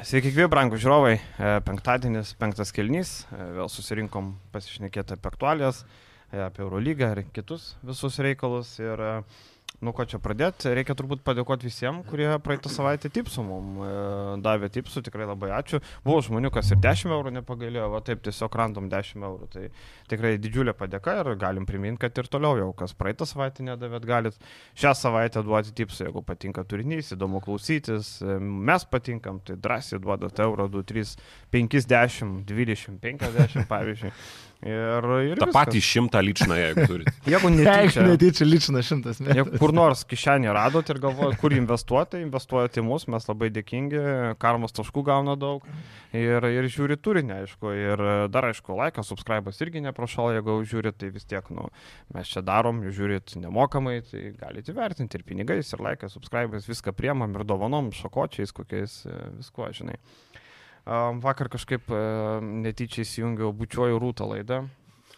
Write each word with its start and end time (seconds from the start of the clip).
Sveiki, 0.00 0.30
gyvi, 0.32 0.46
brangų 0.48 0.78
žiūrovai. 0.80 1.16
E, 1.20 1.48
Penktadienis, 1.60 2.30
penktas 2.40 2.70
kelnys. 2.72 3.10
E, 3.36 3.48
Vėl 3.58 3.68
susirinkom 3.68 4.30
pasišnekėti 4.48 5.12
apie 5.12 5.28
aktualijas, 5.28 5.82
e, 6.32 6.38
apie 6.40 6.62
Eurolygą 6.64 7.10
ir 7.12 7.20
kitus 7.36 7.74
visus 7.84 8.16
reikalus. 8.24 8.70
Ir 8.80 9.02
nu 9.80 9.92
ko 9.96 10.04
čia 10.04 10.18
pradėti, 10.20 10.70
reikia 10.76 10.94
turbūt 10.98 11.22
padėkoti 11.24 11.68
visiems, 11.68 12.04
kurie 12.08 12.28
praeitą 12.44 12.70
savaitę 12.72 13.08
tipsų 13.12 13.44
mums 13.46 13.84
e, 13.86 13.92
davė 14.44 14.68
tipsų, 14.72 15.02
tikrai 15.06 15.28
labai 15.28 15.52
ačiū. 15.56 15.80
Buvo 16.04 16.20
žmonių, 16.26 16.50
kas 16.52 16.72
ir 16.74 16.80
10 16.84 17.14
eurų 17.16 17.32
nepagailėjo, 17.38 17.86
va 17.94 18.02
taip 18.04 18.20
tiesiog 18.26 18.58
random 18.60 18.90
10 18.92 19.24
eurų. 19.24 19.48
Tai 19.54 19.64
tikrai 20.12 20.34
didžiulė 20.42 20.74
padėka 20.76 21.16
ir 21.22 21.32
galim 21.40 21.68
priminti, 21.68 22.02
kad 22.04 22.20
ir 22.20 22.28
toliau 22.32 22.58
jau, 22.60 22.68
kas 22.76 22.92
praeitą 22.98 23.28
savaitę 23.28 23.64
nedavėt, 23.70 24.04
galit 24.10 24.36
šią 24.78 24.92
savaitę 24.98 25.44
duoti 25.46 25.72
tipsų, 25.80 26.10
jeigu 26.10 26.24
patinka 26.28 26.66
turinys, 26.68 27.14
įdomu 27.16 27.40
klausytis, 27.44 28.18
e, 28.20 28.36
mes 28.40 28.84
patinkam, 28.90 29.40
tai 29.46 29.56
drąsiai 29.56 30.02
duodat 30.02 30.44
eurą, 30.44 30.68
2, 30.76 30.84
3, 30.92 31.16
50, 31.56 32.44
20, 32.52 33.00
50 33.00 33.68
pavyzdžiui. 33.70 34.14
Ir, 34.60 35.06
ir 35.24 35.38
Ta 35.40 35.46
viskas. 35.48 35.54
patį 35.56 35.80
šimtą 35.80 36.20
lyčiną, 36.20 36.56
jeigu 36.58 36.82
turite. 36.84 37.12
Jeigu 37.32 37.48
netyčia, 37.54 38.02
netyčia 38.04 38.44
lyčina 38.44 38.82
šimtas 38.84 39.22
metų. 39.24 39.36
jeigu 39.38 39.60
kur 39.62 39.72
nors 39.72 40.02
kišenį 40.04 40.50
radot 40.52 40.90
ir 40.92 40.98
galvojat, 41.00 41.38
kur 41.40 41.54
investuoti, 41.56 42.20
investuojate 42.20 42.82
į 42.82 42.84
mus, 42.84 43.06
mes 43.08 43.24
labai 43.30 43.48
dėkingi, 43.56 44.02
karmos 44.42 44.76
taškų 44.76 45.04
gauna 45.08 45.38
daug 45.40 45.64
ir, 46.12 46.44
ir 46.44 46.68
žiūri 46.68 46.98
turinį, 47.00 47.38
aišku, 47.46 47.72
ir 47.72 48.04
dar, 48.28 48.50
aišku, 48.50 48.76
laikas, 48.76 49.08
subscribas 49.08 49.62
irgi 49.64 49.80
neprašal, 49.86 50.34
jeigu 50.36 50.58
žiūrit, 50.68 50.98
tai 51.00 51.08
vis 51.14 51.24
tiek, 51.24 51.48
nu, 51.56 51.70
mes 52.12 52.28
čia 52.28 52.44
darom, 52.44 52.82
žiūrit 52.92 53.32
nemokamai, 53.40 54.02
tai 54.12 54.26
galite 54.36 54.74
įvertinti 54.74 55.16
ir 55.16 55.24
pinigais, 55.24 55.72
ir 55.72 55.86
laikas, 55.88 56.12
subscribas, 56.18 56.68
viską 56.68 56.92
priemam 57.00 57.32
ir 57.32 57.48
dovanom, 57.48 57.88
šakočiais, 57.96 58.52
kokiais, 58.52 59.00
e, 59.08 59.16
viskuo, 59.40 59.72
žinai. 59.72 59.96
Vakar 60.90 61.46
kažkaip 61.52 61.90
e, 61.94 62.04
netyčia 62.66 63.04
įsijungiau 63.04 63.52
bučiuoju 63.54 63.98
rūtą 64.02 64.26
laidą, 64.26 64.64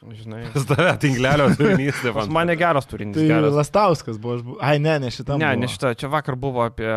žinai. 0.04 0.42
Pas 0.52 0.66
tave 0.68 0.90
tinklelio 1.00 1.46
turinys, 1.56 1.96
tai 2.02 2.12
Pas 2.12 2.28
mane 2.28 2.56
geras 2.60 2.88
turinys. 2.90 3.16
Tai 3.16 3.24
geras. 3.30 3.54
Lastauskas 3.56 4.18
buvo, 4.20 4.36
aš 4.36 4.42
bu... 4.44 4.56
ai 4.60 4.74
ne, 4.82 4.98
ne 5.00 5.08
šitam. 5.14 5.40
Ne, 5.40 5.48
buvo. 5.54 5.62
ne 5.64 5.70
šitą. 5.72 5.94
Čia 5.96 6.12
vakar 6.12 6.36
buvo 6.42 6.60
apie 6.66 6.92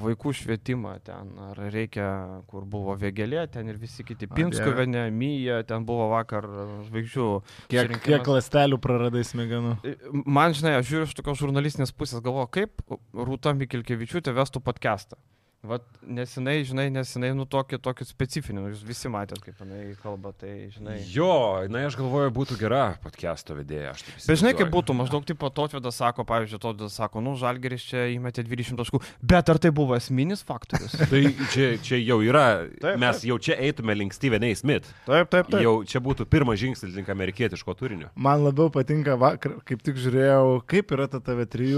vaikų 0.00 0.32
švietimą 0.40 0.94
ten, 1.04 1.36
ar 1.50 1.60
reikia, 1.74 2.08
kur 2.48 2.64
buvo 2.64 2.96
vėgelė, 2.96 3.44
ten 3.52 3.68
ir 3.68 3.76
visi 3.82 4.06
kiti. 4.08 4.30
Pinskuvenė, 4.32 5.04
Myja, 5.12 5.60
ten 5.68 5.84
buvo 5.88 6.08
vakar 6.14 6.48
žvaigždžių. 6.88 7.30
Kiek, 7.74 7.96
kiek 8.08 8.34
lastelių 8.38 8.80
praradai 8.80 9.26
smegenų? 9.28 9.76
Man, 10.24 10.56
žinai, 10.56 10.78
aš 10.80 10.94
žiūriu 10.94 11.10
iš 11.10 11.18
tokios 11.20 11.44
žurnalistinės 11.44 11.92
pusės, 11.92 12.24
galvoju, 12.24 12.52
kaip 12.56 13.00
Rūta 13.12 13.52
Mikilkevičiūtė 13.58 14.32
vestų 14.40 14.64
podcastą. 14.64 15.20
Vat 15.66 15.82
nesinai, 16.06 16.60
žinai, 16.62 16.84
nesinai, 16.94 17.32
nu 17.34 17.42
tokį, 17.50 17.80
tokį 17.82 18.04
specifinį, 18.06 18.60
nu, 18.62 18.68
jūs 18.70 18.84
visi 18.86 19.10
matėt, 19.10 19.40
kaip 19.42 19.58
jinai 19.58 19.88
kalba, 19.98 20.30
tai, 20.38 20.68
žinai. 20.70 21.00
Jo, 21.10 21.66
na, 21.66 21.80
aš 21.88 21.96
galvoju, 21.98 22.30
būtų 22.36 22.54
gera 22.60 22.82
podcast'o 23.02 23.56
vedėja. 23.58 23.90
aš 23.90 24.04
taip 24.06 24.20
Bet 24.28 24.38
žinai, 24.38 24.52
kaip 24.54 24.70
būtų, 24.70 24.94
maždaug 24.94 25.26
taip 25.26 25.40
pat 25.42 25.56
Totvedas 25.58 25.98
sako, 25.98 26.22
pavyzdžiui, 26.30 26.60
Totvedas 26.62 26.94
sako, 27.00 27.24
nu, 27.26 27.32
Žalgeris 27.40 27.82
čia 27.90 28.04
įmetė 28.14 28.44
20 28.46 28.78
taškų, 28.78 29.00
bet 29.32 29.50
ar 29.50 29.58
tai 29.58 29.72
buvo 29.74 29.96
esminis 29.98 30.44
faktorius? 30.46 30.94
Tai 31.10 31.24
čia, 31.50 31.72
čia 31.82 31.98
jau 32.04 32.20
yra, 32.22 32.44
Taip, 32.78 32.94
mes 33.02 33.18
taip. 33.18 33.26
jau 33.32 33.40
čia 33.42 33.58
eitume 33.58 33.98
link 33.98 34.14
Steven 34.14 34.46
A. 34.46 34.52
Smith. 34.54 34.86
Taip, 35.10 35.26
taip, 35.34 35.50
Jau 35.58 35.74
čia 35.82 35.98
būtų 36.04 36.28
pirmas 36.30 36.62
žingsnis 36.62 36.94
link 36.94 37.10
amerikietiško 37.10 37.74
turinio. 37.74 38.12
Man 38.14 38.46
labiau 38.46 38.70
patinka, 38.70 39.18
vakar, 39.18 39.58
kaip 39.66 39.82
tik 39.82 39.98
žiūrėjau, 39.98 40.62
kaip 40.70 40.94
yra 40.94 41.10
ta 41.10 41.18
TV3 41.18 41.74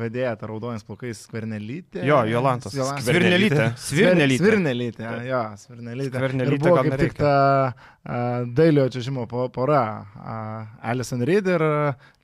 vedėja, 0.00 0.34
ta 0.40 0.48
raudonis 0.48 0.86
plaukais 0.88 1.26
skvernelytė. 1.28 2.00
Jo, 2.08 2.22
Jolantas. 2.30 2.72
Jolantas. 2.72 2.93
Svirnelytė. 3.02 3.66
Svirnelytė. 3.80 4.38
Svirnelytė, 4.44 5.08
jo, 5.28 5.40
Svirnelytė. 5.60 6.12
Skvernelytė 6.12 6.54
Ir 6.54 6.62
buvo 6.62 6.76
kaip 6.84 6.96
tik 7.00 7.14
ta 7.18 7.32
dailio 8.54 8.84
čiažimo 8.92 9.26
po- 9.30 9.48
pora, 9.54 9.80
Alison 10.84 11.22
Reid 11.24 11.46
ir 11.48 11.64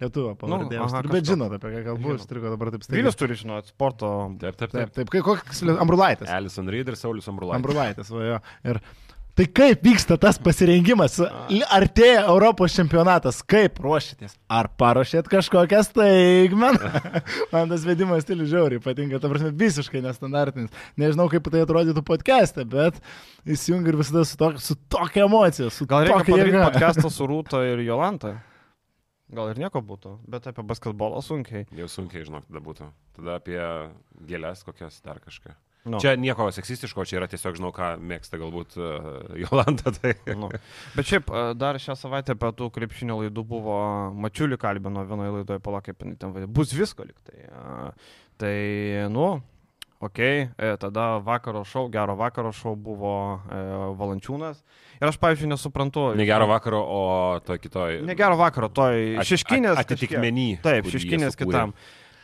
lietuvio 0.00 0.34
pavardė. 0.40 0.76
Nu, 0.76 0.84
aha, 0.86 1.02
bet 1.08 1.24
žinot 1.30 1.54
apie 1.56 1.72
ką 1.72 1.84
kalbu, 1.90 2.14
aš 2.18 2.26
turiu 2.28 2.44
dabar 2.50 2.70
taip 2.74 2.84
staigiai. 2.84 3.00
Vilius 3.02 3.16
turi 3.20 3.38
žinoti, 3.40 3.72
sporto. 3.72 4.10
Taip, 4.40 4.56
taip, 4.60 4.70
Taip, 4.74 4.92
taip. 4.96 5.08
taip, 5.10 5.24
koks 5.24 5.62
Ambrulaitis. 5.80 6.28
Alison 6.28 6.68
Reid 6.68 6.88
ir 6.92 6.98
Saulis 7.00 7.28
Ambrulaitis. 7.32 7.60
Ambrulaitis, 7.62 8.10
va 8.12 8.26
jo. 8.28 8.38
Ir 8.74 8.80
tai 9.40 9.46
kaip 9.56 9.84
vyksta 9.84 10.18
tas 10.20 10.36
pasirengimas? 10.42 11.14
Artėja 11.72 12.26
Europos 12.28 12.74
čempionatas, 12.76 13.38
kaip 13.48 13.78
ruošitės? 13.80 14.34
Ar 14.52 14.68
paruošėt 14.80 15.30
kažkokią 15.32 15.80
staigmeną? 15.86 16.90
Man 17.52 17.72
tas 17.72 17.86
vedimo 17.88 18.18
stilius 18.20 18.50
žiauriai 18.52 18.82
patinka, 18.84 19.20
ta 19.22 19.30
prasme, 19.32 19.54
visiškai 19.62 20.02
nestandartinis. 20.04 20.74
Nežinau, 21.00 21.30
kaip 21.32 21.48
tai 21.48 21.64
atrodytų 21.64 22.04
podcast'e, 22.04 22.66
bet 22.68 23.00
įsijungi 23.48 23.94
ir 23.94 23.98
visada 24.02 24.26
su, 24.28 24.36
to, 24.40 24.52
su 24.60 24.76
tokia 24.92 25.24
emocija, 25.24 25.70
su 25.72 25.88
Gal 25.88 26.04
reikia 26.04 26.26
padaryti 26.28 26.60
podcastą 26.60 27.12
su 27.14 27.28
Rūta 27.30 27.64
ir 27.70 27.80
Jolanta? 27.86 28.36
Gal 29.30 29.54
ir 29.54 29.62
nieko 29.62 29.80
būtų, 29.86 30.18
bet 30.28 30.50
apie 30.50 30.66
basketbolą 30.66 31.22
sunkiai. 31.24 31.64
Jau 31.78 31.88
sunkiai, 31.88 32.26
žinok, 32.26 32.50
tada 32.50 32.60
būtų. 32.66 32.92
Tada 33.16 33.40
apie 33.40 33.60
gėlės 34.26 34.66
kokias 34.66 35.00
dar 35.06 35.22
kažką. 35.22 35.54
Nu. 35.88 35.96
Čia 36.02 36.12
nieko 36.20 36.50
seksistiško, 36.52 37.06
čia 37.08 37.16
yra 37.22 37.28
tiesiog, 37.32 37.56
žinau, 37.56 37.70
ką 37.72 37.94
mėgsta 38.04 38.36
galbūt 38.40 38.74
uh, 38.76 39.36
Jolanta. 39.40 39.92
Tai... 39.96 40.12
Nu. 40.36 40.50
Bet 40.96 41.08
šiaip 41.08 41.30
e, 41.32 41.44
dar 41.56 41.78
šią 41.80 41.96
savaitę 41.96 42.36
apie 42.36 42.50
tų 42.58 42.68
krepšinio 42.74 43.16
laidų 43.22 43.44
buvo 43.48 43.76
Mačiulį 44.20 44.58
kalbino 44.60 45.06
vienoje 45.08 45.38
laidoje, 45.38 45.62
palauk, 45.64 45.86
kaip 45.88 46.04
jinai 46.04 46.18
ten. 46.20 46.34
Bus 46.52 46.74
visko 46.76 47.08
liktai. 47.08 47.46
E, 47.48 47.92
Tai, 48.40 49.08
nu, 49.12 49.42
ok, 50.00 50.18
e, 50.18 50.48
tada 50.80 51.18
vakaro 51.20 51.60
šau, 51.68 51.90
gero 51.92 52.14
vakaro 52.16 52.52
šau 52.56 52.72
buvo 52.72 53.12
e, 53.52 53.58
Valančiūnas. 54.00 54.62
Ir 55.00 55.08
aš, 55.10 55.18
pavyzdžiui, 55.20 55.50
nesuprantu. 55.52 56.06
Ne 56.16 56.24
gero 56.28 56.46
vakaro, 56.48 56.80
o 56.80 57.02
to 57.44 57.56
kitoj. 57.60 57.98
Negero 58.08 58.38
vakaro, 58.40 58.70
toj 58.72 59.18
At- 59.20 59.28
šeškinės. 59.28 59.76
at- 59.76 59.84
atitikmeny, 59.92 60.54
kažkiek. 60.56 60.64
Taip, 60.64 60.88
sukūrė. 60.88 61.34
kitam. 61.36 61.74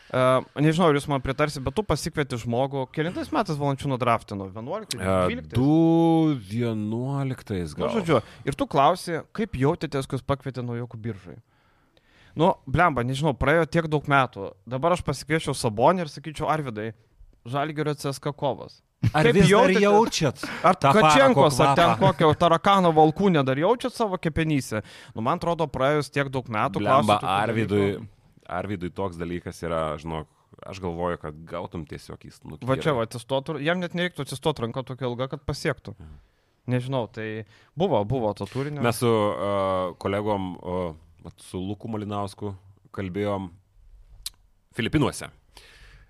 Uh, 0.07 0.39
nežinau, 0.63 0.87
ar 0.87 0.95
jūs 0.95 1.07
man 1.11 1.19
pritarsi, 1.19 1.59
bet 1.59 1.75
tu 1.75 1.83
pasikvieti 1.83 2.37
žmogų. 2.39 2.85
Kelintais 2.95 3.27
metais 3.35 3.57
valančiūno 3.59 3.97
draftino? 3.99 4.47
11, 4.53 4.95
E, 4.95 5.17
12? 5.33 5.51
Du 5.51 6.37
vienuoliktais 6.47 7.75
Nu, 7.75 7.85
gal. 7.85 7.95
žodžiu, 7.97 8.21
ir 8.47 8.55
tu 8.55 8.67
klausi, 8.67 9.19
kaip 9.35 9.57
jautėtės, 9.59 10.07
kai 10.07 10.17
jūs 10.19 10.23
pakvietė 10.27 10.63
naujokų 10.63 10.99
biržai. 11.03 11.37
Nu, 12.37 12.53
blemba, 12.69 13.01
nežinau, 13.03 13.33
praėjo 13.33 13.65
tiek 13.67 13.87
daug 13.89 14.05
metų. 14.07 14.51
Dabar 14.69 14.93
aš 14.95 15.01
pasikviečiau 15.03 15.55
Sabonį 15.57 16.05
ir 16.05 16.11
sakyčiau, 16.13 16.47
Arvidai, 16.53 16.91
Žalgerio 17.47 17.95
CSK 17.97 18.31
kovas. 18.37 18.81
Ar 19.13 19.27
Kaip 19.27 19.35
vis 19.37 19.45
dar 19.45 19.51
jautėtės? 19.69 19.83
jaučiat? 19.83 20.43
Ar 20.65 20.75
tą 20.75 20.91
Kačenkos, 20.97 21.59
ar 21.61 21.75
ten 21.77 21.91
kokio 22.01 22.31
tarakano 22.33 22.89
valkūnę 22.97 23.43
dar 23.45 23.57
jaučiat 23.61 23.93
savo 23.93 24.17
kepenyse? 24.17 24.81
Nu, 25.15 25.21
man 25.21 25.37
atrodo, 25.37 25.67
praėjus 25.69 26.09
tiek 26.13 26.29
daug 26.33 26.47
metų. 26.49 26.81
Blemba, 26.81 27.19
klausiu 27.21 27.29
Arvidui, 27.29 27.81
dalykų. 27.93 28.07
Arvidui 28.47 28.89
toks 28.95 29.19
dalykas 29.19 29.59
yra, 29.65 29.81
žinok, 30.01 30.29
aš 30.67 30.79
galvoju, 30.83 31.19
kad 31.21 31.37
gautum 31.49 31.83
tiesiog 31.89 32.23
įstumą. 32.29 32.59
Va 32.67 32.77
čia, 32.79 32.93
va, 32.97 33.05
atsistotų, 33.07 33.57
jam 33.65 33.81
net 33.83 33.97
nereiktų 33.97 34.25
atsistoti 34.25 34.63
ranką 34.63 34.85
tokia 34.87 35.09
ilga, 35.09 35.29
kad 35.33 35.43
pasiektų. 35.47 35.95
Nežinau, 36.67 37.05
tai 37.11 37.45
buvo, 37.79 37.99
buvo 38.07 38.33
to 38.35 38.47
turinio. 38.49 38.83
Mes 38.83 38.99
su 38.99 39.07
uh, 39.07 39.93
kolegom, 40.03 40.53
uh, 40.59 41.33
su 41.47 41.61
Luku 41.63 41.91
Malinausku 41.91 42.51
kalbėjom 42.95 43.51
Filipinuose. 44.75 45.29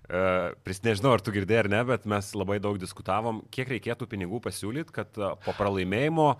Uh, 0.08 0.56
pris 0.64 0.80
nežinau, 0.82 1.12
ar 1.14 1.22
tu 1.22 1.34
girdėjai 1.34 1.66
ar 1.66 1.70
ne, 1.70 1.82
bet 1.90 2.08
mes 2.08 2.32
labai 2.34 2.56
daug 2.64 2.78
diskutavom, 2.80 3.42
kiek 3.54 3.70
reikėtų 3.74 4.08
pinigų 4.10 4.40
pasiūlyti, 4.46 4.94
kad 4.94 5.20
uh, 5.20 5.36
po 5.44 5.54
pralaimėjimo 5.58 6.32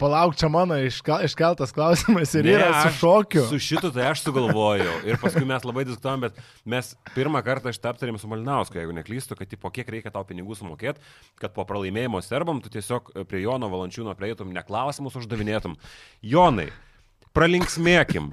Palauk, 0.00 0.36
čia 0.38 0.48
mano 0.52 0.76
iškeltas 0.80 1.72
klausimas 1.76 2.32
ir 2.36 2.46
Ne, 2.46 2.52
yra 2.56 2.82
su 2.84 3.00
šokiu. 3.00 3.42
Su 3.48 3.58
šitu 3.60 3.90
tai 3.92 4.06
aš 4.10 4.22
sugalvojau. 4.26 5.00
Ir 5.08 5.18
paskui 5.20 5.42
mes 5.48 5.64
labai 5.66 5.84
diskutavom, 5.88 6.26
bet 6.28 6.38
mes 6.68 6.92
pirmą 7.16 7.42
kartą 7.44 7.72
šitą 7.74 7.92
aptarėm 7.92 8.18
su 8.20 8.28
Malinausku, 8.30 8.78
jeigu 8.78 8.94
neklystu, 8.96 9.36
kad 9.36 9.52
po 9.60 9.72
kiek 9.74 9.88
reikia 9.92 10.12
tau 10.14 10.24
pinigų 10.28 10.56
sumokėti, 10.56 11.02
kad 11.40 11.52
po 11.56 11.66
pralaimėjimo 11.68 12.20
serbam 12.24 12.62
tu 12.64 12.72
tiesiog 12.72 13.12
prie 13.28 13.42
Jono 13.44 13.68
Valančiūno 13.72 14.14
prieitum, 14.16 14.54
neklausimus 14.56 15.18
uždavinėtum. 15.20 15.76
Jonai, 16.22 16.70
pralinksmėkim. 17.36 18.32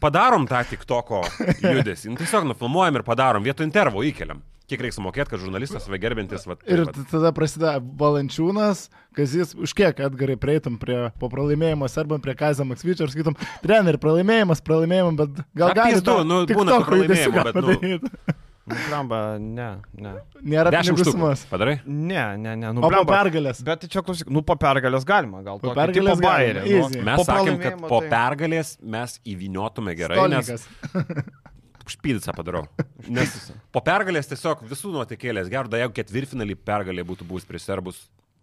Padarom 0.00 0.46
tą 0.48 0.62
tik 0.68 0.84
toko 0.88 1.22
judesį. 1.60 2.12
Nu, 2.12 2.20
tiesiog 2.20 2.48
nufilmuojam 2.48 3.00
ir 3.00 3.04
padarom, 3.06 3.44
vietoj 3.44 3.68
intervo 3.68 4.04
įkeliam. 4.06 4.40
Kiek 4.70 4.82
reikia 4.86 4.96
sumokėti, 5.00 5.32
kad 5.32 5.42
žurnalistas 5.42 5.82
save 5.88 5.98
gerbintis. 6.02 6.44
Vat, 6.46 6.60
Ir 6.70 6.84
vat. 6.86 6.98
tada 7.10 7.32
prasideda 7.34 7.72
Valančiūnas, 7.82 8.84
kas 9.18 9.34
jis, 9.34 9.54
už 9.58 9.74
kiek 9.74 9.98
atgarai 10.06 10.36
prieitum 10.38 10.76
prie 10.78 11.08
po 11.18 11.26
pralaimėjimo 11.32 11.88
serbam 11.90 12.22
prie 12.22 12.36
Kazio 12.38 12.66
Maksvyčio 12.68 13.08
ir 13.08 13.14
sakytum, 13.16 13.34
treneri, 13.64 13.98
pralaimėjimas, 13.98 14.62
pralaimėjimą, 14.62 15.16
bet 15.18 15.42
gal 15.58 15.74
gali 15.74 15.98
pizdu, 15.98 16.20
nu, 16.22 16.44
būna 16.46 16.78
pralaimėjimų, 16.86 17.44
bet, 17.50 17.60
nu. 17.66 17.74
nu. 17.98 18.38
Nu, 18.70 18.76
Blamba, 18.86 19.18
ne, 19.42 19.68
ne. 19.98 20.10
Nėra 20.46 20.70
Dešimt 20.70 21.00
sumos. 21.08 21.40
Padarai? 21.50 21.80
Ne, 21.88 22.36
ne, 22.38 22.52
ne. 22.60 22.68
Nu, 22.76 22.84
O 22.86 22.90
po 22.92 23.00
pergalės. 23.08 23.64
Bet 23.66 23.80
tai 23.82 23.88
čia 23.90 24.02
klausyk, 24.04 24.28
nu 24.30 24.44
po 24.46 24.54
pergalės 24.60 25.02
galima, 25.08 25.40
gal 25.42 25.58
Po 25.58 25.72
pergalės 25.74 26.20
bairį, 26.22 26.62
nu. 26.68 27.02
Mes 27.08 27.18
Po 27.18 27.24
sakėm, 27.26 27.56
kad 27.64 27.80
po 27.90 27.98
tai- 28.04 28.12
pergalės 28.12 28.76
mes 28.78 29.16
įviniotume 29.26 29.96
gerai, 29.98 30.22
nes 30.30 30.68
Špydicą 31.90 32.34
padarau. 32.36 32.64
Nes 33.16 33.50
po 33.74 33.82
pergalės 33.84 34.30
tiesiog 34.30 34.64
visų 34.70 34.94
nuotekėlės, 34.96 35.50
gerda, 35.52 35.80
jeigu 35.80 35.96
ketvirtfinalį 35.96 36.58
pergalė 36.66 37.06
būtų 37.06 37.28
buvus 37.28 37.48
prieš 37.48 37.68
serbus, 37.68 38.02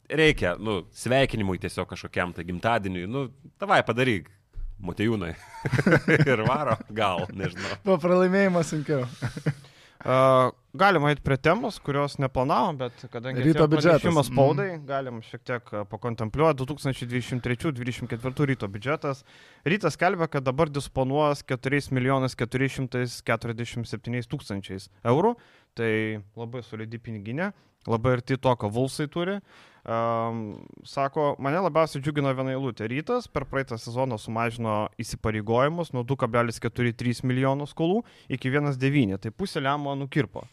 reikia, 0.09 0.55
nu, 0.59 0.81
sveikinimui 0.95 1.59
tiesiog 1.61 1.89
kažkokiam 1.91 2.33
tai 2.35 2.47
gimtadieniui, 2.47 3.07
nu, 3.11 3.27
tavai 3.61 3.83
padaryk. 3.88 4.31
Motejūnai. 4.77 5.31
ir 6.31 6.44
varo, 6.45 6.75
gal, 6.94 7.23
nežinau. 7.33 7.79
Po 7.81 7.95
pralaimėjimo 8.01 8.61
sunkiau. 8.67 9.07
Uh, 10.05 10.51
galim 10.77 11.06
eiti 11.09 11.21
prie 11.25 11.38
temos, 11.41 11.79
kurios 11.83 12.18
neplanavom, 12.21 12.77
bet 12.79 13.06
kadangi 13.12 13.44
Ryto 13.44 13.65
biudžetas. 13.68 14.01
pranešimas 14.01 14.29
spaudai, 14.29 14.68
mm. 14.75 14.85
galim 14.88 15.21
šiek 15.25 15.44
tiek 15.47 15.71
a, 15.74 15.83
pakontempliuoti 15.89 16.63
2023-2024 16.63 18.47
ryto 18.51 18.69
biudžetas. 18.71 19.24
Rytas 19.68 19.97
skelbia, 19.97 20.27
kad 20.31 20.45
dabar 20.47 20.69
disponuos 20.69 21.44
4 21.47 21.91
milijonais 21.95 22.38
447 22.38 24.29
tūkstančiais 24.33 24.89
eurų, 25.03 25.35
tai 25.77 25.91
labai 26.38 26.62
solidi 26.65 26.97
piniginė, 27.01 27.51
labai 27.88 28.18
arti 28.19 28.38
to, 28.38 28.53
ką 28.59 28.71
Vulsai 28.73 29.07
turi. 29.12 29.39
Um, 29.88 30.68
sako, 30.83 31.38
mane 31.39 31.62
labiausiai 31.63 32.01
džiugino 32.03 32.33
viena 32.35 32.51
eilutė. 32.51 32.89
Rytas 32.91 33.30
per 33.31 33.45
praeitą 33.47 33.77
sezoną 33.80 34.18
sumažino 34.19 34.89
įsipareigojimus 35.00 35.94
nuo 35.95 36.03
2,43 36.03 37.23
milijonų 37.23 37.69
skolų 37.71 38.01
iki 38.27 38.51
1,9, 38.51 39.15
tai 39.23 39.31
pusė 39.31 39.63
lemo 39.63 39.95
nukirpo. 39.95 40.44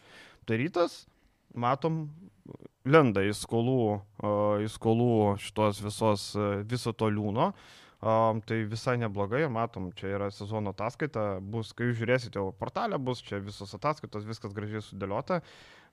Tai 0.45 0.59
rytas, 0.61 1.05
matom, 1.57 2.09
lenda 2.85 3.23
į 3.25 3.33
skolų, 3.37 3.79
uh, 3.97 4.61
į 4.61 4.69
skolų 4.73 5.15
šitos 5.41 5.81
visos, 5.85 6.27
uh, 6.37 6.61
viso 6.69 6.93
to 6.93 7.09
liūno. 7.13 7.53
Um, 8.05 8.43
tai 8.45 8.67
visai 8.69 8.99
neblogai 9.01 9.47
matom, 9.49 9.87
čia 9.97 10.11
yra 10.19 10.27
sezono 10.29 10.75
ataskaita, 10.75 11.39
bus, 11.41 11.71
kai 11.73 11.87
žiūrėsite 11.97 12.37
jau 12.37 12.51
portalę, 12.53 12.99
bus 13.01 13.23
čia 13.25 13.39
visos 13.41 13.73
ataskaitos, 13.79 14.27
viskas 14.29 14.53
gražiai 14.53 14.85
sudėliota. 14.85 15.41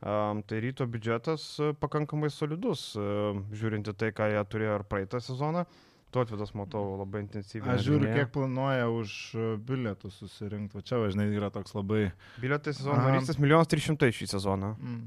Um, 0.01 0.41
tai 0.43 0.59
ryto 0.65 0.83
biudžetas 0.91 1.45
uh, 1.61 1.71
pakankamai 1.79 2.27
solidus, 2.33 2.89
uh, 2.99 3.39
žiūrint 3.55 3.87
į 3.87 3.95
tai, 3.95 4.11
ką 4.17 4.27
jie 4.33 4.43
turėjo 4.51 4.81
ir 4.81 4.85
praeitą 4.91 5.21
sezoną. 5.23 5.63
Tu 5.63 5.90
atvedas, 6.19 6.51
matau, 6.57 6.97
labai 6.99 7.21
intensyviai. 7.23 7.77
Aš 7.77 7.85
žiūriu, 7.87 8.11
kiek 8.11 8.33
planuoja 8.35 8.89
už 8.91 9.15
bilietų 9.67 10.11
susirinkti. 10.11 10.75
Va 10.75 10.83
čia, 10.83 10.99
važinai, 10.99 11.29
yra 11.37 11.49
toks 11.53 11.71
labai... 11.77 12.11
Bilietai 12.43 12.73
sezono 12.75 12.99
narystės 13.07 13.39
1 13.39 13.71
300 13.71 14.11
šį 14.19 14.27
sezoną. 14.35 14.75
Mm. 14.75 15.01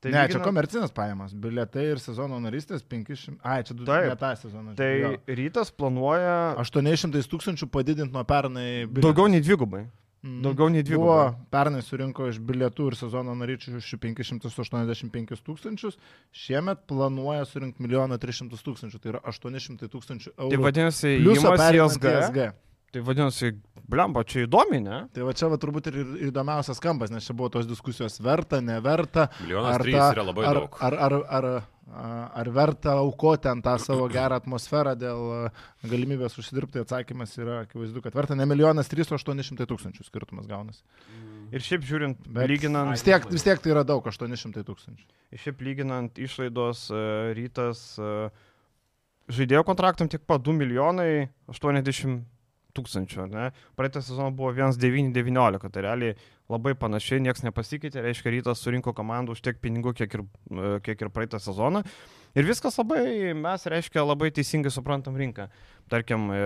Tai 0.00 0.08
ne, 0.14 0.16
čia 0.16 0.38
lyginant- 0.38 0.46
komercinės 0.48 0.92
pajamos. 0.96 1.32
Bilietai 1.36 1.82
ir 1.92 1.98
sezono 2.00 2.38
narystės 2.40 2.84
500. 2.88 3.36
Ai, 3.44 3.58
čia 3.68 3.74
du 3.76 3.84
Taip. 3.84 4.06
ne 4.08 4.16
tą 4.16 4.30
sezoną. 4.40 4.74
Tai 4.78 4.90
jo. 4.96 5.10
rytas 5.40 5.72
planuoja 5.76 6.54
800 6.62 7.28
tūkstančių 7.28 7.68
padidinti 7.68 8.12
nuo 8.14 8.24
pernai. 8.24 8.86
bilietus. 8.86 9.04
daugiau 9.04 9.28
nei 9.28 9.44
dvigubai. 9.44 9.82
Mhm. 10.22 10.42
daugiau 10.44 10.68
nei 10.68 10.82
dvigubai. 10.84 11.32
Buvo, 11.32 11.46
pernai 11.52 11.80
surinko 11.80 12.26
iš 12.28 12.40
bilietų 12.44 12.90
ir 12.90 12.96
sezono 12.98 13.32
naryčių 13.40 13.80
585 13.80 15.44
tūkstančius, 15.46 15.96
šiemet 16.36 16.84
planuoja 16.90 17.46
surinkti 17.48 17.88
1 17.88 18.18
300 18.20 18.60
tūkstančių, 18.66 19.00
tai 19.00 19.14
yra 19.14 19.22
800 19.24 19.88
tūkstančių 19.88 20.34
eurų. 20.36 20.50
Tai 20.52 20.64
vadinasi, 20.66 21.14
Pliusą 21.24 21.54
įjimas 21.56 21.96
į 21.96 22.50
Tai 22.90 23.02
vadinasi, 23.06 23.52
blemba, 23.90 24.24
čia 24.26 24.44
įdomi, 24.48 24.80
ne? 24.82 25.04
Tai 25.14 25.22
va 25.28 25.34
čia 25.36 25.46
va 25.52 25.58
turbūt 25.62 25.90
ir 25.92 25.98
ir 26.02 26.08
įdomiausias 26.30 26.80
kampas, 26.82 27.12
nes 27.14 27.26
čia 27.26 27.34
buvo 27.38 27.50
tos 27.54 27.68
diskusijos 27.70 28.16
verta, 28.22 28.58
neverta. 28.64 29.28
Milijonas 29.44 29.76
Ar 29.76 29.84
trys 29.86 29.94
ta- 30.00 30.08
yra 30.16 30.24
labai 30.26 30.46
ar, 30.48 30.58
daug. 30.58 30.78
Ar, 30.88 30.96
ar, 31.06 31.14
ar, 31.38 31.46
a- 31.90 32.30
ar 32.42 32.50
verta 32.54 32.96
aukoti 33.02 33.48
ant 33.50 33.62
tą 33.66 33.76
savo 33.82 34.08
gerą 34.10 34.40
atmosferą 34.42 34.96
dėl 34.98 35.22
a, 35.36 35.38
galimybės 35.86 36.34
užsidirbti? 36.42 36.82
Atsakymas 36.82 37.36
yra 37.38 37.60
akivaizdu, 37.64 38.02
kad 38.02 38.14
verta 38.18 38.34
ne 38.38 38.46
milijonas 38.50 38.90
3, 38.90 39.06
o 39.14 39.18
800 39.18 39.66
tūkstančių 39.70 40.06
skirtumas 40.06 40.50
gaunasi. 40.50 40.82
Ir 41.54 41.62
šiaip 41.66 41.82
žiūrint, 41.86 42.26
Bet 42.30 42.46
lyginant, 42.50 42.90
vis 42.94 43.02
tiek, 43.06 43.22
vis 43.30 43.42
tiek 43.46 43.58
tai 43.62 43.72
yra 43.74 43.82
daug, 43.86 44.02
800 44.06 44.62
tūkstančių. 44.66 45.06
šiaip 45.34 45.62
lyginant 45.66 46.18
išlaidos 46.18 46.88
e, 46.94 47.00
rytas 47.38 47.98
e, 47.98 48.30
žaidėjo 49.30 49.62
kontraktam 49.66 50.10
tik 50.10 50.22
pa 50.26 50.38
2 50.38 50.54
milijonai 50.58 51.28
80 51.50 52.22
tūkstančių, 52.76 53.26
ne? 53.30 53.48
Praeitą 53.78 54.02
sezoną 54.04 54.30
buvo 54.36 54.52
1,919, 54.56 55.70
tai 55.72 55.84
realiai 55.86 56.14
labai 56.50 56.74
panašiai, 56.78 57.22
niekas 57.24 57.44
nepasikeitė, 57.46 58.02
reiškia, 58.04 58.32
rytas 58.34 58.62
surinko 58.62 58.94
komandų 58.96 59.36
už 59.36 59.42
tiek 59.46 59.60
pinigų, 59.62 59.94
kiek 60.00 60.16
ir, 60.18 60.24
e, 60.50 60.72
kiek 60.86 61.04
ir 61.04 61.12
praeitą 61.14 61.40
sezoną. 61.42 61.84
Ir 62.38 62.46
viskas 62.46 62.78
labai, 62.78 63.34
mes, 63.34 63.66
reiškia, 63.66 64.04
labai 64.06 64.30
teisingai 64.34 64.70
suprantam 64.74 65.18
rinką. 65.18 65.48
Tarkim, 65.90 66.28
e, 66.30 66.42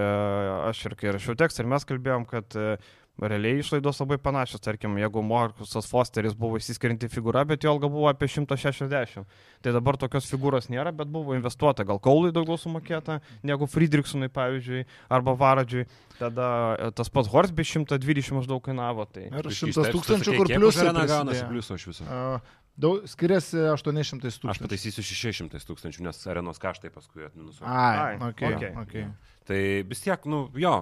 aš 0.70 0.86
ir 0.88 0.98
kai 1.00 1.12
rašiau 1.16 1.36
tekstą, 1.40 1.64
ir 1.64 1.72
mes 1.72 1.84
kalbėjom, 1.88 2.28
kad 2.28 2.56
e, 2.56 2.76
realiai 3.20 3.60
išlaidos 3.62 4.00
labai 4.02 4.18
panašios. 4.18 4.62
Tarkim, 4.64 4.96
jeigu 4.98 5.22
Markusas 5.22 5.86
Fosteris 5.90 6.34
buvo 6.38 6.58
įsiskrinti 6.58 7.08
figūra, 7.12 7.44
bet 7.48 7.64
jo 7.64 7.74
alga 7.74 7.90
buvo 7.92 8.08
apie 8.10 8.28
160. 8.30 9.28
Tai 9.64 9.74
dabar 9.76 9.98
tokios 10.00 10.26
figūros 10.30 10.70
nėra, 10.72 10.92
bet 10.96 11.10
buvo 11.12 11.36
investuota 11.36 11.86
gal 11.86 12.00
Kaului 12.02 12.34
daugiau 12.34 12.58
sumokėta 12.60 13.20
negu 13.46 13.68
Friedrichsonui, 13.70 14.30
pavyzdžiui, 14.34 14.84
arba 15.14 15.36
Varadžiui. 15.38 15.86
Tada 16.18 16.48
e, 16.78 16.90
tas 16.94 17.10
pats 17.10 17.30
Horsby 17.30 17.64
120 17.66 18.34
maždaug 18.38 18.62
kainavo. 18.64 19.06
Tai 19.10 19.28
Ir 19.30 19.48
Biškį 19.48 19.72
100 19.72 19.86
taip 19.88 19.96
tūkstančių, 19.96 20.36
kur 20.38 20.52
pliusai 20.52 20.92
gaunasi 20.94 21.48
pliusų 21.50 21.80
iš 21.80 21.88
viso. 21.90 22.06
A, 22.10 22.42
Daug, 22.74 23.04
skiriasi 23.06 23.60
800 23.70 24.26
Aš 24.26 24.40
tūkstančių. 24.42 24.64
pataisysiu 24.64 25.02
600 25.06 25.62
tūkstančių, 25.68 26.02
nes 26.08 26.18
arenos 26.26 26.58
kaštai 26.58 26.90
paskui 26.90 27.22
atminusuoja. 27.28 27.70
Ai, 27.70 28.16
Ai, 28.18 28.32
okay, 28.32 28.56
okei. 28.56 28.72
okay. 28.80 29.04
Tai 29.46 29.58
vis 29.86 30.02
tiek, 30.02 30.26
nu, 30.26 30.48
jo, 30.58 30.72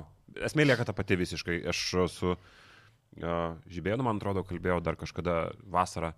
esmė 0.41 0.67
lieka 0.67 0.87
ta 0.89 0.95
pati 0.97 1.19
visiškai. 1.21 1.63
Aš 1.73 1.87
su 2.13 2.37
Žibėnu, 3.13 4.05
man 4.07 4.17
atrodo, 4.17 4.45
kalbėjau 4.49 4.81
dar 4.85 4.97
kažkada 4.97 5.53
vasarą. 5.69 6.15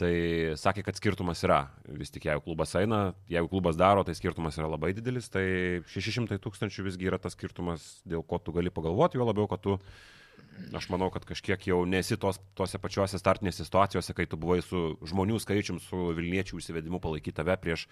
Tai 0.00 0.12
sakė, 0.58 0.82
kad 0.86 0.96
skirtumas 0.98 1.42
yra. 1.44 1.66
Vis 1.86 2.10
tik 2.12 2.26
jeigu 2.26 2.42
klubas 2.44 2.72
eina, 2.80 3.12
jeigu 3.30 3.50
klubas 3.52 3.76
daro, 3.78 4.02
tai 4.04 4.16
skirtumas 4.18 4.56
yra 4.58 4.70
labai 4.72 4.92
didelis. 4.96 5.28
Tai 5.32 5.44
600 5.92 6.40
tūkstančių 6.42 6.88
visgi 6.88 7.08
yra 7.10 7.20
tas 7.22 7.36
skirtumas, 7.36 8.00
dėl 8.08 8.24
ko 8.26 8.40
tu 8.42 8.54
gali 8.56 8.72
pagalvoti, 8.72 9.20
jo 9.20 9.28
labiau, 9.28 9.46
kad 9.52 9.62
tu, 9.62 9.76
aš 10.74 10.88
manau, 10.92 11.10
kad 11.12 11.28
kažkiek 11.28 11.68
jau 11.68 11.82
nesi 11.88 12.18
tos, 12.20 12.40
tose 12.58 12.80
pačiose 12.82 13.20
startinėse 13.20 13.68
situacijose, 13.68 14.16
kai 14.16 14.26
tu 14.26 14.40
buvai 14.40 14.58
su 14.64 14.96
žmonių 15.06 15.38
skaičium, 15.44 15.78
su 15.84 16.10
Vilniečių 16.16 16.58
įsivedimu 16.58 17.00
palaikyti 17.04 17.38
tave 17.38 17.56
prieš 17.60 17.86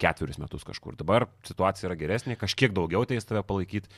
ketverius 0.00 0.40
metus 0.40 0.64
kažkur. 0.64 0.96
Dabar 0.96 1.28
situacija 1.46 1.90
yra 1.90 1.98
geresnė, 1.98 2.38
kažkiek 2.40 2.72
daugiau 2.72 3.04
teis 3.10 3.26
tave 3.28 3.44
palaikyti. 3.46 3.90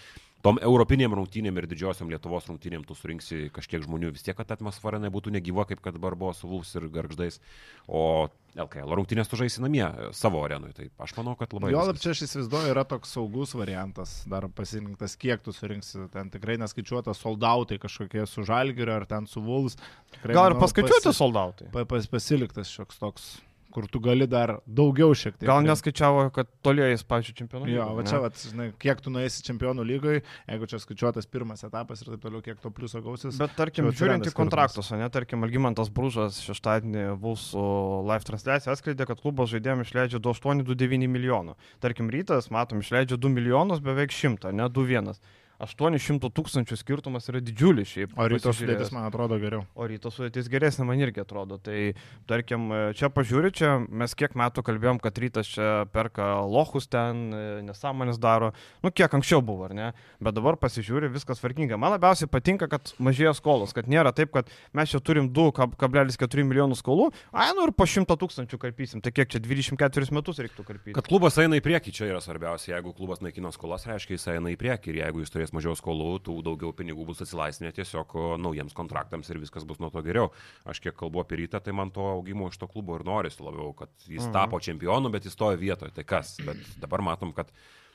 Tom 0.43 0.59
europinėm 0.59 1.15
rungtynėm 1.15 1.61
ir 1.61 1.69
didžiosiom 1.71 2.09
Lietuvos 2.11 2.49
rungtynėm 2.51 2.83
tu 2.87 2.97
surinksi 2.99 3.45
kažkiek 3.55 3.85
žmonių 3.85 4.11
vis 4.17 4.25
tiek, 4.27 4.35
kad 4.35 4.51
atmosfera 4.51 4.99
nebūtų 4.99 5.31
negyva, 5.37 5.69
kaip 5.71 5.83
kad 5.85 5.95
dabar 5.95 6.17
buvo 6.19 6.33
su 6.35 6.51
Vulfs 6.51 6.75
ir 6.75 6.89
Garždais. 6.91 7.39
O 7.87 8.27
LKL 8.59 8.97
rungtynės 8.99 9.31
tu 9.31 9.39
žaisi 9.39 9.63
namie 9.63 9.85
savo 10.19 10.43
arenui. 10.45 10.73
Tai 10.77 10.89
aš 11.07 11.15
manau, 11.17 11.37
kad 11.39 11.55
labai... 11.55 11.71
Jo, 11.73 11.85
lab 11.87 11.95
viskas- 11.97 12.03
čia 12.03 12.17
aš 12.17 12.25
įsivaizduoju, 12.27 12.73
yra 12.75 12.85
toks 12.91 13.15
saugus 13.15 13.55
variantas, 13.57 14.17
dar 14.29 14.49
pasirinktas, 14.51 15.15
kiek 15.21 15.47
tu 15.47 15.55
surinksi, 15.55 16.09
ten 16.13 16.29
tikrai 16.35 16.59
neskaičiuota 16.61 17.15
soldautai 17.17 17.79
kažkokie 17.83 18.27
su 18.27 18.43
žalgiriu 18.49 18.99
ar 18.99 19.07
ten 19.09 19.31
su 19.31 19.41
vulus. 19.47 19.79
gal 20.27 20.51
ir 20.51 20.59
paskaičiuoti 20.61 21.15
soldautai. 21.17 21.71
Pa, 21.73 21.87
pas, 21.89 22.11
pasiliktas 22.11 22.75
šioks 22.75 22.99
toks, 23.01 23.31
kur 23.73 23.87
tu 23.91 24.01
gali 24.03 24.27
dar 24.31 24.59
daugiau 24.67 25.15
šiek 25.17 25.39
tiek. 25.39 25.49
Gal 25.49 25.65
neskaičiavo, 25.67 26.27
kad 26.35 26.51
tolėjais, 26.65 27.05
pavyzdžiui, 27.09 27.37
čempionų. 27.41 27.69
Jo, 27.73 27.87
lygoje, 27.87 27.97
va 27.97 28.05
ne? 28.05 28.11
čia, 28.11 28.21
va, 28.23 28.31
žinai, 28.53 28.69
kiek 28.83 29.03
tu 29.05 29.13
nueisi 29.15 29.45
čempionų 29.47 29.87
lygoje, 29.89 30.23
jeigu 30.51 30.69
čia 30.71 30.81
skaičiuotas 30.83 31.29
pirmas 31.33 31.65
etapas 31.67 32.05
ir 32.05 32.13
taip 32.13 32.25
toliau, 32.27 32.45
kiek 32.45 32.61
to 32.63 32.73
pliuso 32.75 33.03
gausis. 33.05 33.41
Bet 33.41 33.57
tarkim, 33.59 33.91
žiūrint 33.91 34.29
į 34.29 34.35
kontraktus, 34.37 34.93
ne, 34.97 35.09
tarkim, 35.13 35.47
Algymantas 35.47 35.93
Brūžas 35.95 36.41
šeštadienį 36.47 37.07
Vulsų 37.23 37.67
live 38.11 38.29
transliaciją 38.29 38.77
atskleidė, 38.77 39.09
kad 39.11 39.23
klubas 39.23 39.53
žaidėjams 39.55 39.89
išleidžia 39.89 40.23
2,8-2,9 40.23 41.11
milijonų. 41.13 41.57
Tarkim, 41.83 42.13
rytas, 42.13 42.53
matom, 42.55 42.85
išleidžia 42.85 43.21
2 43.21 43.33
milijonus, 43.33 43.83
beveik 43.85 44.15
100, 44.15 44.53
ne 44.57 44.69
2,1. 44.73 45.17
800 45.63 46.31
tūkstančių 46.35 46.77
skirtumas 46.81 47.29
yra 47.31 47.41
didžiulis 47.45 47.91
šiaip. 47.93 48.15
O 48.19 48.27
ryto 48.31 48.51
sudėtis 48.57 48.91
man 48.95 49.07
atrodo 49.07 49.39
geriau. 49.43 49.63
O 49.79 49.87
ryto 49.87 50.11
sudėtis 50.11 50.51
geresnė 50.51 50.87
man 50.89 51.01
irgi 51.03 51.23
atrodo. 51.23 51.59
Tai, 51.63 51.93
tarkim, 52.31 52.67
čia 52.99 53.11
pažiūri, 53.15 53.53
čia 53.55 53.77
mes 53.87 54.17
kiek 54.19 54.35
metų 54.39 54.65
kalbėjom, 54.67 54.99
kad 55.03 55.21
rytas 55.23 55.51
čia 55.53 55.69
perka 55.95 56.41
lohus 56.43 56.89
ten, 56.91 57.29
nesąmonės 57.69 58.19
daro. 58.23 58.51
Nu, 58.83 58.91
kiek 58.91 59.15
anksčiau 59.15 59.43
buvo, 59.45 59.69
ar 59.69 59.77
ne? 59.79 59.93
Bet 60.23 60.35
dabar 60.35 60.59
pasižiūri, 60.59 61.13
viskas 61.15 61.43
tvarkinga. 61.43 61.79
Man 61.81 61.95
labiausiai 61.95 62.31
patinka, 62.33 62.67
kad 62.73 62.95
mažėja 63.03 63.35
skolos, 63.39 63.75
kad 63.77 63.87
nėra 63.91 64.11
taip, 64.17 64.33
kad 64.35 64.51
mes 64.75 64.91
čia 64.91 64.99
turim 65.05 65.31
2,4 65.31 66.47
milijonų 66.49 66.79
skolų, 66.81 67.11
ai, 67.31 67.53
nu 67.55 67.69
ir 67.69 67.75
po 67.77 67.87
100 67.87 68.19
tūkstančių 68.19 68.59
karpysim. 68.67 69.05
Tai 69.05 69.15
kiek 69.15 69.31
čia 69.31 69.43
24 69.43 70.11
metus 70.17 70.43
reiktų 70.43 70.67
karpyti? 70.67 70.97
Kad 70.99 71.07
klubas 71.07 71.39
eina 71.39 71.59
į 71.61 71.65
priekį, 71.65 71.95
čia 71.95 72.11
yra 72.11 72.21
svarbiausia. 72.25 72.75
Jeigu 72.75 72.95
klubas 72.97 73.23
naikina 73.23 73.53
skolas, 73.55 73.87
reiškia, 73.89 74.19
jis 74.19 74.29
eina 74.35 74.53
į 74.53 74.59
priekį. 74.61 74.93
Ir 74.93 75.01
jeigu 75.05 75.23
jis 75.23 75.33
turės 75.35 75.52
mažiau 75.53 75.75
skolų, 75.79 76.19
tų 76.27 76.39
daugiau 76.47 76.73
pinigų 76.77 77.07
bus 77.07 77.21
atsilaisvinę 77.25 77.73
tiesiog 77.77 78.15
naujiems 78.41 78.73
kontraktams 78.75 79.31
ir 79.31 79.39
viskas 79.43 79.65
bus 79.69 79.79
nuo 79.83 79.91
to 79.91 80.03
geriau. 80.03 80.31
Aš 80.65 80.81
kiek 80.81 80.97
kalbu 80.97 81.21
apie 81.23 81.37
rytą, 81.43 81.61
tai 81.63 81.73
man 81.73 81.91
to 81.91 82.01
augimo 82.01 82.49
iš 82.49 82.59
to 82.59 82.67
klubo 82.69 82.97
ir 82.99 83.05
norisi 83.05 83.43
labiau, 83.43 83.75
kad 83.77 83.89
jis 84.07 84.25
Mhm. 84.27 84.33
tapo 84.33 84.61
čempionu, 84.61 85.11
bet 85.13 85.25
jis 85.25 85.33
stojo 85.37 85.57
vietoje. 85.61 85.93
Tai 85.95 86.05
kas? 86.05 86.37
Bet 86.45 86.57
dabar 86.81 87.01
matom, 87.01 87.33
kad 87.33 87.53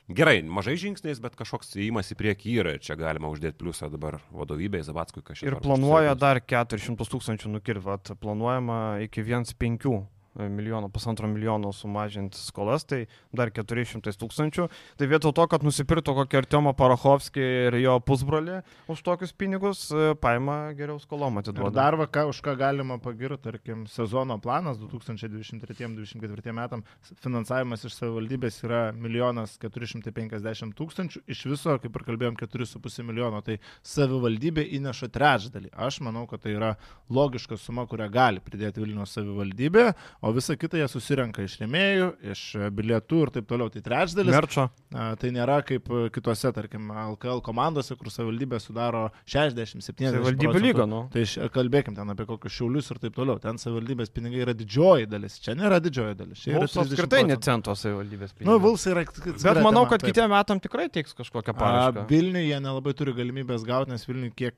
Gerai, 0.08 0.40
mažai 0.42 0.72
žingsniais, 0.80 1.18
bet 1.20 1.34
kažkoks 1.36 1.74
įimas 1.76 2.08
į 2.08 2.16
priekį 2.16 2.52
yra 2.62 2.70
ir 2.72 2.78
čia 2.80 2.94
galima 2.96 3.28
uždėti 3.28 3.58
pliusą 3.60 3.90
dabar 3.92 4.22
vadovybei 4.32 4.80
Zavatskui 4.80 5.20
kažkaip. 5.20 5.44
Ir 5.52 5.56
planuoja 5.60 6.14
dar 6.16 6.40
400 6.40 7.04
tūkstančių 7.04 7.50
nukirvat. 7.52 8.14
Planuojama 8.18 9.02
iki 9.04 9.20
1,5 9.20 10.06
milijono, 10.46 10.88
pusantro 10.92 11.28
milijono 11.28 11.72
sumažinti 11.74 12.38
skolas, 12.38 12.86
tai 12.88 13.06
dar 13.34 13.50
400 13.54 14.14
tūkstančių. 14.20 14.68
Tai 14.98 15.08
vietoj 15.10 15.34
to, 15.34 15.46
kad 15.50 15.66
nusipirktų 15.66 16.14
kokį 16.20 16.40
Artiomą 16.42 16.74
Parachovskį 16.78 17.46
ir 17.68 17.78
jo 17.82 17.98
pusbrolį 18.04 18.60
už 18.92 19.02
tokius 19.06 19.34
pinigus, 19.34 19.88
e, 19.90 20.14
paima 20.20 20.72
geriau 20.78 20.98
skolom 21.02 21.38
Ir 21.38 21.46
atiduoda. 21.46 21.74
dar 21.74 21.98
ką, 22.06 22.28
už 22.30 22.40
ką 22.44 22.56
galima 22.58 22.98
pagirti, 23.02 23.42
tarkim, 23.42 23.86
sezono 23.90 24.38
planas 24.38 24.78
2023-2024 24.78 26.52
metam 26.54 26.84
finansavimas 27.22 27.84
iš 27.84 27.98
savivaldybės 27.98 28.62
yra 28.64 28.82
1 28.94 29.44
450 29.58 30.74
tūkstančių, 30.78 31.22
iš 31.26 31.44
viso, 31.50 31.76
kaip 31.82 31.96
ir 31.96 32.04
kalbėjom, 32.06 32.38
4,5 32.40 33.04
milijono, 33.06 33.40
tai 33.44 33.58
savivaldybė 33.86 34.64
įneša 34.78 35.10
trečdalį. 35.14 35.72
Aš 35.74 36.00
manau, 36.06 36.26
kad 36.30 36.42
tai 36.44 36.54
yra 36.56 36.74
logiška 37.12 37.58
suma, 37.60 37.86
kurią 37.88 38.08
gali 38.12 38.42
pridėti 38.44 38.82
Vilnius 38.82 39.14
savivaldybė, 39.16 39.92
o 40.22 40.27
visą 40.36 40.56
kitą 40.58 40.78
jie 40.80 40.86
susirenka 40.90 41.42
iš 41.46 41.56
rėmėjų, 41.62 42.08
iš 42.32 42.42
bilietų 42.76 43.20
ir 43.26 43.30
taip 43.38 43.46
toliau. 43.50 43.70
Tai 43.72 43.82
trečdalis. 43.84 44.34
Merčio. 44.34 44.64
Tai 44.92 45.30
nėra 45.34 45.58
kaip 45.66 45.88
e, 45.92 46.02
kitose, 46.14 46.50
tarkim, 46.56 46.88
LKL 47.14 47.40
komandose, 47.46 47.96
kur 48.00 48.10
savivaldybė 48.12 48.60
sudaro 48.62 49.06
60-70. 49.28 50.12
Savivaldybių 50.14 50.62
lyga, 50.64 50.86
nu. 50.88 51.02
Tai 51.12 51.24
š- 51.26 51.48
kalbėkim 51.54 51.96
ten 51.98 52.14
apie 52.14 52.26
kokius 52.28 52.56
šiaulius 52.58 52.90
ir 52.94 53.00
taip 53.02 53.16
toliau. 53.18 53.38
Ten 53.42 53.60
savivaldybės 53.60 54.12
pinigai 54.14 54.42
yra 54.46 54.54
didžioji 54.58 55.08
dalis. 55.12 55.38
Čia 55.44 55.56
nėra 55.58 55.80
didžioji 55.84 56.18
dalis. 56.20 56.42
Čia 56.44 56.54
yra 56.56 56.64
Mums 56.66 56.76
apskritai 56.84 57.22
30 57.24 57.32
net 57.34 57.44
cento 57.48 57.74
savivaldybės 57.78 58.34
Nu, 58.34 58.38
pinigai. 58.42 58.60
Vuls 58.66 58.86
yra. 58.90 59.04
Bet 59.48 59.62
manau, 59.64 59.86
kad 59.90 60.02
kitiem 60.04 60.30
metam 60.32 60.60
tikrai 60.60 60.88
teiks 60.92 61.16
kažkokią 61.18 61.54
parašką. 61.58 62.06
Vilniuje 62.10 62.60
nelabai 62.64 62.94
turi 62.98 63.14
galimybės 63.16 63.64
gauti, 63.68 63.92
nes 63.94 64.06
Vilniuje 64.08 64.34
kiek 64.38 64.56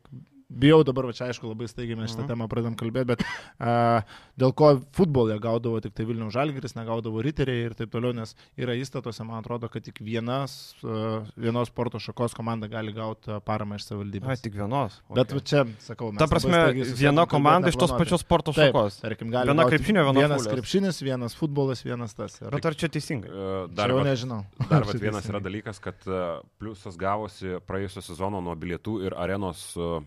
bijau 0.50 0.82
dabar, 0.84 1.06
va 1.06 1.12
čia 1.14 1.28
aišku, 1.30 1.46
labai 1.48 1.68
staigiai 1.70 1.96
mes 1.96 2.10
šitą 2.10 2.24
Mhm. 2.24 2.28
temą 2.32 2.48
pradedam 2.50 2.74
kalbėti, 2.76 3.06
bet 3.06 3.22
a, 3.60 4.02
dėl 4.38 4.52
ko 4.54 4.80
futbolė 4.96 5.38
gaudavo 5.40 5.80
tik 5.80 5.94
tai 5.94 6.04
Vilnių 6.04 6.30
žalgeris, 6.34 6.74
negaudavo 6.74 7.22
riteriai 7.22 7.66
ir 7.70 7.74
taip 7.78 7.90
toliau, 7.90 8.12
nes 8.14 8.34
yra 8.58 8.74
įstatuose, 8.74 9.24
man 9.26 9.40
atrodo, 9.44 9.68
kad 9.70 9.82
tik 9.84 10.00
vienas, 10.02 10.74
a, 10.84 11.22
vienos 11.38 11.68
sporto 11.70 11.98
šakos 12.02 12.34
komanda 12.34 12.68
gali 12.68 12.92
gauti 12.92 13.30
paramą 13.46 13.76
iš 13.78 13.86
savivaldybės. 13.90 14.42
tik 14.42 14.54
vienos. 14.54 15.00
Bet 15.14 15.30
Okay. 15.30 15.34
va 15.34 15.40
čia, 15.40 15.64
sakau, 15.78 16.10
mes 16.12 16.18
Ta 16.18 16.26
prasme, 16.26 16.72
viena 16.98 17.26
komanda 17.26 17.68
iš 17.68 17.76
tos 17.76 17.90
pačios 17.92 18.20
sporto 18.20 18.52
Taip, 18.52 18.74
šakos. 18.74 19.00
Tarkim, 19.00 19.30
gali 19.30 19.46
Viena 19.52 19.64
krepšinio, 19.64 20.04
viena 20.04 20.20
Vienas 20.26 20.42
fulės. 20.42 20.54
krepšinis, 20.54 21.02
vienas 21.02 21.34
futbolas, 21.34 21.82
vienas 21.84 22.14
tas. 22.14 22.40
Ir... 22.42 22.50
Bet 22.50 22.66
ar 22.66 22.74
čia 22.74 22.88
teisingai? 22.88 23.30
E, 23.30 23.68
Dar 23.74 23.88
jau 23.90 24.02
nežinau. 24.04 24.44
dar 24.70 24.82
Ar 24.82 24.86
vienas 24.98 25.24
yra 25.24 25.38
teisingai. 25.38 25.42
dalykas, 25.46 25.78
kad 25.80 25.94
e, 26.06 26.40
pliusas 26.58 26.96
gavosi 26.96 27.60
praėjusio 27.66 28.02
sezono 28.02 28.40
nuo 28.42 28.56
bilietų 28.56 29.04
ir 29.06 29.14
arenos, 29.14 29.76
e, 29.76 30.00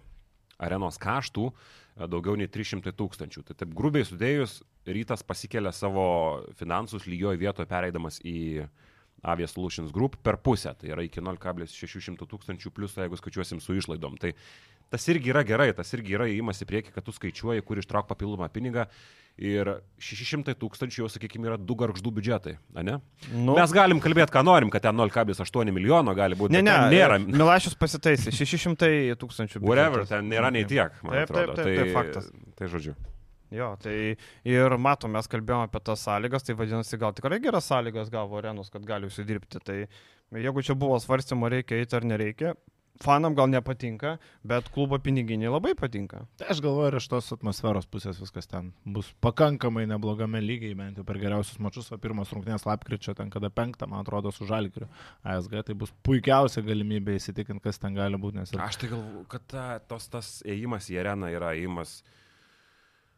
arenos 0.61 0.99
kaštų 1.01 1.49
e, 1.49 2.07
daugiau 2.07 2.37
nei 2.39 2.49
300 2.51 2.93
tūkstančių. 2.99 3.43
Tai 3.47 3.57
taip 3.59 3.75
grubiai 3.77 4.07
sudėjus, 4.07 4.61
rytas 4.85 5.25
pasikelia 5.25 5.73
savo 5.75 6.05
finansus 6.59 7.07
lygioje 7.09 7.41
vietoje 7.41 7.69
pereidamas 7.69 8.19
į 8.25 8.67
Avia 9.23 9.47
Solutions 9.47 9.93
Group 9.95 10.17
per 10.19 10.35
pusę, 10.43 10.73
tai 10.75 10.91
yra 10.91 11.03
iki 11.05 11.21
0,600 11.23 12.27
tūkstančių 12.27 12.71
plius, 12.75 12.97
jeigu 12.99 13.15
skaičiuosim 13.15 13.61
su 13.63 13.77
išlaidom. 13.79 14.17
Tai 14.19 14.33
tas 14.93 15.07
irgi 15.09 15.33
yra 15.33 15.41
gerai, 15.47 15.71
tas 15.75 15.89
irgi 15.97 16.13
yra 16.15 16.29
įimas 16.29 16.61
į 16.61 16.67
priekį, 16.69 16.93
kad 16.95 17.05
tu 17.07 17.13
skaičiuoji, 17.15 17.63
kur 17.65 17.81
ištrauk 17.81 18.05
papildomą 18.11 18.47
pinigą. 18.53 18.85
Ir 19.41 19.65
600 19.97 20.53
tūkstančių 20.61 20.99
jau, 21.01 21.07
sakykime, 21.09 21.47
yra 21.49 21.55
du 21.57 21.73
garždų 21.73 22.11
biudžetai, 22.13 22.51
ne? 22.85 22.99
Nu, 23.33 23.55
Mes 23.57 23.71
galim 23.73 23.97
kalbėti, 24.03 24.29
ką 24.35 24.43
norim, 24.45 24.69
kad 24.69 24.83
ten 24.85 24.93
0,8 24.93 25.71
milijono 25.73 26.13
gali 26.13 26.37
būti. 26.37 26.53
ne, 26.53 26.61
ne, 26.61 26.75
nėra. 26.93 27.17
Milašius 27.23 27.73
pasitaisė, 27.81 28.29
600 28.29 29.17
tūkstančių. 29.17 29.63
Whatever, 29.65 30.05
ten 30.05 30.29
nėra 30.29 30.51
nei 30.53 30.67
tiek, 30.69 30.93
man 31.01 31.17
Taip, 31.23 31.33
taip, 31.33 31.49
atrodo. 31.49 31.65
taip, 31.65 31.81
tai 31.81 31.95
faktas. 31.97 32.29
Tai 32.59 32.69
žodžiu. 32.75 32.93
Jo, 33.53 33.71
tai 33.81 33.95
ir 34.49 34.77
matom, 34.81 35.11
mes 35.17 35.27
kalbėjome 35.29 35.65
apie 35.67 35.81
tas 35.85 36.05
sąlygas, 36.05 36.45
tai 36.45 36.53
vadinasi, 36.57 36.97
gal 37.01 37.13
tikrai 37.17 37.41
geras 37.41 37.67
sąlygas 37.69 38.13
gavo 38.13 38.37
arenos, 38.37 38.69
kad 38.73 38.85
gali 38.85 39.09
užsidirbti. 39.09 39.61
Tai 39.65 39.79
jeigu 40.45 40.63
čia 40.65 40.77
buvo 40.77 40.97
svarstymo, 41.01 41.49
reikia 41.53 41.81
eiti 41.81 41.97
ar 41.97 42.05
nereikia, 42.05 42.53
fanam 43.01 43.35
gal 43.35 43.49
nepatinka, 43.49 44.17
bet 44.43 44.69
klubo 44.73 44.99
piniginiai 45.01 45.51
labai 45.51 45.73
patinka. 45.77 46.23
Tai 46.39 46.49
aš 46.53 46.61
galvoju, 46.63 46.91
ir 46.91 46.97
iš 46.99 47.07
tos 47.11 47.31
atmosferos 47.35 47.87
pusės 47.89 48.19
viskas 48.21 48.49
ten 48.49 48.71
bus 48.85 49.09
pakankamai 49.23 49.85
neblogame 49.89 50.41
lygiai, 50.43 50.75
bent 50.77 50.99
jau 50.99 51.05
per 51.07 51.19
geriausius 51.21 51.61
mačius, 51.63 51.91
o 51.91 51.99
pirmas 52.01 52.31
rungtynės 52.33 52.67
lapkričio, 52.69 53.15
ten 53.17 53.31
kada 53.33 53.49
penktą, 53.53 53.89
man 53.89 54.03
atrodo, 54.03 54.31
su 54.31 54.47
Žalgiriu 54.49 54.89
ASG, 55.23 55.59
tai 55.67 55.77
bus 55.77 55.93
puikiausia 56.05 56.63
galimybė 56.65 57.17
įsitikinti, 57.19 57.63
kas 57.63 57.81
ten 57.81 57.97
gali 57.97 58.19
būti, 58.19 58.41
nes 58.41 58.53
ir 58.53 58.63
Aš 58.63 58.81
tai 58.83 58.93
galvoju, 58.93 59.25
kad 59.31 59.47
ta, 59.49 59.69
tos, 59.87 60.09
tas 60.13 60.35
ėjimas 60.45 60.91
į 60.93 61.01
areną 61.03 61.31
yra 61.33 61.55
ėjimas. 61.57 62.01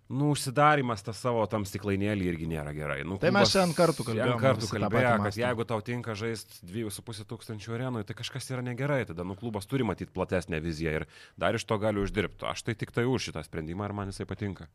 Nu, 0.09 0.29
užsidarimas 0.35 1.01
tas 1.01 1.17
savo 1.17 1.41
tam 1.49 1.63
stiklainėlį 1.65 2.27
irgi 2.29 2.45
nėra 2.49 2.75
gerai. 2.77 2.99
Nu, 3.07 3.15
Tai 3.17 3.31
mes 3.33 3.49
šiandien 3.49 3.73
kartu 3.73 4.03
kalbėjom, 4.05 4.35
šiandien 4.35 4.43
kartu 4.43 4.61
visi 4.61 4.69
tą 4.75 4.81
kalbėjo, 4.83 5.13
patį 5.15 5.23
kad 5.25 5.39
jeigu 5.39 5.65
tau 5.71 5.81
tinka 5.87 6.13
žaisti 6.19 6.59
2,5 6.69 7.25
tūkstančių 7.31 7.73
arenui, 7.79 8.03
tai 8.05 8.17
kažkas 8.19 8.51
yra 8.53 8.61
negerai. 8.65 8.99
Tada, 9.09 9.25
nu, 9.25 9.33
klubas 9.39 9.65
turi 9.65 9.87
matyti 9.87 10.13
platesnę 10.13 10.61
viziją 10.61 10.93
ir 10.99 11.07
dar 11.41 11.57
iš 11.57 11.65
to 11.65 11.79
gali 11.81 12.03
uždirbti. 12.03 12.45
Aš 12.45 12.67
tai 12.67 12.77
tik 12.77 12.93
tai 12.93 13.07
už 13.09 13.31
šitą 13.31 13.41
sprendimą 13.47 13.89
ir 13.89 13.97
man 13.97 14.13
jisai 14.13 14.29
patinka. 14.29 14.69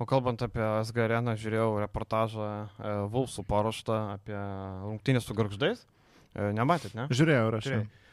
O 0.00 0.08
kalbant 0.08 0.40
apie 0.48 0.64
SG 0.80 1.04
areną, 1.04 1.36
žiūrėjau 1.36 1.76
reportažą 1.84 2.48
e, 2.48 2.96
Vulsų 3.12 3.44
paruoštą 3.52 4.00
apie 4.16 4.38
rungtynės 4.86 5.28
su 5.28 5.36
garždais. 5.36 5.84
E, 6.32 6.54
nematėt, 6.56 6.96
ne? 6.96 7.10
žiūrėjau, 7.12 7.48
ir 7.52 7.60
aš. 7.60 7.72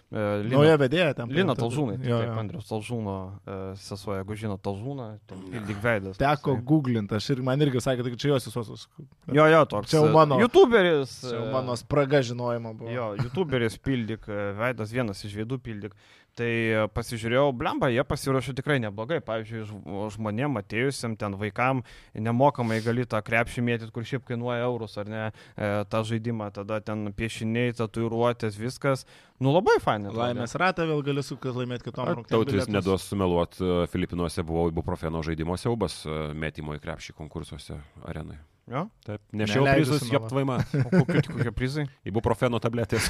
Lina- 0.10 0.54
Nauja 0.56 0.78
vedėja 0.80 1.14
ten. 1.18 1.28
Lina. 1.36 1.52
Talžūnai, 1.54 1.98
Jo, 2.00 2.20
taip, 2.22 2.30
jo. 2.30 2.36
Andrius 2.40 2.70
Talžūno 2.70 3.16
sesuo, 3.76 4.14
jeigu 4.16 4.38
žino 4.40 4.56
Talžūną, 4.58 5.08
tai 5.28 5.36
pildyk 5.52 5.82
veidas. 5.84 6.18
Teko 6.22 6.54
toksai. 6.56 6.64
googlinti, 6.70 7.16
aš 7.20 7.30
ir 7.36 7.42
man 7.44 7.60
irgi 7.60 7.82
sakė, 7.84 8.06
kad 8.08 8.16
čia 8.24 8.30
jos 8.32 8.48
visos. 8.48 8.88
Jo, 9.36 9.48
jo, 9.52 9.66
toks. 9.66 9.90
Čia 9.92 10.00
jau 10.06 10.14
mano- 10.16 10.40
YouTuberis. 10.40 11.18
Čia 11.28 11.36
jau 11.36 11.52
mano 11.52 11.76
spraga 11.76 12.22
žinojimo 12.24 12.72
buvo. 12.80 12.90
Jo, 12.90 13.10
YouTuberis 13.20 13.76
pildyk, 13.84 14.24
veidas 14.56 14.92
vienas 14.96 15.20
iš 15.28 15.36
veidų 15.42 15.60
pildyk. 15.60 15.92
Tai 16.38 16.48
e, 16.48 16.82
pasižiūrėjau, 16.94 17.50
blemba, 17.58 17.90
jie 17.90 18.04
pasiruošė 18.06 18.54
tikrai 18.60 18.78
neblogai. 18.84 19.18
Pavyzdžiui, 19.26 19.64
žmonėm 20.14 20.60
atėjusiam 20.62 21.16
ten 21.18 21.34
vaikam 21.40 21.82
nemokamai 22.14 22.78
gali 22.86 23.08
tą 23.10 23.24
krepšį 23.26 23.64
mėtyti, 23.66 23.94
kur 23.96 24.06
šiaip 24.06 24.28
kainuoja 24.28 24.68
eurus 24.68 25.00
ar 25.02 25.10
ne, 25.10 25.24
e, 25.58 25.70
tą 25.90 26.04
žaidimą, 26.06 26.52
tada 26.54 26.78
ten 26.86 27.10
piešiniai, 27.18 27.74
tatuiruotės, 27.80 28.60
viskas. 28.62 29.08
Nu 29.42 29.54
labai 29.54 29.80
fainai. 29.82 30.14
Laimės 30.14 30.54
ratą 30.62 30.86
vėl 30.90 31.02
gali 31.06 31.24
sukti 31.26 31.54
laimėti 31.54 31.90
kitom 31.90 32.12
rungtynėm. 32.12 32.46
Tautis 32.46 32.70
neduos 32.70 33.10
sumeluot, 33.10 33.58
e, 33.58 33.80
Filipinuose 33.90 34.46
buvo 34.46 34.68
ibuprofeno 34.70 35.24
žaidimo 35.26 35.58
siaubas 35.58 36.04
e, 36.06 36.20
metimo 36.38 36.78
į 36.78 36.84
krepšį 36.86 37.18
konkursuose 37.18 37.82
arenai. 38.06 38.38
Jo? 38.68 38.84
Taip, 39.08 39.22
nešiau 39.32 39.66
prizus, 39.66 40.02
sumeluot. 40.04 40.16
joptvaima. 40.18 40.58
O 40.84 40.90
kokie, 41.00 41.22
kokie 41.32 41.54
prizai? 41.56 41.86
Ibuprofeno 42.06 42.60
tabletės. 42.62 43.08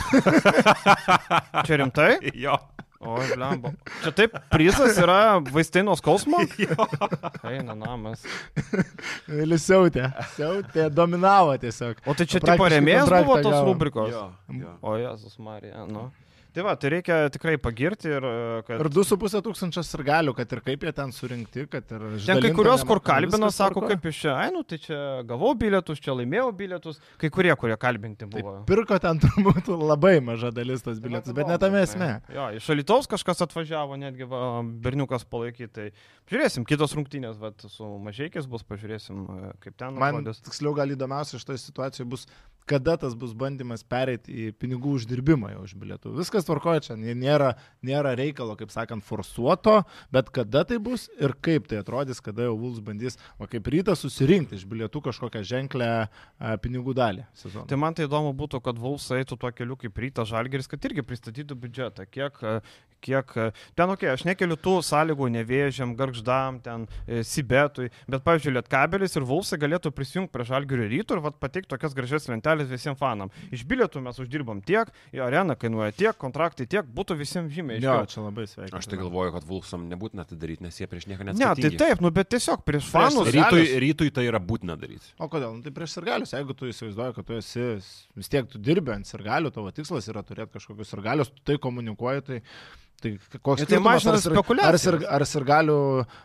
Čia 1.68 1.80
rimtai? 1.82 2.12
jo. 2.46 2.56
O, 3.00 3.14
blemba. 3.36 3.72
Čia 4.02 4.12
taip, 4.18 4.38
prizas 4.50 4.98
yra 4.98 5.38
vaistai 5.54 5.84
nuo 5.86 5.94
skausmo? 6.00 6.40
Eina 7.52 7.76
namas. 7.78 8.24
Lisiautė. 9.30 10.08
Siautė, 10.36 10.88
dominavo 10.94 11.54
tiesiog. 11.62 12.00
O 12.10 12.16
tai 12.18 12.26
čia 12.26 12.40
Praktiškai 12.42 12.56
tipo 12.58 12.70
remėjas 12.74 13.06
kontraktą 13.06 13.28
buvo 13.28 13.38
tos 13.46 13.54
gavo. 13.58 13.68
rubrikos? 13.70 14.10
Jo, 14.16 14.24
jo. 14.64 14.74
O 14.82 14.96
Jėzus 14.98 15.38
Marija, 15.44 15.86
nu. 15.90 16.08
Tai 16.58 16.64
va, 16.66 16.72
tai 16.74 16.90
reikia 16.90 17.16
tikrai 17.30 17.60
pagirti 17.62 18.10
ir 18.10 18.24
e, 18.26 18.38
kad... 18.66 18.80
Ir 18.82 18.88
2,5 18.90 19.44
tūkstančios 19.46 19.92
ir 19.94 20.02
galių, 20.08 20.32
kad 20.40 20.54
ir 20.56 20.62
kaip 20.66 20.86
jie 20.88 20.94
ten 20.98 21.12
surinkti, 21.14 21.68
kad 21.70 21.92
ir... 21.94 22.06
Ten 22.26 22.42
kai 22.42 22.50
kurios, 22.58 22.82
kur 22.90 22.98
kalbino, 23.06 23.52
sako, 23.54 23.84
tvarkoj. 23.84 23.92
kaip 23.94 24.08
iš 24.10 24.22
čia, 24.24 24.32
ai, 24.34 24.48
nu 24.56 24.64
tai 24.66 24.80
čia 24.82 24.98
gavau 25.30 25.52
bilietus, 25.60 26.02
čia 26.02 26.16
laimėjau 26.18 26.48
bilietus, 26.58 26.98
kai 27.22 27.30
kurie, 27.36 27.54
kurie 27.62 27.78
kalbinti 27.78 28.26
Tai 28.26 28.32
buvo. 28.34 28.56
pirko 28.66 28.98
ten 29.04 29.22
turbūt 29.28 29.70
labai 29.70 30.16
maža 30.32 30.50
dalis 30.56 30.82
tos 30.82 30.98
bilietus, 31.04 31.38
bet 31.38 31.46
ne 31.46 31.60
tame 31.62 31.86
esmė. 31.86 32.10
Jo, 32.34 32.50
iš 32.58 32.72
Alitaus 32.74 33.12
kažkas 33.14 33.46
atvažiavo, 33.46 34.02
netgi 34.02 34.26
va, 34.34 34.42
berniukas 34.66 35.30
palaikyti. 35.30 35.70
Tai 35.78 35.88
žiūrėsim, 36.34 36.66
kitos 36.66 36.98
rungtynės, 36.98 37.38
va, 37.38 37.54
su 37.70 37.94
mažiekiais 38.10 38.50
bus, 38.50 38.66
pažiūrėsim, 38.66 39.28
e, 39.30 39.56
kaip 39.62 39.78
ten 39.78 39.94
Man 39.94 40.24
atrodys. 40.24 40.42
tiksliau 40.50 40.74
gal 40.74 40.98
įdomiausia 40.98 41.38
šitoje 41.38 41.62
situacijoje 41.68 42.10
bus, 42.18 42.26
kada 42.68 42.98
tas 43.00 43.16
bus 43.18 43.34
bandymas 43.38 43.84
pereiti 43.88 44.34
į 44.34 44.48
pinigų 44.60 44.98
uždirbimą 45.00 45.54
jau 45.54 45.64
iš 45.68 45.76
bilietų. 45.80 46.14
Viskas 46.18 46.48
tvarkoja 46.48 46.84
čia, 46.84 46.98
nė- 47.00 47.16
nėra, 47.18 47.54
nėra 47.86 48.14
reikalo, 48.20 48.58
kaip 48.60 48.74
sakant, 48.74 49.06
forsuoto, 49.08 49.80
bet 50.12 50.32
kada 50.36 50.66
tai 50.68 50.80
bus 50.84 51.08
ir 51.20 51.34
kaip 51.42 51.70
tai 51.72 51.80
atrodys, 51.82 52.22
kada 52.24 52.50
jau 52.50 52.58
Vuls 52.60 52.82
bandys, 52.84 53.18
o 53.40 53.48
kaip 53.48 53.68
ryta 53.72 53.96
susirinkti 53.96 54.60
iš 54.60 54.66
bilietų 54.68 55.04
kažkokią 55.08 55.44
ženklę 55.48 55.90
a, 56.08 56.10
pinigų 56.62 56.96
dalį 56.98 57.24
sezoną. 57.38 57.68
Tai 57.70 57.80
man 57.80 57.96
tai 57.96 58.08
įdomu 58.10 58.34
būtų, 58.38 58.62
kad 58.66 58.80
Vuls 58.82 59.08
eitų 59.16 59.40
tuo 59.40 59.52
keliu 59.56 59.78
kaip 59.80 59.98
ryta 60.04 60.26
Žalgeris, 60.28 60.68
kad 60.68 60.84
irgi 60.90 61.06
pristatytų 61.06 61.56
biudžetą. 61.56 62.08
Kiek, 62.12 62.42
kiek 63.02 63.34
ten, 63.78 63.90
okei, 63.90 64.08
okay, 64.08 64.14
aš 64.16 64.26
nekeliu 64.28 64.58
tų 64.58 64.80
sąlygų 64.86 65.30
nevėžiam, 65.38 65.94
garždam, 65.98 66.58
ten 66.64 66.88
e, 67.06 67.22
Sibetui, 67.28 67.92
bet, 68.10 68.24
pavyzdžiui, 68.26 68.56
Lietkabelis 68.58 69.18
ir 69.18 69.28
Vulsai 69.28 69.60
galėtų 69.62 69.92
prisijungti 69.94 70.34
prie 70.34 70.48
Žalgerio 70.50 70.88
ryto 70.90 71.18
ir 71.18 71.22
vat, 71.26 71.38
pateikti 71.42 71.70
tokias 71.74 71.94
gražias 71.98 72.26
lentelės 72.32 72.57
sirgalius 72.58 72.70
visiems 72.72 72.98
fanam. 73.00 73.30
Iš 73.54 73.64
bilietų 73.70 74.02
mes 74.02 74.18
uždirbam 74.20 74.62
tiek, 74.66 74.90
į 75.14 75.22
areną 75.26 75.56
kainuoja 75.60 75.92
tiek, 75.96 76.18
kontraktai 76.18 76.66
tiek, 76.68 76.86
būtų 76.86 77.18
visiems 77.20 77.54
žymiai. 77.54 77.82
Jo, 77.84 78.00
čia 78.10 78.22
labai 78.26 78.48
sveika. 78.48 78.78
Aš 78.78 78.88
tai 78.90 78.98
galvoju, 78.98 79.34
kad 79.38 79.44
Vulfsam 79.48 79.88
nebūtina 79.92 80.26
tai 80.28 80.38
daryti, 80.38 80.64
nes 80.66 80.78
jie 80.80 80.88
prieš 80.88 81.08
nieką 81.08 81.26
Ne, 81.28 81.34
neatsakingi. 81.34 81.78
tai 81.78 81.88
taip, 81.92 82.02
nu 82.02 82.12
bet 82.12 82.30
tiesiog 82.34 82.64
prieš 82.66 82.90
fanus. 82.92 83.30
Rytui, 83.34 83.66
rytui 83.84 84.10
tai 84.12 84.26
yra 84.30 84.40
būtina 84.40 84.78
daryti. 84.80 85.14
O 85.20 85.28
kodėl? 85.30 85.54
Nu, 85.56 85.62
tai 85.62 85.72
prieš 85.72 85.98
sirgalius, 85.98 86.34
jeigu 86.34 86.54
tu 86.58 86.66
įsivaizduoji, 86.72 87.16
kad 87.16 87.26
tu 87.30 87.34
esi, 87.38 87.68
vis 88.18 88.28
tiek 88.30 88.48
tu 88.50 88.58
dirbi 88.60 88.92
ant 88.96 89.06
sirgalių, 89.08 89.52
tavo 89.54 89.72
tikslas 89.72 90.08
yra 90.10 90.24
turėti 90.24 90.58
kažkokius 90.58 90.92
sirgalius, 90.94 91.30
tu 91.34 91.42
tai 91.46 91.58
komunikuoji, 91.62 92.22
tai, 92.28 92.40
tai 93.02 93.12
koks 93.40 93.62
Ir 93.62 93.68
tai 93.68 93.78
skirtumas, 93.78 93.86
mažina 94.04 94.14
ar 94.14 94.20
sir- 94.22 94.32
Ar, 94.32 94.38
spekuliacijas. 94.38 94.82
sir, 94.82 94.96
ar 95.10 95.22
sirgalių 95.30 95.78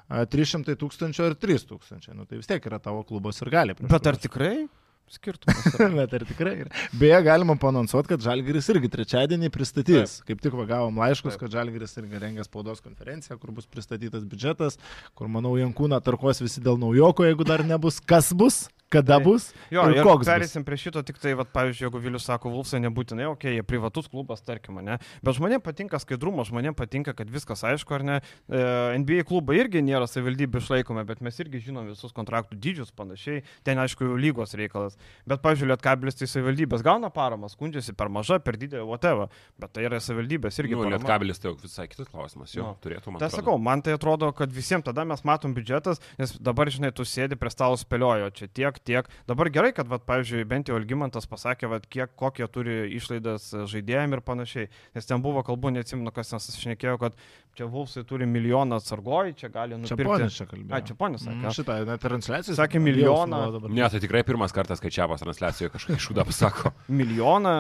a, 0.09 0.25
300 0.27 0.77
tūkstančių 0.81 1.27
ar 1.31 1.35
3 1.37 1.67
tūkstančiai, 1.69 2.15
nu, 2.17 2.25
tai 2.25 2.39
vis 2.41 2.47
tiek 2.49 2.65
yra 2.71 2.79
tavo 2.81 3.03
klubo 3.05 3.29
sirgaliai. 3.33 3.77
prieš 3.77 3.91
Bet 3.93 4.07
ar 4.07 4.17
tikrai 4.17 4.69
skirtumas? 5.17 5.79
Bet 5.99 6.17
ar 6.19 6.27
tikrai 6.29 6.55
yra? 6.65 6.83
Beje, 6.99 7.19
galima 7.27 7.57
panonsuoti, 7.61 8.11
kad 8.15 8.25
Žalgiris 8.25 8.71
irgi 8.75 8.91
trečiadienį 8.93 9.53
pristatys. 9.55 10.19
Taip. 10.19 10.29
Kaip 10.31 10.45
tik 10.45 10.59
gavom 10.71 11.01
laiškus, 11.03 11.37
Taip. 11.37 11.45
kad 11.45 11.57
Žalgiris 11.59 11.97
irgi 12.01 12.23
rengia 12.23 12.47
spaudos 12.47 12.83
konferenciją, 12.85 13.39
kur 13.43 13.55
bus 13.57 13.69
pristatytas 13.71 14.27
biudžetas, 14.29 14.79
kur, 15.19 15.31
manau, 15.33 15.55
Jankūną 15.61 16.03
tarkos 16.05 16.43
visi 16.45 16.63
dėl 16.65 16.81
naujoko, 16.81 17.27
jeigu 17.29 17.47
dar 17.49 17.65
nebus. 17.67 18.01
Kas 18.03 18.33
bus, 18.37 18.65
kada 18.93 19.19
Taip. 19.19 19.27
bus 19.27 19.49
Jo, 19.73 19.87
ir 19.91 19.99
ir 19.99 20.07
koks 20.07 20.29
perėsim 20.29 20.65
prie 20.67 20.79
šito, 20.81 21.03
tik 21.07 21.19
tai, 21.23 21.35
vat, 21.39 21.51
pavyzdžiui, 21.55 21.87
jeigu 21.87 22.03
Vilius 22.03 22.27
sako, 22.29 22.53
Vulfsai 22.53 22.81
nebūtinai, 22.85 23.27
okei, 23.31 23.55
okay, 23.55 23.59
jie 23.59 23.67
privatus 23.67 24.09
klubas, 24.13 24.43
tarkim, 24.45 24.81
ne. 24.85 24.99
Bet 25.25 25.39
žmonėms 25.39 25.65
patinka 25.65 26.01
skaidrumas, 26.03 26.51
žmonėms 26.51 26.79
patinka, 26.79 27.15
kad 27.17 27.31
viskas 27.33 27.65
aišku, 27.69 27.97
ar 27.97 28.05
ne. 28.07 28.19
E, 28.49 28.63
NBA 29.01 29.25
klubai 29.29 29.59
irgi 29.63 29.83
nėra 29.85 30.09
savivaldybių 30.11 30.63
išlaikomi, 30.63 31.05
bet 31.09 31.23
mes 31.25 31.41
irgi 31.43 31.63
žinom 31.69 31.89
visus 31.91 32.15
kontraktų 32.17 32.59
dydžius 32.63 32.93
panašiai. 32.97 33.43
Ten, 33.67 33.81
aišku, 33.83 34.13
lygos 34.21 34.57
reikalas. 34.59 34.99
Bet, 35.29 35.43
pavyzdžiui, 35.45 35.71
Lietkabilis 35.73 36.19
tai 36.19 36.29
savivaldybės 36.31 36.85
gauna 36.85 37.09
paramą, 37.15 37.49
skundžiasi 37.53 37.95
per 37.97 38.11
maža, 38.13 38.41
per 38.45 38.59
didelė, 38.61 38.85
whatever. 38.89 39.31
Bet 39.61 39.73
tai 39.77 39.87
yra 39.89 40.01
savivaldybės 40.03 40.61
irgi. 40.61 40.77
Nu, 40.77 40.85
parama. 40.85 40.99
Lietkabelis 40.99 41.41
tai 41.43 41.51
jau 41.51 41.57
visai 41.63 41.89
kitas 41.89 42.11
klausimas. 42.11 42.53
Jo, 42.57 42.73
Nu. 42.73 42.77
turėtų 42.83 43.15
man. 43.15 43.23
Tai 43.23 43.31
sakau, 43.33 43.57
man 43.59 43.83
tai 43.85 43.97
atrodo, 43.97 44.33
kad 44.37 44.53
visiems 44.53 44.85
tada 44.85 45.05
mes 45.09 45.25
matom 45.25 45.55
biudžetas, 45.57 46.03
nes 46.19 46.35
dabar, 46.39 46.71
žinai, 46.73 46.93
tu 46.95 47.07
sėdi 47.09 47.39
prie 47.39 47.53
stalo 47.53 47.79
spėliojo, 47.81 48.31
čia 48.37 48.49
tiek, 48.49 48.82
tiek. 48.87 49.09
Dabar 49.29 49.51
gerai, 49.55 49.71
kad, 49.77 49.89
vat, 49.91 50.05
pavyzdžiui, 50.09 50.45
bent 50.49 50.69
jau 50.71 50.77
Algymantas 50.79 51.27
pasakė, 51.31 51.69
vat, 51.73 51.87
kiek, 51.91 52.13
kokie 52.19 52.47
turi 52.53 52.77
išlaidas 52.97 53.51
žaidėjim 53.73 54.17
ir 54.19 54.23
panašiai. 54.27 54.69
Nes 54.97 55.09
ten 55.09 55.23
buvo 55.25 55.43
kalbų, 55.47 55.73
neatsimenu, 55.79 56.13
kas 56.15 56.33
ten 56.35 56.43
susišnekėjo, 56.43 56.97
kad 57.03 57.17
čia 57.59 57.67
Vulfsai 57.69 58.03
turi 58.09 58.27
milijoną 58.27 58.79
atsargoj, 58.81 59.35
čia 59.37 59.51
gali 59.53 59.77
Čia 59.77 59.95
nupirkti. 59.97 60.09
ponis 60.09 60.37
čia 60.41 60.47
kalbėjo. 60.51 60.73
A, 60.73 60.83
čia 60.89 60.97
ponis 60.99 61.25
sakė. 61.27 61.39
Mm, 61.43 61.57
Šitą, 61.59 61.79
net 61.89 62.03
transliacijos. 62.05 62.57
Sakė 62.61 62.81
milijoną. 62.83 63.41
Ne, 63.69 63.85
tai 63.93 64.01
tikrai 64.03 64.23
pirmas 64.25 64.55
kartas 64.57 64.81
skaičiavas 64.81 65.21
transliacijoje 65.25 65.73
kažką 65.77 65.99
išūdą 66.01 66.25
pasako. 66.29 66.73
Milijoną 67.03 67.57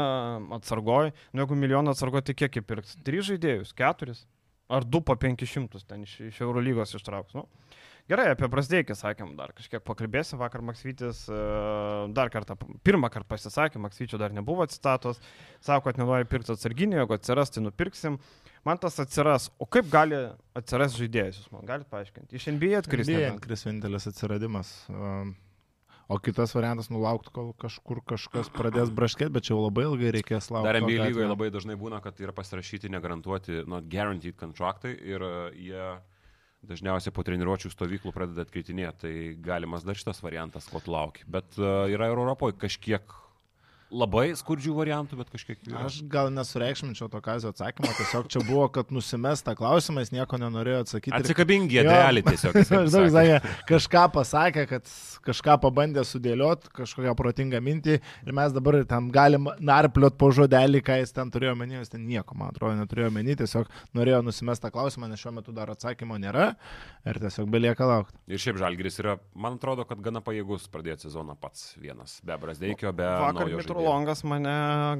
atsargoj. 0.58 1.12
Nu, 1.32 1.42
jeigu 1.44 1.58
milijoną 1.58 1.92
atsargoj, 1.94 2.24
tai 2.28 2.34
kiek 2.38 2.60
įpirks? 2.62 2.96
Tris 3.04 3.28
žaidėjus, 3.28 3.74
keturis? 3.76 4.24
Ar 4.72 4.86
du 4.88 5.02
po 5.04 5.16
penkišimtus 5.20 5.84
ten 5.88 6.06
iš, 6.06 6.18
iš 6.30 6.42
Eurolygos 6.44 6.94
ištrauks? 6.96 7.36
Nu. 7.36 7.46
Gerai, 8.10 8.32
apie 8.34 8.48
Brasdeikį 8.50 8.96
sakėm 8.98 9.34
dar 9.38 9.52
kažkiek 9.54 9.82
pakalbėsim. 9.86 10.40
Vakar 10.40 10.64
Maksvytis 10.66 11.22
e, 11.30 11.42
dar 12.16 12.32
kartą, 12.34 12.56
pirmą 12.82 13.10
kartą 13.12 13.28
pasisakė, 13.30 13.78
Maksvyčio 13.84 14.18
dar 14.18 14.34
nebuvo 14.34 14.66
citatos, 14.70 15.20
sako, 15.62 15.86
kad 15.86 16.00
nenori 16.00 16.26
pirkti 16.28 16.54
atsarginį, 16.56 16.98
jeigu 16.98 17.14
atsiras, 17.14 17.54
tai 17.54 17.62
nupirksim. 17.62 18.18
Man 18.66 18.80
tas 18.82 18.98
atsiras, 19.02 19.48
o 19.62 19.68
kaip 19.70 19.86
gali 19.92 20.18
atsiras 20.58 20.98
žaidėjas, 20.98 21.38
jūs 21.40 21.54
man 21.54 21.68
galite 21.68 21.90
paaiškinti? 21.94 22.34
Iš 22.38 22.50
NBA 22.56 22.82
atkris. 22.82 23.06
Kristė. 23.06 23.20
nebent. 23.20 23.44
Kris 23.46 23.66
vienintelis 23.68 24.10
atsiradimas. 24.10 24.74
Um, 24.90 25.36
O 26.10 26.18
kitas 26.18 26.54
variantas 26.56 26.90
nulaukti, 26.92 27.30
kol 27.34 27.52
kažkur 27.60 28.02
kažkas 28.08 28.50
pradės 28.52 28.90
braškėti, 28.94 29.32
bet 29.32 29.46
čia 29.46 29.54
jau 29.54 29.62
labai 29.62 29.86
ilgai 29.86 30.10
reikės 30.18 30.50
laukti. 30.50 30.68
Dar 30.68 30.80
NBA 30.82 31.10
lygoje 31.10 31.28
labai 31.30 31.50
dažnai 31.54 31.76
būna, 31.78 32.00
kad 32.04 32.18
yra 32.20 32.34
pasirašyti 32.36 32.90
negarantuoti, 32.92 33.62
not 33.70 33.86
guaranteed 33.92 34.36
kontraktai 34.40 34.92
ir 34.96 35.24
e, 35.24 35.32
jie 35.68 35.86
dažniausiai 36.68 37.14
po 37.14 37.24
treniruočių 37.26 37.72
stovyklų 37.72 38.12
pradeda 38.14 38.46
atkritinėti. 38.46 39.00
Tai 39.02 39.14
galimas 39.46 39.86
dar 39.86 39.98
šitas 39.98 40.22
variantas, 40.22 40.68
ko 40.70 40.82
lauki. 40.86 41.26
Bet 41.30 41.58
uh, 41.58 41.88
yra 41.90 42.10
ir 42.10 42.18
Europoje 42.18 42.58
kažkiek 42.60 43.16
labai 43.92 44.32
skurdžių 44.38 44.74
variantų, 44.76 45.18
bet 45.20 45.30
kažkiek 45.32 45.58
jų 45.60 45.74
yra. 45.74 45.84
Aš 45.88 46.00
gal 46.10 46.30
nesureikšminčiau 46.32 47.10
to 47.12 47.20
kazio 47.24 47.52
atsakymą, 47.52 47.92
tiesiog 47.98 48.28
čia 48.32 48.42
buvo, 48.46 48.66
kad 48.72 48.92
nusimes 48.94 49.44
tą 49.44 49.54
klausimą, 49.58 50.04
jis 50.04 50.12
nieko 50.14 50.40
nenorėjo 50.40 50.82
atsakyti. 50.86 51.14
Atsikabingi, 51.18 51.80
idealiai 51.82 52.24
tiesiog. 52.26 52.56
Maždaug 52.72 53.10
sakė. 53.12 53.54
kažką 53.68 54.04
pasakė, 54.16 54.66
kad 54.70 54.92
kažką 55.26 55.58
pabandė 55.62 56.04
sudėlioti, 56.06 56.72
kažkokią 56.76 57.14
protingą 57.18 57.60
mintį 57.62 57.98
ir 58.00 58.34
mes 58.36 58.54
dabar 58.54 58.80
ten 58.88 59.10
galim 59.14 59.50
narpliot 59.62 60.16
po 60.18 60.32
žodelį, 60.34 60.82
ką 60.86 60.98
jis 61.02 61.14
ten 61.14 61.30
turėjo 61.34 61.54
menį, 61.60 61.78
jis 61.82 61.92
ten 61.94 62.06
nieko, 62.08 62.36
man 62.38 62.52
atrodo, 62.52 62.74
neturėjo 62.80 63.12
menį, 63.14 63.38
tiesiog 63.42 63.70
norėjo 63.98 64.22
nusimesti 64.26 64.66
tą 64.66 64.72
klausimą, 64.74 65.10
nes 65.12 65.22
šiuo 65.22 65.34
metu 65.36 65.54
dar 65.54 65.70
atsakymo 65.74 66.18
nėra 66.22 66.52
ir 67.06 67.20
tiesiog 67.22 67.50
belieka 67.52 67.86
laukti. 67.88 68.16
Ir 68.32 68.42
šiaip 68.42 68.58
Žalgris 68.62 68.98
yra, 69.02 69.18
man 69.38 69.60
atrodo, 69.60 69.86
kad 69.88 70.02
gana 70.02 70.22
pajėgus 70.24 70.66
pradėti 70.72 71.06
sezoną 71.06 71.36
pats 71.38 71.72
vienas. 71.78 72.18
Be 72.26 72.38
Brasdeikio, 72.40 72.94
be... 72.96 73.06
Vakar 73.06 73.46
naujo. 73.46 73.81
Longas 73.84 74.22
mane 74.24 74.52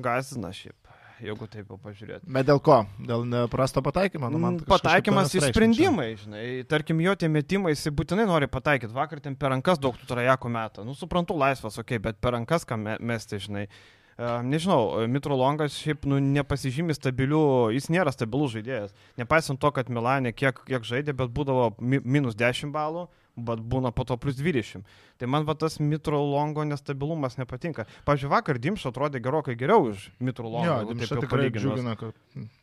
gazina 0.05 0.51
šiaip, 0.55 0.77
jeigu 1.23 1.47
taip 1.51 1.71
jau 1.71 1.79
pažiūrėti. 1.83 2.27
Bet 2.35 2.49
dėl 2.49 2.61
ko? 2.65 2.81
Dėl 2.99 3.25
prasto 3.53 3.83
pataikymo? 3.85 4.31
Nu, 4.33 4.41
man 4.43 4.59
Mm, 4.59 4.67
Pataikymas 4.69 5.33
į 5.39 5.45
sprendimai, 5.49 6.11
žinai. 6.21 6.45
Tarkim, 6.69 7.01
jo 7.05 7.15
tie 7.19 7.31
metimai, 7.31 7.73
jis 7.77 7.89
būtinai 7.95 8.27
nori 8.29 8.49
pataikyti. 8.51 8.93
Vakar 8.97 9.21
ten 9.23 9.37
per 9.39 9.55
rankas 9.55 9.79
daug 9.83 9.97
tų 9.99 10.09
trajekų 10.11 10.51
metą. 10.53 10.85
Nu, 10.87 10.95
suprantu, 10.99 11.39
laisvas, 11.39 11.79
okei, 11.79 11.97
okay, 11.97 12.03
bet 12.11 12.21
per 12.21 12.35
rankas 12.37 12.67
ką 12.69 12.79
me- 12.79 12.99
mesti, 13.01 13.39
žinai. 13.47 13.67
Uh, 14.13 14.43
nežinau, 14.45 15.07
Mitro 15.09 15.35
Longas 15.41 15.73
šiaip 15.73 16.05
nu, 16.05 16.19
nepasižymi 16.21 16.93
stabilių, 16.95 17.73
jis 17.73 17.87
nėra 17.89 18.13
stabilus 18.13 18.53
žaidėjas. 18.53 18.93
Nepaisant 19.17 19.59
to, 19.59 19.71
kad 19.73 19.89
Milanė 19.89 20.35
kiek, 20.37 20.61
kiek 20.69 20.85
žaidė, 20.85 21.15
bet 21.17 21.33
būdavo 21.33 21.71
mi 21.81 21.99
minus 22.05 22.37
10 22.37 22.71
balų, 22.75 23.07
bet 23.37 23.63
būna 23.65 23.93
po 23.97 24.05
to 24.09 24.17
plus 24.21 24.37
20. 24.37 24.85
Tai 25.21 25.29
man 25.31 25.47
va 25.49 25.55
tas 25.59 25.79
Mitro 25.81 26.21
Longo 26.21 26.65
nestabilumas 26.69 27.39
nepatinka. 27.41 27.87
Pavyzdžiui, 28.09 28.33
vakar 28.33 28.61
Dimšo 28.63 28.93
atrodė 28.93 29.23
gerokai 29.25 29.57
geriau 29.59 29.89
už 29.93 30.11
Mitro 30.21 30.51
Longo. 30.51 30.93
Jo, 30.93 30.99
jau 31.07 31.23
tikrai 31.25 31.49
džiugina, 31.55 31.97
kad 32.01 32.17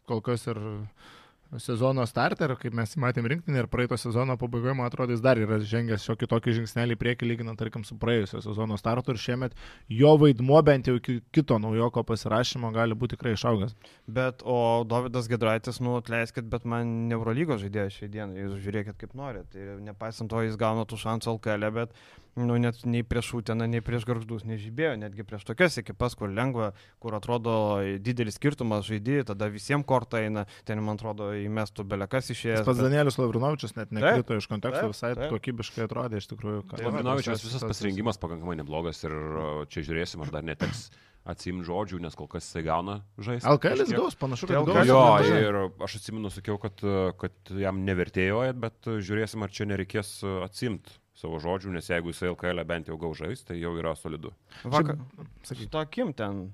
kol 0.10 0.22
kas 0.26 0.46
ir 0.50 0.60
sezono 1.58 2.06
starter, 2.06 2.54
kaip 2.60 2.76
mes 2.78 2.92
matėm 3.02 3.26
rinktinį 3.32 3.64
ir 3.64 3.68
praeito 3.72 3.98
sezono 3.98 4.36
pabaigoje, 4.38 4.76
man 4.78 4.90
atrodo, 4.90 5.16
jis 5.16 5.24
dar 5.24 5.40
yra 5.42 5.58
žengęs 5.58 6.06
šiokį 6.06 6.30
tokį 6.30 6.56
žingsnelį 6.60 6.98
priekį, 7.00 7.30
lyginant, 7.32 7.58
tarkim, 7.60 7.86
su 7.88 7.98
praėjusio 7.98 8.44
sezono 8.46 8.78
startu 8.78 9.16
ir 9.16 9.22
šiemet 9.22 9.58
jo 9.90 10.14
vaidmuo 10.22 10.62
bent 10.66 10.90
jau 10.90 11.00
iki 11.00 11.20
kito 11.34 11.58
naujoko 11.62 12.04
pasirašymo 12.06 12.70
gali 12.76 12.98
būti 12.98 13.18
tikrai 13.18 13.34
išaugęs. 13.38 13.74
Bet, 14.06 14.46
o 14.46 14.86
Davidas 14.90 15.30
Gedraitis, 15.32 15.82
nu, 15.82 15.98
atleiskit, 15.98 16.46
bet 16.52 16.70
man 16.70 17.10
Neurolygos 17.10 17.64
žaidėjas 17.66 17.98
šiai 17.98 18.14
dienai, 18.14 18.44
jūs 18.44 18.62
žiūrėkit 18.68 19.02
kaip 19.02 19.18
norit. 19.18 19.50
Tai 19.50 19.80
nepaisant 19.90 20.30
to, 20.30 20.46
jis 20.46 20.60
gauna 20.60 20.86
tų 20.86 21.02
šansų 21.02 21.34
LKL, 21.40 21.70
bet, 21.74 21.98
nu, 22.38 22.58
net 22.62 22.84
nei 22.86 23.02
prieš 23.04 23.34
Uteną, 23.40 23.66
nei 23.70 23.82
prieš 23.86 24.06
Garždus 24.08 24.46
nežibėjo, 24.48 24.94
netgi 25.02 25.26
prieš 25.28 25.46
tokias 25.48 25.78
ekipas, 25.82 26.16
kur 26.20 26.30
lengva, 26.32 26.72
kur 27.02 27.16
atrodo 27.18 27.80
didelis 28.00 28.38
skirtumas 28.40 28.86
žaidėjai, 28.88 29.28
tada 29.32 29.50
visiems 29.52 29.88
kortą 29.90 30.22
eina, 30.24 30.46
ten, 30.68 30.82
man 30.86 31.00
atrodo, 31.00 31.32
įmestų 31.34 31.86
belekas 31.90 32.32
išėjęs. 32.36 32.66
Pats 32.68 32.80
bet- 32.80 32.88
Danielius 32.90 33.20
Lavrinovičius 33.20 33.76
net 33.80 33.92
nekrito 33.96 34.38
iš 34.40 34.48
konteksto, 34.52 34.88
taip, 34.88 34.96
visai 34.96 35.14
taip. 35.16 35.34
kokybiškai 35.36 35.86
atrodė 35.88 36.22
iš 36.22 36.30
tikrųjų. 36.32 36.64
tas- 37.40 37.46
visas 37.50 37.68
pasirinkimas 37.68 38.18
pakankamai 38.22 38.58
neblogas 38.62 39.04
ir 39.04 39.12
čia 39.70 39.86
žiūrėsim, 39.86 40.22
ar 40.26 40.32
dar 40.32 40.44
neteks 40.44 40.90
atsimti 41.30 41.68
žodžių, 41.68 42.00
nes 42.02 42.16
kol 42.16 42.28
kas 42.32 42.46
jisai 42.48 42.64
gauna 42.66 43.02
žaisti. 43.20 43.46
LKL 43.46 43.84
kažkiek. 43.84 43.98
gaus, 44.00 44.16
panašu, 44.16 44.48
kad 44.48 44.66
gaus. 44.66 44.88
Jo, 44.88 45.02
ir 45.36 45.58
aš 45.84 45.98
atsimenu, 46.00 46.32
sakiau, 46.34 46.58
kad, 46.58 46.80
kad 47.20 47.52
jam 47.54 47.84
nevertėjo, 47.86 48.40
eit, 48.48 48.58
bet 48.58 48.88
žiūrėsim, 48.88 49.44
ar 49.44 49.50
čia 49.54 49.68
nereikės 49.70 50.24
atsimti 50.48 50.96
savo 51.20 51.40
žodžių, 51.44 51.74
nes 51.76 51.90
jeigu 51.92 52.14
jisai 52.14 52.32
LKL 52.32 52.64
bent 52.68 52.90
jau 52.90 52.98
gau 53.00 53.12
žais, 53.18 53.44
tai 53.46 53.60
jau 53.60 53.74
yra 53.80 53.94
solidu. 54.00 54.32
Vakar, 54.64 55.00
Sakyk. 55.44 55.66
su 55.66 55.70
tokim 55.74 56.14
ten 56.18 56.46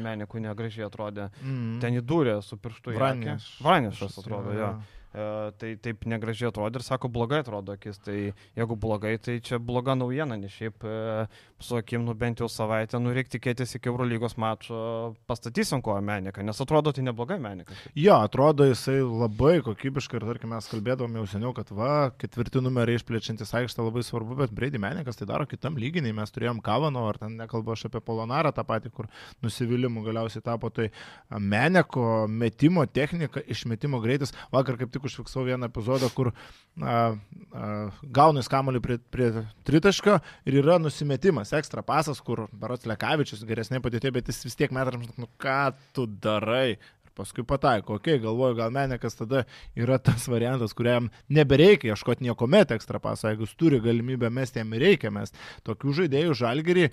menikų 0.00 0.42
negražiai 0.46 0.86
atrodė. 0.88 1.28
Mm. 1.44 1.78
Ten 1.84 2.00
įdūrė 2.00 2.38
su 2.44 2.58
pirštu 2.60 2.94
į 2.94 2.96
akį. 2.96 3.02
Vraneš. 3.02 3.48
Vranišas 3.64 4.20
atrodo, 4.24 4.56
jo. 4.56 4.70
E, 4.80 5.03
tai 5.14 5.74
taip 5.82 6.04
negražiai 6.10 6.50
atrodo 6.50 6.80
ir 6.80 6.84
sako, 6.86 7.08
blogai 7.12 7.42
atrodo 7.44 7.74
akis. 7.76 8.00
Tai 8.02 8.16
jeigu 8.58 8.76
blogai, 8.80 9.14
tai 9.22 9.38
čia 9.44 9.60
bloga 9.62 9.94
naujiena, 9.98 10.36
nes 10.40 10.52
šiaip 10.54 10.84
e, 10.84 11.26
su 11.62 11.78
akim, 11.78 12.04
nu 12.04 12.14
bent 12.18 12.42
jau 12.42 12.48
savaitę, 12.50 12.98
nu 13.02 13.14
reikia 13.14 13.36
tikėtis 13.36 13.76
iki 13.78 13.90
Eurolygos 13.92 14.36
mačo 14.40 15.14
pastatysim 15.30 15.82
koją 15.84 16.02
meniką, 16.04 16.42
nes 16.44 16.60
atrodo 16.60 16.92
tai 16.94 17.04
neblogai 17.06 17.38
menikas. 17.42 17.78
Jo, 17.98 18.18
atrodo 18.26 18.66
jisai 18.68 18.98
labai 19.04 19.60
kokybiškai 19.64 20.18
ir 20.20 20.26
tarkim 20.28 20.52
mes 20.54 20.68
kalbėdavom 20.70 21.20
jau 21.20 21.26
seniau, 21.34 21.54
kad 21.56 21.70
va, 21.74 22.10
ketvirti 22.20 22.62
numeriai 22.64 22.98
išplečiantis 23.00 23.54
aikštę 23.60 23.86
labai 23.86 24.04
svarbu, 24.06 24.38
bet 24.42 24.54
Brady 24.54 24.80
Menikas 24.82 25.20
tai 25.20 25.28
daro 25.30 25.46
kitam 25.48 25.78
lyginiai. 25.80 26.16
Mes 26.16 26.34
turėjom 26.34 26.62
Kavano, 26.64 27.06
ar 27.08 27.18
ten 27.22 27.38
nekalbu 27.38 27.74
aš 27.74 27.86
apie 27.88 28.02
Polonarą 28.04 28.52
tą 28.54 28.66
patį, 28.66 28.92
kur 28.94 29.08
nusivylimų 29.44 30.04
galiausiai 30.08 30.44
tapo. 30.44 30.70
Tai 30.74 30.90
Meneko 31.38 32.26
metimo 32.30 32.84
technika, 32.86 33.42
išmetimo 33.50 34.00
greitis. 34.04 34.34
Vakar 34.54 34.78
kaip 34.80 34.92
tik 34.94 35.03
tik 35.04 35.10
užfiksau 35.10 35.44
vieną 35.44 35.68
epizodą, 35.68 36.08
kur 36.14 36.32
a, 36.32 37.14
a, 37.52 37.68
gauna 38.02 38.40
jis 38.40 38.50
kamuolį 38.52 38.80
prie, 38.84 38.98
prie 39.12 39.30
tritaškio 39.68 40.18
ir 40.48 40.58
yra 40.62 40.78
nusimetimas, 40.80 41.52
ekstra 41.56 41.84
pasas, 41.84 42.20
kur 42.24 42.46
Barots 42.52 42.88
Lekavičius 42.88 43.44
geresnė 43.44 43.82
padėtė, 43.84 44.12
bet 44.14 44.28
jis 44.28 44.44
vis 44.46 44.56
tiek 44.58 44.72
metams, 44.74 45.12
nu 45.20 45.28
ką 45.40 45.74
tu 45.94 46.06
darai, 46.06 46.78
paskui 47.14 47.44
pataiko. 47.46 48.00
Ok, 48.00 48.08
galvoju, 48.22 48.56
gal 48.58 48.72
Menekas 48.74 49.14
tada 49.14 49.44
yra 49.78 50.00
tas 50.02 50.26
variantas, 50.30 50.74
kuriam 50.74 51.10
nebereikia 51.30 51.92
ieškoti 51.92 52.26
nieko 52.26 52.48
met 52.50 52.74
ekstra 52.74 52.98
paso, 52.98 53.28
jeigu 53.28 53.46
jis 53.46 53.54
turi 53.60 53.78
galimybę 53.84 54.30
mesti, 54.34 54.62
jam 54.62 54.74
reikia 54.82 55.12
mesti. 55.14 55.38
Tokių 55.68 55.94
žaidėjų 56.00 56.34
žalgerį, 56.42 56.88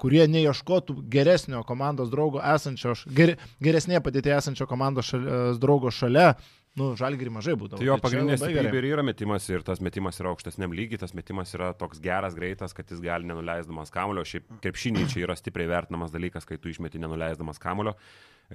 kurie 0.00 0.24
neieškotų 0.32 0.96
geresnio 1.12 1.60
komandos 1.68 2.08
draugo 2.12 2.40
esančio, 2.54 2.96
ger, 3.12 3.36
geresnėje 3.60 4.00
padėtėje 4.06 4.38
esančio 4.38 4.68
komandos 4.70 5.12
šal, 5.12 5.28
draugo 5.60 5.92
šalia, 5.92 6.32
nu, 6.80 6.92
žalgirį 6.98 7.32
mažai 7.34 7.54
būdavo. 7.58 7.80
Tai 7.80 7.88
jo 7.88 7.96
pagrindinė 8.02 8.38
stiprybė 8.40 8.80
ir 8.80 8.88
yra 8.94 9.04
metimas 9.06 9.48
ir 9.52 9.64
tas 9.66 9.82
metimas 9.84 10.20
yra 10.22 10.32
aukštesniam 10.32 10.74
lygiai, 10.76 11.00
tas 11.02 11.14
metimas 11.16 11.52
yra 11.56 11.72
toks 11.78 12.00
geras, 12.04 12.36
greitas, 12.38 12.74
kad 12.76 12.88
jis 12.90 13.02
gali 13.04 13.28
nenuleisdamas 13.28 13.92
kamulio. 13.94 14.24
Šiaip 14.28 14.48
krepšiniai 14.64 15.10
čia 15.12 15.26
yra 15.26 15.36
stipriai 15.38 15.70
vertinamas 15.70 16.14
dalykas, 16.14 16.48
kai 16.48 16.60
tu 16.60 16.72
išmeti 16.72 17.02
nenuleisdamas 17.02 17.60
kamulio 17.62 17.96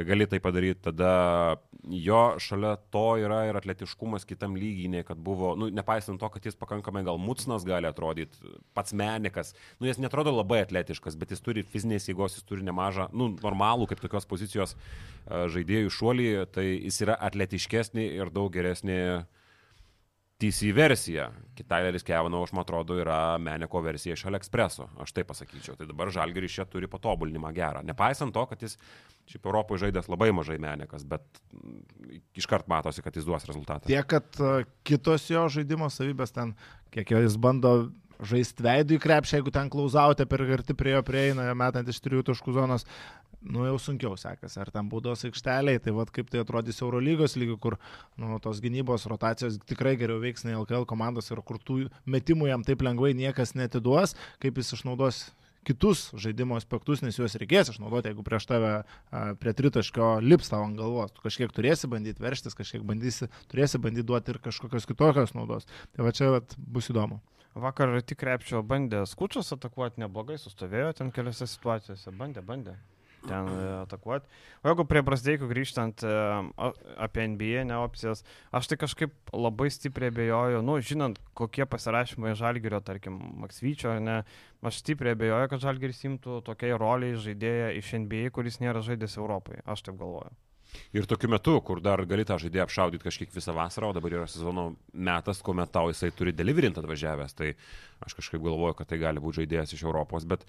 gali 0.05 0.27
tai 0.27 0.39
padaryti, 0.43 0.81
tada 0.89 1.57
jo 1.87 2.21
šalia 2.43 2.75
to 2.93 3.05
yra 3.21 3.43
ir 3.47 3.57
atletiškumas 3.59 4.27
kitam 4.27 4.57
lygiai, 4.59 4.89
nei 4.91 5.05
kad 5.07 5.19
buvo, 5.23 5.53
nu, 5.59 5.69
nepaisant 5.73 6.19
to, 6.21 6.29
kad 6.33 6.45
jis 6.45 6.57
pakankamai 6.59 7.03
gal 7.07 7.19
mutsnas 7.21 7.65
gali 7.67 7.89
atrodyti, 7.89 8.37
pats 8.77 8.93
menikas, 8.97 9.53
nu, 9.79 9.87
jis 9.89 10.01
netrodo 10.03 10.33
labai 10.35 10.61
atletiškas, 10.65 11.17
bet 11.19 11.33
jis 11.33 11.43
turi 11.45 11.65
fizinės 11.65 12.09
jėgos, 12.09 12.37
jis 12.37 12.47
turi 12.47 12.65
nemažą, 12.67 13.09
nu, 13.15 13.31
normalų 13.41 13.89
kaip 13.91 14.03
tokios 14.03 14.27
pozicijos 14.29 14.75
žaidėjų 15.27 15.93
šuolį, 15.93 16.29
tai 16.53 16.67
jis 16.75 17.01
yra 17.07 17.17
atletiškesnį 17.29 18.09
ir 18.19 18.33
daug 18.33 18.51
geresnį 18.53 18.99
TC 20.37 20.71
versija. 20.75 21.31
Kitaileris 21.57 22.03
Kevano, 22.05 22.43
aš 22.45 22.51
man 22.53 22.61
atrodo, 22.61 22.99
yra 23.01 23.37
Meneko 23.41 23.81
versija 23.81 24.13
iš 24.13 24.27
AliExpreso. 24.29 24.85
Aš 25.01 25.15
taip 25.17 25.29
pasakyčiau. 25.31 25.73
Tai 25.79 25.87
dabar 25.89 26.11
Žalgeris 26.13 26.53
čia 26.59 26.67
turi 26.69 26.89
patobulinimą 26.91 27.49
gerą. 27.55 27.81
Nepaisant 27.87 28.35
to, 28.35 28.43
kad 28.51 28.61
jis 28.61 28.77
šiaip 29.27 29.49
Europoje 29.49 29.87
žaidęs 29.87 30.09
labai 30.13 30.29
mažai 30.35 30.59
Menekas, 30.61 31.05
bet 31.09 31.25
iškart 32.37 32.69
matosi, 32.69 33.01
kad 33.01 33.17
jis 33.17 33.25
duos 33.25 33.47
rezultatą. 33.49 33.89
Tiek, 33.89 34.05
kad 34.05 34.37
kitos 34.85 35.25
jo 35.31 35.47
žaidimo 35.51 35.89
savybės 35.93 36.35
ten, 36.35 36.53
kiek 36.93 37.17
jis 37.17 37.39
bando 37.41 37.73
žaisti 38.25 38.65
veidų 38.65 38.97
į 38.97 39.01
krepšį, 39.01 39.39
jeigu 39.39 39.53
ten 39.53 39.69
klausautė 39.73 40.25
per 40.29 40.41
arti 40.45 40.73
prie 40.77 40.95
jo 40.95 41.03
prieina, 41.05 41.49
metant 41.57 41.89
iš 41.89 41.99
trijų 42.01 42.23
taškų 42.31 42.55
zonos, 42.55 42.85
nu 43.51 43.65
jau 43.67 43.77
sunkiau 43.81 44.17
sekasi. 44.19 44.59
Ar 44.61 44.71
ten 44.73 44.89
būdos 44.91 45.25
aikšteliai, 45.27 45.79
tai 45.83 45.93
vad 45.95 46.11
kaip 46.13 46.29
tai 46.31 46.43
atrodys 46.43 46.81
Eurolygos 46.83 47.37
lygių, 47.39 47.57
kur 47.63 47.77
nu, 48.19 48.37
tos 48.43 48.61
gynybos 48.63 49.07
rotacijos 49.09 49.59
tikrai 49.67 49.95
geriau 49.99 50.21
veiks 50.23 50.45
nei 50.47 50.57
LKL 50.57 50.87
komandos 50.89 51.31
ir 51.31 51.41
kur 51.47 51.59
tų 51.61 51.87
metimų 52.05 52.51
jam 52.51 52.65
taip 52.67 52.83
lengvai 52.85 53.13
niekas 53.17 53.55
netiduos, 53.57 54.17
kaip 54.43 54.59
jis 54.59 54.75
išnaudos 54.77 55.27
kitus 55.67 56.13
žaidimo 56.15 56.55
aspektus, 56.55 57.01
nes 57.03 57.17
juos 57.19 57.35
reikės 57.39 57.73
išnaudoti, 57.73 58.13
jeigu 58.13 58.23
prieš 58.23 58.47
tave 58.47 58.73
prie 59.41 59.53
tritaškio 59.57 60.13
lips 60.23 60.51
tavo 60.53 60.67
ant 60.69 60.79
galvos. 60.79 61.11
Tu 61.11 61.23
kažkiek 61.25 61.51
turėsi 61.55 61.89
bandyti 61.91 62.23
verštis, 62.23 62.55
kažkiek 62.55 62.85
bandysi, 62.87 63.27
turėsi 63.51 63.81
bandyti 63.83 64.07
duoti 64.07 64.31
ir 64.31 64.39
kažkokios 64.47 64.87
kitokios 64.87 65.35
naudos. 65.35 65.67
Tai 65.95 66.07
va 66.07 66.15
čia 66.15 66.31
vat, 66.37 66.55
bus 66.55 66.87
įdomu. 66.93 67.19
Vakar 67.57 67.95
tik 68.05 68.21
krepšio 68.21 68.61
bandė 68.63 69.01
skučius 69.09 69.49
atakuoti 69.55 70.03
neblogai, 70.03 70.37
sustovėjo 70.39 70.93
ten 70.99 71.09
keliose 71.11 71.49
situacijose, 71.49 72.13
bandė, 72.15 72.45
bandė 72.45 72.77
ten 73.25 73.49
e, 73.51 73.65
atakuoti. 73.81 74.29
O 74.61 74.71
jeigu 74.71 74.85
prie 74.89 75.01
Brasdeikų 75.05 75.49
grįžtant 75.49 76.03
e, 76.05 76.15
apie 77.07 77.27
NBA, 77.33 77.65
ne 77.69 77.79
opcijas, 77.81 78.23
aš 78.55 78.71
tai 78.71 78.79
kažkaip 78.81 79.33
labai 79.33 79.69
stipriai 79.73 80.13
abejoju, 80.13 80.63
nu, 80.65 80.77
žinant, 80.83 81.21
kokie 81.37 81.65
pasirašymai 81.69 82.35
Žalgirio, 82.37 82.81
tarkim, 82.85 83.19
Maksvyčio, 83.43 83.95
ne, 84.03 84.21
aš 84.65 84.81
stipriai 84.83 85.17
abejoju, 85.17 85.53
kad 85.53 85.63
Žalgiris 85.67 86.03
imtų 86.09 86.41
tokiai 86.47 86.77
roliai 86.77 87.17
žaidėją 87.21 87.71
iš 87.79 87.95
NBA, 88.03 88.33
kuris 88.35 88.61
nėra 88.63 88.83
žaidęs 88.85 89.17
Europoje. 89.21 89.63
Aš 89.65 89.87
taip 89.87 89.99
galvoju. 90.01 90.35
Ir 90.95 91.07
tokiu 91.09 91.29
metu, 91.31 91.57
kur 91.65 91.81
dar 91.83 92.01
gali 92.09 92.25
tą 92.27 92.37
žaidėją 92.41 92.65
apšaudyti 92.67 93.05
kažkiek 93.07 93.33
visą 93.35 93.55
vasarą, 93.57 93.91
o 93.91 93.95
dabar 93.97 94.15
yra 94.19 94.27
sezono 94.31 94.69
metas, 94.93 95.41
kuomet 95.45 95.71
tau 95.73 95.91
jisai 95.91 96.11
turi 96.15 96.33
deliverint 96.35 96.77
atvažiavęs, 96.79 97.37
tai 97.37 97.53
aš 98.05 98.17
kažkaip 98.19 98.43
galvoju, 98.43 98.77
kad 98.79 98.91
tai 98.91 99.01
gali 99.01 99.23
būti 99.23 99.43
žaidėjas 99.43 99.75
iš 99.77 99.85
Europos, 99.87 100.27
bet 100.29 100.45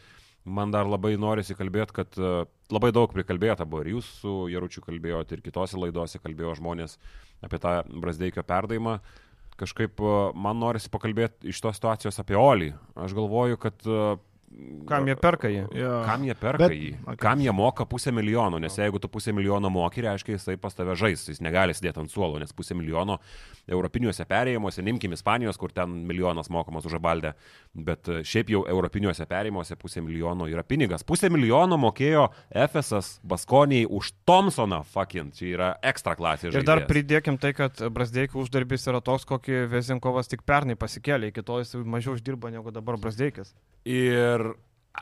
man 0.48 0.72
dar 0.74 0.88
labai 0.88 1.14
norisi 1.20 1.56
kalbėti, 1.58 1.96
kad 2.00 2.18
uh, 2.20 2.42
labai 2.72 2.92
daug 2.94 3.12
prikalbėta 3.12 3.66
buvo 3.68 3.84
ir 3.84 3.94
jūs 3.96 4.10
su 4.22 4.34
Jaručiu 4.52 4.84
kalbėjote, 4.84 5.36
ir 5.36 5.44
kitose 5.44 5.80
laidose 5.80 6.20
kalbėjo 6.22 6.56
žmonės 6.60 6.98
apie 7.44 7.60
tą 7.62 7.80
Brasdeikio 7.88 8.44
perdavimą. 8.46 8.98
Kažkaip 9.58 9.98
uh, 10.04 10.30
man 10.38 10.60
norisi 10.62 10.90
pakalbėti 10.92 11.50
iš 11.50 11.60
tos 11.64 11.80
situacijos 11.80 12.20
apie 12.22 12.38
Olį. 12.38 12.72
Aš 12.94 13.16
galvoju, 13.18 13.58
kad 13.60 13.88
uh, 13.90 14.14
Kam 14.88 15.06
jie 15.06 15.14
perka 15.20 15.50
jį? 15.52 15.62
Ja. 15.76 15.90
Kam 16.08 16.24
jie 16.24 16.34
perka 16.38 16.64
Bet, 16.64 16.72
jį? 16.74 16.90
Okay. 17.02 17.18
Kam 17.20 17.42
jie 17.44 17.52
moka 17.54 17.84
pusę 17.88 18.12
milijono? 18.14 18.58
Nes 18.62 18.78
jeigu 18.80 18.98
tu 18.98 19.10
pusę 19.12 19.32
milijono 19.36 19.68
moki, 19.70 20.02
reiškia, 20.02 20.38
jisai 20.38 20.56
pas 20.60 20.74
tave 20.74 20.96
žais, 20.98 21.26
jis 21.28 21.42
negali 21.44 21.76
sėdėti 21.76 22.00
ant 22.00 22.12
suolo, 22.12 22.40
nes 22.40 22.54
pusę 22.56 22.76
milijono 22.78 23.18
europiniuose 23.68 24.24
perėjimuose, 24.28 24.82
nimkim 24.86 25.12
Ispanijos, 25.12 25.58
kur 25.60 25.74
ten 25.76 25.92
milijonas 26.08 26.48
mokamas 26.50 26.88
už 26.88 26.96
abaldę, 26.98 27.34
bet 27.76 28.08
e, 28.08 28.22
šiaip 28.24 28.52
jau 28.54 28.62
europiniuose 28.72 29.26
perėjimuose 29.28 29.76
pusę 29.80 30.02
milijono 30.04 30.48
yra 30.48 30.64
pinigas. 30.64 31.04
Pusę 31.06 31.28
milijono 31.32 31.76
mokėjo 31.80 32.28
FSS 32.48 33.20
Baskonijai 33.28 33.84
už 33.84 34.14
Thompsoną, 34.28 34.80
fucking, 34.88 35.36
čia 35.36 35.52
yra 35.52 35.70
ekstra 35.92 36.16
klasė. 36.18 36.54
Ir 36.54 36.64
dar 36.66 36.86
pridėkim 36.88 37.36
tai, 37.40 37.52
kad 37.56 37.84
Brasdeikio 37.92 38.40
uždarbis 38.42 38.88
yra 38.88 39.04
toks, 39.04 39.28
kokį 39.28 39.66
Vezinkovas 39.74 40.32
tik 40.32 40.46
pernai 40.48 40.78
pasikėlė, 40.80 41.34
iki 41.34 41.44
to 41.44 41.60
jis 41.60 41.76
mažiau 41.84 42.16
uždirba 42.16 42.54
negu 42.54 42.72
dabar 42.72 42.96
Brasdeikis. 43.00 43.52
Ir 43.88 44.47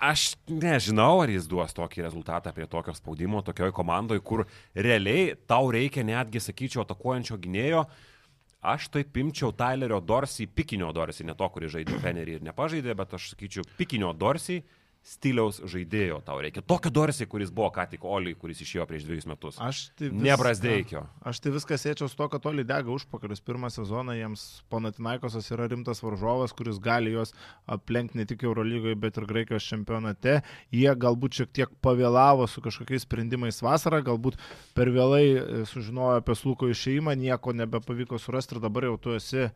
aš 0.00 0.34
nežinau, 0.48 1.20
ar 1.22 1.30
jis 1.32 1.46
duos 1.50 1.74
tokį 1.76 2.04
rezultatą 2.06 2.52
prie 2.54 2.66
tokio 2.70 2.94
spaudimo, 2.96 3.42
tokioje 3.44 3.74
komandoje, 3.76 4.22
kur 4.24 4.44
realiai 4.74 5.34
tau 5.48 5.70
reikia 5.72 6.04
netgi, 6.06 6.42
sakyčiau, 6.42 6.84
atakuojančio 6.84 7.38
gynėjo. 7.42 7.84
Aš 8.66 8.88
taip 8.90 9.16
imčiau 9.20 9.52
Tylerio 9.54 10.00
Dorsey, 10.02 10.48
pikinio 10.50 10.88
Dorsey, 10.96 11.26
ne 11.28 11.36
to, 11.38 11.46
kuris 11.54 11.70
žaidė 11.76 12.00
Fenerį 12.02 12.38
ir 12.38 12.46
nepažaidė, 12.48 12.96
bet 12.98 13.14
aš 13.14 13.30
sakyčiau, 13.34 13.66
pikinio 13.78 14.10
Dorsey 14.16 14.64
stiliaus 15.06 15.60
žaidėjo 15.70 16.18
tau 16.26 16.40
reikia. 16.42 16.64
Tokio 16.66 16.90
Dorsey, 16.90 17.28
kuris 17.30 17.52
buvo 17.54 17.68
ką 17.74 17.84
tik 17.92 18.04
Oliai, 18.06 18.34
kuris 18.38 18.58
išėjo 18.64 18.86
prieš 18.90 19.04
dviejus 19.06 19.28
metus. 19.30 19.58
Aš 19.62 19.82
tai 19.98 20.08
vis... 20.10 20.24
Nebrasdeikio. 20.26 21.04
Aš 21.26 21.40
tai 21.44 21.52
viską 21.54 21.78
sėčiau 21.78 22.10
su 22.10 22.18
to, 22.18 22.26
kad 22.32 22.48
Oliai 22.50 22.66
dega 22.66 22.90
užpakalis. 22.90 23.42
Pirmą 23.46 23.70
sezoną 23.70 24.16
jiems 24.18 24.46
Panatinaikosas 24.72 25.46
yra 25.54 25.68
rimtas 25.70 26.02
varžovas, 26.02 26.54
kuris 26.56 26.80
gali 26.82 27.14
juos 27.14 27.34
aplenkti 27.70 28.18
ne 28.18 28.26
tik 28.26 28.42
Eurolygoje, 28.48 28.98
bet 28.98 29.20
ir 29.20 29.28
Graikijos 29.30 29.68
čempionate. 29.70 30.40
Jie 30.74 30.90
galbūt 31.06 31.38
šiek 31.38 31.54
tiek 31.54 31.78
pavėlavo 31.86 32.48
su 32.50 32.64
kažkokiais 32.64 33.06
sprendimais 33.06 33.62
vasarą, 33.62 34.02
galbūt 34.10 34.40
per 34.74 34.90
vėlai 34.90 35.24
e, 35.30 35.62
sužinojo 35.70 36.18
apie 36.18 36.34
Sluko 36.34 36.72
išeimą, 36.72 37.14
nieko 37.14 37.54
nebepavyko 37.54 38.18
surasti 38.18 38.58
ir 38.58 38.64
dabar 38.66 38.90
jau 38.90 38.98
tu 38.98 39.14
esi 39.14 39.46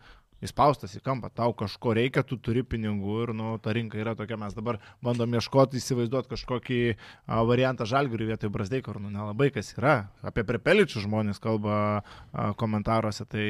įspaustas 0.44 0.94
į 0.96 1.02
kampą, 1.04 1.30
tau 1.34 1.52
kažko 1.56 1.94
reikia, 1.96 2.24
tu 2.26 2.38
turi 2.40 2.62
pinigų 2.66 3.16
ir, 3.24 3.32
nu, 3.36 3.52
ta 3.62 3.74
rinka 3.76 3.98
yra 4.00 4.14
tokia, 4.18 4.38
mes 4.40 4.56
dabar 4.56 4.80
bandom 5.04 5.36
ieškoti, 5.36 5.80
įsivaizduoti 5.80 6.32
kažkokį 6.32 6.80
a, 6.90 7.42
variantą 7.48 7.86
žalgirių 7.88 8.30
vietoj 8.32 8.52
Brasdeiko, 8.54 8.96
nu, 8.98 9.12
nelabai 9.12 9.50
kas 9.54 9.72
yra. 9.76 9.94
Apie 10.26 10.44
prepeličius 10.48 11.04
žmonės 11.04 11.42
kalba 11.42 11.76
a, 12.00 12.50
komentaruose, 12.60 13.26
tai, 13.30 13.46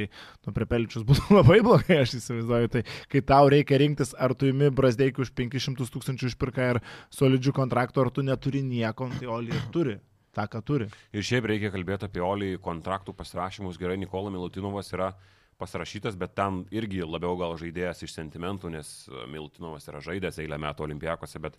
nu, 0.47 0.55
prepeličius 0.57 1.07
būtų 1.09 1.39
labai 1.39 1.61
blogai, 1.67 2.03
aš 2.05 2.19
įsivaizduoju, 2.21 2.75
tai 2.75 2.85
kai 3.13 3.25
tau 3.27 3.51
reikia 3.53 3.81
rinktis, 3.81 4.15
ar 4.19 4.35
tu 4.35 4.51
imi 4.51 4.73
Brasdeikį 4.75 5.27
už 5.27 5.35
500 5.39 5.91
tūkstančių 5.95 6.35
išpirką 6.35 6.71
ir 6.75 6.85
solidžių 7.15 7.55
kontraktų, 7.57 8.07
ar 8.07 8.15
tu 8.15 8.27
neturi 8.27 8.65
nieko, 8.67 9.11
tai 9.19 9.31
Oli 9.31 9.55
ir 9.55 9.67
turi 9.75 10.01
tą, 10.35 10.47
ką 10.51 10.61
turi. 10.67 10.87
Ir 11.15 11.27
šiaip 11.27 11.47
reikia 11.51 11.73
kalbėti 11.75 12.07
apie 12.07 12.23
Olį 12.23 12.53
kontraktų 12.63 13.15
pasirašymus. 13.19 13.79
Gerai, 13.81 13.97
Nikola 13.99 14.31
Milutinovas 14.31 14.93
yra 14.95 15.09
uh, 15.11 15.40
pasirašytas, 15.61 16.17
bet 16.19 16.35
ten 16.39 16.65
irgi 16.75 17.05
labiau 17.05 17.37
gal 17.41 17.57
žaidėjas 17.61 18.03
iš 18.07 18.17
sentimentų, 18.17 18.73
nes 18.75 18.91
e, 19.07 19.25
Miltinovas 19.31 19.89
yra 19.91 20.03
žaidęs 20.05 20.41
eilę 20.43 20.59
metų 20.61 20.87
olimpijakose, 20.89 21.41
bet 21.43 21.59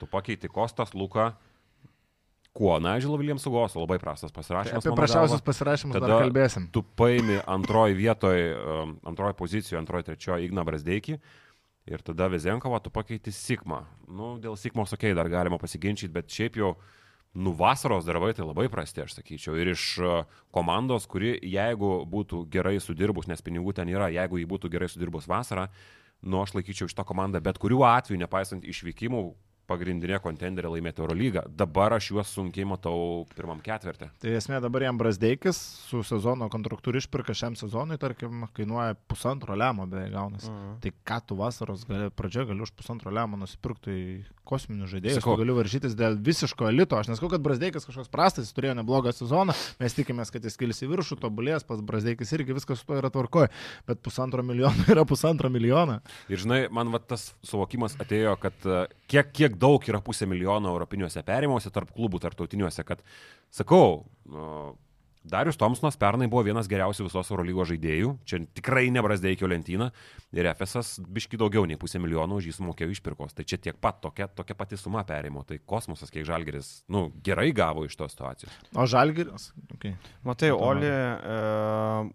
tu 0.00 0.08
pakeiti 0.10 0.50
Kostas 0.52 0.94
Luką. 0.96 1.32
Kuo, 2.52 2.74
na, 2.84 2.98
Žilo 3.00 3.16
Viljamsų 3.16 3.48
Goso, 3.48 3.80
labai 3.80 3.96
prastas 3.96 4.34
pasirašymas. 4.36 4.84
Apie 4.84 4.92
prašiausius 4.92 5.40
pasirašymus 5.44 5.96
Tada 5.96 6.10
dar 6.10 6.26
kalbėsim. 6.26 6.66
Tu 6.68 6.82
paimi 7.00 7.38
antroji 7.48 7.96
vietoje, 7.96 8.50
antroji 9.08 9.38
pozicijoje, 9.38 9.78
antroji, 9.80 10.10
trečioji 10.10 10.50
Igna 10.50 10.66
Brasdeikį 10.68 11.16
ir 11.88 12.04
tada 12.04 12.28
Vezenkovą 12.28 12.82
tu 12.84 12.92
pakeiti 12.92 13.32
Sigma. 13.32 13.86
Nu, 14.04 14.34
dėl 14.42 14.58
Sigmos, 14.60 14.92
okei, 14.92 15.14
okay, 15.14 15.16
dar 15.16 15.32
galima 15.32 15.56
pasiginčyti, 15.62 16.12
bet 16.12 16.28
šiaip 16.28 16.60
jau 16.60 16.74
uh, 16.74 17.00
nu 17.34 17.52
vasaros 17.56 18.04
darbai 18.04 18.32
tai 18.36 18.44
labai 18.44 18.68
prasti, 18.68 19.02
aš 19.02 19.16
sakyčiau. 19.16 19.56
Ir 19.56 19.72
iš 19.72 19.84
e, 19.98 20.12
komandos, 20.52 21.06
kuri 21.08 21.38
jeigu 21.40 22.02
būtų 22.08 22.44
gerai 22.52 22.76
sudirbus, 22.80 23.28
nes 23.30 23.40
pinigų 23.44 23.72
ten 23.76 23.88
yra, 23.88 24.10
jeigu 24.12 24.40
jį 24.40 24.48
būtų 24.50 24.72
gerai 24.72 24.90
sudirbus 24.92 25.28
vasarą, 25.30 25.68
nu 26.22 26.42
aš 26.42 26.52
laikyčiau 26.58 26.90
šitą 26.90 27.06
komandą 27.08 27.40
bet 27.40 27.58
kuriuo 27.58 27.86
atveju, 27.88 28.20
nepaisant 28.20 28.68
išvykimų, 28.68 29.24
pagrindinė 29.70 30.18
kontenderė 30.22 30.70
laimėti 30.74 31.02
Eurolygą. 31.02 31.44
Dabar 31.48 31.96
aš 31.96 32.10
juos 32.12 32.32
sunkiai 32.34 32.66
matau 32.68 33.24
pirmam 33.36 33.62
ketvirtį. 33.64 34.10
Tai 34.22 34.34
esmė 34.38 34.60
dabar 34.64 34.86
jam 34.86 34.98
Brasdeikis 35.00 35.60
su 35.88 36.02
sezono 36.06 36.48
kontraktų 36.52 36.96
išpirka 37.00 37.36
šiam 37.36 37.56
sezonui, 37.58 37.98
tarkim, 38.02 38.46
kainuoja 38.56 38.96
pusantro 39.10 39.56
lemo 39.58 39.86
beveik 39.90 40.12
gaunasi. 40.14 40.50
Mhm. 40.50 40.76
Tai 40.82 40.94
ką 41.12 41.20
tu 41.26 41.38
vasaros 41.40 41.86
gali, 41.88 42.10
pradžioje 42.10 42.52
gali 42.52 42.66
už 42.66 42.74
pusantro 42.76 43.14
lemo 43.14 43.40
nusipirkti 43.40 43.96
į 43.96 44.06
kosminius 44.46 44.90
žaidėjus, 44.92 45.20
Sakau. 45.20 45.36
tu 45.36 45.44
gali 45.44 45.54
varžytis 45.56 45.94
dėl 45.98 46.16
visiško 46.20 46.68
elito. 46.68 46.98
Aš 46.98 47.12
nesakau, 47.12 47.30
kad 47.32 47.44
Brasdeikas 47.44 47.86
kažkoks 47.86 48.10
prastas, 48.12 48.48
jis 48.48 48.56
turėjo 48.56 48.74
neblogą 48.78 49.12
sezoną, 49.14 49.54
mes 49.80 49.96
tikimės, 49.96 50.32
kad 50.34 50.44
jis 50.44 50.58
kils 50.60 50.82
į 50.82 50.90
viršų, 50.92 51.18
tobulės, 51.22 51.66
pas 51.66 51.80
Brasdeikis 51.86 52.32
irgi 52.36 52.56
viskas 52.56 52.82
su 52.82 52.88
to 52.88 52.98
yra 52.98 53.12
tvarkoje, 53.14 53.52
bet 53.88 54.02
pusantro 54.04 54.44
milijono 54.46 54.86
yra 54.92 55.06
pusantro 55.08 55.50
milijono. 55.52 56.00
Ir 56.32 56.42
žinai, 56.42 56.64
man 56.74 56.90
va, 56.92 57.00
tas 57.00 57.30
suvokimas 57.46 57.96
atėjo, 58.02 58.34
kad 58.42 58.66
e, 58.66 58.82
kiek, 59.12 59.32
kiek 59.52 59.60
daug 59.60 59.84
yra 59.88 60.00
pusė 60.00 60.26
milijono 60.26 60.72
europiniuose 60.72 61.22
perimuose 61.22 61.70
tarp 61.70 61.92
klubų 61.92 62.20
tarptautiniuose, 62.20 62.84
kad, 62.84 63.02
sakau, 63.50 64.06
nu, 64.26 64.76
Darius 65.24 65.56
Tomsonas 65.56 65.96
pernai 65.98 66.26
buvo 66.30 66.42
vienas 66.46 66.68
geriausių 66.70 67.06
visos 67.06 67.30
Eurolygos 67.30 67.70
žaidėjų, 67.70 68.16
čia 68.26 68.40
tikrai 68.56 68.88
nebrasdeikio 68.94 69.46
lentyną 69.50 69.90
ir 70.34 70.48
FSS 70.50 71.02
biški 71.06 71.38
daugiau 71.38 71.66
nei 71.68 71.78
pusę 71.78 72.00
milijono 72.02 72.40
už 72.40 72.48
jį 72.48 72.54
sumokėjo 72.56 72.94
išpirkos, 72.96 73.36
tai 73.36 73.46
čia 73.46 73.60
tiek 73.62 73.78
pat 73.78 74.00
tokia, 74.02 74.26
tokia 74.26 74.56
pati 74.58 74.78
suma 74.80 75.04
perimo, 75.06 75.44
tai 75.46 75.60
kosmosas, 75.62 76.10
kiek 76.10 76.26
žalgeris, 76.26 76.72
nu, 76.90 77.04
gerai 77.24 77.50
gavo 77.54 77.84
iš 77.86 77.94
tos 78.00 78.16
situacijos. 78.16 78.56
O 78.74 78.86
Žalgiris, 78.88 79.50
okay. 79.76 79.94
Matai, 80.26 80.50
Oli 80.52 80.88
e, 80.88 81.36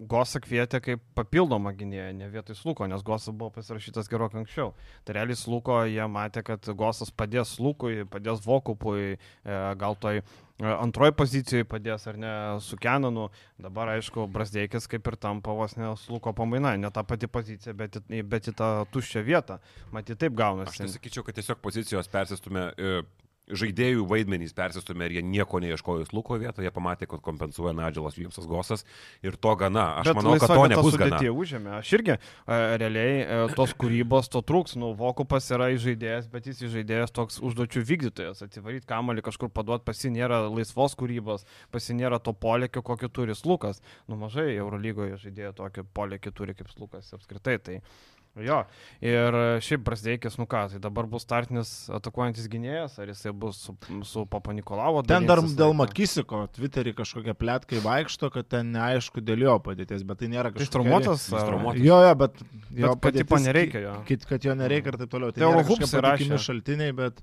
Gosa 0.10 0.42
kvietė 0.44 0.82
kaip 0.84 1.04
papildomą 1.18 1.72
gynėją, 1.78 2.10
ne 2.18 2.32
vietoj 2.34 2.58
Sluko, 2.60 2.88
nes 2.92 3.06
Gosas 3.08 3.32
buvo 3.34 3.54
pasirašytas 3.56 4.12
gerokai 4.12 4.42
anksčiau. 4.44 4.74
Tai 5.08 5.16
realiai 5.18 5.40
Sluko 5.40 5.80
jie 5.88 6.04
matė, 6.12 6.44
kad 6.48 6.68
Gosas 6.78 7.14
padės 7.14 7.56
Slukui, 7.56 8.04
padės 8.12 8.44
Vokupui, 8.46 9.16
e, 9.16 9.62
gal 9.80 9.98
toj 10.02 10.24
antroji 10.64 11.14
pozicijoje 11.18 11.68
padės 11.70 12.08
ar 12.10 12.18
ne 12.18 12.32
su 12.66 12.78
Kenanu. 12.82 13.28
Dabar, 13.62 13.92
aišku, 13.98 14.26
Brasdeikis 14.34 14.90
kaip 14.90 15.08
ir 15.08 15.18
tampa 15.22 15.54
vos 15.54 15.76
ne 15.78 15.92
Sluko 16.02 16.34
pamaina, 16.34 16.76
ne 16.78 16.90
ta 16.92 17.04
pati 17.04 17.28
pozicija, 17.30 17.76
bet, 17.78 18.00
bet 18.08 18.50
į 18.50 18.56
tą 18.58 18.72
tuščią 18.94 19.24
vietą. 19.28 19.60
Matyt, 19.92 20.18
taip 20.18 20.34
Aš 20.34 20.38
tai 20.38 20.44
gaunasi. 20.44 20.90
sakyčiau, 20.96 21.24
kad 21.24 21.38
tiesiog 21.38 21.62
pozicijos 21.62 22.10
persistumė. 22.10 22.72
Žaidėjų 23.48 24.04
vaidmenys 24.10 24.52
persistumė 24.52 25.08
ir 25.08 25.14
jie 25.18 25.22
nieko 25.24 25.62
neieškojo 25.64 26.10
Luko 26.12 26.36
vietoje, 26.36 26.68
jie 26.68 26.72
pamatė, 26.76 27.08
kad 27.08 27.22
kompensuoja 27.24 27.72
Nadžialas 27.78 28.18
Vilmsas 28.20 28.48
Gosas 28.50 28.84
ir 29.24 29.38
to 29.40 29.54
gana. 29.56 29.86
Aš 30.02 30.10
Bet 30.10 30.20
manau, 30.20 30.34
kad 30.42 30.52
to 30.52 30.66
nebus 30.74 30.98
gana. 31.00 31.22
Užėmė. 31.32 31.78
Aš 31.78 31.94
irgi 31.96 32.18
realiai 32.48 33.48
tos 33.56 33.72
kūrybos 33.80 34.28
to 34.34 34.42
trūks. 34.44 34.76
Nu, 34.80 34.92
Vokupas 35.00 35.48
yra 35.56 35.70
žaidėjas, 35.80 36.28
bet 36.34 36.50
jis 36.52 36.60
žaidėjas 36.74 37.16
toks 37.16 37.40
užduočių 37.40 37.86
vykdytojas. 37.88 38.44
Atsivaryti 38.44 38.90
kamalį 38.90 39.24
kažkur 39.30 39.52
paduoti, 39.54 39.86
pasi 39.88 40.12
nėra 40.12 40.44
laisvos 40.52 40.98
kūrybos, 41.00 41.48
pasi 41.72 41.96
nėra 41.96 42.20
to 42.20 42.36
polėkio, 42.36 42.84
kokį 42.84 43.12
turi 43.16 43.40
Lukas. 43.48 43.80
Nu, 44.12 44.20
mažai 44.20 44.50
Eurolygoje 44.58 45.22
žaidėjo 45.24 45.56
tokį 45.62 45.88
polėkį 45.96 46.36
turi 46.36 46.58
kaip 46.58 46.68
Lukas 46.82 47.14
apskritai. 47.16 47.58
Tai 47.64 47.80
Jo, 48.46 48.60
ir 49.02 49.38
šiaip 49.66 49.82
Brasdeikis, 49.88 50.36
nu 50.38 50.46
ką, 50.50 50.66
tai 50.74 50.80
dabar 50.84 51.08
bus 51.10 51.24
startinis 51.26 51.72
atakuojantis 51.98 52.48
gynėjas, 52.52 52.98
ar 53.02 53.10
jisai 53.12 53.34
bus 53.34 53.60
su, 53.68 53.76
su 54.06 54.26
Papa 54.30 54.54
Nikolavo. 54.54 55.02
Ten 55.08 55.26
dar 55.30 55.42
dėl? 55.42 55.74
Makisiko, 55.78 56.44
Twitterį 56.56 56.94
kažkokia 56.98 57.34
plėtkai 57.38 57.82
vaikšto, 57.84 58.30
kad 58.34 58.48
ten 58.52 58.72
neaišku 58.76 59.24
dėl 59.26 59.48
jo 59.48 59.58
padėties, 59.64 60.06
bet 60.08 60.22
tai 60.24 60.30
nėra 60.34 60.52
Tai. 60.54 60.64
Ištraumuotas? 60.68 61.28
Jis 61.28 61.34
ar- 61.40 61.48
traumuotas. 61.50 61.82
Jo, 61.84 62.00
jo, 62.06 62.14
bet 62.24 62.40
jo 62.72 62.94
Bet 62.96 63.04
kad 63.08 63.20
tipo 63.22 63.42
nereikia 63.42 63.80
jo. 63.84 63.96
Kad, 64.08 64.26
kad 64.30 64.46
jo 64.50 64.56
nereikia 64.56 64.94
ir 64.94 64.98
taip 65.04 65.12
toliau. 65.12 65.32
Tai 65.34 65.42
kažkokie 65.64 65.90
patikimi 65.98 66.34
įrašė. 66.36 66.46
šaltiniai, 66.48 66.96
bet, 66.98 67.22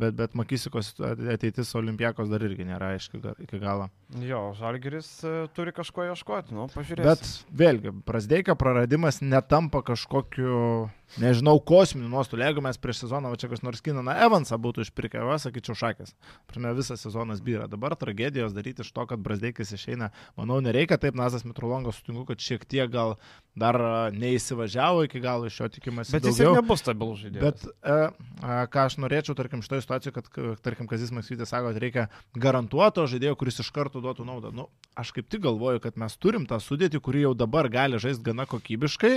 bet, 0.00 0.16
bet 0.18 0.34
Makisikos 0.38 0.92
ateitis 1.34 1.74
Olimpijakos 1.78 2.30
dar 2.30 2.44
irgi 2.46 2.66
nėra 2.68 2.92
aiški 2.96 3.20
iki 3.44 3.60
galo. 3.62 3.88
Jo, 4.24 4.48
Žalgeris 4.58 5.10
e, 5.26 5.34
turi 5.56 5.74
kažko 5.76 6.08
ieškoti, 6.10 6.56
nu, 6.56 6.68
pažiūrėsim. 6.74 7.08
Bet 7.08 7.58
vėlgi, 7.62 7.94
Prasdeikio 8.08 8.56
praradimas 8.58 9.20
netampa 9.24 9.82
kažkokiu, 9.86 10.88
nežinau, 11.16 11.56
kosminiu 11.64 12.10
nuostoliu. 12.12 12.44
Jeigu 12.46 12.62
mes 12.64 12.78
prieš 12.80 13.04
sezoną, 13.04 13.32
va 13.32 13.40
čia 13.40 13.50
kas 13.50 13.64
nors 13.64 13.82
Kinaną 13.84 14.14
Evansą 14.26 14.58
būtų 14.60 14.84
išpirkę, 14.86 15.22
va, 15.24 15.38
sakyčiau, 15.40 15.76
šakės. 15.78 16.14
Pirmia, 16.50 16.74
visas 16.76 17.02
sezonas 17.04 17.40
byra. 17.44 17.68
Dabar 17.70 17.96
tragedijos 17.98 18.54
daryti 18.56 18.84
iš 18.84 18.92
to, 18.92 19.06
kad 19.08 19.22
Brasdeikis 19.24 19.72
išeina, 19.76 20.10
manau, 20.38 20.60
nereikia. 20.64 21.00
Taip, 21.00 21.16
Nazas 21.18 21.46
Mitrolongas 21.48 22.00
sutinku, 22.00 22.26
kad 22.28 22.42
šiek 22.42 22.66
tiek 22.68 22.90
gal 22.92 23.16
dar 23.58 23.78
neįsivažiavo 24.14 25.04
iki 25.08 25.22
galo 25.22 25.48
iš 25.48 25.58
jo 25.60 25.68
tikimasi. 25.72 26.14
Bet 26.14 26.28
jis 26.28 26.38
ir 26.38 26.48
daugiau. 26.48 26.62
nebus 26.62 26.82
stabilus 26.84 27.22
žaidėjas. 27.24 27.44
Bet 27.44 27.64
e, 27.66 27.98
e, 28.42 28.58
ką 28.74 28.84
aš 28.86 28.98
norėčiau, 29.02 29.36
tarkim, 29.38 29.62
šitoje 29.64 29.84
situacijoje, 29.84 30.14
kad, 30.18 30.30
tarkim, 30.64 30.90
Kazis 30.90 31.12
Maksytis 31.14 31.50
sako, 31.50 31.72
kad 31.72 31.82
reikia 31.82 32.06
garantuoto 32.38 33.06
žaidėjo, 33.10 33.36
kuris 33.40 33.60
iš 33.64 33.72
karto 33.74 34.02
duotų 34.04 34.26
naudą. 34.28 34.52
Nu, 34.54 34.68
aš 34.98 35.12
kaip 35.16 35.30
tik 35.30 35.42
galvoju, 35.46 35.82
kad 35.84 35.98
mes 36.00 36.16
turim 36.20 36.46
tą 36.48 36.60
sudėtį, 36.62 37.02
kuri 37.04 37.26
jau 37.26 37.34
dabar 37.38 37.70
gali 37.72 38.00
žaisti 38.02 38.30
gana 38.30 38.46
kokybiškai. 38.48 39.14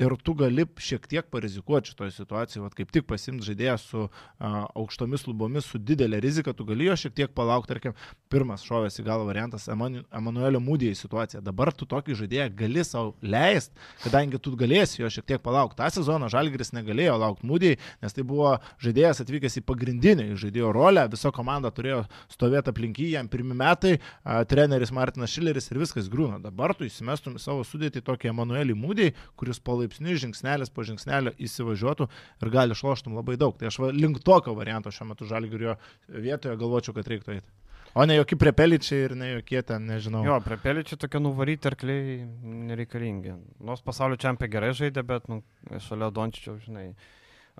Ir 0.00 0.14
tu 0.24 0.32
gali 0.32 0.64
šiek 0.80 1.04
tiek 1.04 1.26
parizikuoti 1.28 1.90
šitoje 1.90 2.14
situacijoje, 2.16 2.62
vat 2.64 2.74
kaip 2.78 2.88
tik 2.94 3.04
pasimti 3.04 3.44
žaidėją 3.44 3.74
su 3.76 4.04
a, 4.08 4.62
aukštomis 4.80 5.26
lubomis, 5.28 5.66
su 5.68 5.76
didelė 5.76 6.16
rizika, 6.24 6.54
tu 6.56 6.64
gali 6.64 6.86
jo 6.86 6.94
šiek 6.96 7.12
tiek 7.18 7.34
palaukti, 7.36 7.68
tarkim, 7.74 7.92
pirmas 8.32 8.64
šovės 8.64 8.96
į 8.96 9.04
galvą 9.04 9.26
variantas 9.28 9.68
Emanu- 9.68 10.00
Emanuelio 10.08 10.62
Mūdijai 10.64 10.96
situacija. 10.96 11.42
Dabar 11.44 11.74
tu 11.76 11.84
tokį 11.84 12.16
žaidėją 12.22 12.46
gali 12.56 12.84
savo 12.88 13.12
leisti, 13.20 13.76
kadangi 14.06 14.40
tu 14.40 14.54
galėsi 14.56 15.02
jo 15.02 15.10
šiek 15.12 15.26
tiek 15.28 15.44
palaukti. 15.44 15.76
Ta 15.82 15.90
sezoną 15.92 16.32
Žalgiris 16.32 16.72
negalėjo 16.72 17.18
laukti 17.20 17.50
Mūdijai, 17.52 17.76
nes 18.00 18.16
tai 18.16 18.24
buvo 18.24 18.54
žaidėjas 18.80 19.20
atvykęs 19.26 19.60
į 19.60 19.64
pagrindinį 19.68 20.30
žaidėjo 20.40 20.72
rolę, 20.72 21.04
visa 21.12 21.34
komanda 21.36 21.68
turėjo 21.68 22.06
stovėti 22.32 22.72
aplink 22.72 22.96
jį, 23.04 23.10
jam 23.18 23.28
pirmie 23.28 23.58
metai, 23.60 23.98
a, 24.24 24.40
treneris 24.48 24.88
Martinas 24.96 25.36
Šileris 25.36 25.68
ir 25.68 25.84
viskas 25.84 26.08
grūna. 26.08 26.40
Dabar 26.40 26.72
tu 26.72 26.88
įsimestum 26.88 27.36
į 27.36 27.44
savo 27.44 27.60
sudėtį 27.68 28.00
tokį 28.08 28.32
Emanuelį 28.32 28.80
Mūdijai, 28.86 29.12
kuris 29.36 29.60
palaipsniui 29.82 30.20
žingsnelis 30.22 30.70
po 30.70 30.84
žingsnelio 30.86 31.34
įsivažiuotų 31.42 32.08
ir 32.42 32.52
gali 32.52 32.76
išloštum 32.76 33.16
labai 33.18 33.36
daug. 33.40 33.56
Tai 33.58 33.68
aš 33.70 33.80
va, 33.82 33.90
link 33.90 34.22
tokio 34.22 34.54
varianto 34.54 34.92
šiuo 34.94 35.10
metu 35.10 35.26
Žalgirio 35.26 35.76
vietoje 36.08 36.56
galvočiau, 36.56 36.94
kad 36.94 37.10
reiktų 37.10 37.36
eiti. 37.38 37.50
O 37.92 38.04
ne 38.08 38.14
jokie 38.16 38.38
prepeličiai 38.40 39.02
ir 39.04 39.14
ne 39.20 39.26
jokie 39.34 39.60
ten, 39.68 39.84
nežinau. 39.84 40.22
Jo, 40.24 40.38
prie 40.40 40.56
Peličių 40.56 40.96
tokie 40.96 41.20
nuvaryti 41.20 41.68
arkliai 41.68 42.22
nereikalingi. 42.70 43.34
Nors 43.60 43.82
pasaulio 43.84 44.16
čempionai 44.16 44.52
gerai 44.54 44.70
žaidė, 44.78 45.02
bet 45.04 45.28
nu, 45.28 45.42
šalia 45.88 46.08
Dončičiau, 46.08 46.56
žinai. 46.62 46.86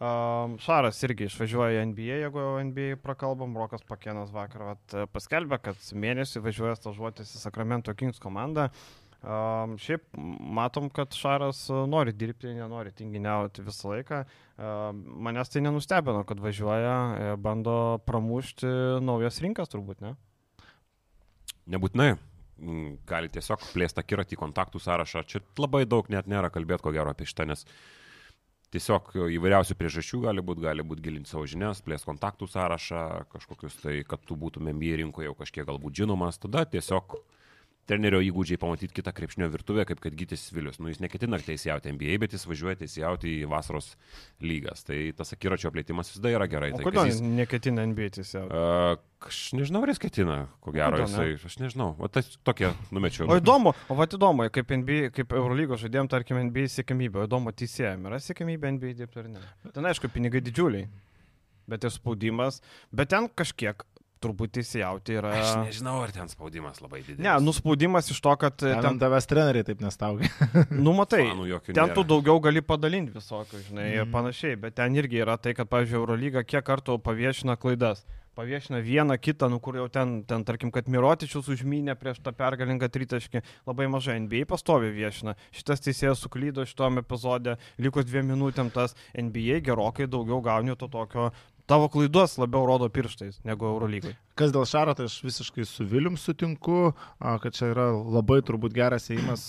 Um, 0.01 0.55
Šaras 0.57 1.03
irgi 1.05 1.27
išvažiuoja 1.29 1.83
į 1.83 1.91
NBA, 1.91 2.17
jeigu 2.23 2.47
NBA 2.71 2.97
prakalbam, 3.05 3.53
Rokas 3.61 3.85
Pakenas 3.85 4.33
vakar 4.33 4.65
vat, 4.71 4.97
paskelbė, 5.13 5.59
kad 5.69 5.85
mėnesį 5.93 6.41
važiuoja 6.47 6.79
stažuotis 6.81 7.35
į 7.37 7.43
Sacramento 7.43 7.93
Kings 7.93 8.23
komandą. 8.23 8.71
Um, 9.23 9.77
šiaip 9.79 10.03
matom, 10.19 10.89
kad 10.91 11.15
Šaras 11.15 11.61
uh, 11.71 11.85
nori 11.87 12.11
dirbti, 12.11 12.51
nenori 12.57 12.91
tinginiauti 12.99 13.63
visą 13.63 13.93
laiką. 13.93 14.25
Um, 14.59 15.05
manęs 15.23 15.53
tai 15.53 15.63
nenustebino, 15.63 16.25
kad 16.27 16.41
važiuoja, 16.43 16.97
e, 17.15 17.29
bando 17.39 17.77
pramušti 18.07 18.67
naujas 19.03 19.39
rinkas 19.45 19.71
turbūt, 19.71 20.03
ne? 20.03 20.17
Nebūtinai. 21.71 22.17
Mm, 22.63 22.97
Gali 23.07 23.31
tiesiog 23.31 23.63
plėsti 23.73 24.03
akiratį 24.03 24.39
kontaktų 24.41 24.83
sąrašą. 24.83 25.23
Čia 25.31 25.43
labai 25.63 25.85
daug 25.87 26.11
net 26.11 26.27
nėra 26.31 26.51
kalbėti, 26.51 26.83
ko 26.83 26.93
gero, 26.95 27.15
apie 27.15 27.27
šitą, 27.31 27.47
nes 27.53 27.63
tiesiog 28.75 29.13
įvairiausių 29.37 29.77
priežasčių 29.79 30.25
gali 30.25 30.43
būti, 30.43 30.65
gali 30.67 30.83
būti 30.87 31.05
gilinti 31.05 31.31
savo 31.31 31.47
žinias, 31.47 31.83
plėsti 31.87 32.11
kontaktų 32.11 32.49
sąrašą, 32.51 33.05
kažkokius 33.37 33.79
tai, 33.85 34.01
kad 34.09 34.27
tu 34.27 34.35
būtum 34.39 34.67
MBA 34.73 34.99
rinkoje 35.03 35.31
jau 35.31 35.37
kažkiek 35.39 35.69
galbūt 35.69 36.03
žinomas, 36.03 36.43
tada 36.43 36.65
tiesiog 36.67 37.21
trenerio 37.91 38.21
įgūdžiai 38.23 38.61
pamatyti 38.63 38.95
kitą 38.95 39.13
krepšinio 39.17 39.49
virtuvę, 39.53 39.85
kaip 39.89 40.01
kad 40.03 40.15
Gytis 40.19 40.49
Vilius. 40.55 40.79
Nu, 40.83 40.91
jis 40.93 41.01
neketina 41.03 41.41
teisėjauti 41.43 41.93
NBA, 41.97 42.19
bet 42.23 42.37
jis 42.37 42.47
važiuoja 42.47 42.79
teisėjauti 42.83 43.33
į 43.43 43.49
vasaros 43.51 43.93
lygas. 44.43 44.85
Tai 44.87 44.99
tas 45.19 45.35
akiračio 45.35 45.73
plėtimas 45.75 46.13
visada 46.13 46.35
yra 46.35 46.49
gerai. 46.51 46.73
O 46.77 46.81
Tai, 46.81 46.87
kodėl 46.87 47.11
jis 47.11 47.23
neketina 47.25 47.87
NBA? 47.91 48.13
A, 48.47 48.99
Aš 49.23 49.53
nežinau, 49.55 49.85
ar 49.85 49.93
jis 49.93 50.01
ketina, 50.03 50.37
ko 50.63 50.73
gero 50.75 50.97
Kodėl 50.97 51.07
ne? 51.07 51.27
jisai, 51.37 51.51
aš 51.51 51.59
nežinau, 51.61 51.93
o 51.95 52.09
tai 52.11 52.25
tokie 52.43 52.73
numečiau. 52.95 53.29
O 53.31 53.37
įdomu, 53.39 53.71
o 53.87 53.97
va 53.99 54.07
įdomu, 54.09 54.49
kaip, 54.51 54.73
NBA, 54.83 55.13
kaip 55.15 55.35
Eurolygos 55.39 55.85
žaidėjom, 55.85 56.09
tarkim, 56.11 56.41
NBA 56.49 56.67
sėkmybė, 56.73 57.23
o 57.23 57.29
įdomu 57.29 57.53
teisėjams, 57.55 58.09
yra 58.11 58.19
sėkmybė 58.23 58.73
NBA 58.79 58.97
dirbti 58.99 59.23
ar 59.23 59.31
ne. 59.31 59.45
Ten 59.71 59.87
aišku, 59.87 60.11
pinigai 60.11 60.43
didžiuliai, 60.43 60.89
bet 61.71 61.87
ir 61.87 61.95
spaudimas, 61.95 62.59
bet 62.91 63.13
ten 63.15 63.31
kažkiek 63.31 63.87
turbūt 64.23 64.53
teisėjauti 64.57 65.17
yra... 65.19 65.33
Aš 65.41 65.53
nežinau, 65.67 65.99
ar 66.07 66.13
ten 66.15 66.31
spaudimas 66.33 66.81
labai 66.81 67.03
didelis. 67.03 67.21
Ne, 67.27 67.35
nuspaudimas 67.45 68.09
iš 68.15 68.21
to, 68.25 68.37
kad 68.41 68.57
Ten 68.63 68.79
ten, 68.79 68.89
ant 68.95 69.03
tavęs 69.03 69.29
treneriai 69.31 69.67
taip 69.69 69.83
nestaugia. 69.85 70.31
nu 70.71 70.95
matai, 70.97 71.27
ten 71.29 71.77
nėra. 71.77 71.95
tu 71.99 72.05
daugiau 72.05 72.41
gali 72.45 72.63
padalinti 72.63 73.13
visokių, 73.19 73.63
žinai, 73.69 73.91
ir 73.99 74.05
Mhm. 74.07 74.13
panašiai, 74.15 74.57
bet 74.61 74.75
ten 74.79 74.95
irgi 74.97 75.23
yra 75.27 75.37
tai, 75.39 75.55
kad, 75.55 75.69
pavyzdžiui, 75.69 76.01
Eurolyga 76.03 76.45
kiek 76.47 76.65
kartų 76.65 76.99
paviešina 77.03 77.57
klaidas. 77.59 78.05
Paviešina 78.33 78.79
vieną 78.81 79.19
kitą, 79.21 79.51
nu 79.53 79.59
kur 79.61 79.77
jau 79.77 79.91
ten, 79.93 80.23
ten 80.25 80.41
tarkim, 80.49 80.71
kad 80.73 80.87
Mirotičius 80.89 81.51
užmynė 81.53 81.93
prieš 82.01 82.17
tą 82.25 82.33
pergalingą 82.33 82.89
tritaškį, 82.89 83.43
labai 83.69 83.85
mažai 83.93 84.15
NBA 84.25 84.47
pastovi 84.49 84.89
viešina. 84.89 85.35
Šitas 85.53 85.85
teisėjas 85.85 86.23
suklydo 86.25 86.65
šitom 86.65 86.97
epizode, 87.03 87.59
likus 87.77 88.07
dviem 88.09 88.33
minutėm 88.33 88.71
tas 88.73 88.97
NBA 89.13 89.61
gerokai 89.69 90.07
daugiau 90.09 90.41
gauni 90.41 90.73
to 90.81 90.89
tokio 90.89 91.27
tavo 91.73 91.89
klaidos 91.89 92.37
labiau 92.43 92.67
rodo 92.69 92.89
pirštais 92.93 93.41
negu 93.49 93.65
Eurolygai. 93.71 94.13
Kas 94.43 94.51
dėl 94.51 94.65
Šaro, 94.67 94.91
tai 94.99 95.05
aš 95.07 95.21
visiškai 95.23 95.63
su 95.63 95.85
Vilium 95.87 96.17
sutinku, 96.19 96.97
kad 97.23 97.55
čia 97.55 97.69
yra 97.71 97.85
labai 97.95 98.41
turbūt 98.43 98.73
geras 98.75 99.05
įimas, 99.15 99.45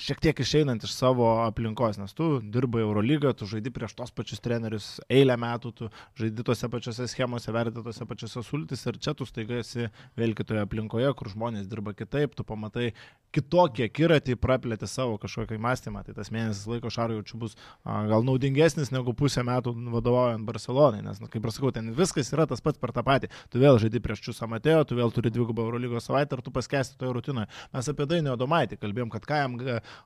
šiek 0.00 0.22
tiek 0.24 0.38
išeinant 0.40 0.86
iš 0.86 0.94
savo 0.96 1.26
aplinkos, 1.42 1.98
nes 2.00 2.16
tu 2.16 2.38
dirbai 2.40 2.80
Eurolygą, 2.80 3.34
tu 3.36 3.44
žaidi 3.50 3.68
prieš 3.74 3.92
tos 3.98 4.14
pačius 4.16 4.40
trenerius 4.40 4.86
eilę 5.12 5.36
metų, 5.42 5.74
tu 5.76 5.90
žaidi 6.16 6.46
tose 6.48 6.70
pačiose 6.72 7.10
schemose, 7.12 7.52
verdi 7.52 7.84
tose 7.84 8.08
pačiose 8.08 8.40
sultis 8.46 8.86
ir 8.88 8.96
čia 8.96 9.12
tu 9.12 9.28
staiga 9.28 9.60
esi 9.60 9.90
vėl 10.16 10.32
kitoje 10.38 10.64
aplinkoje, 10.64 11.12
kur 11.18 11.28
žmonės 11.34 11.68
dirba 11.68 11.92
kitaip, 11.92 12.32
tu 12.38 12.46
pamatai 12.48 12.94
kitokį 13.36 13.90
akiratį, 13.90 14.38
praplėti 14.40 14.88
savo 14.88 15.18
kažkokį 15.20 15.58
mąstymą, 15.60 16.06
tai 16.06 16.14
tas 16.16 16.32
mėnesis 16.32 16.64
laiko 16.70 16.88
Šaro 16.88 17.18
jaučiu 17.18 17.42
bus 17.42 17.56
gal 17.84 18.24
naudingesnis 18.24 18.94
negu 18.94 19.12
pusę 19.18 19.44
metų 19.44 19.74
vadovaujant 19.92 20.46
Barcelonai, 20.48 21.02
nes, 21.04 21.20
na, 21.20 21.28
kaip 21.28 21.44
ir 21.44 21.52
sakau, 21.52 21.74
ten 21.74 21.92
viskas 21.96 22.32
yra 22.32 22.46
tas 22.48 22.64
pats 22.64 22.80
per 22.80 22.94
tą 22.96 23.04
patį, 23.04 23.28
tu 23.52 23.60
vėl 23.60 23.76
žaidi 23.82 24.00
prieš 24.06 24.22
Čiusą 24.26 24.48
Matėjo, 24.50 24.84
tu 24.88 24.98
vėl 24.98 25.12
turi 25.14 25.32
dvigubą 25.34 25.66
Eurolygos 25.66 26.06
savaitę 26.08 26.38
ir 26.38 26.44
tu 26.46 26.52
paskesti 26.54 26.98
toje 27.00 27.12
rutinoje. 27.16 27.50
Mes 27.74 27.90
apie 27.92 28.06
Dainio 28.08 28.36
Domaitį 28.40 28.78
kalbėjom, 28.80 29.12
kad 29.12 29.26
ką 29.28 29.40
jam 29.42 29.56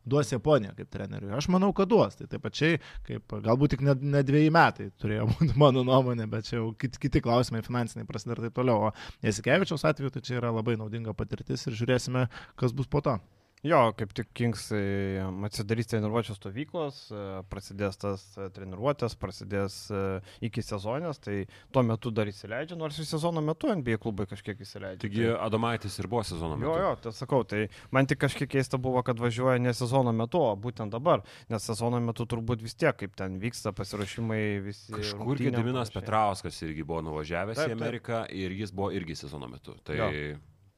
duos 0.08 0.32
Japonija 0.32 0.74
kaip 0.78 0.90
treneriui. 0.92 1.32
Aš 1.36 1.50
manau, 1.52 1.72
kad 1.76 1.90
duos. 1.90 2.16
Tai 2.18 2.28
taip 2.30 2.44
pačiai, 2.46 2.80
kaip 3.06 3.36
galbūt 3.46 3.76
tik 3.76 3.84
ne, 3.86 3.96
ne 4.16 4.24
dviejai 4.26 4.52
metai 4.54 4.90
turėjo 5.00 5.28
būti 5.34 5.58
mano 5.62 5.84
nuomonė, 5.86 6.28
bet 6.30 6.48
čia 6.48 6.58
jau 6.60 6.70
kiti, 6.80 7.02
kiti 7.06 7.24
klausimai 7.24 7.64
finansiniai 7.66 8.08
prasideda 8.08 8.38
ir 8.38 8.48
taip 8.48 8.60
toliau. 8.60 8.90
O 8.90 9.26
Jasikevičiaus 9.26 9.86
atveju 9.90 10.16
tai 10.16 10.24
čia 10.26 10.40
yra 10.40 10.54
labai 10.54 10.78
naudinga 10.80 11.16
patirtis 11.16 11.66
ir 11.68 11.78
žiūrėsime, 11.78 12.26
kas 12.60 12.76
bus 12.76 12.90
po 12.90 13.04
to. 13.04 13.18
Jo, 13.60 13.80
kaip 13.92 14.14
tik 14.16 14.30
Kingsai 14.32 15.20
atsidarys 15.44 15.90
treniruočio 15.90 16.32
stovyklos, 16.32 17.00
e, 17.12 17.24
prasidės 17.52 17.98
tas 18.00 18.22
e, 18.40 18.46
treniruotės, 18.56 19.18
prasidės 19.20 19.76
e, 19.92 20.00
iki 20.48 20.64
sezonės, 20.64 21.20
tai 21.20 21.42
tuo 21.74 21.82
metu 21.84 22.12
dar 22.14 22.30
įsileidžia, 22.30 22.78
nors 22.80 22.96
ir 22.96 23.08
sezono 23.08 23.42
metu 23.44 23.68
NBA 23.68 23.98
klubai 24.00 24.24
kažkiek 24.30 24.62
įsileidžia. 24.64 25.02
Taigi 25.04 25.26
tai... 25.26 25.36
Adomaitis 25.44 26.00
ir 26.00 26.08
buvo 26.08 26.24
sezono 26.24 26.56
metu. 26.56 26.70
Jo, 26.70 26.78
jo, 26.86 26.94
tai 27.04 27.12
sakau, 27.18 27.44
tai 27.44 27.66
man 27.92 28.08
tik 28.08 28.22
kažkiek 28.24 28.48
keista 28.56 28.80
buvo, 28.80 29.02
kad 29.04 29.20
važiuoja 29.20 29.60
ne 29.60 29.76
sezono 29.76 30.16
metu, 30.16 30.40
o 30.40 30.56
būtent 30.56 30.96
dabar, 30.96 31.20
nes 31.52 31.68
sezono 31.68 32.00
metu 32.00 32.24
turbūt 32.30 32.64
vis 32.64 32.78
tiek, 32.80 32.96
kaip 32.96 33.12
ten 33.18 33.36
vyksta 33.44 33.74
pasirašymai 33.76 34.44
visi. 34.64 34.88
Kažkur 34.96 35.36
Gediminas 35.50 35.92
Petrauskas 35.92 36.62
irgi 36.64 36.88
buvo 36.88 37.04
nuvažiavęs 37.10 37.60
taip, 37.60 37.74
į 37.74 37.76
Ameriką 37.76 38.24
taip. 38.24 38.40
ir 38.40 38.56
jis 38.56 38.72
buvo 38.72 38.88
irgi 38.96 39.20
sezono 39.20 39.52
metu. 39.52 39.76
Tai... 39.84 40.00
Jo. 40.00 40.14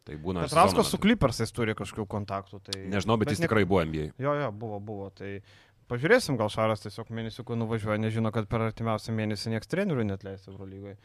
Tai 0.06 0.16
būna. 0.18 0.46
Petrauskas 0.46 0.88
su 0.90 0.98
Clippersais 1.02 1.54
turi 1.54 1.76
kažkokių 1.78 2.08
kontaktų. 2.10 2.58
Tai... 2.66 2.78
Nežinau, 2.90 3.18
bet, 3.20 3.28
bet 3.28 3.36
jis 3.36 3.42
ne... 3.42 3.48
tikrai 3.48 3.62
buvo 3.68 3.84
NBA. 3.86 4.08
Jo, 4.22 4.34
jo, 4.38 4.48
buvo, 4.58 4.80
buvo. 4.82 5.10
Tai 5.14 5.36
pažiūrėsim, 5.92 6.38
gal 6.40 6.50
Šaras 6.52 6.82
tiesiog 6.82 7.10
mėnesių, 7.14 7.44
kai 7.46 7.58
nuvažiuoja, 7.60 8.00
nežino, 8.02 8.32
kad 8.34 8.48
per 8.50 8.64
artimiausią 8.66 9.14
mėnesį 9.16 9.52
niekas 9.54 9.70
trenerių 9.70 10.06
net 10.08 10.24
leis 10.26 10.48
Eurolygoje. 10.48 10.96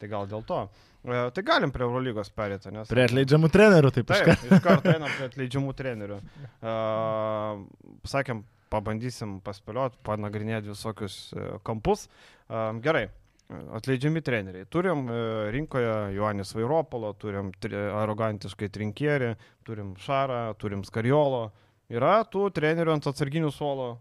Tai 0.00 0.10
gal 0.12 0.28
dėl 0.30 0.44
to. 0.48 0.62
E, 1.04 1.20
tai 1.36 1.44
galim 1.46 1.72
prie 1.74 1.84
Eurolygos 1.86 2.32
perėti, 2.36 2.72
nes... 2.74 2.88
Prie 2.90 3.06
atleidžiamų 3.08 3.50
trenerių, 3.52 3.92
taip 3.96 4.08
pat. 4.08 4.24
Taip, 4.30 4.46
iš 4.48 4.64
karto 4.64 4.92
einam 4.94 5.12
prie 5.18 5.28
atleidžiamų 5.30 5.76
trenerių. 5.76 6.20
Uh, 6.62 7.66
sakėm, 8.08 8.44
pabandysim 8.72 9.38
paspėlioti, 9.46 10.00
panagrinėti 10.06 10.72
visokius 10.72 11.20
e, 11.34 11.52
kampus. 11.66 12.06
Uh, 12.46 12.72
gerai, 12.82 13.08
Atleidžiami 13.46 14.20
treneriai. 14.26 14.66
Turim 14.66 15.04
e, 15.06 15.16
rinkoje 15.54 15.92
Joanis 16.16 16.50
Vairopolo, 16.56 17.12
turim 17.20 17.52
arogantiškai 17.70 18.68
Trinkierį, 18.74 19.30
turim 19.66 19.94
Šarą, 20.02 20.48
turim 20.58 20.82
Skariolo. 20.86 21.44
Yra 21.92 22.18
tų 22.26 22.48
trenerių 22.54 22.96
ant 22.96 23.06
atsarginių 23.06 23.52
suolo 23.54 23.92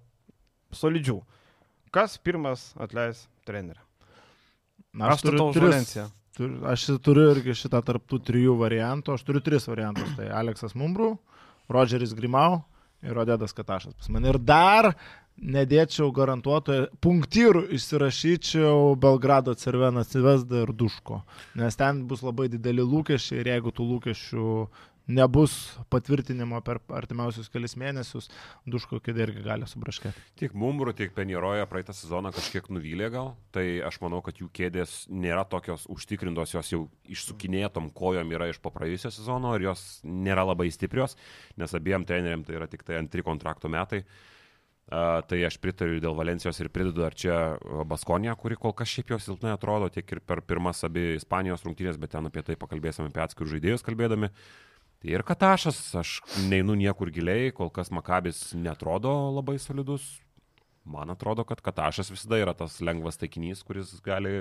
solidžių. 0.73 1.19
Kas 1.93 2.17
pirmas 2.17 2.71
atleis 2.81 3.27
trenerį? 3.45 3.83
Na, 4.95 5.11
aš 5.13 5.27
turiu 5.27 5.49
tris, 5.53 5.93
tur, 6.33 6.55
aš 6.71 6.87
turiu 7.05 7.27
irgi 7.35 7.53
šitą 7.59 7.83
tarptų 7.85 8.19
trijų 8.25 8.55
variantų. 8.59 9.13
Aš 9.13 9.27
turiu 9.27 9.43
tris 9.45 9.67
variantus. 9.69 10.09
Tai 10.17 10.31
Aleksas 10.41 10.73
Mumbrų, 10.73 11.11
Rodžeris 11.69 12.15
Grimau 12.17 12.63
ir 13.05 13.21
Odedas 13.21 13.53
Katašas 13.53 13.93
pas 13.93 14.09
mane. 14.09 14.31
Ir 14.33 14.39
dar 14.41 14.93
nedėčiau 15.41 16.11
garantuotoje 16.15 16.87
punktyrų, 17.03 17.65
išsirašyčiau 17.75 18.95
Belgrado 19.01 19.55
Cerveną 19.59 20.05
Civesdą 20.07 20.63
ir 20.65 20.73
Duško, 20.73 21.21
nes 21.59 21.79
ten 21.79 22.05
bus 22.09 22.23
labai 22.25 22.49
dideli 22.51 22.85
lūkesčiai 22.85 23.43
ir 23.43 23.55
jeigu 23.55 23.73
tų 23.75 23.89
lūkesčių 23.93 24.49
nebus 25.05 25.77
patvirtinimo 25.93 26.57
per 26.65 26.79
artimiausius 26.97 27.49
kelias 27.53 27.75
mėnesius, 27.77 28.29
Duško 28.65 28.97
kėdė 29.05 29.27
irgi 29.27 29.43
gali 29.45 29.67
subraškėti. 29.69 30.23
Tiek 30.39 30.55
Mumbrų, 30.57 30.95
tiek 30.97 31.13
Penjeroje 31.13 31.65
praeitą 31.69 31.93
sezoną 31.93 32.31
kažkiek 32.33 32.71
nuvylė 32.73 33.11
gal, 33.13 33.33
tai 33.53 33.83
aš 33.85 33.99
manau, 34.01 34.23
kad 34.25 34.41
jų 34.41 34.49
kėdės 34.55 35.03
nėra 35.13 35.45
tokios 35.49 35.85
užtikrintos, 35.93 36.55
jos 36.57 36.71
jau 36.73 36.81
išsukinėtom 37.11 37.91
kojom 37.93 38.33
yra 38.33 38.49
iš 38.49 38.61
papraėjusio 38.65 39.13
sezono 39.13 39.53
ir 39.55 39.69
jos 39.69 39.85
nėra 40.03 40.47
labai 40.49 40.71
stiprios, 40.73 41.19
nes 41.59 41.77
abiem 41.77 42.07
treneriam 42.07 42.45
tai 42.45 42.57
yra 42.57 42.69
tik 42.71 42.87
tai 42.87 42.97
antri 43.03 43.25
kontrakto 43.25 43.69
metai. 43.69 44.01
Tai 44.85 45.37
aš 45.47 45.55
pritariu 45.57 45.97
dėl 45.97 46.13
Valencijos 46.13 46.59
ir 46.61 46.69
pridedu 46.69 47.01
dar 47.01 47.15
čia 47.17 47.57
Baskonė, 47.89 48.29
kuri 48.37 48.57
kol 48.59 48.73
kas 48.77 48.91
šiaip 48.91 49.15
jau 49.15 49.17
silpnai 49.21 49.55
atrodo, 49.55 49.89
tiek 49.89 50.11
ir 50.13 50.21
per 50.21 50.43
pirmas 50.45 50.83
abi 50.85 51.15
Ispanijos 51.15 51.65
rungtynės, 51.65 51.97
bet 51.97 52.13
ten 52.13 52.29
apie 52.29 52.43
tai 52.45 52.57
pakalbėsime 52.61 53.09
apie 53.09 53.23
atskirus 53.23 53.55
žaidėjus 53.55 53.85
kalbėdami. 53.87 54.29
Tai 55.01 55.09
ir 55.09 55.25
Katašas, 55.25 55.79
aš 55.97 56.19
neinu 56.51 56.77
niekur 56.77 57.09
giliai, 57.13 57.49
kol 57.53 57.73
kas 57.73 57.89
Makabis 57.89 58.51
netrodo 58.53 59.15
labai 59.33 59.57
solidus. 59.61 60.05
Man 60.85 61.09
atrodo, 61.09 61.47
kad 61.49 61.65
Katašas 61.65 62.13
visada 62.13 62.37
yra 62.43 62.53
tas 62.53 62.77
lengvas 62.77 63.17
taikinys, 63.17 63.65
kuris 63.65 63.89
gali 64.05 64.37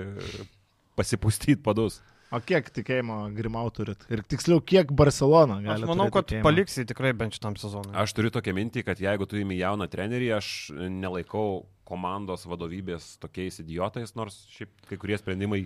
pasipustyti 0.93 1.57
padus. 1.65 2.03
O 2.35 2.41
kiek 2.43 2.67
tikėjimo 2.75 3.17
Grimau 3.35 3.69
turit? 3.73 4.01
Ir 4.11 4.21
tiksliau, 4.27 4.59
kiek 4.59 4.89
Barcelona 4.91 5.61
gali? 5.63 5.85
Aš 5.85 5.87
manau, 5.87 6.09
kad 6.11 6.27
tikėjimo? 6.27 6.45
paliksi 6.49 6.85
tikrai 6.89 7.13
bent 7.15 7.37
šitam 7.37 7.55
sezonui. 7.59 7.93
Aš 8.01 8.15
turiu 8.17 8.31
tokią 8.35 8.55
mintį, 8.57 8.83
kad 8.87 8.99
jeigu 8.99 9.27
tu 9.29 9.39
įimi 9.39 9.59
jauną 9.61 9.87
trenerį, 9.91 10.31
aš 10.35 10.49
nelaikau 10.75 11.63
komandos 11.87 12.43
vadovybės 12.49 13.13
tokiais 13.21 13.61
idiotais, 13.61 14.15
nors 14.17 14.41
šiaip 14.55 14.73
kai 14.89 14.97
kurie 14.99 15.19
sprendimai 15.21 15.63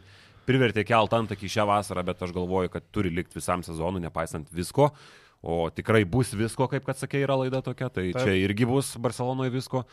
privertė 0.50 0.84
kelt 0.88 1.14
antakį 1.16 1.50
šią 1.56 1.66
vasarą, 1.70 2.04
bet 2.06 2.22
aš 2.26 2.34
galvoju, 2.36 2.74
kad 2.74 2.86
turi 2.94 3.12
likti 3.14 3.40
visam 3.40 3.64
sezonui, 3.66 4.04
nepaisant 4.04 4.50
visko. 4.54 4.92
O 5.40 5.70
tikrai 5.72 6.04
bus 6.04 6.34
visko, 6.36 6.68
kaip 6.68 6.84
kad 6.86 7.00
sakė, 7.00 7.24
yra 7.24 7.38
laida 7.40 7.64
tokia, 7.64 7.88
tai 7.88 8.10
Taip. 8.12 8.26
čia 8.26 8.36
irgi 8.36 8.68
bus 8.68 8.92
Barcelonoje 9.00 9.54
visko. 9.54 9.86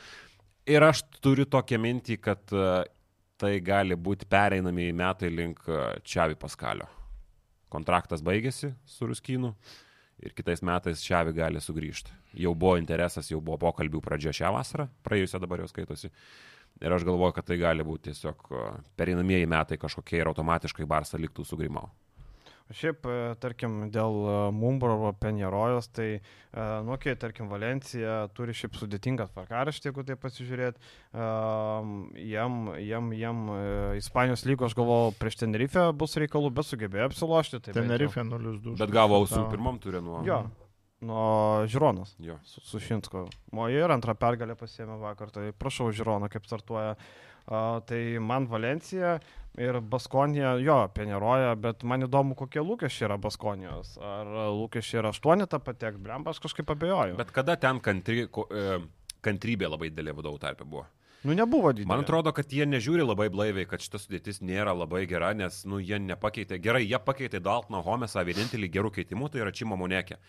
Ir 0.67 0.83
aš 0.83 1.05
turiu 1.23 1.47
tokią 1.47 1.79
mintį, 1.79 2.17
kad 2.19 2.57
tai 3.41 3.59
gali 3.65 3.97
būti 3.97 4.29
pereinami 4.29 4.91
metai 4.97 5.31
link 5.33 5.63
e, 5.69 5.81
Čiavi 6.05 6.39
Paskalio. 6.41 6.89
Kontraktas 7.73 8.23
baigėsi 8.25 8.73
su 8.89 9.09
Ruskynu 9.11 9.53
ir 10.25 10.35
kitais 10.37 10.63
metais 10.65 11.03
Čiavi 11.05 11.35
gali 11.37 11.61
sugrįžti. 11.61 12.15
Jau 12.41 12.55
buvo 12.55 12.77
interesas, 12.81 13.31
jau 13.31 13.41
buvo 13.41 13.59
pokalbių 13.67 14.01
pradžia 14.05 14.35
šią 14.37 14.53
vasarą, 14.57 14.89
praėjusią 15.05 15.43
dabar 15.43 15.63
jau 15.63 15.71
skaitosi. 15.73 16.13
Ir 16.81 16.93
aš 16.93 17.07
galvoju, 17.09 17.33
kad 17.37 17.47
tai 17.49 17.57
gali 17.61 17.85
būti 17.85 18.11
tiesiog 18.11 18.49
e, 18.51 18.65
pereinamieji 18.97 19.49
metai 19.49 19.81
kažkokie 19.81 20.21
ir 20.21 20.33
automatiškai 20.33 20.89
Barsa 20.89 21.21
liktų 21.21 21.45
su 21.49 21.57
Grimau. 21.61 21.89
Šiaip, 22.75 23.05
e, 23.07 23.35
tarkim, 23.39 23.77
dėl 23.95 24.17
e, 24.27 24.33
Mumbrovo 24.51 25.13
Penjerojos, 25.21 25.87
tai, 25.95 26.09
e, 26.19 26.65
nu, 26.83 26.97
kai, 26.99 27.15
tarkim, 27.15 27.47
Valencija 27.53 28.25
turi 28.35 28.57
šiaip 28.59 28.75
sudėtingą 28.75 29.29
tvarkaraštį, 29.31 29.93
jeigu 29.93 30.03
tai 30.09 30.17
pasižiūrėt, 30.19 30.81
jam, 32.27 32.57
jam, 32.83 33.13
jam 33.15 33.45
Ispanijos 33.97 34.43
lygos, 34.49 34.73
aš 34.73 34.79
galvoju, 34.81 35.15
prieš 35.21 35.39
Tenerife 35.45 35.85
bus 35.95 36.19
reikalų, 36.19 36.51
bet 36.59 36.67
sugebėjo 36.67 37.07
apsilošti. 37.13 37.63
Tai 37.69 37.77
Tenerife 37.79 38.27
0-2. 38.27 38.75
Bet 38.81 38.95
gavo 38.95 39.23
ausų 39.23 39.47
pirmam 39.53 39.79
turė 39.83 40.03
nuo... 40.03 40.25
Jo. 40.27 40.43
Nuo 41.07 41.67
Žironos. 41.69 42.15
Jo. 42.25 42.39
Su, 42.49 42.63
su 42.65 42.81
Šinsko. 42.81 43.27
O 43.53 43.67
ir 43.71 43.93
antrą 43.93 44.15
pergalę 44.17 44.57
pasėmė 44.57 44.97
vakar. 45.03 45.29
Tai 45.31 45.51
prašau 45.61 45.91
Žironą, 45.95 46.31
kaip 46.33 46.49
startuoja. 46.49 46.97
Tai 47.47 48.03
man 48.21 48.49
Valencija 48.51 49.19
ir 49.59 49.79
Baskonija, 49.81 50.57
jo, 50.61 50.77
peneroja, 50.95 51.55
bet 51.61 51.85
man 51.87 52.05
įdomu, 52.05 52.37
kokie 52.37 52.61
lūkesčiai 52.61 53.07
yra 53.09 53.17
Baskonijos. 53.23 53.95
Ar 54.03 54.29
lūkesčiai 54.57 55.01
yra 55.01 55.13
aštuonetą 55.15 55.61
patek, 55.65 56.01
Brembas 56.03 56.43
kažkaip 56.43 56.75
abejoju. 56.75 57.17
Bet 57.21 57.33
kada 57.35 57.57
ten 57.61 57.81
kantry, 57.85 58.27
e, 58.27 58.79
kantrybė 59.25 59.71
labai 59.73 59.93
didelė 59.93 60.17
vadovų 60.19 60.43
tarpe 60.43 60.67
buvo? 60.67 60.85
Nu, 61.27 61.35
nebuvo 61.35 61.73
didelė. 61.73 61.89
Man 61.91 62.05
atrodo, 62.05 62.31
kad 62.37 62.53
jie 62.53 62.67
nežiūri 62.69 63.07
labai 63.07 63.29
blaiviai, 63.33 63.67
kad 63.67 63.83
šita 63.83 63.99
sudėtis 64.03 64.43
nėra 64.45 64.75
labai 64.77 65.07
gera, 65.11 65.33
nes, 65.35 65.63
nu, 65.67 65.81
jie 65.83 65.99
nepakeitė. 66.03 66.61
Gerai, 66.63 66.85
jie 66.85 67.01
pakeitė 67.03 67.41
Daltoną 67.43 67.81
Homesą, 67.87 68.23
vienintelį 68.27 68.71
gerų 68.77 68.93
keitimų, 68.99 69.33
tai 69.33 69.43
yra 69.43 69.55
Čimo 69.55 69.79
Monekė. 69.81 70.21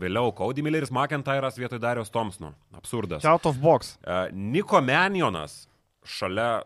Vėliau 0.00 0.30
Cody 0.38 0.62
Milleris 0.62 0.92
McIntyras 0.94 1.58
vietoj 1.58 1.80
Darius 1.82 2.12
Thompsono. 2.14 2.54
Absurdas. 2.78 3.26
Out 3.26 3.46
of 3.50 3.58
box. 3.62 3.96
Uh, 4.06 4.30
Niko 4.30 4.78
Menjonas 4.82 5.64
šalia, 6.06 6.62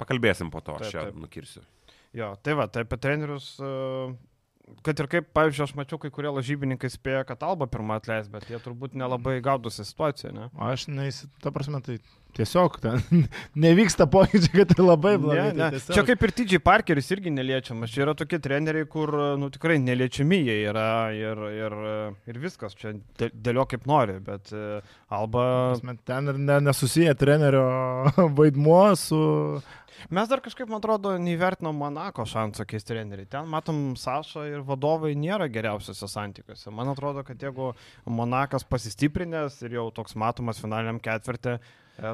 pakalbėsim 0.00 0.52
po 0.54 0.62
to, 0.64 0.78
aš 0.78 0.94
čia 0.94 1.08
nukirsiu. 1.14 1.64
Jo, 2.16 2.32
tai 2.42 2.54
va, 2.56 2.68
tai 2.72 2.86
apie 2.86 2.96
trenerius 3.00 3.54
uh, 3.60 4.14
kad 4.84 5.00
ir 5.00 5.08
kaip, 5.10 5.28
pavyzdžiui, 5.36 5.64
aš 5.66 5.74
mačiau, 5.78 5.98
kai 6.02 6.10
kurie 6.14 6.30
lažybininkai 6.32 6.90
spėjo, 6.92 7.22
kad 7.28 7.44
Alba 7.46 7.68
pirmą 7.70 7.98
atleis, 7.98 8.28
bet 8.32 8.48
jie 8.50 8.60
turbūt 8.62 8.96
nelabai 8.98 9.38
gaudosi 9.44 9.86
situaciją, 9.86 10.32
ne? 10.34 10.48
Aš 10.68 10.88
neįsi, 10.92 11.30
ta 11.42 11.52
prasme, 11.54 11.80
tai 11.84 11.98
tiesiog 12.38 12.78
ten 12.82 13.02
nevyksta 13.66 14.06
pokyčiai, 14.10 14.54
kad 14.62 14.72
tai 14.76 14.86
labai 14.86 15.14
blogai. 15.20 15.48
Ne, 15.50 15.54
tai 15.54 15.60
ne. 15.60 15.70
tiesiog- 15.76 15.98
Čia 15.98 16.04
kaip 16.08 16.24
ir 16.28 16.34
TJ 16.38 16.60
Parkeris 16.64 17.10
irgi 17.16 17.32
neliečiamas. 17.34 17.90
Čia 17.94 18.06
yra 18.06 18.14
tokie 18.18 18.38
treneriai, 18.42 18.86
kur, 18.90 19.12
nu, 19.40 19.50
tikrai 19.54 19.76
neliečiami 19.82 20.38
jie 20.46 20.58
yra 20.70 20.86
ir, 21.16 21.42
ir, 21.58 21.76
ir 22.30 22.40
viskas. 22.42 22.76
Čia 22.78 22.94
dė- 23.20 23.32
dėlio 23.34 23.66
kaip 23.70 23.84
nori, 23.90 24.18
bet 24.24 24.52
e, 24.54 24.78
Alba... 25.14 25.44
prasme, 25.74 25.98
Ten 26.08 26.30
ir 26.32 26.38
ne, 26.38 26.60
nesusiję 26.70 27.14
trenerio 27.18 27.66
vaidmuo 28.38 28.84
su... 28.96 29.18
Mes 30.14 30.28
dar 30.30 30.38
kažkaip, 30.38 30.68
man 30.70 30.78
atrodo, 30.78 31.10
neįvertinom 31.18 31.74
Monako 31.74 32.22
šansą 32.30 32.62
keisti 32.70 32.92
treneriai. 32.92 33.26
Ten 33.32 33.48
matom, 33.50 33.80
Saša 33.98 34.44
ir 34.46 34.60
vadovai 34.62 35.10
nėra 35.18 35.48
geriausiuose 35.50 36.06
santykiuose. 36.12 36.70
Man 36.70 36.92
atrodo, 36.92 37.24
kad 37.26 37.42
jeigu 37.42 37.72
Monakas 38.06 38.62
pasistiprinęs 38.70 39.58
ir 39.66 39.74
jau 39.80 39.88
toks 39.96 40.14
matomas 40.14 40.62
finaliniam 40.62 41.00
ketvirtį 41.02 41.56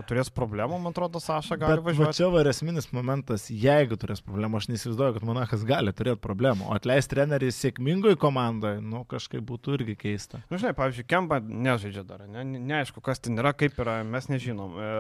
turės 0.08 0.30
problemų, 0.32 0.78
man 0.80 0.94
atrodo, 0.94 1.20
Saša 1.20 1.58
gali 1.60 1.76
Bet 1.76 1.82
va 1.84 1.90
važiuoti. 1.90 2.16
čia 2.16 2.28
var 2.32 2.48
esminis 2.48 2.88
momentas, 2.94 3.46
jeigu 3.52 3.98
turės 4.00 4.22
problemų, 4.24 4.60
aš 4.60 4.68
neįsivaizduoju, 4.72 5.16
kad 5.18 5.26
Monakas 5.28 5.64
gali 5.68 5.92
turėti 5.92 6.22
problemų. 6.24 6.68
O 6.70 6.76
atleisti 6.76 7.12
trenerį 7.14 7.50
sėkmingoje 7.52 8.16
komandoje, 8.20 8.80
nu 8.80 9.04
kažkaip 9.08 9.44
būtų 9.44 9.78
irgi 9.78 9.96
keista. 10.00 10.40
Na, 10.48 10.60
žinai, 10.60 10.72
pavyzdžiui, 10.78 11.06
Kemba 11.10 11.40
nežaidžia 11.44 12.04
dar, 12.08 12.24
ne, 12.24 12.44
ne, 12.48 12.62
neaišku, 12.72 13.02
kas 13.04 13.20
ten 13.20 13.36
yra, 13.40 13.52
kaip 13.52 13.76
yra, 13.80 13.98
mes 14.08 14.30
nežinom. 14.32 14.78
E, 14.80 14.92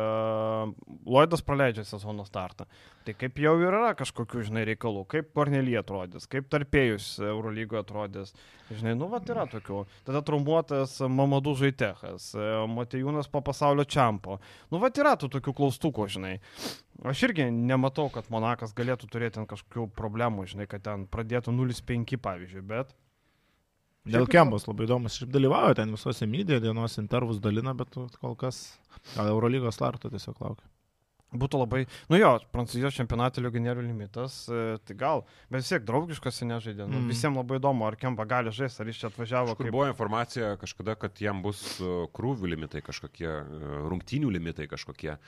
Lloydas 1.08 1.44
praleidžia 1.46 1.86
sezono 1.88 2.26
startą. 2.28 2.68
Tai 3.04 3.14
kaip 3.20 3.40
jau 3.40 3.54
yra 3.60 3.94
kažkokių, 3.96 4.44
žinai, 4.48 4.66
reikalų, 4.68 5.06
kaip 5.12 5.32
Kornelija 5.36 5.82
atrodys, 5.84 6.28
kaip 6.30 6.48
tarpėjus 6.52 7.18
Eurolygoje 7.24 7.82
atrodys. 7.84 8.34
Žinai, 8.72 8.94
nu, 8.96 9.10
va, 9.12 9.20
yra 9.28 9.44
tokių. 9.50 9.82
Tada 10.06 10.22
trumbuotas 10.24 10.96
Mamadų 11.04 11.52
Žaitechas, 11.60 12.30
e, 12.32 12.46
Matejūnas 12.72 13.28
po 13.28 13.42
pasaulio 13.44 13.84
čempo. 13.84 14.38
Nu, 14.74 14.80
va, 14.82 14.90
yra 14.90 15.14
tų 15.14 15.28
tokių 15.36 15.52
klaustukų, 15.54 16.08
žinai. 16.10 16.32
Aš 17.06 17.20
irgi 17.28 17.46
nematau, 17.54 18.08
kad 18.10 18.26
Monakas 18.34 18.74
galėtų 18.74 19.06
turėti 19.12 19.38
ten 19.38 19.46
kažkokių 19.46 19.86
problemų, 19.94 20.48
žinai, 20.50 20.66
kad 20.70 20.82
ten 20.82 21.06
pradėtų 21.10 21.54
0-5, 21.54 22.18
pavyzdžiui, 22.24 22.64
bet... 22.74 22.90
Dėl 24.04 24.26
Kembos 24.28 24.66
labai 24.66 24.84
įdomus, 24.84 25.14
šiaip 25.16 25.30
dalyvauja 25.32 25.78
ten 25.78 25.94
visose 25.94 26.26
mydė, 26.28 26.58
dienos 26.60 26.98
intervus 27.00 27.38
dalina, 27.40 27.72
bet 27.78 27.94
kol 28.18 28.34
kas 28.36 28.64
gal 29.14 29.30
Eurolygos 29.30 29.78
starto 29.78 30.10
tiesiog 30.12 30.42
laukia. 30.42 30.66
Būtų 31.34 31.58
labai, 31.64 31.80
nu 32.12 32.18
jo, 32.20 32.28
Prancūzijos 32.54 32.94
čempionato 32.94 33.42
legionierių 33.42 33.82
limitas, 33.82 34.36
e, 34.48 34.76
tai 34.86 34.94
gal, 34.94 35.24
bet 35.50 35.64
vis 35.64 35.72
tiek 35.72 35.82
draugiškose 35.88 36.46
nežaidė. 36.46 36.86
Nu, 36.86 37.00
Mm. 37.04 37.08
Visiems 37.10 37.36
labai 37.40 37.58
įdomu, 37.58 37.86
ar 37.88 37.96
Kemba 37.98 38.24
gali 38.24 38.52
žaisti, 38.54 38.80
ar 38.80 38.86
jis 38.92 39.00
čia 39.02 39.08
atvažiavo. 39.10 39.56
Kur 39.58 39.70
buvo 39.74 39.88
informacija 39.90 40.52
kažkada, 40.56 40.94
kad 40.94 41.18
jam 41.20 41.42
bus 41.42 41.80
uh, 41.82 42.06
krūvių 42.14 42.52
limitai 42.54 42.80
kažkokie, 42.86 43.26
uh, 43.26 43.88
rungtynių 43.90 44.30
limitai 44.30 44.68
kažkokie. 44.70 45.18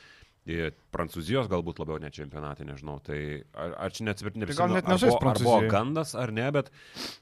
Prancūzijos 0.94 1.48
galbūt 1.50 1.80
labiau 1.82 1.98
ne 1.98 2.07
čempionatė, 2.14 2.62
nežinau. 2.68 3.00
Tai 3.02 3.16
ar, 3.59 3.72
ar 3.82 3.90
čia 3.90 4.04
neatsiprašau, 4.07 4.54
gal 4.61 4.70
net 4.76 4.86
ar, 4.86 4.92
nežais 4.94 5.11
buvo- 5.16 5.30
ar 5.32 5.40
buvo 5.42 5.57
gandas 5.72 6.14
ar 6.14 6.30
ne, 6.30 6.44
bet 6.54 6.70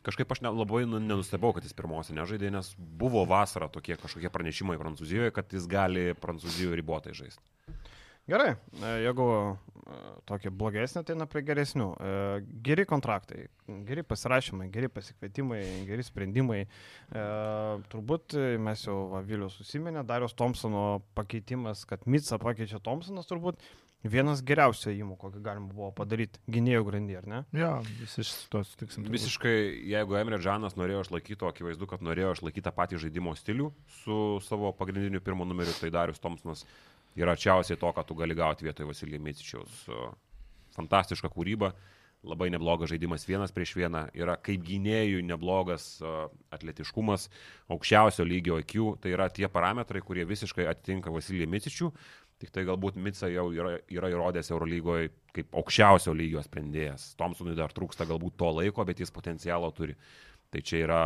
kažkaip 0.05 0.29
aš 0.35 0.43
ne, 0.45 0.53
labai 0.53 0.83
nu, 0.85 1.01
nenustebau, 1.01 1.55
kad 1.57 1.65
jis 1.65 1.73
pirmose 1.73 2.13
nežaidė, 2.13 2.51
nes 2.53 2.75
buvo 2.77 3.25
vasara 3.25 3.69
tokie 3.73 3.97
kažkokie 3.97 4.29
pranešimai 4.29 4.77
Prancūzijoje, 4.77 5.33
kad 5.33 5.49
jis 5.57 5.65
gali 5.67 6.13
Prancūzijoje 6.21 6.77
ribotai 6.77 7.15
žaisti. 7.17 7.41
Gerai, 8.27 8.55
e, 8.81 8.91
jeigu 9.05 9.27
e, 9.85 9.97
tokie 10.25 10.49
blogesni, 10.51 11.03
tai 11.05 11.17
na 11.19 11.27
prie 11.29 11.43
geresnių. 11.45 11.89
E, 12.01 12.13
Geri 12.65 12.87
kontraktai, 12.89 13.47
geri 13.85 14.05
pasirašymai, 14.07 14.71
geri 14.73 14.89
pasikvietimai, 14.89 15.61
geri 15.89 16.07
sprendimai. 16.07 16.63
E, 16.65 17.25
Turbūt 17.93 18.39
mes 18.65 18.87
jau 18.87 18.99
Vilius 19.29 19.59
susiminė, 19.61 20.07
Darius 20.09 20.37
Thompsono 20.39 21.03
pakeitimas, 21.19 21.85
kad 21.89 22.07
Mitsa 22.09 22.41
pakeičia 22.41 22.81
Thompsonas, 22.81 23.29
turbūt 23.29 23.61
vienas 24.05 24.43
geriausių 24.45 24.91
įimų, 24.93 25.15
kokį 25.21 25.41
galima 25.45 25.69
buvo 25.73 25.91
padaryti 25.97 26.41
gynėjų 26.53 26.83
grandį, 26.89 27.15
ar 27.21 27.29
ne? 27.29 27.39
Jo, 27.57 27.71
visi 28.01 28.21
iš 28.25 28.33
to 28.53 28.61
sutiksim. 28.69 29.05
turbūt. 29.05 29.15
Visiškai, 29.17 29.55
jeigu 29.93 30.17
Emre 30.21 30.41
Džanas 30.41 30.77
norėjo 30.77 31.07
išlaikyti, 31.07 31.41
o 31.45 31.49
akivaizdu, 31.53 31.89
kad 31.89 32.05
norėjo 32.05 32.35
išlaikyti 32.39 32.67
tą 32.67 32.73
patį 32.77 33.01
žaidimo 33.05 33.33
stilių 33.37 33.71
su 34.03 34.19
savo 34.45 34.73
pagrindiniu 34.77 35.25
pirmo 35.25 35.47
numeriu, 35.49 35.73
tai 35.81 35.93
Darius 35.95 36.21
Thompsonas 36.21 36.67
yra 37.19 37.35
arčiausiai 37.35 37.79
to, 37.81 37.91
ką 37.95 38.05
tu 38.07 38.17
gali 38.19 38.37
gauti 38.37 38.67
vietoje 38.67 38.89
Vasilijai 38.89 39.23
Micičiaus. 39.23 39.85
Fantastiška 40.75 41.31
kūryba, 41.31 41.71
labai 42.25 42.49
neblogas 42.51 42.91
žaidimas 42.91 43.27
vienas 43.29 43.53
prieš 43.55 43.75
vieną, 43.79 44.09
yra 44.17 44.37
kaip 44.41 44.65
gynėjų 44.67 45.23
neblogas 45.29 45.87
a, 46.03 46.27
atletiškumas, 46.57 47.29
aukščiausio 47.71 48.27
lygio 48.27 48.59
IQ, 48.63 48.97
tai 49.03 49.15
yra 49.15 49.29
tie 49.33 49.49
parametrai, 49.53 50.03
kurie 50.05 50.27
visiškai 50.29 50.67
atitinka 50.71 51.13
Vasilijai 51.15 51.51
Micičių. 51.55 51.91
Tik 52.43 52.51
tai 52.51 52.65
galbūt 52.67 52.97
Mica 52.99 53.29
jau 53.31 53.47
yra, 53.55 53.77
yra 53.95 54.09
įrodęs 54.11 54.51
Eurolygoje 54.51 55.13
kaip 55.37 55.55
aukščiausio 55.55 56.13
lygio 56.17 56.43
sprendėjas. 56.43 57.13
Thompsonui 57.21 57.55
dar 57.57 57.73
trūksta 57.73 58.09
galbūt 58.11 58.35
to 58.41 58.51
laiko, 58.57 58.85
bet 58.85 59.01
jis 59.01 59.15
potencialo 59.15 59.71
turi. 59.77 59.95
Tai 60.55 60.61
čia 60.63 60.85
yra 60.85 60.99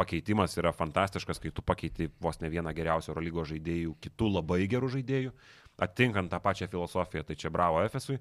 pakeitimas, 0.00 0.54
yra 0.56 0.70
fantastiškas, 0.72 1.36
kai 1.42 1.50
tu 1.52 1.60
pakeiti 1.60 2.06
vos 2.24 2.38
ne 2.40 2.48
vieną 2.48 2.72
geriausią 2.72 3.10
Eurolygos 3.12 3.50
žaidėjų, 3.50 3.90
kitų 4.00 4.30
labai 4.38 4.62
gerų 4.72 4.88
žaidėjų, 4.94 5.32
atinkant 5.84 6.32
tą 6.32 6.38
pačią 6.40 6.70
filosofiją, 6.72 7.20
tai 7.28 7.36
čia 7.36 7.50
bravo 7.52 7.82
Efesui. 7.84 8.16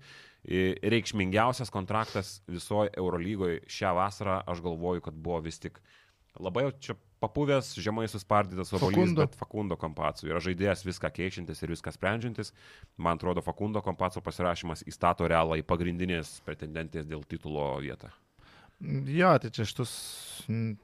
Reikšmingiausias 0.92 1.72
kontraktas 1.72 2.42
visoje 2.52 2.92
Eurolygoje 3.00 3.62
šią 3.72 3.94
vasarą, 3.96 4.42
aš 4.44 4.60
galvoju, 4.66 5.06
kad 5.06 5.16
buvo 5.16 5.40
vis 5.46 5.62
tik 5.64 5.80
labai 6.36 6.66
jau 6.66 6.74
čia 6.90 6.98
papuvęs, 7.24 7.72
žemai 7.80 8.10
suspardytas 8.12 8.74
obolys, 8.76 9.14
bet 9.16 9.38
Fakundo 9.40 9.78
Kampacu 9.80 10.28
yra 10.28 10.42
žaidėjas 10.44 10.84
viską 10.84 11.14
keičiantis 11.16 11.64
ir 11.64 11.72
viską 11.72 11.94
sprendžiantis. 11.96 12.52
Man 12.98 13.22
atrodo, 13.22 13.46
Fakundo 13.46 13.80
Kampaco 13.86 14.20
pasirašymas 14.26 14.84
įstato 14.92 15.32
realą 15.32 15.62
į 15.62 15.66
pagrindinės 15.70 16.42
pretendentės 16.44 17.08
dėl 17.08 17.24
titulo 17.24 17.70
vietą. 17.80 18.12
Jo, 18.84 19.32
tai 19.40 19.52
čia 19.56 19.64
šitus 19.68 19.92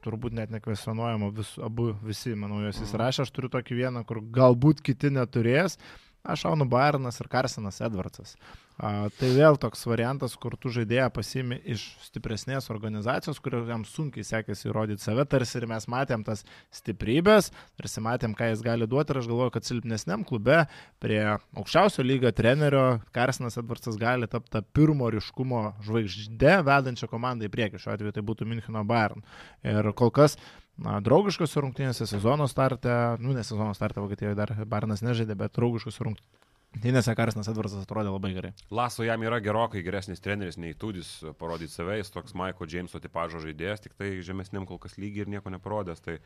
turbūt 0.04 0.32
net 0.36 0.52
nekvesionuojama, 0.54 1.28
vis, 1.36 1.50
abu 1.60 1.90
visi, 2.06 2.32
manau, 2.38 2.62
jos 2.64 2.80
įsirašė, 2.86 3.26
aš 3.26 3.32
turiu 3.36 3.50
tokį 3.52 3.76
vieną, 3.82 4.04
kur 4.08 4.22
galbūt 4.34 4.80
kiti 4.84 5.10
neturės. 5.12 5.76
Aš 6.24 6.46
šaunu 6.46 6.66
Bairnas 6.68 7.20
ir 7.20 7.28
Karsenas 7.32 7.80
Edvardsas. 7.84 8.36
Tai 8.80 9.28
vėl 9.36 9.58
toks 9.60 9.82
variantas, 9.84 10.32
kur 10.40 10.54
tu 10.56 10.70
žaidėją 10.72 11.10
pasimi 11.12 11.58
iš 11.68 11.82
stipresnės 12.06 12.70
organizacijos, 12.72 13.36
kur 13.44 13.58
jam 13.68 13.82
sunkiai 13.84 14.24
sekėsi 14.24 14.70
įrodyti 14.70 15.04
save, 15.04 15.26
tarsi 15.28 15.58
ir 15.60 15.66
mes 15.68 15.84
matėm 15.90 16.24
tas 16.24 16.46
stiprybės, 16.72 17.50
tarsi 17.76 18.00
matėm, 18.00 18.32
ką 18.38 18.48
jis 18.54 18.64
gali 18.64 18.88
duoti 18.88 19.12
ir 19.12 19.20
aš 19.20 19.28
galvoju, 19.28 19.52
kad 19.52 19.68
silpnesniam 19.68 20.24
klube 20.24 20.62
prie 21.04 21.20
aukščiausio 21.28 22.06
lygio 22.06 22.32
trenerio 22.32 22.86
Karsenas 23.12 23.60
Edvardsas 23.60 24.00
gali 24.00 24.30
tapti 24.32 24.54
tą 24.56 24.64
pirmo 24.64 25.12
ryškumo 25.12 25.62
žvaigždė 25.84 26.62
vedančią 26.64 27.10
komandą 27.12 27.50
į 27.50 27.52
priekį. 27.52 27.84
Šiuo 27.84 27.94
atveju 27.98 28.16
tai 28.16 28.24
būtų 28.32 28.48
Müncheno 28.48 28.86
Bayern. 28.88 29.20
Ir 29.60 29.92
kol 29.92 30.08
kas 30.08 30.40
na, 30.80 31.02
draugiškose 31.04 31.60
rungtynėse 31.60 32.08
sezono 32.08 32.48
starte, 32.48 32.96
nu 33.20 33.36
ne 33.36 33.44
sezono 33.44 33.76
starte, 33.76 34.00
Vokietijoje 34.00 34.40
dar 34.40 34.56
Bayernas 34.64 35.04
nežaidė, 35.04 35.36
bet 35.36 35.58
draugiškose 35.60 36.08
rungtynėse 36.08 36.39
Karsenas 37.18 37.48
Edvardsas 37.50 37.82
atrodė 37.82 38.12
labai 38.12 38.30
gerai. 38.32 38.52
Laso 38.70 39.02
jam 39.04 39.22
yra 39.26 39.40
gerokai 39.42 39.82
geresnis 39.82 40.22
treneris 40.22 40.56
nei 40.56 40.76
Tudis 40.78 41.08
parodyti 41.38 41.74
save, 41.74 41.98
jis 41.98 42.12
toks 42.14 42.34
Maiko 42.38 42.66
Jameso 42.70 43.00
tipažo 43.02 43.42
žaidėjas, 43.42 43.82
tik 43.84 43.96
tai 43.98 44.12
žemesniam 44.24 44.66
kol 44.68 44.78
kas 44.78 44.94
lygiai 44.96 45.26
ir 45.26 45.32
nieko 45.34 45.50
neparodęs. 45.50 46.00
Tai 46.04 46.18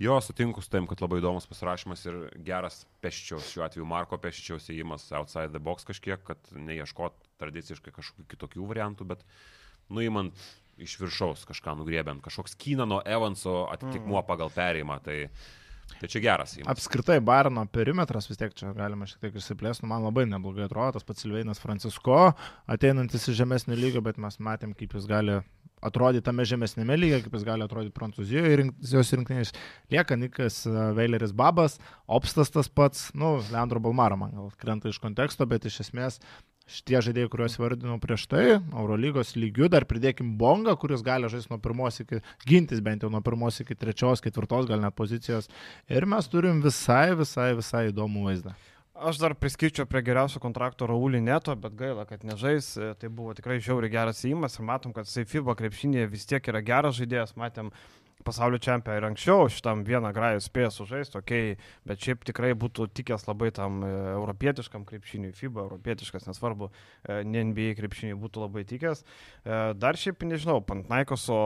jo 0.00 0.16
sutinku 0.24 0.64
su 0.64 0.72
tam, 0.72 0.88
kad 0.90 1.04
labai 1.04 1.20
įdomus 1.20 1.46
pasirašymas 1.50 2.04
ir 2.08 2.18
geras 2.46 2.86
pešičiaus, 3.04 3.50
šiuo 3.52 3.66
atveju 3.68 3.86
Marko 3.86 4.18
pešičiaus 4.18 4.70
įėjimas 4.72 5.10
outside 5.20 5.52
the 5.52 5.62
box 5.62 5.86
kažkiek, 5.86 6.24
kad 6.24 6.40
neieškot 6.56 7.20
tradiciškai 7.42 7.92
kažkokių 7.94 8.26
kitokių 8.32 8.70
variantų, 8.72 9.06
bet 9.12 9.26
nuimant 9.92 10.46
iš 10.80 10.96
viršaus 10.98 11.44
kažką 11.46 11.76
nugrėbiant, 11.78 12.24
kažkoks 12.24 12.56
Kynano 12.58 13.02
Evanso 13.06 13.66
atitikmuo 13.70 14.24
pagal 14.26 14.50
perėjimą. 14.54 14.98
Tai, 15.04 15.18
tai 16.00 16.10
čia 16.12 16.22
geras 16.24 16.54
įėjimas. 16.56 16.70
Apskritai, 16.74 17.18
Barno 17.24 17.64
perimetras 17.72 18.28
vis 18.30 18.40
tiek 18.40 18.54
čia 18.56 18.72
galima 18.76 19.08
šiek 19.08 19.26
tiek 19.26 19.40
išsiplėsti, 19.40 19.84
nu, 19.84 19.92
man 19.92 20.06
labai 20.06 20.26
neblogai 20.30 20.66
atrodo, 20.68 20.98
tas 20.98 21.06
pats 21.06 21.24
Silveinas 21.24 21.62
Francisko, 21.62 22.22
ateinantis 22.70 23.28
iš 23.30 23.38
žemesnio 23.42 23.78
lygio, 23.78 24.04
bet 24.04 24.20
mes 24.22 24.40
matėm, 24.42 24.74
kaip 24.78 24.96
jis 24.98 25.08
gali 25.10 25.40
atrodyti 25.84 26.24
tame 26.24 26.46
žemesnėme 26.48 26.96
lygyje, 26.96 27.24
kaip 27.26 27.36
jis 27.36 27.44
gali 27.46 27.66
atrodyti 27.66 27.94
Prancūzijoje 27.98 28.58
rink, 28.60 28.76
jos 28.88 29.12
rinktinės. 29.12 29.52
Lieka 29.92 30.16
Nikas 30.16 30.62
e, 30.68 30.72
Veileris 30.96 31.34
Babas, 31.36 31.76
Opstas 32.08 32.52
tas 32.54 32.70
pats, 32.72 33.10
nu, 33.16 33.36
Leandro 33.52 33.82
Balmaro 33.84 34.16
man 34.20 34.32
gal 34.36 34.50
krenta 34.60 34.88
iš 34.88 35.00
konteksto, 35.02 35.46
bet 35.50 35.68
iš 35.68 35.82
esmės 35.84 36.20
šitie 36.70 37.00
žaidėjai, 37.04 37.30
kuriuos 37.32 37.56
vardinau 37.60 37.98
prieš 38.02 38.26
tai, 38.30 38.44
Eurolygos 38.56 39.34
lygių, 39.36 39.68
dar 39.72 39.86
pridėkim 39.88 40.34
Bongą, 40.40 40.76
kuris 40.80 41.04
gali 41.04 41.28
žaisti 41.32 41.52
nuo 41.52 41.60
pirmos 41.62 42.00
iki, 42.04 42.20
gintis 42.48 42.80
bent 42.84 43.04
jau 43.04 43.10
nuo 43.12 43.20
pirmos 43.24 43.60
iki 43.60 43.76
trečios, 43.76 44.24
ketvirtos 44.24 44.68
gal 44.70 44.80
net 44.84 44.96
pozicijos. 44.96 45.50
Ir 45.92 46.08
mes 46.08 46.30
turim 46.32 46.62
visai, 46.64 47.10
visai, 47.18 47.52
visai 47.58 47.88
įdomų 47.90 48.28
vaizdą. 48.28 48.54
Aš 48.94 49.18
dar 49.18 49.32
priskirčiau 49.34 49.88
prie 49.90 50.04
geriausio 50.06 50.38
kontrakto 50.38 50.86
Raulį 50.86 51.18
Neto, 51.26 51.52
bet 51.58 51.74
gaila, 51.74 52.04
kad 52.06 52.22
nežais. 52.22 52.68
Tai 53.00 53.08
buvo 53.10 53.34
tikrai 53.34 53.58
žiauriai 53.58 53.90
geras 53.90 54.22
įimas 54.22 54.54
ir 54.54 54.68
matom, 54.68 54.94
kad 54.94 55.08
jisai 55.10 55.26
FIBA 55.26 55.56
krepšinėje 55.58 56.12
vis 56.12 56.28
tiek 56.30 56.46
yra 56.52 56.62
geras 56.62 56.94
žaidėjas. 57.00 57.34
Matėm 57.34 57.72
pasaulio 58.24 58.58
čempioną 58.62 58.98
ir 58.98 59.06
anksčiau 59.08 59.48
šitam 59.52 59.84
vieną 59.86 60.10
grajų 60.16 60.42
spėjo 60.44 60.70
sužaisti, 60.74 61.18
okei, 61.20 61.54
okay, 61.54 61.72
bet 61.88 62.02
šiaip 62.04 62.24
tikrai 62.28 62.52
būtų 62.58 62.88
tikęs 62.96 63.26
labai 63.28 63.50
tam 63.54 63.82
e, 63.84 63.90
europietiškam 64.14 64.86
krepšiniui, 64.88 65.34
FIBA 65.36 65.64
europietiškas, 65.66 66.28
nesvarbu, 66.28 66.70
e, 67.04 67.20
ne 67.28 67.44
NBA 67.50 67.74
krepšiniui 67.78 68.18
būtų 68.20 68.44
labai 68.44 68.64
tikęs. 68.68 69.04
E, 69.04 69.58
dar 69.80 69.98
šiaip 70.00 70.24
nežinau, 70.28 70.60
Pantnaikoso 70.64 71.38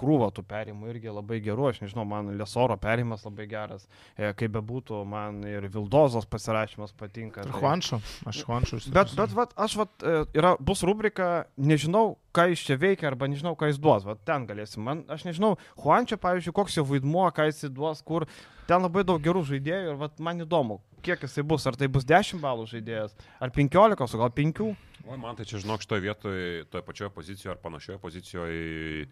krūvo 0.00 0.30
tų 0.34 0.46
perimų 0.50 0.90
irgi 0.92 1.14
labai 1.14 1.40
gerų, 1.44 1.70
aš 1.70 1.82
nežinau, 1.84 2.06
man 2.08 2.34
Lesoro 2.38 2.76
perimas 2.80 3.24
labai 3.26 3.46
geras, 3.50 3.86
kaip 4.16 4.54
bebūtų, 4.56 5.04
man 5.08 5.42
ir 5.48 5.68
Vildozos 5.72 6.26
pasirašymas 6.30 6.94
patinka. 6.98 7.44
Ir 7.44 7.54
tai... 7.54 7.62
Juanšo, 7.62 8.00
aš 8.30 8.42
Juanšo. 8.42 8.82
Bet, 8.94 9.14
bet, 9.18 9.34
vat, 9.36 9.54
aš, 9.60 9.78
vat, 9.80 10.06
yra, 10.34 10.54
bus 10.60 10.84
rubrika, 10.86 11.46
nežinau, 11.56 12.16
ką 12.34 12.48
jis 12.50 12.64
čia 12.66 12.76
veikia 12.80 13.08
arba 13.10 13.28
nežinau, 13.30 13.54
ką 13.58 13.68
jis 13.70 13.78
duos. 13.80 14.04
Vat 14.06 14.22
ten 14.26 14.46
galėsim. 14.48 14.82
Man, 14.84 15.04
aš 15.12 15.26
nežinau, 15.28 15.54
Juančia, 15.84 16.18
pavyzdžiui, 16.20 16.54
koks 16.56 16.78
jo 16.78 16.86
vaidmuo, 16.88 17.26
ką 17.34 17.48
jis 17.50 17.68
duos, 17.74 18.02
kur. 18.04 18.26
Ten 18.68 18.80
labai 18.80 19.04
daug 19.04 19.20
gerų 19.20 19.42
žaidėjų 19.44 19.92
ir 19.92 20.00
vat, 20.00 20.16
man 20.24 20.40
įdomu, 20.40 20.78
kiek 21.04 21.20
jisai 21.26 21.44
bus. 21.44 21.66
Ar 21.68 21.76
tai 21.76 21.90
bus 21.92 22.06
10 22.08 22.40
balų 22.40 22.64
žaidėjas, 22.70 23.12
ar 23.44 23.52
15, 23.52 24.16
o 24.16 24.22
gal 24.22 24.32
5. 24.32 24.64
O 25.04 25.18
man 25.20 25.36
tai 25.36 25.44
čia, 25.44 25.60
žinok, 25.60 25.84
šitoje 25.84 26.04
vietoje, 26.06 26.64
toje 26.72 26.86
pačioje 26.86 27.10
pozicijoje 27.12 27.52
ar 27.52 27.60
panašioje 27.60 28.00
pozicijoje 28.00 29.08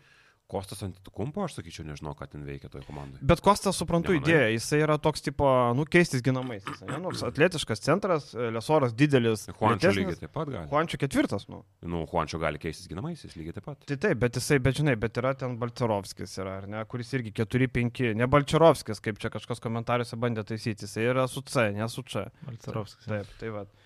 Kostas 0.52 0.82
Antitukumpo, 0.84 1.40
aš 1.46 1.56
sakyčiau, 1.56 1.86
nežinau, 1.88 2.12
ką 2.18 2.26
ten 2.28 2.42
veikia 2.44 2.68
toje 2.72 2.84
komandoje. 2.84 3.22
Bet 3.24 3.40
Kostas, 3.44 3.78
suprantu, 3.80 4.12
Nemanai? 4.12 4.28
idėja, 4.28 4.50
jisai 4.52 4.82
yra 4.84 4.98
toks, 5.00 5.24
tipo, 5.24 5.48
nu, 5.78 5.86
keistis 5.88 6.20
ginamais. 6.24 6.66
Jis, 6.68 6.82
ne, 6.88 6.98
nu, 7.00 7.12
atletiškas 7.30 7.80
centras, 7.84 8.30
Lesoras 8.52 8.92
didelis. 8.96 9.46
Juančio 9.56 9.94
lygiai 9.96 10.18
taip 10.20 10.34
pat 10.36 10.50
gali. 10.52 10.68
Juančio 10.70 11.00
ketvirtas, 11.00 11.48
nu. 11.52 11.62
Nu, 11.80 12.04
Juančio 12.10 12.40
gali 12.42 12.60
keistis 12.62 12.90
ginamais, 12.90 13.24
jis 13.24 13.38
lygiai 13.38 13.56
taip 13.56 13.68
pat. 13.70 13.80
Tai 13.88 13.98
taip, 14.04 14.20
bet 14.22 14.36
jisai, 14.40 14.60
bet 14.62 14.80
žinai, 14.80 14.96
bet 15.00 15.22
yra 15.22 15.32
ten 15.38 15.56
Balcerovskis, 15.62 16.36
yra, 16.42 16.58
ar 16.60 16.68
ne, 16.70 16.84
kuris 16.90 17.14
irgi 17.16 17.32
4-5, 17.40 18.12
ne 18.20 18.28
Balcerovskis, 18.36 19.00
kaip 19.04 19.22
čia 19.22 19.32
kažkas 19.32 19.62
komentariuose 19.64 20.20
bandė 20.20 20.44
taisyti, 20.52 20.84
jisai 20.84 21.08
yra 21.14 21.24
su 21.30 21.44
C, 21.48 21.70
ne 21.72 21.88
su 21.88 22.04
C. 22.04 22.28
Balcerovskis. 22.44 23.08
Taip, 23.08 23.32
tai 23.40 23.54
va. 23.56 23.64
Tai, 23.64 23.81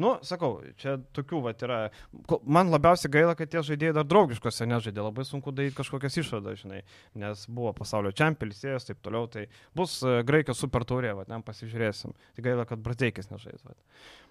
nu, 0.00 0.14
sakau, 0.24 0.60
čia 0.80 0.96
tokių, 1.16 1.40
va, 1.44 1.52
yra. 1.66 1.78
Man 2.42 2.70
labiausiai 2.72 3.12
gaila, 3.12 3.34
kad 3.38 3.50
tie 3.52 3.62
žaidėjai 3.66 3.96
dar 3.98 4.06
draugiškose 4.08 4.68
nežaidė. 4.68 5.02
Labai 5.04 5.26
sunku 5.28 5.52
daryti 5.54 5.76
kažkokias 5.76 6.16
išvadas, 6.22 6.62
žinai, 6.62 6.80
nes 7.18 7.44
buvo 7.46 7.74
pasaulio 7.76 8.14
čempionis, 8.16 8.62
taip 8.88 9.02
toliau. 9.04 9.28
Tai 9.32 9.44
bus 9.76 9.98
e, 10.00 10.20
Graikijos 10.26 10.62
super 10.64 10.86
taurė, 10.88 11.12
va, 11.18 11.26
ten 11.28 11.44
pasižiūrėsim. 11.44 12.16
Tai 12.36 12.46
gaila, 12.48 12.66
kad 12.68 12.82
Brateikis 12.82 13.30
nežais. 13.32 13.60
Va. 13.66 13.76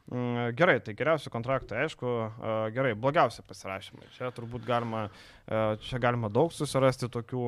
Mm, 0.09 0.51
gerai, 0.57 0.79
tai 0.85 0.97
geriausi 0.97 1.31
kontraktai, 1.33 1.85
aišku, 1.85 2.17
e, 2.25 2.57
gerai, 2.75 2.95
blogiausi 2.97 3.45
pasirašymai. 3.45 4.11
Čia 4.17 4.33
turbūt 4.35 4.65
galima, 4.67 5.07
e, 5.45 5.63
čia 5.85 6.01
galima 6.01 6.33
daug 6.33 6.53
susirasti 6.53 7.11
tokių 7.13 7.47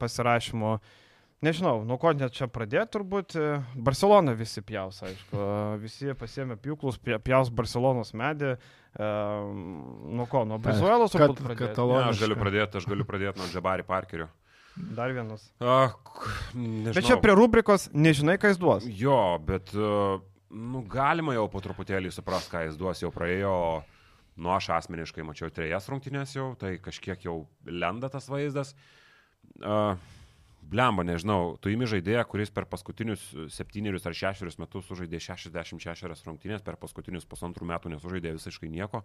pasirašymų. 0.00 0.76
Nežinau, 1.44 1.82
nuo 1.84 1.98
ko 2.00 2.12
net 2.16 2.32
čia 2.36 2.46
pradėti 2.48 2.94
turbūt. 2.96 3.34
E, 3.36 3.48
Barcelona 3.86 4.32
visi 4.38 4.62
pjaus, 4.64 5.02
aišku. 5.04 5.48
Visi 5.82 6.14
pasiemė 6.16 6.56
pjūklus, 6.62 7.00
pjaus 7.02 7.50
Barcelonos 7.52 8.14
medį. 8.16 8.54
E, 8.54 9.08
nuo 10.14 10.28
ko, 10.30 10.44
nuo 10.48 10.60
Brizuelos 10.62 11.12
turbūt 11.12 11.42
pradėti. 11.44 11.84
Ne, 11.90 12.06
aš 12.08 12.22
galiu 12.22 12.38
pradėti, 12.40 12.80
aš 12.80 12.88
galiu 12.88 13.06
pradėti 13.08 13.42
nuo 13.42 13.50
Džabari 13.52 13.84
Parkerio. 13.88 14.30
Dar 14.74 15.12
vienas. 15.14 15.44
Ach, 15.62 15.94
nežinau. 16.54 16.94
bet 16.96 17.06
čia 17.06 17.18
prie 17.22 17.34
rubrikos 17.38 17.86
nežinai, 17.94 18.38
ką 18.42 18.50
jis 18.50 18.58
duos. 18.58 18.86
Jo, 18.88 19.36
bet 19.46 19.70
uh, 19.78 20.16
nu, 20.50 20.82
galima 20.90 21.36
jau 21.36 21.44
po 21.52 21.62
truputėlį 21.62 22.10
supras, 22.14 22.48
ką 22.50 22.64
jis 22.66 22.78
duos. 22.80 23.02
Jau 23.04 23.12
praėjo, 23.14 23.54
nu 24.34 24.50
aš 24.54 24.72
asmeniškai 24.80 25.26
mačiau 25.26 25.52
trejas 25.54 25.86
rungtynės 25.92 26.34
jau, 26.34 26.50
tai 26.58 26.74
kažkiek 26.82 27.28
jau 27.28 27.44
lenda 27.70 28.10
tas 28.10 28.26
vaizdas. 28.30 28.74
Uh, 29.62 29.94
blemba, 30.70 31.04
nežinau, 31.06 31.54
tu 31.62 31.70
įmi 31.72 31.88
žaidėją, 31.90 32.24
kuris 32.30 32.52
per 32.54 32.66
paskutinius 32.70 33.22
septynerius 33.52 34.06
ar 34.08 34.16
šešerius 34.16 34.58
metus 34.62 34.88
sužaidė 34.88 35.20
66 35.22 36.28
rungtynės, 36.28 36.64
per 36.64 36.78
paskutinius 36.80 37.28
pusantrų 37.28 37.68
metų 37.72 37.94
nesužaidė 37.94 38.34
visiškai 38.38 38.70
nieko. 38.72 39.04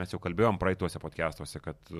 Mes 0.00 0.14
jau 0.14 0.20
kalbėjom 0.22 0.60
praeituose 0.62 1.02
podcastuose, 1.02 1.62
kad 1.64 1.92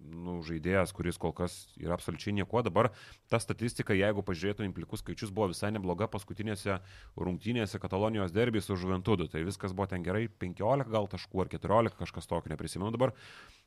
nu, 0.00 0.38
žaidėjas, 0.46 0.92
kuris 0.96 1.18
kol 1.20 1.32
kas 1.36 1.54
yra 1.80 1.94
absoliučiai 1.96 2.34
nieko, 2.36 2.62
dabar 2.64 2.90
ta 3.30 3.40
statistika, 3.42 3.94
jeigu 3.96 4.24
pažiūrėtų 4.26 4.64
implikus 4.66 5.04
skaičius, 5.04 5.32
buvo 5.34 5.50
visai 5.52 5.72
nebloga 5.74 6.08
paskutinėse 6.10 6.78
rungtynėse 7.20 7.80
Katalonijos 7.82 8.34
derbys 8.34 8.68
su 8.68 8.78
Žuventudu. 8.80 9.28
Tai 9.30 9.44
viskas 9.46 9.74
buvo 9.76 9.90
ten 9.90 10.04
gerai, 10.06 10.26
15 10.42 10.90
gal 10.90 11.10
taškų 11.10 11.44
ar 11.44 11.52
14, 11.52 11.98
kažkas 12.00 12.30
tokio 12.30 12.52
neprisimenu 12.54 12.92
dabar. 12.96 13.14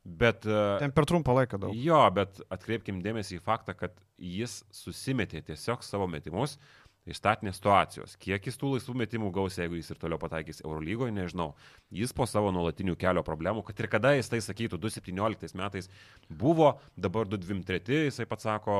Bet, 0.03 0.45
e, 0.45 0.63
Ten 0.81 0.91
per 0.91 1.07
trumpą 1.09 1.36
laiką 1.38 1.61
daug. 1.61 1.75
Jo, 1.77 2.01
bet 2.15 2.41
atkreipkim 2.51 2.99
dėmesį 3.05 3.39
į 3.39 3.43
faktą, 3.45 3.77
kad 3.77 3.95
jis 4.17 4.61
susimetė 4.73 5.41
tiesiog 5.47 5.84
savo 5.86 6.07
metimus 6.11 6.57
iš 6.57 6.82
statinės 7.12 7.58
situacijos. 7.60 8.16
Kiek 8.22 8.45
jis 8.47 8.58
tų 8.60 8.76
laisvų 8.78 8.95
metimų 9.01 9.32
gaus, 9.36 9.58
jeigu 9.60 9.76
jis 9.76 9.91
ir 9.91 9.99
toliau 9.99 10.20
pataikys 10.22 10.64
Eurolygoje, 10.64 11.12
nežinau. 11.16 11.51
Jis 11.91 12.16
po 12.16 12.28
savo 12.30 12.54
nuolatinių 12.56 12.95
kelio 12.99 13.26
problemų, 13.28 13.66
kad 13.68 13.82
ir 13.84 13.89
kada 13.91 14.14
jis 14.16 14.32
tai 14.32 14.39
sakytų, 14.45 14.80
2017 14.80 15.60
metais 15.60 15.91
buvo, 16.30 16.78
dabar 16.95 17.28
2023, 17.28 18.06
jisai 18.08 18.28
pats 18.30 18.47
sako, 18.47 18.78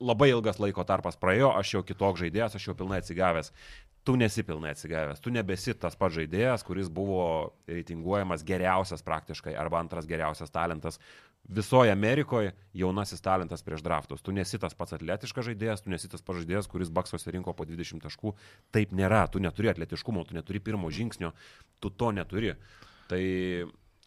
labai 0.00 0.30
ilgas 0.30 0.60
laiko 0.62 0.84
tarpas 0.86 1.18
praėjo, 1.18 1.50
aš 1.56 1.74
jau 1.76 1.82
kitoks 1.86 2.22
žaidėjas, 2.22 2.56
aš 2.58 2.70
jau 2.70 2.78
pilnai 2.78 3.02
atsigavęs. 3.02 3.52
Tu 4.06 4.14
nesi 4.14 4.44
pilnai 4.46 4.70
atsigavęs, 4.70 5.18
tu 5.18 5.32
nebesi 5.34 5.74
tas 5.74 5.96
pats 5.98 6.14
žaidėjas, 6.14 6.62
kuris 6.62 6.86
buvo 6.94 7.56
reitinguojamas 7.66 8.44
geriausias 8.46 9.02
praktiškai 9.02 9.56
arba 9.58 9.80
antras 9.82 10.06
geriausias 10.06 10.54
talentas 10.54 11.00
visoje 11.48 11.92
Amerikoje 11.92 12.52
jaunasis 12.74 13.22
talentas 13.22 13.62
prieš 13.62 13.82
draftus. 13.86 14.22
Tu 14.22 14.34
nesi 14.34 14.58
tas 14.58 14.74
pats 14.74 14.96
atletiškas 14.96 15.46
žaidėjas, 15.50 15.84
tu 15.84 15.92
nesi 15.92 16.10
tas 16.10 16.24
pats 16.24 16.42
žaidėjas, 16.42 16.68
kuris 16.70 16.90
baksuose 16.90 17.30
rinko 17.34 17.54
po 17.54 17.66
20 17.68 18.02
taškų. 18.02 18.34
Taip 18.74 18.94
nėra, 18.96 19.24
tu 19.30 19.42
neturi 19.42 19.70
atletiškumo, 19.72 20.26
tu 20.26 20.36
neturi 20.36 20.60
pirmo 20.60 20.90
žingsnio, 20.90 21.32
tu 21.80 21.90
to 21.90 22.12
neturi. 22.16 22.56
Tai 23.10 23.22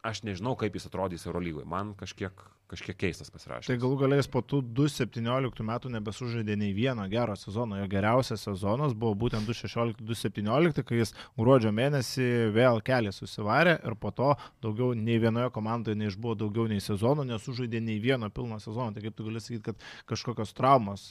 aš 0.03 0.23
nežinau, 0.27 0.55
kaip 0.59 0.75
jis 0.75 0.89
atrodys 0.89 1.27
Eurolygoje. 1.27 1.67
Man 1.69 1.95
kažkiek 1.99 2.43
kažkiek 2.69 2.97
keistas 2.99 3.31
pasirašymas. 3.33 3.67
Tai 3.69 3.77
galų 3.81 3.97
galės 4.03 4.29
po 4.29 4.41
tų 4.45 4.61
2017 4.77 5.65
metų 5.65 5.91
nebesužaidė 5.95 6.55
nei 6.59 6.73
vieno 6.77 7.05
gero 7.09 7.35
sezono. 7.39 7.79
Jo 7.79 7.87
geriausias 7.89 8.43
sezonas 8.45 8.93
buvo 8.93 9.15
būtent 9.25 9.47
2016-2017, 9.49 10.83
kai 10.85 11.01
jis 11.01 11.13
gruodžio 11.39 11.71
mėnesį 11.75 12.27
vėl 12.55 12.81
kelią 12.85 13.13
susivarė 13.15 13.79
ir 13.81 13.95
po 13.99 14.13
to 14.15 14.31
daugiau 14.63 14.93
nei 14.97 15.17
vienoje 15.21 15.49
komandoje 15.55 15.97
neišbuvo 15.99 16.35
daugiau 16.43 16.67
nei 16.69 16.83
sezono, 16.83 17.25
nesužaidė 17.27 17.81
nei 17.83 17.97
vieno 18.03 18.29
pilno 18.29 18.59
sezono. 18.61 18.93
Tai 18.93 19.03
kaip 19.05 19.17
tu 19.17 19.25
gali 19.27 19.41
sakyti, 19.41 19.71
kad 19.71 19.89
kažkokios 20.13 20.53
traumos 20.57 21.07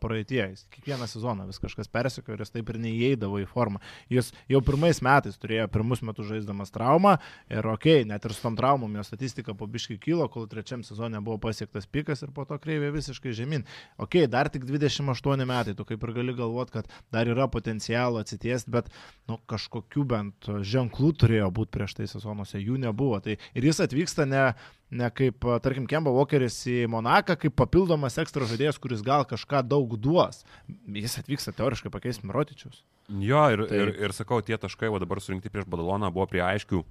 praeitie, 0.00 0.42
jis 0.54 0.64
kiekvieną 0.72 1.08
sezoną 1.10 1.46
vis 1.50 1.60
kažkas 1.62 1.92
persikojo 1.92 2.38
ir 2.38 2.46
jis 2.46 2.56
taip 2.56 2.72
ir 2.72 2.80
neįeidavo 2.86 3.42
į 3.42 3.46
formą. 3.52 3.82
Jis 4.12 4.32
jau 4.50 4.62
pirmais 4.64 5.02
metais 5.04 5.38
turėjo 5.40 5.68
pirmus 5.72 6.02
metus 6.06 6.30
žaisdamas 6.32 6.72
traumą 6.72 7.18
ir 7.52 7.66
okei, 7.68 8.02
okay, 8.02 8.08
net 8.08 8.24
ir 8.24 8.32
su 8.34 8.44
tom 8.44 8.56
traumom 8.56 8.96
jo 8.96 9.04
statistika 9.06 9.54
po 9.54 9.68
biški 9.68 9.98
kilo, 10.00 10.28
kol 10.32 10.48
trečiam 10.50 10.82
sezonui 10.86 11.01
sezone 11.02 11.20
buvo 11.20 11.38
pasiektas 11.38 11.86
pikas 11.86 12.22
ir 12.22 12.30
po 12.30 12.44
to 12.46 12.56
kreivė 12.62 12.92
visiškai 12.94 13.32
žemyn. 13.34 13.64
Ok, 13.98 14.22
dar 14.30 14.48
tik 14.48 14.62
28 14.64 15.46
metai, 15.46 15.74
tu 15.74 15.84
kaip 15.84 16.02
ir 16.02 16.12
gali 16.14 16.34
galvoti, 16.34 16.72
kad 16.72 16.86
dar 17.10 17.26
yra 17.26 17.48
potencialo 17.50 18.20
atsitiesti, 18.22 18.70
bet 18.70 18.88
nu, 19.26 19.38
kažkokių 19.50 20.04
bent 20.06 20.46
ženklų 20.46 21.12
turėjo 21.18 21.50
būti 21.50 21.74
prieš 21.74 21.96
tai 21.98 22.06
sezonuose, 22.06 22.60
jų 22.62 22.78
nebuvo. 22.78 23.18
Tai 23.20 23.34
ir 23.34 23.66
jis 23.66 23.82
atvyksta 23.82 24.28
ne, 24.30 24.44
ne 24.90 25.10
kaip, 25.10 25.42
tarkim, 25.64 25.88
Kemba 25.90 26.14
Walkeris 26.14 26.62
į 26.70 26.86
Monaką, 26.92 27.36
kaip 27.36 27.58
papildomas 27.58 28.20
ekstra 28.22 28.46
žaidėjas, 28.46 28.78
kuris 28.78 29.02
gal 29.02 29.26
kažką 29.26 29.66
daug 29.66 29.98
duos. 29.98 30.44
Jis 30.86 31.18
atvyksta 31.18 31.56
teoriškai 31.58 31.90
pakeisti 31.90 32.30
Mirotičius. 32.30 32.84
Jo, 33.10 33.48
ir, 33.50 33.66
tai... 33.66 33.82
ir, 33.82 33.96
ir 34.06 34.14
sakau, 34.14 34.38
tie 34.46 34.54
taškai, 34.54 34.92
o 34.92 35.02
dabar 35.02 35.20
surinkti 35.20 35.50
prieš 35.50 35.66
Badaloną 35.66 36.14
buvo 36.14 36.30
prie 36.30 36.44
aiškių 36.46 36.84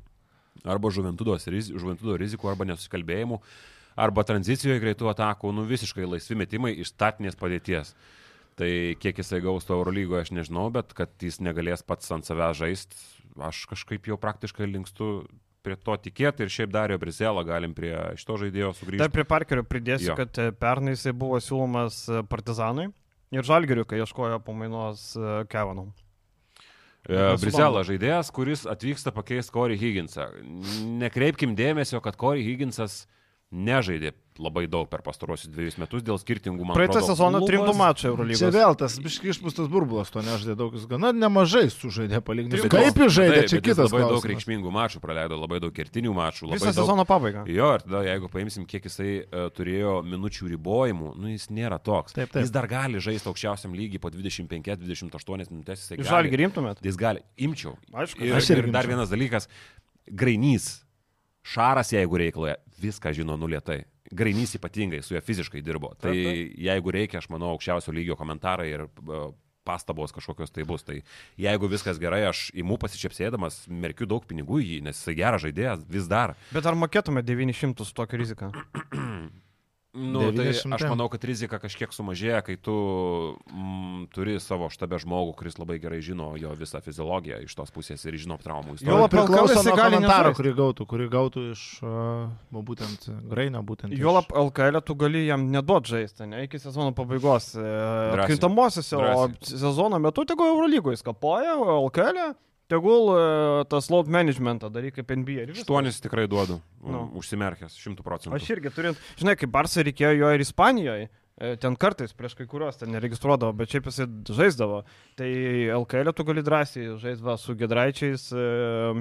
arba 0.68 0.92
žuventudo 0.94 1.38
rizikų, 2.20 2.50
arba 2.52 2.68
nesusikalbėjimų 2.68 3.40
arba 4.00 4.24
tranzicijoje 4.28 4.82
greitų 4.82 5.12
atakų, 5.12 5.52
nu 5.56 5.66
visiškai 5.70 6.08
laisvi 6.08 6.38
metimai 6.40 6.74
iš 6.80 6.94
statinės 6.94 7.38
padėties. 7.40 7.94
Tai 8.60 8.70
kiek 9.02 9.22
jisai 9.22 9.40
gaus 9.44 9.66
to 9.66 9.78
Eurolygoje, 9.78 10.26
aš 10.26 10.34
nežinau, 10.36 10.68
bet 10.74 10.92
kad 10.96 11.12
jis 11.24 11.40
negalės 11.42 11.86
pats 11.88 12.12
ant 12.14 12.28
savęs 12.28 12.60
žaisti, 12.60 13.00
aš 13.42 13.64
kažkaip 13.72 14.12
jau 14.12 14.20
praktiškai 14.22 14.68
linkstu 14.68 15.24
prie 15.66 15.78
to 15.78 15.96
tikėti 16.04 16.44
ir 16.44 16.52
šiaip 16.52 16.72
Dario 16.74 16.98
Brizelą 17.02 17.44
galim 17.48 17.74
prie 17.78 17.94
šito 18.20 18.38
žaidėjo 18.42 18.74
sugrįžti. 18.76 19.02
Dar 19.04 19.14
prie 19.14 19.26
Parkerio 19.30 19.64
pridėsiu, 19.68 20.12
jo. 20.12 20.18
kad 20.20 20.40
e, 20.42 20.50
pernai 20.58 20.96
jisai 20.96 21.14
buvo 21.16 21.38
siūlomas 21.42 22.04
e, 22.10 22.24
Partizanui 22.28 22.88
ir 23.32 23.48
Žalgiriu, 23.48 23.86
kai 23.88 24.02
ieškojo 24.02 24.42
pamainos 24.46 25.12
e, 25.16 25.36
Kevanum. 25.52 25.94
Brizela 27.42 27.82
žaidėjas, 27.86 28.30
kuris 28.34 28.68
atvyksta 28.70 29.14
pakeisti 29.14 29.54
Corey 29.54 29.78
Higginsą. 29.80 30.28
Nekreipkim 31.02 31.56
dėmesio, 31.58 31.98
kad 32.06 32.14
Corey 32.20 32.44
Higginsas 32.46 33.00
uh, 33.08 33.21
nežaidė 33.52 34.14
labai 34.42 34.64
daug 34.72 34.88
per 34.90 35.04
pastarosius 35.06 35.52
dviejus 35.52 35.76
metus 35.78 36.02
dėl 36.02 36.18
skirtingų 36.18 36.64
man 36.66 36.78
Praeitą 36.78 37.02
sezoną 37.04 37.42
klubas- 37.44 37.68
3 37.68 37.76
mačai 37.78 38.02
Čia 38.02 38.08
Eurolygos. 38.10 38.54
vėl 38.56 38.76
tas 38.80 38.96
biški 39.04 39.30
išpūstas 39.34 39.68
burbulas, 39.70 40.10
to 40.10 40.24
nežaidė 40.24 40.56
daug, 40.58 40.74
jis 40.74 40.86
gana 40.90 41.12
nemažai 41.14 41.68
sužaidė 41.70 42.22
palyginti. 42.26 42.62
Kaip 42.72 42.96
jis 42.96 43.12
žaidė, 43.12 43.36
taip, 43.42 43.50
čia 43.52 43.60
kitas 43.62 43.92
labai 43.92 44.02
daug 44.08 44.16
klausimas. 44.16 44.30
reikšmingų 44.32 44.72
mačų 44.72 45.02
praleido, 45.04 45.38
labai 45.38 45.60
daug 45.62 45.76
kertinių 45.76 46.16
mačų. 46.16 46.48
Labai 46.48 46.58
Visą 46.58 46.72
daug... 46.72 46.80
sezono 46.80 47.06
pabaigą. 47.06 47.44
Jo, 47.52 47.74
ir 47.76 47.86
tada 47.86 48.02
jeigu 48.08 48.32
paimsim, 48.32 48.66
kiek 48.66 48.88
jisai 48.88 49.12
uh, 49.28 49.50
turėjo 49.52 49.98
minučių 50.08 50.50
ribojimų, 50.56 51.12
nu 51.20 51.28
jis 51.36 51.50
nėra 51.52 51.78
toks. 51.84 52.16
Taip, 52.16 52.32
taip. 52.32 52.42
Jis 52.42 52.56
dar 52.56 52.66
gali 52.72 53.04
žaisti 53.04 53.28
aukščiausiam 53.30 53.76
lygiai 53.76 54.00
po 54.02 54.10
25-28 54.10 55.52
minutės. 55.52 55.86
žalgį 56.00 56.40
rimtumėt? 56.46 56.82
Jis 56.82 56.98
gali. 56.98 57.22
Imčiau. 57.38 57.76
Aišku. 57.94 58.24
Ir, 58.26 58.34
Aš 58.40 58.50
irgi 58.56 58.72
ir 58.72 58.74
dar 58.74 58.88
vienas 58.88 59.12
dalykas. 59.12 59.48
Grainys. 60.10 60.82
Šaras, 61.44 61.92
jeigu 61.94 62.20
reikloje, 62.22 62.56
viską 62.82 63.14
žino 63.18 63.38
nulietai. 63.40 63.84
Grainys 64.12 64.56
ypatingai 64.58 65.02
su 65.06 65.16
juo 65.16 65.22
fiziškai 65.24 65.62
dirbo. 65.64 65.94
Tai 66.02 66.14
jeigu 66.14 66.94
reikia, 66.94 67.22
aš 67.22 67.30
manau, 67.32 67.54
aukščiausio 67.56 67.94
lygio 67.96 68.18
komentarai 68.20 68.68
ir 68.74 68.84
e, 68.86 69.22
pastabos 69.64 70.14
kažkokios 70.16 70.52
tai 70.54 70.66
bus. 70.68 70.84
Tai 70.88 70.98
jeigu 71.40 71.70
viskas 71.72 72.02
gerai, 72.02 72.24
aš 72.30 72.50
imu 72.58 72.78
pasičiapsėdamas, 72.82 73.64
merkiu 73.72 74.10
daug 74.10 74.26
pinigų 74.28 74.62
į 74.62 74.68
jį, 74.68 74.82
nes 74.90 75.00
jisai 75.00 75.16
geras 75.22 75.46
žaidėjas 75.46 75.86
vis 75.90 76.10
dar. 76.12 76.36
Bet 76.52 76.68
ar 76.68 76.78
mokėtume 76.78 77.24
900 77.26 77.88
su 77.88 77.96
tokia 77.98 78.20
rizika? 78.22 78.52
Nu, 79.94 80.22
tai 80.32 80.46
900. 80.56 80.72
aš 80.78 80.84
manau, 80.88 81.10
kad 81.12 81.24
rizika 81.28 81.58
kažkiek 81.60 81.92
sumažėja, 81.92 82.40
kai 82.48 82.56
tu 82.56 82.72
mm, 83.52 84.06
turi 84.16 84.38
savo 84.40 84.70
štabe 84.72 84.96
žmogų, 85.04 85.34
kuris 85.36 85.58
labai 85.60 85.76
gerai 85.84 86.00
žino 86.00 86.30
jo 86.40 86.54
visą 86.56 86.80
fiziologiją 86.80 87.42
iš 87.44 87.56
tos 87.60 87.74
pusės 87.76 88.00
ir 88.08 88.16
žino 88.16 88.38
traumų 88.40 88.72
Jo, 88.72 88.76
istoriją. 88.80 89.02
lab- 89.02 89.12
Priklauso 89.12 89.58
LKL 89.60 89.68
nuo 89.68 89.76
gali 89.82 89.96
komentaro, 90.00 90.32
kurį 90.38 90.54
gautų, 90.62 90.88
kurį 90.94 91.08
gautų 91.12 91.44
iš, 91.52 91.64
uh, 91.84 92.32
būtent, 92.56 93.10
Grainio, 93.28 93.60
būtent. 93.68 93.92
iš- 93.92 94.00
Juolap 94.00 94.32
LKL 94.32 94.80
tu 94.82 94.96
gali 94.96 95.26
jam 95.28 95.44
neduot 95.52 95.84
žaisti, 95.92 96.24
ne, 96.26 96.46
iki 96.48 96.56
sezono 96.60 96.94
pabaigos. 96.96 97.52
Drąsiai. 97.60 98.28
Kintamosiose, 98.32 98.96
o 98.96 99.28
sezono 99.44 100.00
metu 100.00 100.24
tegul 100.24 100.56
Eurolygoje 100.56 100.98
skapoja, 101.04 101.58
o 101.60 101.84
LKL 101.90 102.32
tegul 102.72 103.12
e, 103.14 103.24
tas 103.72 103.90
load 103.94 104.10
managementą 104.12 104.70
daryk 104.74 104.98
kaip 105.00 105.12
NBA. 105.22 105.50
Aštuonis 105.54 106.00
tikrai 106.04 106.28
duodu, 106.32 106.62
Nu. 106.82 107.04
užsimerkęs, 107.22 107.76
šimtų 107.84 108.06
procentų. 108.08 108.38
Aš 108.40 108.50
irgi 108.56 108.72
turint, 108.74 109.02
žinai, 109.20 109.36
kaip 109.40 109.52
Barsai 109.54 109.84
reikėjo 109.90 110.16
jo 110.24 110.32
ir 110.38 110.44
Ispanijoje. 110.48 111.10
E, 111.42 111.56
Ten 111.62 111.76
kartais 111.76 112.14
prieš 112.14 112.36
kai 112.38 112.46
kuriuos 112.48 112.78
ten 112.78 112.92
neregistruodavo, 112.94 113.52
bet 113.58 113.74
šiaip 113.74 113.90
jisai 113.90 114.06
žaisdavo. 114.30 114.84
Tai 115.20 115.30
LKL 115.82 116.14
tu 116.16 116.24
gali 116.28 116.44
drąsiai 116.46 116.94
žaisti 117.02 117.26
va, 117.26 117.36
su 117.42 117.56
Gedraičiais, 117.58 118.30
e, 118.32 118.46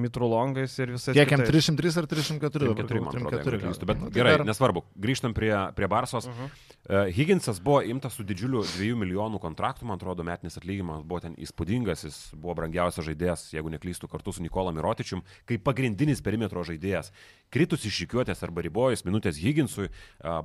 Mitrulongais 0.00 0.74
ir 0.80 0.94
visais. 0.96 1.14
Kiek 1.14 1.30
jam 1.36 1.44
kitais. 1.44 1.70
303 1.70 2.00
ar 2.02 2.10
304? 2.10 2.66
dabar 2.66 2.88
4, 2.88 3.00
man 3.04 3.14
galvoju, 3.14 3.28
atrodo, 3.28 3.44
304 3.44 3.54
jeigu 3.54 3.62
neklystu, 3.62 3.86
bet 3.86 4.00
Nu, 4.00 4.10
tai 4.10 4.18
gerai, 4.18 4.34
nesvarbu. 4.48 4.84
Grįžtam 5.06 5.36
prie, 5.36 5.54
prie 5.76 5.88
Barsos. 5.88 6.26
Uh 6.26 6.30
Mhm. 6.30 6.44
-huh. 6.44 7.06
uh, 7.08 7.14
Higginsas 7.14 7.60
buvo 7.60 7.82
imtas 7.82 8.12
su 8.14 8.22
didžiuliu 8.22 8.62
2 8.62 8.94
milijonų 8.96 9.38
kontraktu, 9.38 9.84
man 9.86 9.96
atrodo, 9.96 10.22
metinis 10.24 10.56
atlyginimas 10.56 11.02
buvo 11.04 11.20
ten 11.20 11.34
įspūdingas, 11.34 12.04
jis 12.04 12.34
buvo 12.34 12.54
brangiausias 12.54 13.06
žaidėjas, 13.06 13.52
jeigu 13.52 13.70
neklystu, 13.70 14.08
kartu 14.08 14.32
su 14.32 14.42
Nikola 14.42 14.72
Mirotičium, 14.72 15.22
kaip 15.46 15.62
pagrindinis 15.62 16.22
perimetro 16.22 16.64
žaidėjas. 16.64 17.12
Kritus 17.50 17.84
iš 17.84 18.00
išrikiuotės 18.00 18.42
arba 18.42 18.62
ribojus 18.62 19.04
minutės 19.04 19.36
Higginsui, 19.36 19.88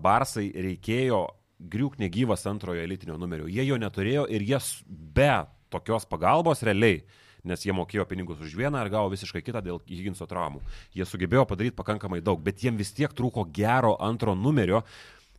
Barsai 0.02 0.52
reikėjo 0.52 1.28
griūk 1.60 2.00
negyvas 2.02 2.46
antrojo 2.50 2.84
elitinio 2.84 3.20
numerio. 3.20 3.48
Jie 3.52 3.66
jo 3.68 3.78
neturėjo 3.80 4.26
ir 4.32 4.44
jie 4.44 4.60
be 4.88 5.32
tokios 5.74 6.08
pagalbos 6.10 6.64
realiai 6.66 7.04
nes 7.46 7.62
jie 7.66 7.74
mokėjo 7.76 8.06
pinigus 8.10 8.42
už 8.42 8.56
vieną 8.58 8.82
ir 8.82 8.92
gavo 8.94 9.12
visiškai 9.14 9.44
kitą 9.46 9.62
dėl 9.64 9.80
Higginso 9.86 10.28
traumų. 10.30 10.64
Jie 10.98 11.06
sugebėjo 11.08 11.46
padaryti 11.50 11.78
pakankamai 11.78 12.22
daug, 12.26 12.42
bet 12.42 12.64
jiem 12.64 12.78
vis 12.80 12.94
tiek 12.96 13.14
trūko 13.14 13.46
gero 13.54 13.96
antro 14.02 14.36
numerio. 14.36 14.84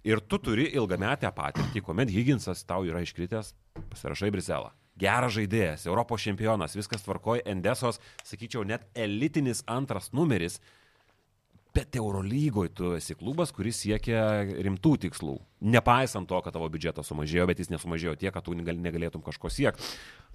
Ir 0.06 0.20
tu 0.22 0.38
turi 0.38 0.68
ilgametę 0.78 1.32
patirtį, 1.34 1.82
kuomet 1.82 2.12
Higginsas 2.14 2.62
tau 2.62 2.86
yra 2.86 3.02
iškritęs, 3.02 3.50
pasirašai 3.90 4.30
Briselą. 4.30 4.70
Geras 4.96 5.34
žaidėjas, 5.34 5.88
Europos 5.90 6.22
čempionas, 6.22 6.76
viskas 6.78 7.02
tvarkoja, 7.04 7.42
Endesos, 7.50 7.98
sakyčiau, 8.24 8.62
net 8.64 8.86
elitinis 8.94 9.64
antras 9.66 10.12
numeris, 10.14 10.60
Bet 11.76 11.96
Eurolygoje 12.00 12.70
tu 12.78 12.92
esi 12.96 13.14
klubas, 13.18 13.52
kuris 13.52 13.82
siekia 13.84 14.22
rimtų 14.64 14.94
tikslų. 15.06 15.34
Nepaisant 15.76 16.28
to, 16.30 16.38
kad 16.44 16.54
tavo 16.56 16.68
biudžetas 16.72 17.10
sumažėjo, 17.10 17.44
bet 17.50 17.60
jis 17.60 17.72
nesumažėjo 17.74 18.14
tiek, 18.20 18.32
kad 18.32 18.44
tu 18.46 18.54
negal- 18.56 18.80
negalėtum 18.80 19.24
kažko 19.26 19.50
siekti. 19.52 19.84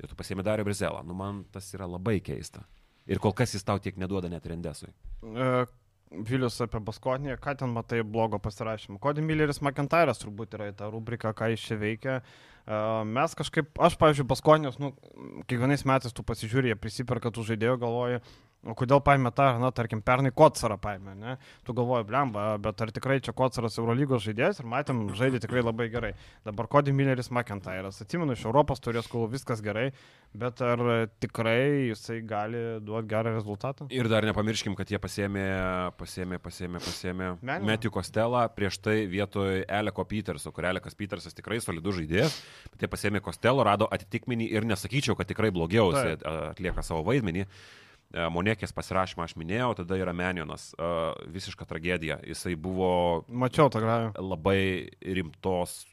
Ir 0.01 0.11
tu 0.11 0.17
pasiemi 0.19 0.45
Dario 0.45 0.67
Brizelą. 0.67 1.01
Nu, 1.07 1.17
man 1.17 1.43
tas 1.51 1.71
yra 1.73 1.87
labai 1.89 2.19
keista. 2.21 2.61
Ir 3.09 3.17
kol 3.23 3.33
kas 3.33 3.55
jis 3.55 3.65
tau 3.65 3.79
tiek 3.81 3.97
neduoda 3.97 4.29
net 4.29 4.45
Rendesui. 4.45 4.91
E, 5.25 5.65
Vilius 6.27 6.59
apie 6.61 6.81
Baskonį, 6.83 7.37
ką 7.41 7.55
ten 7.57 7.71
matai 7.73 8.03
blogo 8.03 8.37
pasirašymą. 8.43 8.99
Cody 9.01 9.23
Milleris 9.25 9.61
McIntyre'as 9.63 10.19
turbūt 10.21 10.53
yra 10.57 10.69
į 10.69 10.75
tą 10.77 10.91
rubriką, 10.93 11.31
ką 11.33 11.49
jis 11.53 11.65
čia 11.65 11.79
veikia. 11.81 12.19
E, 12.67 12.79
Mes 13.07 13.33
kažkaip, 13.39 13.71
aš, 13.79 13.97
pavyzdžiui, 13.97 14.27
Baskonės, 14.29 14.77
nu, 14.83 14.91
kiekvienais 15.47 15.87
metais 15.89 16.13
tu 16.13 16.21
pasižiūrė, 16.27 16.73
jie 16.75 16.77
prisiperka 16.77 17.31
tų 17.33 17.47
žaidėjų, 17.49 17.79
galvoji, 17.81 18.21
o 18.61 18.75
kodėl 18.77 19.01
paėmė 19.03 19.31
tą, 19.33 19.47
na, 19.61 19.71
tarkim, 19.73 20.03
pernai 20.05 20.31
Kotsarą 20.35 20.77
paėmė, 20.81 21.15
ne? 21.17 21.35
Tu 21.65 21.73
galvoji, 21.77 22.05
blemba, 22.09 22.45
bet 22.61 22.81
ar 22.83 22.91
tikrai 22.93 23.17
čia 23.23 23.33
Kotsaras 23.37 23.79
Eurolygos 23.81 24.23
žaidėjas 24.25 24.61
ir 24.61 24.69
matėm, 24.69 25.03
žaidė 25.17 25.41
tikrai 25.41 25.63
labai 25.65 25.87
gerai. 25.93 26.11
Dabar 26.45 26.69
Cody 26.71 26.93
Milleris 26.93 27.31
McIntyre'as, 27.33 28.01
atsimenu, 28.05 28.35
iš 28.37 28.45
Europos 28.45 28.83
turės 28.83 29.09
kol 29.09 29.25
viskas 29.31 29.63
gerai, 29.65 29.87
bet 30.37 30.61
ar 30.65 30.83
tikrai 31.23 31.89
jisai 31.89 32.19
gali 32.27 32.61
duoti 32.85 33.09
gerą 33.11 33.33
rezultatą? 33.35 33.89
Ir 33.93 34.09
dar 34.11 34.25
nepamirškim, 34.29 34.77
kad 34.77 34.93
jie 34.93 35.01
pasėmė, 35.01 35.47
pasėmė, 35.97 36.41
pasėmė, 36.45 36.85
pasėmė. 36.85 37.33
Metijų 37.41 37.95
Kostelą 37.97 38.45
prieš 38.55 38.77
tai 38.85 38.97
vietoj 39.09 39.65
Eleko 39.65 40.05
Peterso, 40.05 40.53
kur 40.53 40.69
Elekas 40.69 40.97
Petersas 40.97 41.37
tikrai 41.37 41.59
solidus 41.63 41.97
žaidėjas, 41.97 42.37
bet 42.75 42.85
jie 42.85 42.93
pasėmė 42.93 43.25
Kostelą, 43.25 43.65
rado 43.65 43.89
atitikmenį 43.91 44.51
ir 44.53 44.69
nesakyčiau, 44.69 45.17
kad 45.17 45.29
tikrai 45.29 45.49
blogiau 45.53 45.89
a, 45.91 46.11
atlieka 46.53 46.85
savo 46.85 47.01
vaidmenį. 47.09 47.47
E, 48.11 48.27
Monekės 48.33 48.73
pasirašymą 48.75 49.23
aš 49.25 49.37
minėjau, 49.39 49.71
tada 49.81 49.97
yra 49.99 50.13
Menionas. 50.15 50.71
A, 50.75 51.13
Visiška 51.31 51.67
tragedija. 51.69 52.19
Jisai 52.27 52.57
buvo 52.59 53.23
Mačiau 53.27 53.71
tą 53.71 53.79
gravę. 53.83 54.11
labai 54.19 54.91
rimtos 55.01 55.85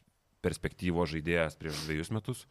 perspektyvos 0.43 1.13
žaidėjas 1.13 1.57
prieš 1.59 1.83
dviejus 1.85 2.11
metus. 2.15 2.45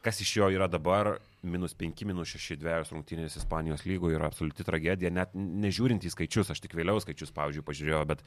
Kas 0.00 0.20
iš 0.24 0.30
jo 0.38 0.46
yra 0.48 0.64
dabar, 0.70 1.18
minus 1.44 1.74
5, 1.76 2.06
minus 2.08 2.32
6 2.32 2.56
dviejos 2.56 2.90
rungtynės 2.94 3.36
Ispanijos 3.36 3.84
lygoje 3.84 4.16
yra 4.16 4.30
absoliuti 4.30 4.64
tragedija, 4.64 5.10
net 5.12 5.34
nežiūrint 5.36 6.06
į 6.08 6.12
skaičius, 6.14 6.52
aš 6.54 6.62
tik 6.64 6.74
vėliau 6.78 7.02
skaičius, 7.04 7.34
pavyzdžiui, 7.36 7.66
pažiūrėjau, 7.66 8.06
bet 8.08 8.24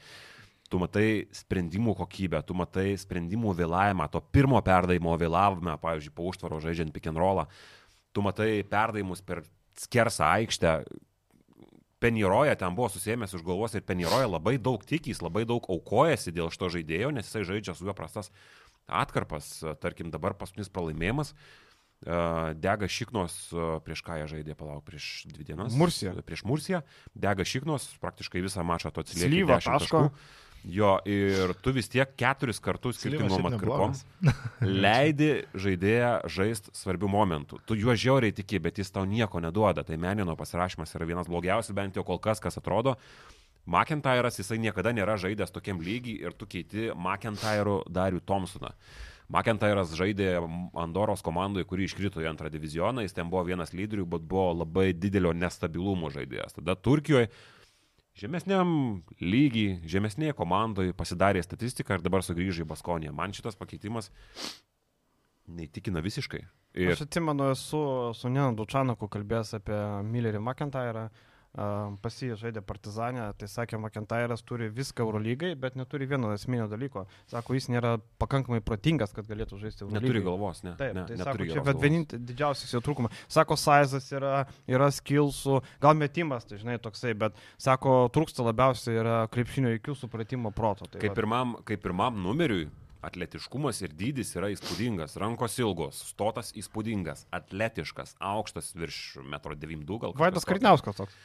tu 0.70 0.78
matai 0.78 1.26
sprendimų 1.34 1.96
kokybę, 1.98 2.44
tu 2.46 2.54
matai 2.54 2.94
sprendimų 3.00 3.56
vėlavimą, 3.58 4.06
to 4.12 4.22
pirmo 4.34 4.60
perdavimo 4.62 5.16
vėlavimą, 5.18 5.74
pavyzdžiui, 5.82 6.14
po 6.14 6.28
užtvaro 6.30 6.62
žaidžiant 6.62 6.94
pick 6.94 7.10
and 7.10 7.18
rollą, 7.18 7.48
tu 8.14 8.22
matai 8.22 8.62
perdavimus 8.70 9.24
per 9.26 9.42
skersą 9.80 10.30
aikštę, 10.38 10.76
Peniroja 12.04 12.52
ten 12.60 12.74
buvo 12.76 12.90
susėmęs 12.92 13.32
už 13.32 13.44
galvos 13.46 13.72
ir 13.78 13.84
Peniroja 13.86 14.26
labai 14.28 14.58
daug 14.60 14.82
tikys, 14.84 15.22
labai 15.24 15.46
daug 15.48 15.64
aukojasi 15.72 16.34
dėl 16.36 16.50
šito 16.52 16.68
žaidėjo, 16.74 17.12
nes 17.16 17.24
jisai 17.24 17.46
žaidžia 17.48 17.72
su 17.76 17.86
juo 17.86 17.94
prastas 17.96 18.28
atkarpas. 18.84 19.62
Tarkim, 19.80 20.10
dabar 20.12 20.36
paskutinis 20.36 20.68
pralaimėjimas. 20.74 21.32
e, 22.04 22.18
Dega 22.60 22.88
Šiknos, 22.90 23.36
e, 23.56 23.68
prieš 23.86 24.02
ką 24.04 24.18
jie 24.20 24.26
žaidė, 24.34 24.56
palauk, 24.58 24.84
prieš 24.84 25.24
dvi 25.30 25.46
dienas. 25.48 25.72
Mursiją. 25.72 26.12
Prieš 26.26 26.44
Mursiją. 26.44 26.82
Dega 27.16 27.46
Šiknos, 27.48 27.86
praktiškai 28.02 28.44
visą 28.44 28.66
mačą 28.66 28.92
to 28.92 29.00
atsilieka. 29.00 29.30
Slyva 29.30 29.60
10 29.62 29.72
taško. 29.72 30.02
taškų. 30.10 30.43
Jo, 30.64 30.96
ir 31.04 31.52
tu 31.60 31.74
vis 31.76 31.90
tiek 31.92 32.08
keturis 32.16 32.60
kartus 32.64 32.96
skirtingom 32.96 33.50
atkarpom 33.50 33.92
leidi 34.84 35.44
žaidėją 35.60 36.12
žaisti 36.32 36.72
svarbių 36.72 37.10
momentų. 37.12 37.60
Tu 37.68 37.76
juo 37.82 37.92
žiauriai 37.92 38.32
tiki, 38.32 38.62
bet 38.64 38.80
jis 38.80 38.92
tau 38.94 39.04
nieko 39.04 39.42
neduoda. 39.44 39.84
Tai 39.84 39.98
Menino 40.00 40.36
pasirašymas 40.40 40.96
yra 40.96 41.08
vienas 41.10 41.28
blogiausių, 41.28 41.76
bent 41.76 42.00
jau 42.00 42.06
kol 42.08 42.20
kas, 42.22 42.40
kas 42.40 42.56
atrodo. 42.60 42.96
McIntyre'as 43.68 44.40
jisai 44.40 44.58
niekada 44.60 44.92
nėra 44.96 45.16
žaidęs 45.20 45.52
tokiam 45.52 45.80
lygiai 45.84 46.24
ir 46.24 46.36
tu 46.36 46.48
keiti 46.48 46.90
McIntyre'u 46.92 47.82
Dariu 47.88 48.24
Thompsoną. 48.24 48.72
McIntyre'as 49.32 49.92
žaidė 49.96 50.36
Andoros 50.76 51.24
komandoje, 51.24 51.64
kuri 51.68 51.88
iškrito 51.88 52.20
į 52.20 52.28
antrą 52.28 52.50
divizioną, 52.52 53.04
jis 53.04 53.16
ten 53.16 53.30
buvo 53.32 53.44
vienas 53.48 53.72
lyderių, 53.76 54.04
bet 54.16 54.24
buvo 54.28 54.50
labai 54.64 54.92
didelio 54.92 55.32
nestabilumo 55.32 56.12
žaidėjas. 56.12 56.56
Tada 56.58 56.76
Turkijoje 56.76 57.30
žemesniam 58.18 58.68
lygiai, 59.20 59.80
žemesnėje 59.90 60.36
komandoje 60.38 60.94
pasidarė 60.96 61.42
statistiką 61.44 61.98
ir 61.98 62.04
dabar 62.04 62.24
sugrįžo 62.26 62.64
į 62.64 62.70
Baskoniją. 62.70 63.14
Man 63.16 63.34
šitas 63.36 63.58
pakeitimas 63.58 64.10
neįtikina 65.50 66.02
visiškai. 66.04 66.42
Ir... 66.74 66.94
Aš 66.94 67.04
atsimenu, 67.06 67.50
esu 67.54 67.80
su 68.16 68.30
Nenu 68.32 68.56
Dučanaku 68.58 69.08
kalbėjęs 69.12 69.54
apie 69.60 69.78
Millerį 70.08 70.40
McIntyre'ą. 70.42 71.08
Pas 71.54 72.16
jį 72.18 72.34
žaidė 72.38 72.62
Partizanę, 72.66 73.28
tai 73.38 73.46
sakė, 73.50 73.78
McIntyre'as 73.78 74.42
turi 74.46 74.66
viską 74.74 75.04
Eurolygai, 75.06 75.52
bet 75.58 75.76
neturi 75.78 76.08
vieno 76.10 76.32
esminio 76.34 76.66
dalyko. 76.70 77.04
Sako, 77.30 77.54
jis 77.54 77.68
nėra 77.70 77.94
pakankamai 78.18 78.58
protingas, 78.64 79.14
kad 79.14 79.28
galėtų 79.30 79.60
žaisti 79.62 79.84
Eurolygai. 79.86 80.02
Neturi 80.02 80.24
galvos, 80.26 80.64
ne. 80.66 80.74
Taip, 80.80 80.96
ne, 80.98 81.06
tai 81.10 81.18
sako, 81.22 81.48
čia, 81.52 81.64
bet 81.70 81.82
vienintelis 81.82 82.26
didžiausias 82.26 82.74
jo 82.74 82.82
trūkumas. 82.84 83.24
Sako, 83.30 83.58
Saizas 83.60 84.10
yra, 84.10 84.44
yra 84.66 84.90
skilsų, 84.94 85.60
gal 85.84 85.98
metimas, 85.98 86.48
tai 86.48 86.58
žinai, 86.58 86.80
toksai, 86.82 87.14
bet 87.18 87.38
sako, 87.54 88.08
trūksta 88.14 88.46
labiausiai 88.50 88.98
yra 89.04 89.18
krepšinio 89.30 89.76
įkių 89.78 89.94
supratimo 90.02 90.50
proto. 90.54 90.90
Tai 90.90 91.02
Kaip 91.04 91.14
pirmam, 91.14 91.60
kaip 91.68 91.86
pirmam 91.86 92.18
numeriui, 92.24 92.66
atletiškumas 93.04 93.80
ir 93.84 93.94
dydis 93.96 94.32
yra 94.38 94.50
įspūdingas, 94.54 95.18
rankos 95.20 95.58
ilgos, 95.60 96.00
stotas 96.12 96.52
įspūdingas, 96.58 97.26
atletiškas, 97.34 98.16
aukštas 98.32 98.72
virš 98.78 99.00
1,92 99.22 99.78
m 99.78 99.84
gal. 100.02 100.14
Vaidas 100.18 100.44
tokio. 100.44 100.54
Kariniauskas 100.54 101.00
toks. 101.00 101.18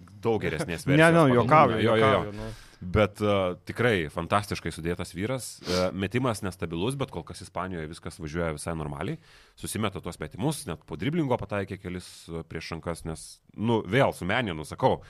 Daug 0.00 0.40
geresnės 0.42 0.84
Ne, 0.88 0.96
versijos. 0.96 1.14
ne, 1.14 1.20
pagal 1.20 1.34
juokauju. 1.38 1.76
numerių. 1.76 1.86
Jo, 1.86 1.94
jo, 1.96 2.10
juokauju, 2.10 2.34
nu. 2.40 2.50
Bet 2.80 3.20
uh, 3.20 3.58
tikrai 3.68 4.06
fantastiškai 4.08 4.70
sudėtas 4.72 5.10
vyras. 5.12 5.48
Uh, 5.68 5.90
metimas 5.92 6.40
nestabilus, 6.40 6.94
bet 6.96 7.10
kol 7.12 7.20
kas 7.28 7.42
Ispanijoje 7.44 7.90
viskas 7.90 8.16
važiuoja 8.16 8.54
visai 8.56 8.72
normaliai. 8.80 9.18
Susimeta 9.60 10.00
tuos 10.00 10.16
metimus, 10.22 10.62
net 10.68 10.80
po 10.88 10.96
driblingo 10.96 11.36
pataikė 11.36 11.76
kelis 11.82 12.06
uh, 12.32 12.40
prieš 12.48 12.70
rankas, 12.72 13.04
nes, 13.04 13.26
nu, 13.52 13.82
vėl 13.84 14.14
su 14.16 14.24
meninu, 14.24 14.64
sakau, 14.64 15.02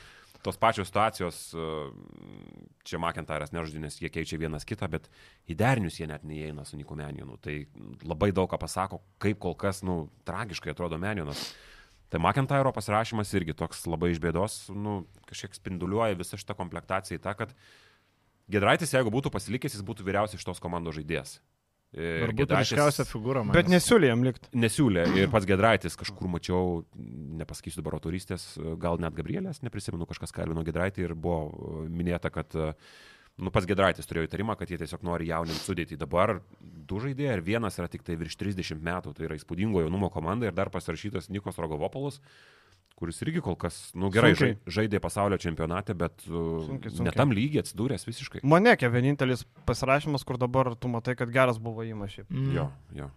tos 0.42 0.58
pačios 0.58 0.90
situacijos, 0.90 1.38
uh, 1.54 1.94
čia 2.82 2.98
McIntyre'as 2.98 3.54
nežaidžia, 3.54 3.84
nes 3.86 4.00
jie 4.02 4.10
keičia 4.10 4.40
vienas 4.42 4.66
kitą, 4.66 4.90
bet 4.90 5.06
į 5.46 5.54
derinius 5.62 6.00
jie 6.02 6.10
net 6.10 6.26
neįeina 6.26 6.66
su 6.66 6.74
Niku 6.80 6.98
Meninu. 6.98 7.38
Tai 7.38 7.54
labai 8.02 8.32
daug 8.34 8.50
ką 8.50 8.58
pasako, 8.66 8.98
kaip 9.22 9.38
kol 9.46 9.54
kas, 9.54 9.84
nu, 9.86 10.08
tragiškai 10.26 10.74
atrodo 10.74 10.98
Meninas. 10.98 11.52
Tai 12.10 12.18
McIntyro 12.18 12.72
pasirašymas 12.74 13.30
irgi 13.38 13.54
toks 13.54 13.84
labai 13.86 14.10
iš 14.14 14.18
bėdos, 14.22 14.64
nu, 14.74 15.04
kažkiek 15.30 15.54
spinduliuoja 15.54 16.18
visą 16.18 16.40
šitą 16.40 16.56
komplektaciją 16.58 17.20
į 17.20 17.22
tą, 17.22 17.36
kad 17.38 17.54
Gedraitis, 18.50 18.90
jeigu 18.90 19.12
būtų 19.14 19.30
pasilikęs, 19.30 19.76
jis 19.76 19.86
būtų 19.86 20.02
vyriausias 20.08 20.40
iš 20.40 20.46
tos 20.48 20.58
komandos 20.62 20.96
žaidėjas. 20.98 21.36
Ir 21.90 22.30
Ir 22.30 22.32
būtų 22.38 22.54
ryškiausia 22.54 23.02
figūra. 23.06 23.42
man. 23.42 23.54
Bet 23.54 23.66
nesiūlė 23.70 24.12
jam 24.12 24.20
likti. 24.22 24.46
nesiūlė 24.54 25.08
ir 25.18 25.30
pats 25.30 25.46
Gedraitis 25.46 25.96
kažkur 25.98 26.28
mačiau, 26.30 26.84
nepasakysiu 26.94 27.80
dabar 27.82 27.96
autoristės, 27.98 28.52
gal 28.78 28.98
net 29.02 29.16
Gabrielės, 29.16 29.62
neprisimenu, 29.66 30.06
kažkas 30.06 30.30
kalbino 30.34 30.62
Gedraitį 30.66 31.08
ir 31.08 31.14
buvo 31.18 31.40
e, 31.50 31.88
minėta, 31.90 32.30
kad 32.30 32.54
e, 32.54 32.72
nu, 33.40 33.50
pats 33.50 33.66
Gedraitis 33.66 34.06
turėjo 34.06 34.28
įtarimą, 34.28 34.54
kad 34.60 34.70
jie 34.70 34.78
tiesiog 34.80 35.02
nori 35.06 35.26
jauninti 35.32 35.58
sudėti. 35.64 35.96
Dabar 36.00 36.38
du 36.60 37.00
žaidėjai 37.00 37.38
ir 37.38 37.44
vienas 37.46 37.78
yra 37.80 37.88
tik 37.88 38.02
tai 38.06 38.16
virš 38.20 38.36
30 38.40 38.80
metų, 38.84 39.14
tai 39.16 39.26
yra 39.28 39.36
įspūdingo 39.40 39.82
jaunumo 39.86 40.10
komanda 40.12 40.46
ir 40.50 40.52
dar 40.56 40.70
pasirašytas 40.70 41.30
Nikos 41.32 41.58
Rogovopolus 41.58 42.20
kuris 43.00 43.16
irgi 43.24 43.40
kol 43.40 43.54
kas, 43.56 43.94
nu 43.96 44.10
gerai, 44.12 44.34
Sunkiai. 44.36 44.58
žai- 44.60 44.72
žaidė 44.76 44.98
pasaulio 45.00 45.38
čempionate, 45.40 45.94
bet 45.96 46.20
uh, 46.28 46.58
Sunkiai, 46.66 46.90
ne 46.92 46.96
sunkiai. 46.98 47.16
tam 47.16 47.30
lygiai 47.32 47.62
atsidūręs 47.64 48.04
visiškai. 48.04 48.42
Monekė 48.44 48.90
vienintelis 48.92 49.46
pasirašymas, 49.64 50.20
kur 50.28 50.36
dabar 50.36 50.74
tu 50.76 50.90
matai, 50.92 51.14
kad 51.16 51.32
geras 51.32 51.56
buvo 51.56 51.80
įmašy. 51.88 52.26
Mm. 52.28 52.50
Jo, 52.58 52.66
jo. 52.92 53.08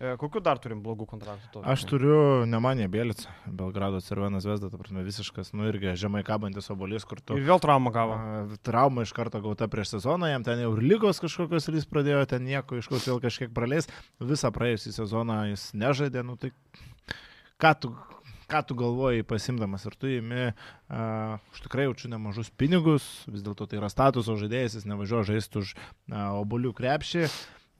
E, 0.00 0.14
kokiu 0.16 0.40
dar 0.40 0.56
turim 0.56 0.78
blogų 0.80 1.04
kontraktų? 1.10 1.60
Aš 1.68 1.82
turiu 1.90 2.16
Nemanė 2.48 2.86
Bėlica, 2.88 3.34
Belgrado 3.44 3.98
Cervenas 4.00 4.46
Vesda, 4.48 4.70
ta 4.72 4.78
prasme, 4.80 5.02
visiškas, 5.04 5.50
nu 5.52 5.66
irgi 5.68 5.92
žemai 6.00 6.22
kabantis 6.24 6.72
obolys, 6.72 7.04
kur 7.04 7.20
tu... 7.20 7.36
Ir 7.36 7.44
vėl 7.44 7.60
traumą 7.60 7.92
gavo. 7.92 8.16
Trauma 8.64 9.04
iš 9.04 9.12
karto 9.12 9.42
gauta 9.44 9.68
prieš 9.68 9.98
sezoną, 9.98 10.30
jam 10.32 10.46
ten 10.46 10.62
jau 10.64 10.70
ir 10.72 10.86
lygos 10.94 11.20
kažkokios 11.20 11.68
ir 11.68 11.76
jis 11.82 11.88
pradėjo 11.92 12.22
ten 12.32 12.48
nieko, 12.48 12.80
iš 12.80 12.88
kokios 12.88 13.10
vėl 13.12 13.20
kažkiek 13.26 13.52
praleis. 13.52 13.90
Visą 14.24 14.48
praėjusį 14.56 14.94
sezoną 15.02 15.42
jis 15.50 15.68
nežaidė, 15.76 16.24
nu 16.24 16.40
tai 16.40 16.54
ką 17.60 17.76
tu, 17.84 17.92
ką 18.48 18.64
tu 18.72 18.80
galvoji 18.80 19.28
pasimdamas 19.28 19.84
ir 19.84 20.00
tu 20.00 20.08
įimi, 20.16 20.50
uh, 20.56 21.36
už 21.52 21.66
tikrai 21.68 21.90
jaučiu 21.90 22.08
nemažus 22.08 22.48
pinigus, 22.56 23.12
vis 23.28 23.44
dėlto 23.44 23.68
tai 23.68 23.84
yra 23.84 23.92
statuso 23.92 24.40
žaidėjas, 24.40 24.80
jis 24.80 24.88
nevažiuoja 24.88 25.34
žaisti 25.34 25.60
už 25.60 25.76
uh, 25.76 26.40
obolių 26.40 26.72
krepšį. 26.80 27.28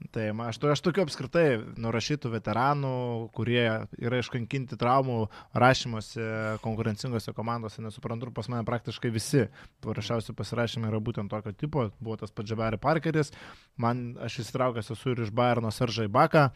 Tai 0.09 0.23
aš, 0.47 0.57
aš 0.73 0.81
tokiu 0.81 1.03
apskritai 1.05 1.59
nurašytų 1.79 2.31
veteranų, 2.33 2.93
kurie 3.35 3.63
yra 4.01 4.21
iškankinti 4.21 4.79
traumų 4.81 5.27
rašymuose 5.53 6.25
konkurencingose 6.63 7.35
komandose, 7.37 7.83
nesuprantu, 7.85 8.31
pas 8.33 8.49
mane 8.49 8.65
praktiškai 8.67 9.13
visi 9.13 9.45
parašiausi 9.85 10.33
pasirašymai 10.37 10.89
yra 10.89 11.01
būtent 11.03 11.31
tokio 11.31 11.53
tipo. 11.53 11.89
Buvo 12.01 12.17
tas 12.17 12.33
pats 12.33 12.49
Džabari 12.49 12.81
Parkeris, 12.81 13.29
man 13.77 14.15
aš 14.25 14.41
įsitraukęs 14.45 14.91
esu 14.95 15.13
ir 15.13 15.25
iš 15.27 15.33
Bayerno 15.35 15.71
Seržai 15.75 16.09
Baką. 16.11 16.49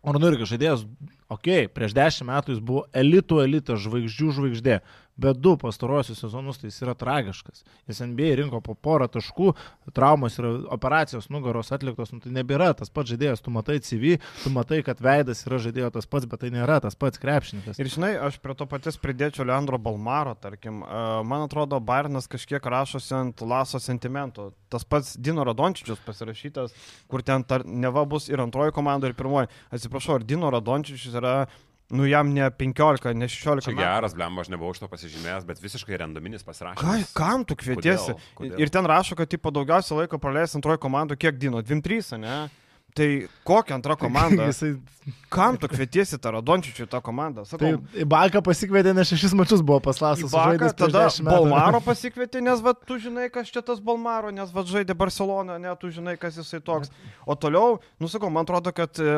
O 0.00 0.14
nu 0.16 0.30
irgi 0.30 0.46
žaidėjas, 0.48 0.86
okei, 1.28 1.66
okay, 1.66 1.68
prieš 1.68 1.92
dešimt 1.92 2.30
metų 2.30 2.54
jis 2.54 2.60
buvo 2.64 2.86
elitų 2.96 3.42
elitas, 3.42 3.82
žvaigždžių 3.84 4.30
žvaigždė, 4.38 4.78
bet 5.20 5.40
du 5.40 5.56
pastarosius 5.60 6.22
sezonus 6.22 6.60
tai 6.60 6.70
jis 6.70 6.80
yra 6.84 6.94
tragiškas. 6.98 7.64
Jis 7.90 8.02
NBA 8.10 8.34
rinko 8.40 8.62
po 8.64 8.74
porą 8.74 9.08
taškų, 9.12 9.52
traumos 9.96 10.38
ir 10.40 10.48
operacijos 10.72 11.30
nugaros 11.32 11.72
atliktos, 11.74 12.12
nu, 12.14 12.20
tai 12.24 12.32
nebėra 12.34 12.72
tas 12.78 12.92
pats 12.92 13.12
žaidėjas, 13.12 13.44
tu 13.44 13.52
matai 13.54 13.78
CV, 13.84 14.16
tu 14.44 14.52
matai, 14.54 14.80
kad 14.86 15.00
veidas 15.04 15.44
yra 15.46 15.60
žaidėjo 15.62 15.92
tas 15.96 16.08
pats, 16.10 16.28
bet 16.30 16.44
tai 16.44 16.52
nėra 16.54 16.80
tas 16.84 16.96
pats 16.98 17.20
krepšininkas. 17.20 17.80
Ir 17.80 17.90
žinai, 17.92 18.14
aš 18.30 18.40
prie 18.42 18.56
to 18.56 18.68
paties 18.70 18.98
pridėčiau 19.00 19.46
Leandro 19.48 19.78
Balmaro, 19.82 20.36
tarkim. 20.40 20.82
E, 20.84 21.04
Man 21.30 21.44
atrodo, 21.46 21.80
Bairnas 21.84 22.28
kažkiek 22.30 22.64
rašosi 22.64 23.14
ant 23.16 23.42
laso 23.44 23.80
sentimento. 23.82 24.50
Tas 24.72 24.84
pats 24.86 25.16
Dino 25.18 25.44
Radončičius 25.46 26.00
pasirašytas, 26.06 26.74
kur 27.10 27.24
ten 27.26 27.44
tar, 27.44 27.64
neva 27.66 28.04
bus 28.08 28.28
ir 28.30 28.42
antroji 28.42 28.74
komanda, 28.76 29.10
ir 29.10 29.18
pirmoji. 29.18 29.50
Atsiprašau, 29.74 30.18
ar 30.18 30.26
Dino 30.26 30.50
Radončičius 30.54 31.16
yra, 31.20 31.34
nu 31.90 32.06
jam 32.08 32.28
ne 32.34 32.46
15, 32.50 33.12
ne 33.18 33.26
16 33.28 33.64
Čia 33.66 33.74
metų. 33.74 33.80
geras, 33.82 34.14
blemba, 34.14 34.44
aš 34.44 34.50
nebuvau 34.52 34.72
iš 34.74 34.80
to 34.82 34.88
pasižymėjęs, 34.90 35.46
bet 35.48 35.60
visiškai 35.62 35.98
randominis 36.00 36.42
Ką, 36.44 36.50
pasirašymas. 36.52 37.12
kam 37.16 37.44
tu 37.44 37.56
kvietiesi? 37.58 38.14
Kodėl? 38.14 38.34
Kodėl? 38.38 38.60
Ir 38.62 38.70
ten 38.70 38.86
rašo, 38.86 39.16
kad 39.18 39.28
tipo, 39.30 39.50
daugiausia 39.50 39.98
laiko 39.98 40.18
praleis 40.22 40.54
antroji 40.58 40.78
komanda, 40.82 41.16
kiek 41.18 41.38
Dino, 41.38 41.62
2-3, 41.62 42.18
ne? 42.22 42.36
Tai 42.94 43.10
kokia 43.46 43.76
antra 43.78 43.96
komanda? 43.96 44.46
Jisai, 44.50 44.74
Kam 45.30 45.56
tu 45.56 45.68
kvietiesi 45.70 46.18
tą 46.20 46.32
Radončičių 46.34 46.84
tą 46.90 46.98
komandą? 47.02 47.44
tai 47.46 47.50
Sakau, 47.50 47.78
į 47.94 48.04
Baką 48.10 48.42
pasikvietė, 48.44 48.92
nes 48.94 49.08
šešis 49.08 49.34
mačius 49.38 49.62
buvo 49.64 49.78
paslastas. 49.82 50.32
Baką, 50.34 50.68
tada 50.76 51.06
Balmaro 51.24 51.80
pasikvietė, 51.86 52.42
nes 52.44 52.60
va, 52.62 52.74
tu 52.74 52.98
žinai, 53.00 53.28
kas 53.32 53.48
čia 53.50 53.62
tas 53.64 53.80
Balmaro, 53.82 54.32
nes 54.34 54.50
va, 54.52 54.64
žaidė 54.66 54.96
Barcelona, 54.98 55.56
ne, 55.62 55.72
tu 55.80 55.90
žinai, 55.94 56.16
kas 56.20 56.36
jisai 56.40 56.60
toks. 56.66 56.90
O 57.24 57.36
toliau, 57.38 57.78
nusakau, 58.02 58.30
man 58.34 58.44
atrodo, 58.44 58.74
kad 58.76 59.00
e, 59.00 59.14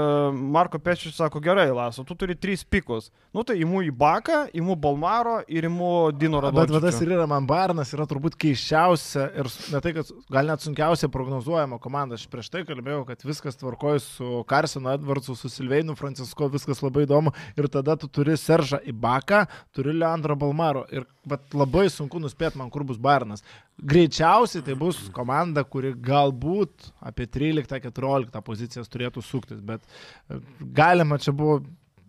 Marko 0.55 0.79
Pečius 0.83 1.17
sako, 1.19 1.43
gerai, 1.45 1.67
Laso, 1.73 2.05
tu 2.07 2.17
turi 2.19 2.37
tris 2.39 2.63
pikus. 2.63 3.09
Nu 3.35 3.43
tai 3.49 3.59
imu 3.65 3.83
į 3.89 3.91
Baką, 3.97 4.45
imu 4.55 4.77
Balmaro 4.79 5.41
ir 5.49 5.67
imu 5.71 6.13
Dino 6.15 6.45
Bet 6.45 6.53
va, 6.53 6.67
tas 6.69 6.77
Radončičių. 6.77 7.09
ir 7.09 7.17
yra, 7.17 7.27
man 7.33 7.49
Barnas 7.49 7.93
yra 7.97 8.07
turbūt 8.11 8.37
keiščiausia 8.45 9.27
ir 9.41 9.51
ne 9.73 9.83
tai, 9.83 9.97
kad 9.97 10.15
gal 10.31 10.53
net 10.53 10.65
sunkiausia 10.65 11.11
prognozuojama 11.13 11.81
komanda. 11.83 12.21
Aš 12.21 12.29
prieš 12.31 12.53
tai 12.53 12.67
kalbėjau, 12.69 13.07
kad 13.09 13.25
viskas 13.27 13.59
tvarkoja 13.63 14.03
su 14.03 14.43
Karsinu 14.49 14.91
Edvardsu, 14.93 15.37
su 15.39 15.51
Silveinu 15.51 15.95
Francisko, 15.99 16.51
viskas 16.53 16.83
labai 16.83 17.07
įdomu. 17.07 17.33
Ir 17.57 17.69
tada 17.73 17.97
tu 17.97 18.11
turi 18.11 18.37
Seržą 18.39 18.83
Ibaką, 18.93 19.45
turi 19.75 19.95
Leandro 19.97 20.37
Balmaro. 20.39 20.85
Ir 20.93 21.07
labai 21.55 21.87
sunku 21.93 22.21
nuspėti 22.23 22.61
man, 22.61 22.71
kur 22.75 22.85
bus 22.89 23.01
Barnas. 23.03 23.45
Greičiausiai 23.79 24.65
tai 24.67 24.77
bus 24.79 25.05
komanda, 25.15 25.65
kuri 25.65 25.95
galbūt 25.95 26.91
apie 27.03 27.29
13-14 27.31 28.43
pozicijas 28.45 28.91
turėtų 28.93 29.23
suktis, 29.25 29.63
bet 29.65 29.83
e, 29.87 30.43
galima 30.75 31.19
čia 31.23 31.35
buvo 31.37 31.63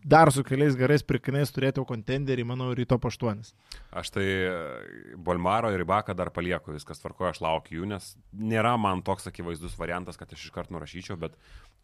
dar 0.05 0.31
su 0.35 0.43
keliais 0.43 0.75
gerais 0.79 1.03
pirkiniais 1.03 1.51
turėti 1.55 1.79
jau 1.81 1.85
kontenderį, 1.87 2.43
manau, 2.45 2.71
ryto 2.75 2.97
paštuonis. 2.99 3.53
Aš 3.93 4.09
tai 4.15 4.25
e, 4.25 4.53
Bolmaro 5.17 5.71
ir 5.73 5.83
Ibaką 5.85 6.15
dar 6.17 6.29
palieku, 6.33 6.73
viskas 6.75 6.99
tvarkoja, 6.99 7.31
aš 7.35 7.41
laukiu 7.45 7.81
jų, 7.81 7.89
nes 7.93 8.15
nėra 8.33 8.75
man 8.79 9.01
toks 9.05 9.27
akivaizdus 9.31 9.77
variantas, 9.79 10.17
kad 10.19 10.31
aš 10.33 10.47
iškart 10.49 10.71
nurašyčiau, 10.73 11.15
bet 11.21 11.37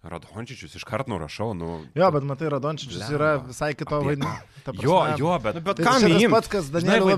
Radončičius 0.04 0.78
iškart 0.80 1.10
nurašau. 1.12 1.54
Nu, 1.60 1.82
Jo, 1.96 2.08
bet 2.16 2.24
matai, 2.24 2.48
Radončičius 2.54 3.02
Blemba. 3.02 3.16
yra 3.18 3.32
visai 3.50 3.74
kito 3.76 3.98
Apie 4.00 4.14
vaidmenio. 4.14 4.84
jo, 4.84 5.00
jo, 5.20 5.34
bet... 5.44 5.56
Nu, 5.60 5.62
bet 5.66 5.76
Tai 5.82 5.86
kam 5.90 6.06
imt? 6.08 6.32
pats, 6.32 6.48
kas 6.54 6.70
Danielį 6.72 7.18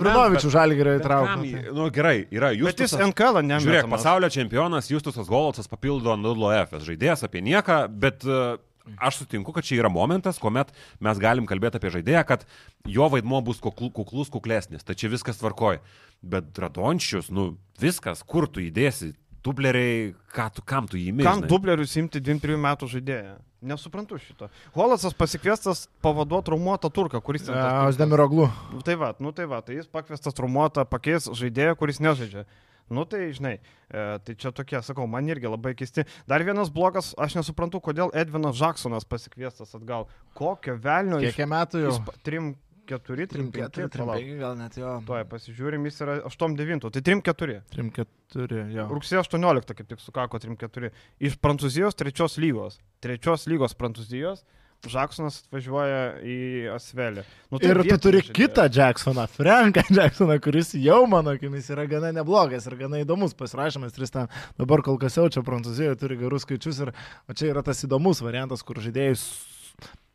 žalgirį 0.56 0.96
Bet 0.98 1.06
kam 1.06 1.28
įtraukė. 1.28 1.52
jį- 1.52 1.76
Nu 1.78 1.90
gerai, 1.94 2.16
yra 2.34 2.50
Bet 2.58 2.82
jis. 2.82 2.96
NKL 2.98 3.44
ne. 3.46 3.60
Žiūrėk, 3.62 3.90
pasaulio 3.92 4.30
čempionas 4.34 4.90
Justusas 4.90 5.30
Golocas 5.30 5.70
papildo 5.70 6.18
Nudlo 6.18 6.50
F. 6.58 6.74
Žaidėjas 6.82 7.22
apie 7.30 7.42
nieką, 7.46 7.84
bet 8.02 8.26
uh, 8.26 8.58
aš 9.00 9.22
sutinku, 9.22 9.54
kad 9.56 9.68
čia 9.68 9.80
yra 9.82 9.92
momentas, 9.94 10.40
kuomet 10.42 10.74
mes 11.00 11.22
galim 11.22 11.48
kalbėti 11.50 11.80
apie 11.80 11.94
žaidėją, 11.94 12.26
kad 12.28 12.46
jo 12.90 13.08
vaidmo 13.12 13.42
bus 13.46 13.62
kuklu, 13.64 13.92
kuklus, 13.96 14.32
kuklesnis. 14.34 14.86
Tai 14.88 14.98
čia 14.98 15.12
viskas 15.12 15.42
tvarkoja. 15.42 15.84
Bet 16.22 16.58
Radončius, 16.62 17.32
nu 17.34 17.56
viskas, 17.82 18.22
kur 18.28 18.50
tu 18.52 18.62
įdėsi, 18.64 19.14
dubleriai, 19.46 20.12
ką 20.34 20.48
tu, 20.56 20.64
kam 20.66 20.88
tu 20.90 21.00
jį 21.00 21.16
mėgsti. 21.16 21.28
Kam 21.28 21.46
dublerius 21.50 21.96
imti 21.98 22.22
23 22.22 22.60
metų 22.62 22.90
žaidėją? 22.92 23.38
Nesuprantu 23.62 24.18
šito. 24.18 24.48
Holacas 24.74 25.14
pasikviestas 25.14 25.84
pavaduoti 26.02 26.48
traumuotą 26.50 26.90
turką, 26.94 27.22
kuris 27.22 27.46
tas 27.46 27.54
piktas. 27.54 27.92
Osdemiroglu. 27.92 28.48
Nu, 28.74 28.82
Tai 28.86 28.96
va, 28.98 29.12
nu 29.22 29.34
tai 29.38 29.46
va, 29.50 29.62
tai 29.66 29.78
jis 29.78 29.90
pakviestas 29.90 30.34
traumuotą 30.38 30.86
pakeis 30.90 31.30
žaidėją, 31.30 31.76
kuris 31.78 32.02
nežaidžia. 32.02 32.48
Nu 32.92 33.06
tai, 33.08 33.30
žinai, 33.36 33.54
e, 33.88 34.06
tai 34.26 34.36
čia 34.40 34.52
tokie, 34.56 34.80
sakau, 34.86 35.08
man 35.10 35.30
irgi 35.32 35.50
labai 35.50 35.74
keisti. 35.80 36.04
Dar 36.30 36.44
vienas 36.48 36.72
blogas, 36.74 37.14
aš 37.22 37.38
nesuprantu, 37.40 37.80
kodėl 37.84 38.12
Edvinas 38.18 38.58
Žaksonas 38.60 39.08
pasikviestas 39.08 39.72
atgal. 39.78 40.10
Kokio 40.38 40.76
velnio 40.82 41.22
Kiek 41.24 41.40
jam 41.44 41.54
metų 41.56 41.86
jau? 41.86 41.96
Jis 41.96 42.22
trim, 42.28 42.54
4, 43.00 43.28
3, 43.28 43.52
5, 43.52 43.70
4, 43.72 43.90
3, 43.90 44.06
5, 44.06 44.40
gal 44.40 44.58
net 44.60 44.76
jo. 44.80 44.96
Tuoj 45.08 45.24
pasižiūrim, 45.32 45.86
jis 45.88 46.02
yra 46.04 46.18
8-9, 46.28 46.90
tai 46.92 47.04
3-4. 47.08 47.60
3, 47.72 48.08
4, 48.36 48.64
jo. 48.76 48.88
Rugsėjo 48.92 49.24
18 49.24 49.78
kaip 49.78 49.92
tik 49.92 50.04
sukako 50.04 50.42
3-4. 50.44 50.92
Iš 51.30 51.38
Prancūzijos 51.44 51.98
trečios 52.00 52.36
lygos. 52.42 52.82
Trečios 53.04 53.48
lygos 53.48 53.78
Prancūzijos. 53.80 54.44
Žaksonas 54.90 55.44
atvažiuoja 55.44 56.00
į 56.26 56.38
Asvelį. 56.74 57.22
Nu, 57.52 57.60
tai 57.62 57.70
Ir 57.70 57.82
tu 57.86 57.98
turi 58.08 58.22
žaidėjas. 58.24 58.34
kitą 58.34 58.66
Jacksoną, 58.74 59.28
Franką 59.30 59.84
Jacksoną, 59.94 60.40
kuris 60.42 60.74
jau 60.74 61.04
mano 61.12 61.36
akimis 61.38 61.70
yra 61.70 61.86
gana 61.86 62.10
neblogas 62.16 62.66
ir 62.66 62.76
gana 62.80 63.04
įdomus 63.04 63.36
pasirašymas. 63.38 63.94
Tris 63.94 64.10
ten 64.16 64.26
dabar 64.58 64.82
kol 64.82 64.98
kas 64.98 65.20
jau 65.20 65.28
čia 65.30 65.44
Prancūzijoje 65.46 66.00
turi 66.02 66.18
gerus 66.18 66.48
skaičius 66.48 66.82
ir 66.88 66.94
čia 67.38 67.52
yra 67.54 67.62
tas 67.68 67.84
įdomus 67.86 68.24
variantas, 68.26 68.66
kur 68.66 68.82
žaidėjus 68.82 69.28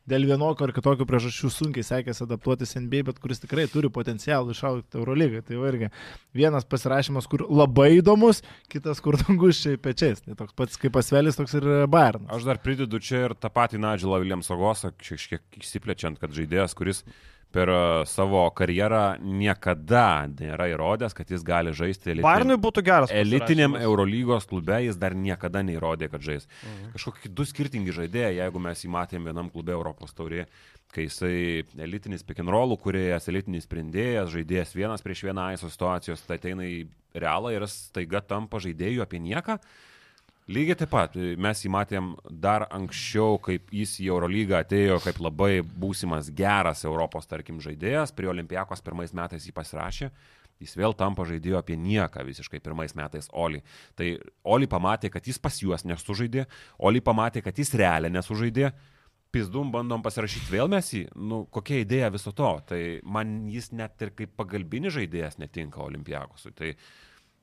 dėl 0.09 0.27
vienokio 0.29 0.67
ar 0.67 0.73
kitokio 0.75 1.07
priežasčių 1.07 1.51
sunkiai 1.53 1.85
sekėsi 1.85 2.23
adaptuotis 2.25 2.75
NBA, 2.79 3.03
bet 3.09 3.21
kuris 3.23 3.43
tikrai 3.43 3.67
turi 3.71 3.91
potencialą 3.93 4.55
išaukti 4.55 4.99
Eurolygą. 4.99 5.43
Tai 5.47 5.61
irgi 5.69 5.91
vienas 6.37 6.67
pasirašymas, 6.69 7.27
kur 7.31 7.45
labai 7.49 7.97
įdomus, 7.99 8.43
kitas, 8.71 9.01
kur 9.03 9.19
danguščiai 9.21 9.79
pečiais. 9.81 10.23
Tai 10.25 10.37
toks 10.39 10.57
pats 10.57 10.81
kaip 10.81 10.95
pasvelis, 10.97 11.39
toks 11.39 11.57
ir 11.59 11.69
Bayernas. 11.91 12.29
Aš 12.37 12.47
dar 12.47 12.61
pridedu 12.63 13.01
čia 13.03 13.27
ir 13.27 13.37
tą 13.37 13.51
patį 13.53 13.81
Nadželą 13.83 14.21
Williamsą 14.23 14.59
Gosą, 14.59 14.93
šiek 15.03 15.37
tiek 15.37 15.61
išsiplečiant, 15.61 16.19
kad 16.21 16.33
žaidėjas, 16.35 16.75
kuris 16.77 17.03
per 17.55 17.69
e, 17.71 17.79
savo 18.09 18.43
karjerą 18.55 19.17
niekada 19.23 20.27
nėra 20.31 20.67
įrodęs, 20.73 21.15
kad 21.17 21.29
jis 21.31 21.45
gali 21.47 21.73
žaisti 21.75 22.11
elitiniam, 22.11 22.27
Bayernui 22.27 22.57
būtų 22.61 22.83
geras. 22.85 23.13
elitiniam. 23.13 23.77
Eurolygos 23.79 24.47
klube, 24.49 24.79
jis 24.85 24.99
dar 24.99 25.15
niekada 25.15 25.63
neįrodė, 25.65 26.11
kad 26.11 26.23
žais. 26.23 26.47
Mhm. 26.61 26.91
Kažkokie 26.95 27.31
du 27.33 27.47
skirtingi 27.47 27.95
žaidėjai, 27.95 28.35
jeigu 28.41 28.63
mes 28.63 28.83
jį 28.83 28.91
matėm 28.93 29.29
vienam 29.29 29.51
klube 29.53 29.75
Europos 29.75 30.15
taurė, 30.17 30.47
kai 30.93 31.07
jisai 31.07 31.65
elitinis 31.83 32.23
pikinrolų 32.27 32.77
kuriejas, 32.83 33.27
elitinis 33.31 33.67
sprendėjas, 33.67 34.31
žaidėjas 34.33 34.75
vienas 34.75 35.03
prieš 35.03 35.25
vieną 35.27 35.51
aiso 35.51 35.69
situacijos, 35.71 36.23
tai 36.27 36.39
ateina 36.39 36.67
į 36.67 36.85
realą 37.17 37.51
ir 37.55 37.67
staiga 37.71 38.21
tampa 38.23 38.61
žaidėjų 38.63 39.03
apie 39.03 39.21
nieką. 39.23 39.59
Lygiai 40.47 40.77
taip 40.79 40.93
pat, 40.93 41.15
mes 41.43 41.59
jį 41.59 41.69
matėm 41.75 42.13
dar 42.31 42.63
anksčiau, 42.71 43.35
kaip 43.43 43.67
jis 43.75 43.97
į 43.99 44.05
Eurolygą 44.13 44.61
atėjo 44.61 45.01
kaip 45.03 45.17
labai 45.19 45.57
būsimas 45.59 46.29
geras 46.31 46.85
Europos, 46.87 47.27
tarkim, 47.27 47.57
žaidėjas, 47.59 48.13
prie 48.15 48.29
Olimpijakos 48.31 48.79
pirmais 48.85 49.11
metais 49.11 49.43
jį 49.43 49.51
pasirašė, 49.57 50.07
jis 50.63 50.75
vėl 50.79 50.95
tampa 50.95 51.25
žaidėjo 51.27 51.59
apie 51.59 51.75
nieką 51.75 52.23
visiškai 52.29 52.61
pirmais 52.63 52.95
metais 52.95 53.27
Oli. 53.35 53.59
Tai 53.99 54.07
Oli 54.55 54.71
pamatė, 54.71 55.11
kad 55.11 55.27
jis 55.27 55.35
pas 55.35 55.59
juos 55.59 55.83
nesužaidė, 55.83 56.47
Oli 56.79 57.03
pamatė, 57.03 57.43
kad 57.43 57.59
jis 57.59 57.75
realiai 57.75 58.15
nesužaidė, 58.15 58.71
pizdum 59.35 59.75
bandom 59.75 59.99
pasirašyti 60.07 60.55
vėl 60.55 60.71
mes 60.71 60.95
jį, 60.95 61.03
nu 61.27 61.43
kokia 61.51 61.83
idėja 61.83 62.07
viso 62.15 62.31
to, 62.31 62.55
tai 62.71 62.81
man 63.03 63.41
jis 63.51 63.73
net 63.75 63.99
ir 63.99 64.15
kaip 64.15 64.39
pagalbinis 64.39 64.95
žaidėjas 64.95 65.41
netinka 65.43 65.83
Olimpijakosui. 65.83 66.55
Tai 66.55 66.75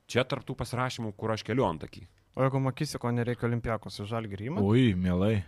čia 0.08 0.24
tarptų 0.24 0.56
pasirašymų, 0.64 1.12
kur 1.20 1.36
aš 1.36 1.44
keliu 1.44 1.68
ant 1.68 1.84
akį. 1.84 2.08
O 2.34 2.42
jeigu 2.42 2.58
makysi, 2.60 2.98
ko 2.98 3.12
nereikia 3.14 3.46
olimpiakos 3.46 4.00
į 4.02 4.08
žalgį 4.10 4.38
rymą? 4.40 4.62
Ui, 4.66 4.88
mielai. 4.98 5.44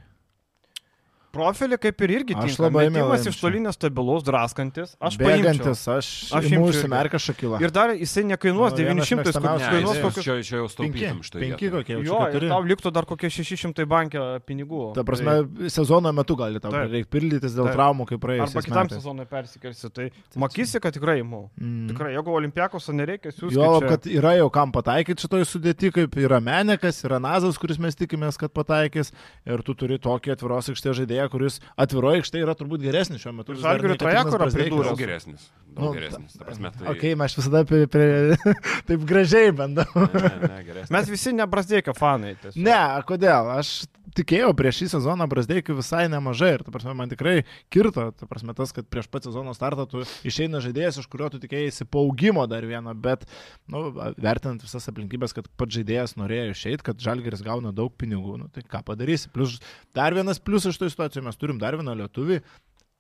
Profilį 1.37 1.79
kaip 1.83 2.01
ir 2.07 2.13
irgi 2.17 2.37
Aš 2.37 2.51
tinka. 2.57 2.63
labai 2.67 2.87
mielai 2.89 3.17
Metimas 3.17 3.27
iš 3.31 3.39
tolinės 3.43 3.77
stabilus, 3.79 4.25
draskantis. 4.27 4.95
Aš. 5.01 5.19
Bėgantis, 5.21 5.83
aš, 5.93 6.09
Aš 6.37 6.49
imčiau 6.51 6.67
užsimerkę 6.71 7.21
šakilą. 7.21 7.61
Ir 7.63 7.71
dar 7.75 7.93
jisai 7.95 8.25
nekainuos 8.33 8.73
Nu, 8.77 8.81
vienas 8.81 9.09
900, 9.11 9.33
kur 9.37 9.61
kainuos 9.67 10.01
kokius... 10.03 10.25
čia, 10.27 10.37
čia 10.47 10.57
jau 10.63 10.69
staupytum 10.73 11.23
štai. 11.27 11.41
penki 11.45 11.71
kokie, 11.73 11.97
jau 11.99 12.05
Jo, 12.07 12.21
ir 12.37 12.49
tau 12.51 12.61
liktų 12.67 12.93
dar 12.97 13.07
kokie 13.09 13.31
600 13.33 13.87
bankė 13.87 14.25
pinigų. 14.47 14.83
Ta 14.97 15.05
prasme, 15.07 15.37
sezono 15.73 16.13
metu 16.17 16.37
gali 16.39 16.61
tau 16.63 16.73
reikia 16.75 17.11
pildytis 17.11 17.55
dėl 17.57 17.69
Taip. 17.71 17.77
traumų, 17.79 18.07
kaip 18.11 18.21
Tai, 18.21 18.25
praėjus. 18.27 18.55
arba 18.57 18.65
kitam 18.67 18.91
sezonui 18.97 19.27
persikelsi. 19.31 19.91
Tai 19.97 20.09
makysi, 20.41 20.81
kad 20.83 20.95
tikrai 20.97 21.19
įmu. 21.23 21.43
Mm. 21.61 21.89
Tikrai, 21.93 22.13
jeigu 22.17 22.35
olimpiakos 22.41 22.89
nereikia, 22.97 23.33
siūsti. 23.35 23.57
Jo, 23.59 23.81
kad 23.85 24.07
yra 24.09 24.35
jau 24.39 24.49
kam 24.55 24.73
pataikyti 24.75 25.27
šitoj 25.27 25.45
sudėti, 25.49 25.91
kaip 25.95 26.17
yra 26.23 26.41
Menekas, 26.41 27.03
yra 27.07 27.19
Nazas, 27.23 27.59
kuris 27.61 27.79
mes 27.83 27.97
tikimės, 27.99 28.39
kad 28.41 28.53
pataikys. 28.57 29.13
Ir 29.47 29.63
tu 29.67 29.75
turi 29.75 29.99
tokį 30.03 30.33
atviros 30.37 30.71
aikštės 30.73 30.97
žaidėją, 31.01 31.26
kuris 31.33 31.59
atviroje 31.81 32.23
aikštėje 32.23 32.47
yra 32.47 32.55
turbūt 32.59 32.85
geresnis 32.85 33.23
šiuo 33.23 33.35
metu. 33.37 33.57
trajekorą 34.01 34.47
Brazdeikis. 34.47 34.71
pridūrė. 34.71 34.89
Daug 34.91 35.01
geresnis. 35.01 35.49
Daug 35.77 35.85
Nu, 35.89 35.93
geresnis. 35.99 36.37
Ta 36.39 36.47
prasme, 36.49 36.73
tai... 36.77 36.87
Ok, 36.95 37.05
mes 37.21 37.37
visada 37.41 37.63
prie, 37.69 37.83
prie, 37.91 38.39
taip 38.89 39.05
gražiai 39.09 39.53
bandau. 39.57 39.87
Ne, 39.97 40.33
ne, 40.47 40.63
geresnis. 40.67 40.95
Mes 40.97 41.13
visi 41.13 41.35
nebrazdėkio 41.37 41.97
fanai. 41.97 42.37
tiesiog. 42.43 42.63
Ne, 42.67 42.81
kodėl? 43.09 43.53
Aš 43.59 43.75
tikėjau 44.17 44.53
prieš 44.57 44.81
šį 44.81 44.89
sezoną 44.95 45.27
Brasdeikių 45.31 45.77
visai 45.79 46.07
nemažai 46.13 46.53
ir, 46.57 46.65
ta 46.67 46.73
prasme, 46.75 46.95
man 46.99 47.11
tikrai 47.13 47.37
kirto, 47.73 48.09
ta 48.17 48.29
prasme, 48.29 48.55
tas, 48.57 48.73
kad 48.77 48.89
prieš 48.91 49.09
pat 49.13 49.29
sezono 49.29 49.55
startą 49.57 49.87
tu 49.91 50.05
išeina 50.27 50.63
žaidėjas, 50.65 51.01
iš 51.03 51.09
kurio 51.13 51.31
tu 51.33 51.41
tikėjai 51.43 51.87
paugimo 51.93 52.47
dar 52.51 52.67
vieną, 52.69 52.95
bet, 53.07 53.27
nu, 53.73 53.89
vertinant 54.17 54.65
visas 54.65 54.89
aplinkybės, 54.91 55.37
kad 55.37 55.49
pats 55.61 55.79
žaidėjas 55.79 56.17
norėjo 56.21 56.55
išeiti, 56.55 56.87
kad 56.87 57.03
Žalgeris 57.03 57.45
gauna 57.47 57.75
daug 57.77 57.95
pinigų, 57.99 58.39
nu, 58.43 58.49
tai 58.53 58.65
ką 58.67 58.83
padarysi. 58.87 59.31
Plus, 59.35 59.59
dar 59.97 60.17
vienas 60.17 60.41
pliusas 60.43 60.75
iš 60.75 60.81
to 60.81 60.91
situacijos, 60.93 61.27
mes 61.27 61.41
turim 61.41 61.61
dar 61.63 61.79
vieną 61.79 61.97
lietuvį. 62.03 62.41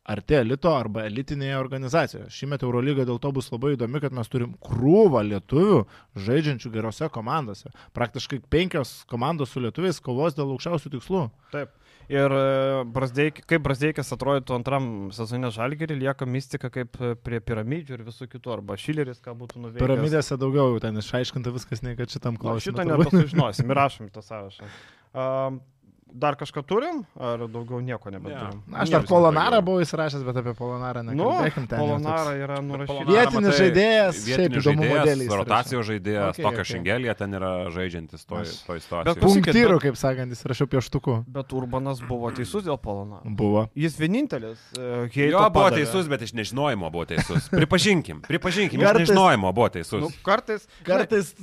Artė 0.06 0.38
elito 0.44 0.70
arba 0.70 1.02
elitinėje 1.08 1.56
organizacijoje. 1.58 2.28
Šįmet 2.30 2.62
Eurolyga 2.62 3.06
dėl 3.08 3.18
to 3.22 3.32
bus 3.34 3.48
labai 3.50 3.72
įdomi, 3.74 3.98
kad 4.04 4.14
mes 4.14 4.30
turim 4.30 4.52
krūvą 4.62 5.24
lietuvių 5.26 5.80
žaidžiančių 6.26 6.70
gerose 6.76 7.08
komandose. 7.10 7.72
Praktiškai 7.96 8.38
penkios 8.52 9.00
komandos 9.10 9.50
su 9.50 9.64
lietuviais 9.64 9.98
kovos 9.98 10.38
dėl 10.38 10.54
aukščiausių 10.54 10.94
tikslų. 10.94 11.24
Taip. 11.54 11.74
Ir 12.06 12.30
e, 12.30 12.84
Brazdeik, 12.94 13.40
kaip 13.50 13.64
Brazdeikis 13.64 14.12
atrodytų 14.14 14.54
antram 14.54 14.84
sezone 15.14 15.50
žalgerį, 15.50 15.96
lieka 16.04 16.28
mistika 16.30 16.70
kaip 16.70 16.94
e, 17.02 17.16
prie 17.18 17.40
piramidžių 17.42 17.96
ir 17.96 18.04
visų 18.06 18.28
kitų, 18.30 18.52
arba 18.60 18.76
Šileris, 18.78 19.18
ką 19.24 19.34
būtų 19.40 19.58
nuveikęs. 19.64 19.82
Piramidėse 19.82 20.38
daugiau 20.38 20.68
jau 20.70 20.84
ten 20.84 21.02
išaiškinta 21.02 21.50
viskas, 21.56 21.82
nei 21.82 21.98
kad 21.98 22.14
šitam 22.14 22.38
Na, 22.38 22.44
klausimui. 22.44 22.76
šitą 22.76 22.86
nepasužinosim, 22.92 23.74
įrašom 23.74 24.06
į 24.06 24.14
tą 24.14 24.22
sąrašą. 24.28 24.70
Um, 25.16 25.62
dar 26.06 26.36
kažką 26.38 26.62
turim, 26.64 27.02
ar 27.20 27.42
daugiau 27.50 27.80
nieko 27.84 28.08
nebeturim? 28.10 28.62
Na, 28.70 28.84
aš 28.84 28.90
dar 28.94 29.02
Polonarą 29.08 29.58
buvau 29.66 29.82
įsirašęs, 29.84 30.22
bet 30.24 30.36
apie 30.40 30.54
Polonarą 30.56 31.02
Nu, 31.04 31.12
nekalbėkim 31.12 31.66
Polonara 31.68 32.30
toks- 32.30 32.40
yra 32.46 32.56
nurašyta. 32.64 33.04
Vietinis 33.10 33.34
matai, 33.34 33.58
žaidėjas, 33.58 34.20
šiaip 34.24 34.56
įdomu 34.60 34.86
modeliais 34.88 35.32
Rotacijos 35.36 35.86
žaidėjas, 35.90 36.30
Okay, 36.36 36.42
tokia 36.46 36.62
okay. 36.62 36.70
šengelė 36.72 37.16
ten 37.18 37.34
yra 37.36 37.50
žaidžiantis 37.74 38.24
toj, 38.24 38.44
toj 38.66 38.78
Bet 38.78 38.84
situacijoje. 38.86 39.18
klausykit, 39.20 39.50
Punktyrų, 39.52 39.78
kaip 39.82 39.96
sakant, 40.00 40.30
jis 40.32 40.42
rašiau 40.46 40.66
pieštuku. 40.72 41.16
Bet 41.28 41.52
Urbanas 41.52 42.00
buvo 42.08 42.30
teisus 42.30 42.64
dėl 42.64 42.78
Polonaro. 42.80 43.22
Buvo. 43.26 43.66
Jis 43.74 43.98
vienintelis. 44.00 44.58
Uh, 44.78 45.10
Jo 45.12 45.50
buvo 45.50 45.70
teisus, 45.70 46.08
bet 46.08 46.22
iš 46.22 46.32
nežinojimo 46.32 46.88
buvo 46.90 47.04
teisus. 47.04 47.48
Pripažinkim, 47.50 48.22
pripažinkim, 48.22 48.80
iš 48.80 48.86
Kartais- 48.88 49.08
nežinojimo 49.10 49.52
buvo 49.52 49.68
teisus. 49.68 50.00
Nu, 50.00 50.08
kartais. 50.24 50.66
Kartais 50.86 51.34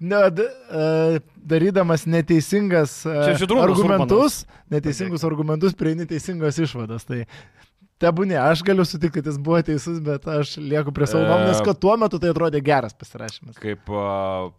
ne, 0.00 0.16
e, 0.16 1.20
darydamas 1.36 2.06
neteisingas 2.06 3.02
Čia 3.02 3.34
Žydrūnas 3.36 3.76
argumentus, 4.22 4.62
neteisingus 4.70 5.24
argumentus 5.24 5.74
prieini 5.74 6.06
teisingos 6.06 6.58
išvados. 6.62 7.04
Tai 7.08 7.24
tebūnė, 8.02 8.38
aš 8.40 8.62
galiu 8.66 8.84
sutikti, 8.86 9.20
kad 9.20 9.30
jis 9.30 9.38
buvo 9.38 9.60
teisus, 9.62 10.00
bet 10.04 10.26
aš 10.26 10.56
lieku 10.58 10.92
prie 10.94 11.06
savo 11.06 11.24
E, 11.24 11.28
nuomonės, 11.28 11.62
kad 11.64 11.78
tuo 11.78 11.96
metu 12.00 12.20
tai 12.22 12.32
atrodė 12.32 12.62
geras 12.64 12.94
pasirašymas. 12.98 13.58
Kaip 13.62 13.90
uh, 13.92 14.50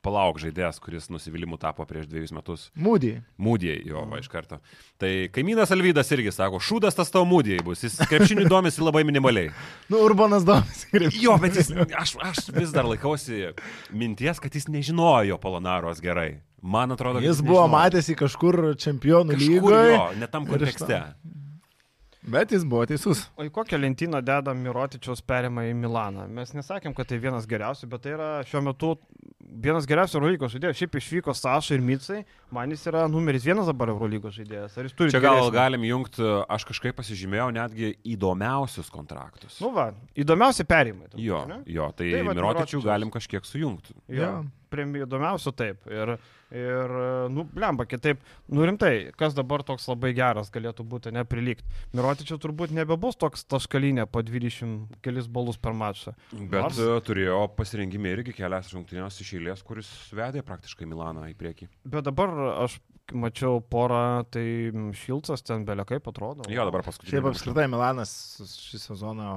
palauk 0.00 0.38
žaidėjas, 0.40 0.78
kuris 0.80 1.08
nusivylimų 1.12 1.58
tapo 1.60 1.84
prieš 1.88 2.06
dviejus 2.08 2.30
metus. 2.32 2.66
Mūdį. 2.80 3.10
Mūdėjai 3.40 3.82
jo, 3.90 4.04
va 4.08 4.20
iš 4.22 4.28
karto. 4.32 4.56
Tai 5.00 5.10
kaimynas 5.34 5.72
Alvydas 5.74 6.08
irgi 6.16 6.32
sako, 6.32 6.60
šūdas 6.64 6.96
tas 6.96 7.12
tavo 7.12 7.26
mūdėjai 7.28 7.64
bus, 7.66 7.82
jis 7.84 7.98
krepšinių 8.08 8.46
domisi 8.48 8.80
labai 8.84 9.02
minimaliai. 9.08 9.50
Nu, 9.90 9.98
Urbanas 10.06 10.44
domisi. 10.46 10.86
Jo, 11.20 11.34
bet 11.42 11.56
jis, 11.58 11.72
aš, 11.98 12.14
aš 12.22 12.44
vis 12.56 12.70
dar 12.72 12.86
laikausi 12.88 13.50
minties, 13.92 14.38
kad 14.40 14.54
jis 14.56 14.68
nežinojo 14.70 15.36
Polonaros 15.42 16.00
gerai. 16.00 16.38
Man 16.62 16.92
atrodo, 16.92 17.18
kad 17.20 17.24
Jis 17.28 17.40
buvo 17.40 17.62
nežinojo. 17.64 17.74
matęs 17.74 18.08
į 18.12 18.16
kažkur 18.20 18.58
čempionų 18.80 19.36
Kažkur 19.36 19.52
lygoje, 19.56 19.92
jo, 19.94 20.02
ne 20.20 20.26
tam 20.28 20.44
kontekste. 20.48 20.98
bet 22.22 22.52
jis 22.52 22.64
buvo 22.68 22.84
teisus. 22.86 23.22
O 23.40 23.46
į 23.46 23.50
kokią 23.54 23.78
lentyną 23.80 24.20
deda 24.24 24.52
Mirotičiaus 24.54 25.22
perimą 25.24 25.64
į 25.70 25.74
Milaną? 25.80 26.26
Mes 26.28 26.52
nesakėm, 26.54 26.94
kad 26.94 27.08
tai 27.10 27.18
vienas 27.22 27.48
geriausių, 27.48 27.88
bet 27.90 28.04
tai 28.04 28.12
yra 28.18 28.28
šiuo 28.46 28.60
metu 28.68 28.92
vienas 29.50 29.86
geriausių 29.90 30.18
Eurolygos 30.20 30.52
žaidėjų. 30.54 30.76
Šiaip 30.78 30.94
išvyko 31.00 31.34
Saša 31.34 31.74
ir 31.76 31.82
Micai, 31.84 32.20
man 32.54 32.70
jis 32.70 32.84
yra 32.90 33.06
numeris 33.10 33.44
vienas 33.46 33.66
dabar 33.70 33.90
Eurolygos 33.92 34.36
žaidėjas. 34.38 34.76
Ar 34.78 34.86
jis 34.88 34.94
turi 34.98 35.10
Čia 35.14 35.20
gal 35.24 35.40
geresnį? 35.40 35.54
galim 35.56 35.86
jungti, 35.88 36.22
aš 36.56 36.68
kažkaip 36.70 36.96
pasižymėjau 37.00 37.48
netgi 37.56 37.92
įdomiausius 38.14 38.90
kontraktus. 38.94 39.58
Nu 39.64 39.72
va, 39.74 39.90
įdomiausi 40.14 40.64
perimai. 40.68 41.10
Jo, 41.18 41.42
ne? 41.50 41.60
jo, 41.66 41.90
tai, 41.96 42.12
Tai 42.14 42.22
tai 42.24 42.34
Mirotičių 42.38 42.82
galim 42.86 43.10
kažkiek 43.10 43.44
sujungti. 43.48 43.94
Jo. 44.08 44.22
Jo. 44.22 44.32
Prie 44.70 44.84
įdomiausių 45.02 45.52
taip. 45.58 45.86
Ir, 45.90 46.12
ir 46.54 46.92
nu, 47.34 47.44
blemba, 47.50 47.86
kitaip, 47.90 48.20
nu 48.50 48.66
rimtai, 48.68 49.10
kas 49.18 49.34
dabar 49.34 49.64
toks 49.66 49.88
labai 49.90 50.12
geras 50.16 50.52
galėtų 50.54 50.86
būti, 50.86 51.12
neprilygti. 51.14 51.66
Mirotičių 51.98 52.38
turbūt 52.42 52.74
nebebus 52.76 53.18
toks 53.20 53.42
taškalinė 53.50 54.06
po 54.10 54.22
20 54.26 55.00
kelis 55.02 55.26
balus 55.30 55.58
per 55.58 55.74
mačą. 55.74 56.14
Bet 56.32 56.60
Nors- 56.62 56.78
Nors... 56.78 57.04
turėjo 57.08 57.42
pasirinkimį 57.58 58.14
irgi 58.16 58.36
kelias 58.38 58.70
rungtynės 58.74 59.20
iš 59.24 59.34
eilės, 59.40 59.64
kuris 59.66 59.90
vedė 60.14 60.44
praktiškai 60.46 60.88
Milaną 60.90 61.26
į 61.32 61.36
priekį. 61.40 61.70
Bet 61.90 62.06
dabar 62.06 62.34
aš 62.66 62.78
mačiau 63.10 63.58
porą, 63.62 64.22
tai 64.30 64.44
Šilcas 64.94 65.42
ten 65.46 65.64
belė 65.66 65.86
kaip 65.88 66.06
atrodo. 66.10 66.46
Jo, 66.50 66.66
dabar 66.68 66.84
paskutinį. 66.86 67.10
Šiaip 67.16 67.30
apskritai 67.32 67.66
Milanas 67.70 68.12
šį 68.70 68.82
sezoną 68.84 69.32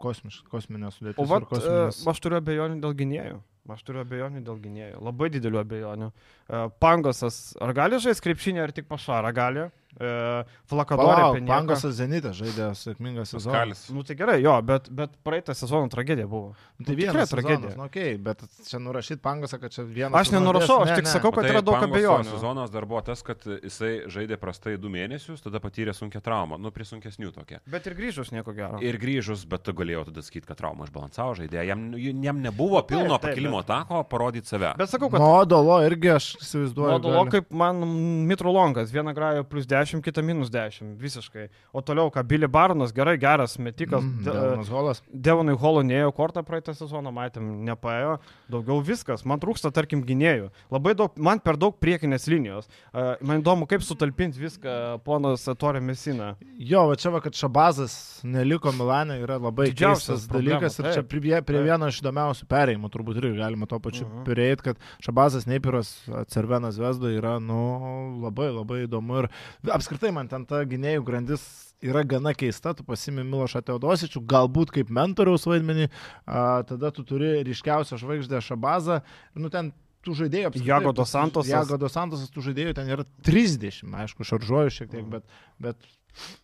kosmiš, 0.00 0.42
kosminė 0.50 0.92
sudėtis. 0.94 1.18
O 1.22 1.26
vat, 1.28 1.46
ir 1.46 1.50
kosminis... 1.50 2.00
e, 2.02 2.08
aš 2.12 2.22
turiu 2.22 2.38
abejonių 2.40 2.80
dėl 2.84 2.96
gynėjų. 3.00 3.40
Aš 3.72 3.80
turiu 3.86 4.02
abejonių 4.02 4.42
dėl 4.44 4.58
gynėjų. 4.60 4.98
Labai 5.00 5.30
didelių 5.32 5.60
abejonių. 5.62 6.10
E, 6.10 6.58
Pangosas, 6.84 7.38
ar 7.64 7.72
gali 7.76 8.00
žaisti 8.02 8.26
krepšinį, 8.26 8.60
ar 8.60 8.74
tik 8.76 8.90
pašarą 8.90 9.30
gali? 9.36 9.68
E, 10.00 10.44
Flakadorė. 10.70 11.14
Palauk, 11.14 11.36
Penieka. 11.38 11.52
Pangosas 11.54 11.94
Zenitė 11.98 12.32
žaidė 12.34 12.70
sėkmingą 12.78 13.24
sezoną. 13.28 13.54
Kalis. 13.54 13.82
Nu 13.94 14.02
tai 14.06 14.16
gerai, 14.18 14.40
jo, 14.42 14.54
bet, 14.66 14.88
bet 14.90 15.14
praeitą 15.26 15.54
sezoną 15.54 15.88
tragedija 15.92 16.26
buvo. 16.30 16.54
Nu, 16.54 16.84
Nu, 16.84 16.84
Tai 16.84 16.94
tikrai 16.96 17.12
vienas 17.14 17.30
tragedija. 17.30 17.74
Nu, 17.78 17.84
okay, 17.86 18.16
bet 18.18 18.42
čia 18.66 18.78
nurašyti 18.82 19.20
Pangosą, 19.22 19.58
kad 19.62 19.70
čia 19.72 19.84
vienas. 19.86 20.16
Aš 20.20 20.32
nenurašau, 20.34 20.80
aš 20.84 20.96
tik 20.98 21.06
sakau, 21.06 21.30
kad 21.32 21.44
Matai, 21.44 21.52
yra 21.54 21.62
daug 21.62 21.84
abejonių. 21.86 22.30
Sezonas 22.34 22.72
dar 22.74 22.84
buvo 22.90 23.00
tas, 23.06 23.22
kad 23.22 23.44
jisai 23.62 23.92
žaidė 24.10 24.36
prastai 24.42 24.74
du 24.80 24.90
mėnesius, 24.90 25.42
tada 25.44 25.60
patyrė 25.62 25.94
sunkia 25.94 26.20
trauma, 26.24 26.58
nu 26.58 26.72
prie 26.74 26.84
sunkesnių 26.88 27.30
tokia. 27.36 27.60
Bet 27.70 27.86
ir 27.86 27.94
grįžus 27.98 28.32
nieko 28.34 28.52
gero. 28.56 28.80
Ir 28.82 28.98
grįžus, 28.98 29.44
bet 29.46 29.62
tu 29.64 29.72
galėjau 29.76 30.06
tada 30.10 30.24
sakyti, 30.26 30.46
kad 30.50 30.58
trauma 30.58 30.88
išbalansavo 30.88 31.36
žaidėją. 31.38 31.64
Jam, 31.70 31.86
jam 32.26 32.42
nebuvo 32.42 32.82
pilno 32.88 33.18
taip, 33.18 33.30
pakilimo 33.30 33.62
tako 33.62 34.02
parodyti 34.10 34.50
save. 34.50 34.74
Bet 34.78 34.90
sakau, 34.90 35.08
kad 35.14 35.22
Modolo 35.22 35.78
irgi 35.86 36.10
aš 36.16 36.32
įsivaizduoju. 36.42 36.90
Modulo 36.98 37.22
gali. 37.24 37.30
kaip 37.38 37.52
man 37.54 37.80
Mitrolongas, 38.28 38.90
vieną 38.92 39.14
grajo 39.14 39.44
plus 39.44 39.66
10, 39.70 39.83
kitą 40.04 40.22
minus 40.24 40.50
10, 40.50 40.96
visiškai. 40.98 41.48
O 41.72 41.80
toliau, 41.82 42.10
ką 42.10 42.22
Billy 42.26 42.48
Barnas, 42.48 42.92
gerai, 42.92 43.16
geras 43.18 43.58
metikas. 43.58 44.02
Mm, 44.02 44.24
De- 44.24 44.32
Devonas 44.32 44.68
Holas. 44.68 45.02
Devonui 45.12 45.56
Holo 45.56 45.82
neėjo 45.82 46.12
kortą 46.14 46.42
praeitą 46.44 46.74
sezoną, 46.74 47.12
matėm, 47.12 47.64
nepaėjo. 47.68 48.18
Daugiau 48.50 48.80
viskas. 48.82 49.24
Man 49.24 49.38
trūksta, 49.40 49.70
tarkim, 49.72 50.02
gynėjų. 50.04 50.50
Labai 50.70 50.94
daug, 50.94 51.12
man 51.18 51.38
per 51.40 51.56
daug 51.56 51.76
priekinės 51.80 52.26
linijos. 52.28 52.68
Uh, 52.94 53.14
man 53.20 53.42
įdomu, 53.42 53.66
kaip 53.68 53.82
sutalpinti 53.82 54.38
viską 54.40 55.00
ponas 55.04 55.44
Torė 55.58 55.82
Mesina. 55.82 56.36
Jo, 56.58 56.86
va 56.88 56.96
čia 56.96 57.10
va, 57.10 57.20
kad 57.20 57.34
Šabazas 57.34 58.20
neliko 58.24 58.72
Milane 58.72 59.20
yra 59.20 59.36
labai 59.38 59.66
Didžiausias 59.70 60.06
keistas 60.24 60.28
problema, 60.28 60.60
dalykas 60.60 60.78
ir 60.78 60.84
čia 60.84 61.02
taip. 61.02 61.08
prie, 61.08 61.42
prie 61.42 61.58
Taip. 61.58 61.66
vieno 61.68 61.88
iš 61.88 62.00
įdomiausių 62.02 62.46
perėjimų 62.48 62.90
turbūt 62.90 63.16
irgi 63.20 63.36
galima 63.38 63.66
to 63.68 63.78
pačiu 63.80 64.06
Mhm. 64.06 64.24
prieiti, 64.24 64.62
kad 64.62 64.76
Šabazas 65.02 65.46
Neipiras 65.46 65.90
Cervenas 66.28 66.78
Vesdo 66.78 67.08
yra, 67.10 67.38
nu, 67.40 68.20
labai 68.22 68.50
labai 68.54 68.86
įdomu 68.86 69.22
ir 69.24 69.28
apskritai 69.74 70.12
man 70.14 70.28
ten 70.30 70.44
ta 70.46 70.62
gynėjų 70.64 71.04
grandis 71.06 71.44
yra 71.84 72.02
gana 72.08 72.32
keista, 72.32 72.72
tu 72.74 72.84
pasimi 72.86 73.24
Milošą 73.26 73.60
Teodosičių, 73.66 74.22
galbūt 74.30 74.70
kaip 74.72 74.88
mentoriaus 74.94 75.44
vaidmenį, 75.50 75.88
a, 76.26 76.62
tada 76.68 76.90
tu 76.94 77.04
turi 77.04 77.42
ryškiausią 77.44 77.98
žvaigždę 78.00 78.40
Šabazą, 78.40 79.00
nu 79.36 79.50
ten 79.52 79.72
tų 80.04 80.14
žaidėjų 80.22 80.48
apskritai- 80.50 80.68
Jago 80.70 80.92
dos 80.96 81.10
Santosas. 81.12 81.50
Jago 81.52 81.78
dos 81.80 81.92
Santosas, 81.96 82.30
tų 82.32 82.42
žaidėjų 82.48 82.74
ten 82.76 82.88
yra 82.92 83.04
30, 83.24 83.92
aišku, 84.04 84.24
šaržuoju 84.24 84.72
šiek 84.78 84.88
Mhm. 84.88 84.96
tiek, 84.96 85.10
bet, 85.10 85.24
bet 85.60 85.76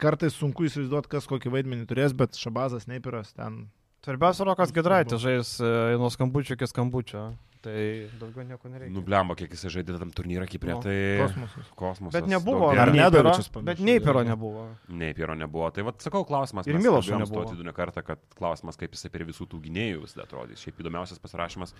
kartais 0.00 0.32
sunku 0.36 0.64
įsivaizduoti, 0.68 1.08
kas 1.08 1.26
kokį 1.30 1.52
vaidmenį 1.56 1.86
turės, 1.86 2.12
bet 2.16 2.32
Šabazas 2.36 2.86
Neipiras 2.88 3.32
ten. 3.36 3.68
Svarbiausia, 4.04 4.44
Rokas 4.48 4.72
Gedraitis 4.72 5.20
žais 5.20 5.54
e, 5.60 5.70
nuo 6.00 6.08
skambučio 6.10 6.56
iki 6.56 6.66
skambučio. 6.70 7.30
Tai 7.60 7.80
daugiau 8.16 8.40
nieko 8.48 8.70
nereikia. 8.72 8.92
Nublemba, 8.94 9.34
kiek 9.36 9.52
jisai 9.52 9.68
žaidė 9.74 9.98
tam 10.00 10.08
turnyrą 10.16 10.46
Kiprė. 10.48 10.78
Nu, 10.78 10.80
Tai 10.80 10.94
Kosmosas. 11.20 11.66
kosmosas. 11.76 12.14
Bet 12.16 12.30
nebuvo. 12.32 12.70
Ar 12.72 12.88
Nedavičius 12.94 13.50
panašu, 13.52 13.66
Bet 13.68 13.82
nei 13.84 13.98
pero 14.00 14.22
jo. 14.24 14.30
nebuvo. 14.30 14.62
Nei 14.88 15.12
Piero 15.18 15.36
nebuvo. 15.36 15.68
Tai 15.76 15.84
vad 15.90 16.00
sakau 16.00 16.24
klausimas. 16.24 16.64
Ir 16.72 16.78
Milošo 16.80 17.18
nebuvo. 17.20 17.42
Tautvydu 17.44 17.66
ne 17.68 17.74
kartą, 17.76 18.00
kad 18.06 18.22
klausimas, 18.38 18.80
kaip 18.80 18.96
jisai 18.96 19.12
prie 19.12 19.28
visų 19.28 19.44
tų 19.52 19.60
gynėjų 19.66 20.00
visada 20.06 20.24
atrodys. 20.24 20.64
Šiaip 20.64 20.80
įdomiausias 20.80 21.20
pasirašymas. 21.20 21.76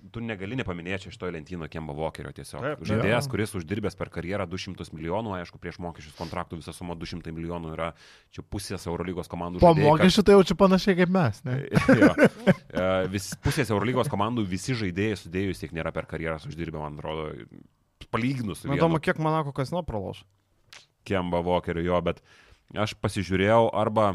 Tu 0.00 0.20
negali 0.24 0.56
nepaminėti 0.56 1.10
šitoje 1.12 1.34
lentynoje 1.34 1.68
Kemba 1.74 1.92
Walkerio 1.92 2.30
tiesiog. 2.32 2.62
Taip. 2.64 2.84
Žaidėjas, 2.88 3.26
kuris 3.30 3.52
uždirbęs 3.58 3.96
per 3.98 4.08
karjerą 4.12 4.46
200 4.48 4.86
milijonų, 4.96 5.34
aišku, 5.36 5.60
prieš 5.60 5.76
mokesčius 5.84 6.14
kontraktų 6.16 6.56
visa 6.62 6.72
suma 6.72 6.96
200 6.96 7.34
milijonų 7.36 7.74
yra 7.74 7.90
čia 8.32 8.42
pusės 8.42 8.86
Eurolygos 8.88 9.28
komandų. 9.30 9.60
Po 9.60 9.74
žaidėjai, 9.74 9.84
kad- 9.84 10.00
mokesčių 10.00 10.24
tai 10.24 10.36
jau 10.38 10.46
čia 10.48 10.56
panašiai 10.62 10.96
kaip 11.02 11.12
mes. 11.12 11.42
Ne? 11.44 11.58
jo. 12.02 12.10
E, 12.16 12.86
Vis, 13.12 13.30
pusės 13.44 13.72
Eurolygos 13.74 14.08
komandų 14.12 14.46
visi 14.48 14.76
žaidėjai 14.80 15.20
sudėjus 15.20 15.60
tiek 15.64 15.76
nėra 15.76 15.92
per 15.92 16.08
karjerą 16.10 16.40
uždirbę, 16.48 16.80
man 16.80 16.96
atrodo, 16.96 17.28
palyginus 18.10 18.64
Man 18.64 18.80
įdomu, 18.80 19.00
kiek 19.04 19.20
Manako 19.22 19.52
kas 19.56 19.70
nuo 19.74 19.84
praloš. 19.86 20.24
Kemba 21.04 21.42
Walkeriu 21.44 21.84
jo, 21.84 22.00
bet 22.04 22.24
aš 22.76 22.96
pasižiūrėjau 23.00 23.68
arba, 23.76 24.14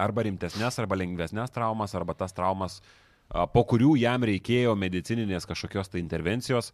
arba 0.00 0.26
rimtesnės, 0.26 0.78
arba 0.82 0.98
lengvesnės 0.98 1.54
traumas, 1.54 1.94
arba 1.98 2.14
tas 2.18 2.34
traumas, 2.36 2.80
a, 2.80 2.99
po 3.30 3.64
kurių 3.70 3.94
jam 4.00 4.24
reikėjo 4.26 4.74
medicininės 4.78 5.46
kažkokios 5.46 5.92
tai 5.92 6.02
intervencijos. 6.02 6.72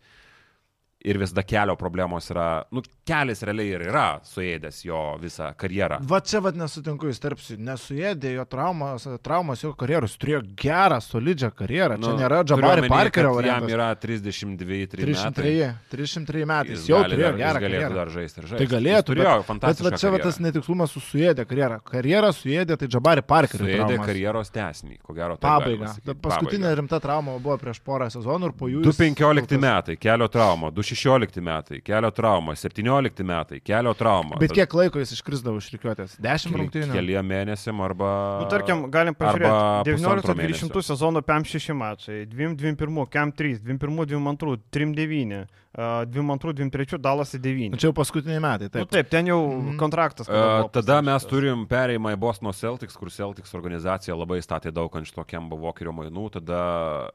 Ir 1.07 1.19
visada 1.21 1.43
kelio 1.45 1.77
problemos 1.77 2.25
yra, 2.33 2.65
nu, 2.73 2.81
kelias 3.07 3.43
realiai 3.45 3.69
ir 3.77 3.83
yra 3.91 4.19
suėdęs 4.27 4.79
jo 4.89 4.97
visą 5.23 5.51
karjerą. 5.55 5.99
Va 6.09 6.19
čia 6.25 6.41
vad 6.43 6.57
nesutinku, 6.59 7.07
jis 7.07 7.21
tarpsi, 7.23 7.57
nesuėdė 7.63 8.33
jo 8.33 8.45
traumas, 8.51 9.05
traumas 9.23 9.61
jo 9.63 9.75
karjeros, 9.79 10.17
turėjo 10.19 10.41
gerą, 10.59 10.97
solidžią 11.05 11.51
karjerą. 11.55 11.99
Čia 12.01 12.07
Nu, 12.09 12.15
nėra 12.19 12.41
turiu 12.43 12.65
Jabari 12.65 12.81
omeny, 12.83 12.91
Parkerio 12.91 13.35
kad 13.37 13.45
Jam 13.47 13.61
variantas. 13.61 13.77
yra 13.77 13.89
32 13.95 14.87
3 14.89 15.05
303, 15.05 15.53
metai. 15.61 15.75
303 15.93 16.45
metai. 16.51 16.71
Jis 16.73 16.81
Jis 16.81 16.89
jau 16.91 17.03
turėjo 17.05 17.23
dar- 17.29 17.39
gerą 17.39 17.61
jis 17.61 17.67
galėtų 17.67 17.77
karjerą. 17.77 17.95
dar 18.01 18.09
žaisti 18.17 18.39
ir 18.43 18.47
žaisti. 18.51 18.59
Tai 18.67 18.67
galėtų, 18.75 19.07
turėjo 19.13 19.31
Bet 19.37 19.37
va 19.37 19.47
fantastišką 19.53 20.01
čia 20.03 20.11
va 20.17 20.19
tas 20.27 20.41
netikslumas 20.49 20.91
su 20.97 21.01
suėdė 21.07 21.47
karjerą. 21.47 21.79
Karjerą 21.93 22.33
suėdė, 22.41 22.77
tai 22.83 22.89
Jabari 22.97 23.23
Parkerio. 23.23 23.67
Suėdė 23.69 23.87
traumas. 23.95 24.07
karjeros 24.11 24.51
tesnį, 24.51 24.99
ko 25.05 25.13
gero. 25.15 25.37
taip 25.37 25.47
Pabaiga. 25.47 25.95
Paskutinė 26.25 26.75
rimta 26.75 26.99
trauma 27.01 27.39
buvo 27.39 27.59
prieš 27.63 27.79
porą 27.85 28.11
sezonų 28.11 28.51
ir 28.51 28.53
po 28.59 28.67
jų... 28.67 28.83
jis 28.83 28.97
215 28.97 29.15
kol 29.23 29.47
kas- 29.47 29.61
metai, 29.61 29.97
kelio 30.01 30.29
trauma, 30.29 30.71
216 30.87 31.41
metai, 31.43 31.80
kelio 31.82 32.11
trauma, 32.14 32.55
17 32.55 33.24
metai, 33.26 33.61
kelio 33.61 33.93
trauma. 33.99 34.37
Bet 34.41 34.53
kiek 34.55 34.72
laiko 34.78 35.01
jis 35.03 35.12
iškrisdavo 35.16 35.59
iš 35.59 35.70
rikiuotės? 35.74 36.14
10 36.22 36.47
Keli- 36.53 36.61
rungtynių? 36.62 36.93
Keliem 36.95 37.26
mėnesiam 37.26 37.80
arba... 37.82 38.11
Nu, 38.43 38.49
tarkim, 38.53 38.84
galim 38.95 39.14
pažiūrėti. 39.18 39.97
pusantro 39.97 40.34
mėnesio. 40.39 40.68
19-20 40.70 40.87
sezono 40.93 41.22
PEM 41.26 41.45
6 41.45 41.74
mačai, 41.74 42.20
2-21, 42.30 43.07
KEM 43.11 43.32
3, 43.32 43.59
2-1, 43.66 43.99
2-2, 44.07 44.57
3-9, 44.70 45.45
2-2, 45.76 46.55
2-3, 46.62 46.99
dalasi 47.05 47.39
9. 47.43 47.70
Nu, 47.74 47.76
Čia 47.82 47.91
jau 47.91 47.97
paskutiniai 47.99 48.41
metai. 48.41 48.70
Taip, 48.70 48.87
nu, 48.87 48.91
taip 48.95 49.11
ten 49.12 49.26
jau 49.28 49.41
Mhm. 49.51 49.76
kontraktas. 49.76 50.26
Kada 50.26 50.62
buvo 50.62 50.70
Tada 50.72 51.03
mes 51.03 51.24
turim 51.28 51.66
perėjimą 51.68 52.14
į 52.14 52.18
Boston 52.18 52.53
Celtics, 52.53 52.97
kur 52.97 53.11
Celtics 53.11 53.53
organizacija 53.55 54.16
labai 54.16 54.39
statė 54.41 54.72
daug 54.72 54.95
ant 54.97 55.07
šito 55.07 55.24
Kemba 55.26 55.57
Walkerio 55.57 55.93
mainų, 55.93 56.30
tada 56.39 57.11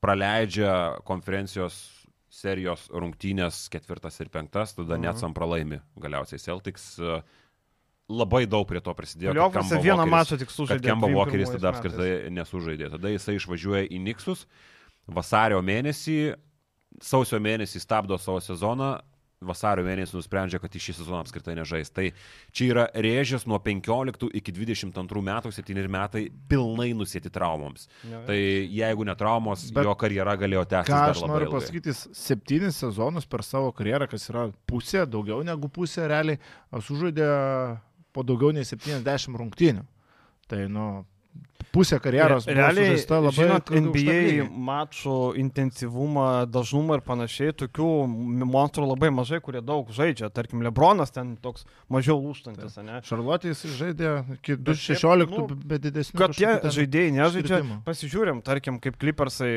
praleidžia 0.00 0.98
konferencijos 1.04 1.97
serijos 2.30 2.88
rungtynės 2.92 3.68
ketvirtas 3.72 4.20
ir 4.20 4.28
penktas, 4.28 4.74
tada 4.76 4.96
Mhm. 4.96 5.00
net 5.02 5.18
sam 5.18 5.34
pralaimi 5.34 5.80
galiausiai 5.98 6.38
Celtics. 6.38 6.98
Labai 8.08 8.46
daug 8.48 8.66
prie 8.66 8.80
to 8.80 8.94
prisidėjo. 8.94 9.34
Kemba 9.52 9.82
vieną 9.84 10.06
mačą 10.08 10.38
tik 10.38 10.48
sužaidė. 10.48 10.80
Kemba 10.82 11.08
21 11.08 11.14
Walkeris 11.14 11.50
tada 11.52 11.72
apskritai 11.74 12.30
nesužaidė. 12.32 12.90
Tada 12.90 13.08
jisai 13.12 13.36
išvažiuoja 13.36 13.88
į 13.92 14.00
Niksus 14.00 14.46
vasario 15.06 15.60
mėnesį, 15.60 16.34
sausio 17.00 17.38
mėnesį 17.38 17.80
stabdo 17.80 18.16
savo 18.18 18.40
sezoną, 18.40 19.02
vasario 19.44 19.84
mėnesį 19.86 20.16
nusprendžia, 20.18 20.58
kad 20.58 20.74
į 20.74 20.80
šį 20.82 20.94
sezoną 20.98 21.20
apskritai 21.22 21.54
nežais. 21.58 21.90
Tai 21.94 22.08
čia 22.50 22.68
yra 22.72 22.84
rėžės 22.94 23.44
nuo 23.46 23.58
15 23.62 24.30
iki 24.40 24.54
22 24.56 25.22
metų, 25.28 25.52
7 25.54 25.84
metai 25.94 26.24
pilnai 26.50 26.88
nusėti 26.98 27.30
traumoms. 27.30 27.86
Jo, 28.02 28.16
jo. 28.16 28.22
Tai 28.26 28.38
jeigu 28.38 29.06
ne 29.06 29.14
traumos, 29.18 29.68
Bet 29.74 29.86
jo 29.86 29.94
karjera 30.00 30.34
galėjo 30.40 30.64
tęstis 30.72 30.94
Ką 30.94 31.02
aš 31.12 31.22
noriu 31.26 31.46
ilgai. 31.46 31.60
pasakyti, 31.60 31.92
jis 31.94 32.02
septynis 32.18 32.80
sezonus 32.82 33.28
per 33.30 33.44
savo 33.46 33.70
karjerą, 33.76 34.08
kas 34.10 34.26
yra 34.32 34.48
pusė, 34.66 35.04
daugiau 35.06 35.44
negu 35.46 35.70
pusė 35.70 36.08
realiai, 36.10 36.40
sužaidė 36.74 37.28
po 38.12 38.24
daugiau 38.26 38.50
nei 38.56 38.66
70 38.66 39.38
rungtynių. 39.38 39.86
Tai, 40.48 40.64
nu, 40.72 40.88
pusė 41.74 41.98
karjeros 42.02 42.46
buvo 42.46 42.56
Realiai, 42.58 42.96
labai 43.08 43.32
žinot, 43.36 43.72
NBA 43.84 44.46
mačų 44.68 45.16
intensyvumą, 45.42 46.28
dažnumą 46.50 46.98
ir 46.98 47.04
panašiai, 47.06 47.54
tokių 47.62 47.88
monstrų 48.48 48.88
labai 48.88 49.10
mažai, 49.14 49.40
kurie 49.44 49.62
daug 49.64 49.90
žaidžia. 49.94 50.30
Tarkim, 50.34 50.62
Lebronas 50.66 51.12
ten 51.14 51.34
toks 51.42 51.66
mažiau 51.92 52.18
lūštantis, 52.22 52.78
ne? 52.84 53.00
Šarlotė 53.08 53.52
jis 53.52 53.64
žaidė 53.78 54.12
iki 54.38 54.58
Bet 54.58 54.80
šiaip, 54.80 55.02
216, 55.02 55.34
nu, 55.34 55.58
be 55.72 55.80
didesnių. 55.82 56.20
Kad 56.22 56.36
tie 56.38 56.54
žaidėjai 56.78 57.14
nežaidžia, 57.18 57.60
iškritimų. 57.60 57.80
pasižiūrim, 57.88 58.42
tarkim, 58.46 58.80
kaip 58.84 58.98
Clippersai 59.00 59.52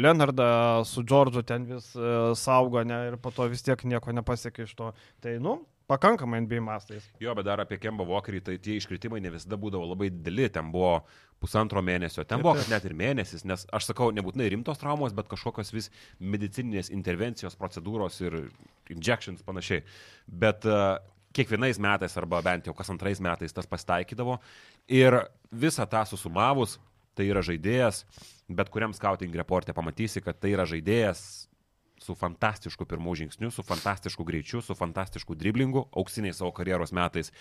Leonardą 0.00 0.48
su 0.88 1.04
Džordžu 1.06 1.44
ten 1.46 1.68
vis 1.70 1.92
uh, 1.98 2.32
saugo, 2.38 2.82
ne, 2.86 3.04
ir 3.12 3.20
po 3.22 3.34
to 3.34 3.48
vis 3.52 3.64
tiek 3.64 3.86
nieko 3.88 4.14
nepasiekė 4.16 4.68
iš 4.68 4.74
to. 4.78 4.92
Tai, 5.24 5.38
nu, 5.42 5.60
pakankamai 5.90 6.40
NBA 6.44 6.62
mastais. 6.64 7.06
Jo, 7.20 7.34
bet 7.36 7.46
dar 7.46 7.62
apie 7.62 7.78
Kemba 7.82 8.06
Walkerį, 8.08 8.40
tai 8.44 8.56
tie 8.62 8.78
iškritimai 8.78 9.20
ne 9.24 9.32
visada 9.34 9.58
būdavo 9.60 9.88
labai 9.90 10.10
dideli, 10.12 10.48
ten 10.52 10.70
buvo 10.74 10.98
pusantro 11.42 11.82
mėnesio, 11.84 12.24
ten 12.28 12.42
buvo 12.44 12.56
net 12.70 12.86
ir 12.88 12.94
mėnesis, 12.96 13.44
nes 13.48 13.66
aš 13.74 13.90
sakau, 13.90 14.08
nebūtinai 14.16 14.48
rimtos 14.54 14.80
traumos, 14.80 15.14
bet 15.16 15.28
kažkokios 15.28 15.74
vis 15.74 15.90
medicininės 16.20 16.92
intervencijos, 16.94 17.58
procedūros 17.60 18.20
ir 18.24 18.38
injections 18.94 19.44
panašiai. 19.44 19.84
Bet 20.26 20.64
uh, 20.68 20.96
kiekvienais 21.36 21.80
metais, 21.82 22.16
arba 22.20 22.40
bent 22.44 22.68
jau 22.68 22.74
kas 22.76 22.92
antrais 22.94 23.20
metais 23.22 23.52
tas 23.52 23.68
pasitaikydavo 23.68 24.38
ir 24.88 25.18
visą 25.52 25.86
tą 25.90 26.04
susumavus, 26.08 26.78
tai 27.14 27.28
yra 27.30 27.42
žaidėjas, 27.46 28.02
bet 28.48 28.70
kuriam 28.72 28.94
scouting 28.96 29.34
reporte 29.38 29.74
pamatysi, 29.74 30.22
kad 30.24 30.38
tai 30.40 30.54
yra 30.54 30.66
žaidėjas 30.68 31.48
su 32.04 32.16
fantastišku 32.18 32.86
pirmų 32.88 33.16
žingsniu, 33.24 33.50
su 33.54 33.64
fantastišku 33.66 34.26
greičiu, 34.28 34.62
su 34.64 34.76
fantastišku 34.76 35.36
driblingu, 35.40 35.88
auksiniais 35.96 36.40
savo 36.40 36.52
karjeros 36.56 36.92
metais. 36.96 37.32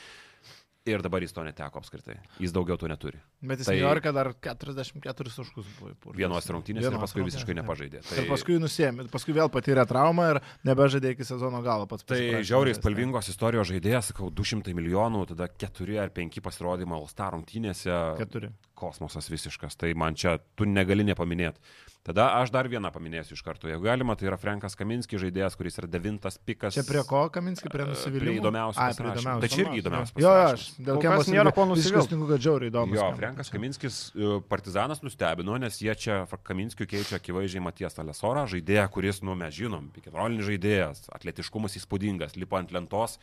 Ir 0.84 1.00
dabar 1.00 1.24
jis 1.24 1.32
to 1.32 1.40
neteko 1.48 1.80
apskritai. 1.80 2.18
Jis 2.44 2.52
daugiau 2.52 2.76
to 2.76 2.90
neturi. 2.92 3.16
Bet 3.40 3.62
jis 3.62 3.70
Tai-. 3.70 3.76
New 3.78 3.86
York'e 3.86 4.12
dar 4.12 4.34
44 4.36 5.32
taškus 5.32 5.70
buvo 5.78 5.94
įpurtęs. 5.94 6.18
Vienos 6.20 6.50
rungtynės 6.52 6.84
ir 6.84 6.90
Vienos 6.90 7.06
paskui 7.06 7.22
rungtynės, 7.22 7.38
visiškai 7.38 7.56
nepažaidė. 7.62 8.02
Tai... 8.04 8.18
Ir 8.20 8.28
paskui 8.28 8.58
nusėmė, 8.60 9.06
paskui 9.14 9.36
vėl 9.38 9.48
patyrė 9.54 9.86
traumą 9.88 10.26
ir 10.34 10.42
nebežaidė 10.68 11.14
iki 11.16 11.28
sezono 11.30 11.64
galo 11.64 11.88
pats. 11.88 12.04
Tai 12.12 12.20
žiauriai 12.44 12.76
spalvingos 12.76 13.32
istorijos 13.32 13.72
žaidėjas, 13.72 14.12
sakau, 14.12 14.28
200 14.28 14.76
milijonų, 14.76 15.24
tada 15.32 15.48
4 15.64 16.04
ar 16.04 16.12
5 16.20 16.44
pasirodymai 16.44 17.00
All-Star 17.00 17.32
rungtynėse. 17.38 18.02
Keturi. 18.20 18.52
Kosmosas 18.84 19.32
visiškas, 19.32 19.80
tai 19.80 19.96
man 19.96 20.20
čia 20.20 20.38
tu 20.60 20.68
negali 20.68 21.08
nepaminėti. 21.08 21.64
Tada 22.04 22.26
aš 22.42 22.52
dar 22.52 22.68
vieną 22.68 22.90
paminėsiu 22.92 23.38
iš 23.38 23.42
karto, 23.48 23.70
jeigu 23.72 23.86
galima, 23.86 24.18
tai 24.20 24.28
yra 24.28 24.36
Frankas 24.36 24.74
Kaminskis 24.76 25.22
žaidėjas, 25.22 25.54
kuris 25.56 25.78
yra 25.80 25.88
devintas 25.88 26.36
pikas. 26.36 26.76
Čia 26.76 26.84
prie 26.84 27.00
ko 27.08 27.22
Kaminski, 27.32 27.70
prie 27.72 27.86
nusivylimų? 27.88 28.26
Prie 28.28 28.42
įdomiausių 28.42 28.82
Ai, 28.84 28.96
prie 28.98 29.14
įdomiausių. 29.14 29.44
Tai 29.46 29.50
čia 29.54 29.62
irgi 29.64 29.80
įdomiausias 29.80 30.20
Jo, 30.20 30.34
jo, 30.36 30.42
aš 30.50 30.66
dėl 30.84 31.00
Kembos 31.06 31.30
nėra 31.32 31.54
ko 31.56 31.68
sutinku, 31.80 32.28
kad 32.34 32.44
žiauriai 32.44 32.74
įdomus. 32.74 32.98
Jo. 33.00 33.06
Frankas 33.16 33.52
Kaminskis, 33.54 34.00
e, 34.12 34.34
Partizanas 34.52 35.00
nustebino, 35.06 35.56
nes 35.64 35.80
jie 35.80 35.96
čia 35.96 36.20
Kaminskiu 36.44 36.90
keičia 36.92 37.22
akivaizdžiai 37.22 37.64
Matijas 37.64 37.96
Talesorą, 37.96 38.44
žaidėją, 38.52 38.84
kuris, 38.98 39.24
nu, 39.24 39.38
mes 39.40 39.56
žinom, 39.56 39.88
pikinrolinis 39.96 40.50
žaidėjas, 40.50 41.06
atletiškumas 41.22 41.80
įspūdingas, 41.80 42.36
lipa 42.36 42.60
ant 42.60 42.76
lentos, 42.76 43.16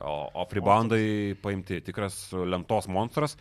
o, 0.00 0.16
o 0.32 0.48
freeboundai 0.48 1.36
paimti, 1.44 1.82
tikras 1.84 2.30
lentos 2.32 2.88
monstras. 2.88 3.36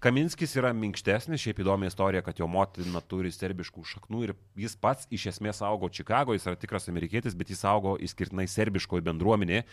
Kaminskis 0.00 0.54
yra 0.56 0.70
minkštesnis, 0.72 1.42
šiaip 1.42 1.58
įdomi 1.60 1.90
istorija, 1.90 2.22
kad 2.24 2.38
jo 2.40 2.46
motina 2.48 3.02
turi 3.04 3.28
serbiškų 3.36 3.82
šaknų 3.84 4.22
ir 4.24 4.30
jis 4.56 4.72
pats 4.80 5.04
iš 5.12 5.26
esmės 5.34 5.60
augo 5.66 5.90
Čikagoje, 5.92 6.38
jis 6.38 6.46
yra 6.48 6.56
tikras 6.56 6.88
amerikietis, 6.88 7.36
bet 7.36 7.52
jis 7.52 7.66
augo 7.68 7.98
išskirtinai 8.00 8.46
serbiškoje 8.48 9.04
bendruomenėje. 9.04 9.66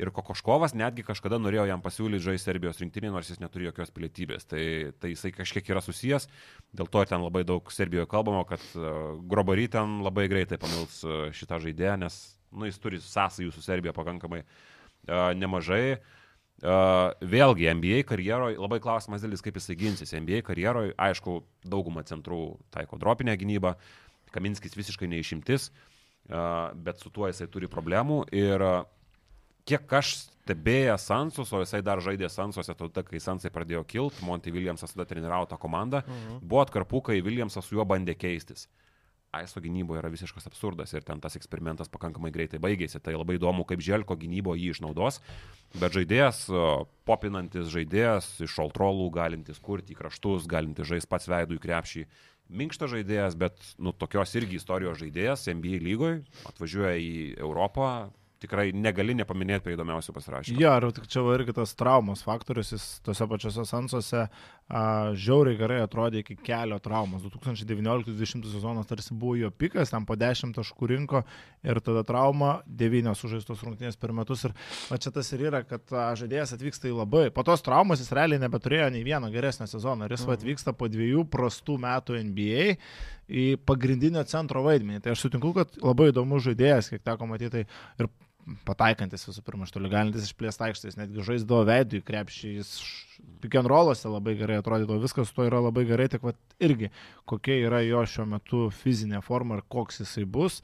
Ir 0.00 0.12
Kokoškovas 0.16 0.72
netgi 0.76 1.04
kažkada 1.04 1.36
norėjo 1.40 1.68
jam 1.68 1.84
pasiūlyti 1.84 2.24
žaisti 2.24 2.48
Serbijos 2.48 2.80
rinktinį, 2.80 3.12
nors 3.12 3.28
jis 3.32 3.40
neturi 3.40 3.68
jokios 3.68 3.92
pilietybės. 3.92 4.48
Tai, 4.48 4.64
tai 5.00 5.12
jisai 5.12 5.34
kažkiek 5.36 5.68
yra 5.72 5.84
susijęs, 5.84 6.28
dėl 6.76 6.88
to 6.92 7.04
ten 7.12 7.24
labai 7.24 7.44
daug 7.48 7.72
Serbijoje 7.72 8.08
kalbama, 8.08 8.44
kad 8.48 8.64
uh, 8.80 9.16
Grobary 9.28 9.68
ten 9.72 10.00
labai 10.04 10.28
greitai 10.32 10.60
pamils 10.60 11.02
uh, 11.04 11.28
šitą 11.36 11.60
žaidėją, 11.64 12.00
nes 12.00 12.20
nu, 12.52 12.68
jis 12.68 12.80
turi 12.80 13.00
sąsajų 13.04 13.52
su 13.52 13.64
Serbija 13.64 13.96
pakankamai 13.96 14.44
uh, 14.44 15.32
nemažai. 15.36 15.96
Uh, 15.96 16.14
vėlgi, 16.62 17.68
NBA 17.76 18.00
karjeroje 18.08 18.56
labai 18.56 18.78
klausimas 18.80 19.24
dėlis, 19.24 19.42
kaip 19.44 19.58
jisai 19.60 19.76
ginsis. 19.76 20.14
NBA 20.16 20.40
karjeroje, 20.46 20.94
aišku, 20.96 21.42
dauguma 21.68 22.04
centrų 22.08 22.56
taiko 22.72 22.98
dropinę 23.00 23.36
gynybą, 23.36 23.76
Kaminskis 24.34 24.74
visiškai 24.76 25.06
neišimtis, 25.08 25.70
uh, 25.70 26.72
bet 26.74 27.00
su 27.00 27.12
tuo 27.14 27.28
jisai 27.30 27.46
turi 27.48 27.68
problemų. 27.72 28.24
Ir 28.34 28.64
uh, 28.64 28.80
kiek 29.68 29.92
aš 29.98 30.14
stebėjęs 30.46 31.06
Sansus, 31.10 31.52
o 31.52 31.60
jisai 31.62 31.82
dar 31.84 32.02
žaidė 32.04 32.28
Sansuose 32.30 32.74
tada, 32.78 33.04
kai 33.06 33.20
Sansai 33.22 33.50
pradėjo 33.54 33.84
kilti, 33.88 34.24
Monty 34.26 34.52
Williamsas 34.54 34.94
tada 34.94 35.06
treniravo 35.08 35.48
tą 35.50 35.58
komandą, 35.60 36.02
mhm. 36.06 36.42
buvo 36.42 36.62
atkarpų, 36.64 37.02
kai 37.10 37.22
Williamsas 37.24 37.66
su 37.66 37.78
juo 37.78 37.86
bandė 37.88 38.16
keistis. 38.18 38.66
Aiso 39.36 39.60
gynyboje 39.62 40.00
yra 40.02 40.10
visiškas 40.12 40.48
absurdas 40.50 40.94
ir 40.94 41.04
ten 41.06 41.20
tas 41.22 41.36
eksperimentas 41.38 41.90
pakankamai 41.92 42.32
greitai 42.34 42.60
baigėsi. 42.62 43.00
Tai 43.02 43.16
labai 43.16 43.38
įdomu, 43.38 43.66
kaip 43.68 43.84
Želko 43.84 44.16
gynybo 44.20 44.56
jį 44.56 44.72
išnaudos. 44.74 45.20
Bet 45.76 45.96
žaidėjas, 45.96 46.46
popinantis 47.08 47.70
žaidėjas, 47.72 48.30
iš 48.46 48.56
šaltrolų, 48.58 49.10
galintis 49.14 49.60
kurti 49.62 49.94
į 49.94 50.00
kraštus, 50.00 50.48
galintis 50.50 50.88
žaisti 50.88 51.12
pats 51.12 51.30
veidų 51.30 51.58
į 51.58 51.64
krepšį. 51.66 52.06
Minkštas 52.56 52.92
žaidėjas, 52.92 53.34
bet 53.38 53.58
nu, 53.82 53.90
tokios 53.90 54.34
irgi 54.38 54.60
istorijos 54.60 55.00
žaidėjas 55.00 55.48
NBA 55.50 55.80
lygoje, 55.82 56.20
atvažiuoja 56.46 56.94
į 57.02 57.16
Europą, 57.42 57.88
tikrai 58.46 58.70
negali 58.72 59.18
nepaminėti 59.18 59.66
prie 59.66 59.76
įdomiausių 59.76 60.16
pasirašymų. 60.16 60.62
Jo, 60.62 60.72
ir 60.80 60.88
tik 60.96 61.10
čia 61.12 61.26
va 61.26 61.36
irgi 61.36 61.58
tas 61.58 61.74
traumos 61.76 62.24
faktorius, 62.24 62.72
jis 62.72 62.86
tose 63.04 63.26
pačiose 63.28 63.66
sansuose 63.68 64.28
žiauriai 64.66 65.54
gerai 65.60 65.78
atrodė 65.84 66.24
iki 66.24 66.34
kelio 66.42 66.80
traumos. 66.82 67.22
2019-2020 67.22 68.48
sezonas 68.50 68.88
tarsi 68.90 69.14
buvo 69.14 69.36
jo 69.38 69.50
pikas, 69.54 69.92
ten 69.92 70.06
po 70.08 70.16
10 70.18 70.56
taškų 70.56 70.88
rinko 70.90 71.22
ir 71.66 71.78
tada 71.86 72.02
trauma, 72.06 72.56
9 72.66 73.14
sužaistos 73.18 73.62
rungtynės 73.62 73.98
per 74.00 74.14
metus. 74.16 74.42
Ir 74.48 74.56
va 74.88 74.98
čia 74.98 75.12
tas 75.14 75.30
ir 75.36 75.46
yra, 75.50 75.62
kad 75.66 75.86
žaidėjas 76.18 76.56
atvyksta 76.56 76.90
į 76.90 76.96
labai. 76.98 77.28
Po 77.34 77.46
tos 77.46 77.62
traumos 77.66 78.02
jis 78.02 78.10
realiai 78.16 78.42
nebeturėjo 78.42 78.90
nei 78.94 79.06
vieno 79.06 79.30
geresnio 79.30 79.70
sezono. 79.70 80.08
Ir 80.08 80.16
jis 80.16 80.26
va 80.26 80.34
atvyksta 80.34 80.74
po 80.74 80.90
dviejų 80.90 81.28
prastų 81.30 81.78
metų 81.86 82.18
NBA 82.32 82.68
į 83.26 83.48
pagrindinio 83.66 84.22
centro 84.26 84.66
vaidmenį. 84.66 85.02
Tai 85.02 85.14
aš 85.14 85.26
sutinku, 85.26 85.54
kad 85.54 85.78
labai 85.82 86.10
įdomus 86.10 86.42
žaidėjas, 86.46 86.90
kiek 86.90 87.06
teko 87.06 87.30
matyti. 87.30 87.62
Tai 87.62 88.02
ir 88.02 88.10
pataikantis 88.66 89.26
visų 89.26 89.42
pirma, 89.46 89.66
iš 89.66 89.74
toli 89.74 89.90
galintis 89.90 90.28
išplėsti 90.28 90.68
aikštės, 90.68 90.96
netgi 91.00 91.24
žaisdavo 91.26 91.64
veidų 91.66 91.98
į 91.98 92.04
krepšį, 92.06 92.50
jis 92.60 92.72
pick 93.42 93.58
and 93.58 93.70
rollose 93.70 94.10
labai 94.10 94.36
gerai 94.38 94.60
atrodydavo, 94.60 95.00
viskas 95.02 95.30
su 95.30 95.36
to 95.38 95.46
yra 95.48 95.62
labai 95.64 95.86
gerai, 95.88 96.06
tik 96.12 96.26
vat 96.26 96.38
irgi 96.62 96.92
kokia 97.26 97.58
yra 97.66 97.82
jo 97.82 98.04
šiuo 98.06 98.28
metu 98.36 98.66
fizinė 98.82 99.22
forma 99.26 99.58
ir 99.58 99.66
koks 99.72 100.02
jisai 100.04 100.26
bus. 100.38 100.60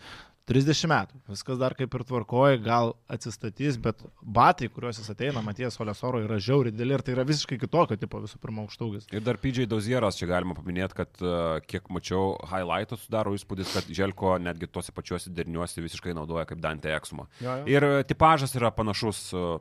30 0.50 0.88
metų, 0.90 1.20
viskas 1.30 1.58
dar 1.60 1.74
kaip 1.78 1.92
ir 1.94 2.02
tvarkoja, 2.06 2.58
gal 2.62 2.92
atsistatys, 3.12 3.76
bet 3.82 4.00
batai, 4.20 4.66
kuriuos 4.72 4.98
jis 4.98 5.12
ateina, 5.12 5.42
Matijas 5.44 5.78
Olesoro, 5.80 6.18
yra 6.24 6.40
žiauri 6.42 6.72
dideli 6.74 6.96
ir 6.96 7.04
tai 7.06 7.14
yra 7.14 7.24
visiškai 7.28 7.60
kitokio 7.62 7.94
tipo 8.00 8.18
visų 8.24 8.40
pirma 8.42 8.64
aukštaugis. 8.64 9.06
Ir 9.14 9.22
dar 9.22 9.38
PJ 9.38 9.68
Dozieras, 9.70 10.18
čia 10.18 10.26
galima 10.30 10.56
paminėti, 10.58 10.96
kad 10.98 11.22
uh, 11.22 11.60
kiek 11.62 11.86
mačiau 11.94 12.34
highlightų, 12.50 12.98
sudaro 12.98 13.36
įspūdis, 13.38 13.70
kad 13.76 13.90
Želko 13.94 14.34
netgi 14.42 14.66
tuose 14.66 14.94
pačiuose 14.94 15.30
deriniuose 15.30 15.84
visiškai 15.84 16.14
naudoja 16.18 16.48
kaip 16.50 16.62
Dante 16.64 16.90
Eksumą. 16.90 17.28
Ir 17.70 17.86
uh, 17.86 17.98
tipažas 18.08 18.56
yra 18.58 18.72
panašus, 18.74 19.28
uh, 19.38 19.60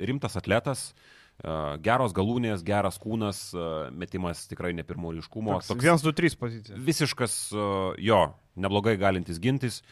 rimtas 0.00 0.38
atletas, 0.40 0.86
uh, 1.44 1.74
geros 1.84 2.14
galūnės, 2.16 2.64
geras 2.64 2.96
kūnas, 3.02 3.42
uh, 3.52 3.90
metimas 3.92 4.46
tikrai 4.48 4.72
ne 4.72 4.86
pirmo 4.88 5.12
ryškumo. 5.12 5.60
Toks 5.60 5.76
1, 5.76 6.00
2, 6.08 6.16
3 6.22 6.40
pozicija. 6.40 6.80
visiškas 6.88 7.36
uh, 7.52 8.00
jo, 8.00 8.22
neblogai 8.56 8.96
galintis 8.96 9.42
gintis. 9.42 9.82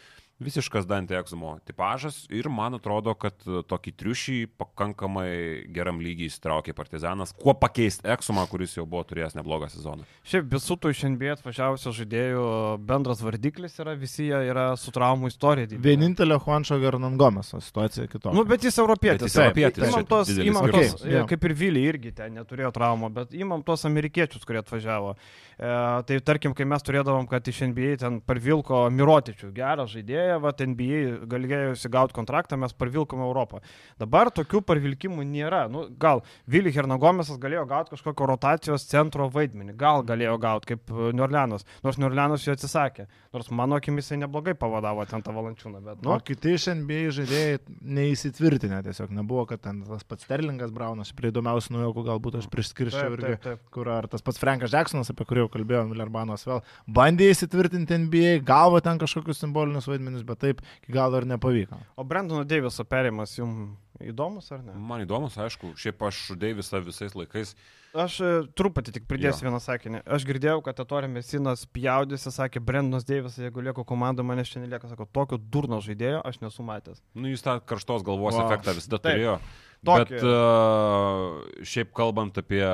Visiškas 0.41 0.86
Dante 0.88 1.16
Eksumo 1.18 1.59
tipažas 1.68 2.22
ir 2.32 2.49
man 2.49 2.78
atrodo, 2.78 3.12
kad 3.18 3.36
uh, 3.47 3.61
tokį 3.68 3.93
triušį 4.01 4.36
pakankamai 4.61 5.30
geram 5.74 6.01
lygiai 6.01 6.30
įsitraukė 6.30 6.72
Partizanas. 6.76 7.34
Kuo 7.36 7.53
pakeisti 7.59 8.09
Eksumą, 8.09 8.47
kuris 8.49 8.78
jau 8.78 8.86
buvo 8.88 9.05
turėjęs 9.09 9.36
neblogą 9.36 9.68
sezoną? 9.72 10.07
Šiaip 10.24 10.49
visų 10.55 10.78
tų 10.80 10.95
iš 10.95 11.05
NBA 11.12 11.34
atvažiavusių 11.36 11.93
žaidėjų 12.01 12.47
bendras 12.88 13.20
vardiklis 13.24 13.76
yra, 13.82 13.95
visi 14.01 14.30
jie 14.30 14.41
yra 14.51 14.70
su 14.80 14.95
traumų 14.95 15.28
istorija. 15.28 15.68
didelė. 15.70 15.84
Vienintelė 15.91 16.41
Juančio 16.41 16.80
Gernangomes 16.80 17.53
situacija 17.61 18.09
kitokia. 18.09 18.36
Nu, 18.36 18.47
bet 18.49 18.64
jis 18.64 18.78
europietis. 18.80 19.26
Bet 19.26 19.28
jis 19.28 19.38
europietis, 19.45 19.84
Imam 19.84 20.01
čia 20.01 20.09
tos, 20.09 20.32
imam 20.41 20.70
tos, 20.72 20.97
Okay, 21.01 21.26
kaip 21.34 21.47
ir 21.49 21.55
Vilį 21.59 21.82
irgi 21.91 22.12
ten 22.16 22.34
neturėjo 22.38 22.70
traumą, 22.74 23.11
bet 23.14 23.34
imam 23.36 23.62
tos 23.66 23.84
amerikiečius, 23.88 24.45
kurie 24.49 24.61
atvažiavo. 24.62 25.14
E, 25.14 25.70
tai 26.09 26.18
tarkim, 26.24 26.55
kai 26.57 26.66
mes 26.68 26.84
turėdavom, 26.86 27.28
kad 27.30 27.47
iš 27.51 27.62
NBA 27.70 27.99
ten 28.03 28.20
parvilko 28.24 28.82
Mirotičių, 28.95 29.51
gerą 29.57 29.86
žaidėją, 30.30 30.38
va, 30.42 30.52
NBA 30.54 31.26
galėjo 31.30 31.74
įsigauti 31.74 32.14
kontraktą, 32.14 32.56
mes 32.56 32.72
parvilkom 32.72 33.20
Europą. 33.24 33.60
Dabar 33.98 34.30
tokių 34.30 34.62
parvilkimų 34.62 35.24
nėra. 35.24 35.68
Nu, 35.70 35.88
gal 35.98 36.22
Vili 36.46 36.72
Hernagomesas 36.72 37.38
galėjo 37.38 37.66
gauti 37.66 37.94
kažkokio 37.94 38.26
rotacijos 38.26 38.86
centro 38.86 39.28
vaidmenį, 39.30 39.76
gal 39.76 40.02
galėjo 40.04 40.38
gauti 40.40 40.74
kaip 40.74 40.90
e, 40.90 41.12
Niorleanas, 41.12 41.64
nors 41.82 41.98
Niorleanas 41.98 42.44
jo 42.46 42.54
atsisakė. 42.54 43.08
Nors 43.32 43.50
mano 43.50 43.78
akimis 43.78 44.08
jisai 44.08 44.20
neblogai 44.24 44.54
pavadavo 44.58 45.04
ten 45.06 45.22
tą 45.22 45.34
valančiūną, 45.34 45.82
bet, 45.84 46.00
Nu, 46.04 46.14
o 46.16 46.20
kiti 46.24 46.54
iš 46.56 46.68
NBA 46.80 47.12
žaidėjai 47.14 47.58
neįsitvirtinę 47.98 48.80
tiesiog, 48.86 49.12
nebuvo, 49.14 49.44
kad 49.50 49.62
ten 49.62 49.82
tas 49.86 50.04
pats 50.08 50.26
Sterlingas 50.26 50.72
Braunas, 50.74 51.12
prie 51.16 51.30
įdomiausių 51.30 51.76
naujokų 51.76 52.06
galbūt 52.08 52.38
aš 52.40 52.48
priskirčiau 52.52 53.14
irgi, 53.14 53.36
taip, 53.36 53.44
taip. 53.44 53.62
kur 53.74 53.90
ar 53.92 54.08
tas 54.10 54.24
pats 54.24 54.40
Frankas 54.40 54.74
Jacksonas, 54.74 55.12
apie 55.12 55.26
kurį 55.28 55.44
jau 55.44 55.50
kalbėjom, 55.54 55.92
Milerbanos 55.92 56.46
vėl, 56.48 56.62
bandė 56.90 57.30
įsitvirtinti 57.30 58.00
NBA, 58.06 58.32
gavo 58.46 58.80
ten 58.84 58.98
kažkokius 59.00 59.40
simbolinius 59.44 59.88
vaidmenis, 59.90 60.19
bet 60.28 60.42
taip 60.42 60.64
iki 60.82 60.94
galo 60.94 61.20
ir 61.20 61.28
nepavyko. 61.30 61.78
O 61.96 62.06
Brandono 62.06 62.46
Deiviso 62.48 62.84
perimas 62.88 63.36
jums 63.38 63.76
įdomus 64.00 64.48
ar 64.54 64.62
ne? 64.64 64.74
Man 64.74 65.04
įdomus, 65.04 65.36
aišku, 65.40 65.74
šiaip 65.78 66.02
aš 66.08 66.22
Deivisą 66.40 66.80
visais 66.84 67.14
laikais. 67.16 67.52
Aš 67.90 68.16
e, 68.22 68.30
truputį 68.56 68.94
tik 68.96 69.06
pridėsiu 69.10 69.44
Jo. 69.44 69.48
vieną 69.48 69.60
sakinį. 69.62 70.02
Aš 70.16 70.24
girdėjau, 70.28 70.60
kad 70.64 70.80
Atorė 70.82 71.10
Mesinas 71.10 71.66
pjaudėsi, 71.74 72.32
sakė, 72.32 72.62
Brendonas 72.64 73.06
Deivisas, 73.08 73.40
jeigu 73.42 73.64
lieku 73.66 73.84
komanda, 73.86 74.24
manęs 74.26 74.52
čia 74.52 74.62
nelieka, 74.62 74.88
sako, 74.90 75.08
tokio 75.10 75.40
durno 75.40 75.80
žaidėjo 75.84 76.22
aš 76.26 76.40
nesu 76.44 76.66
matęs. 76.66 77.02
Nu, 77.14 77.28
jis 77.32 77.44
tą 77.44 77.58
karštos 77.60 78.06
galvos 78.06 78.38
wow. 78.38 78.46
efektą 78.46 78.76
visada 78.78 79.00
Taip. 79.00 79.10
turėjo. 79.10 79.38
Tokį. 79.80 80.20
Bet 80.20 80.28
uh, 80.28 81.64
šiaip 81.66 81.92
kalbant 81.96 82.36
apie 82.40 82.64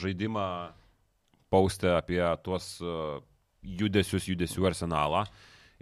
žaidimą, 0.00 0.48
paustę 1.52 1.92
apie 1.94 2.22
tuos 2.44 2.74
uh, 2.82 3.20
judesius, 3.62 4.28
judesių 4.32 4.70
arsenalą 4.72 5.24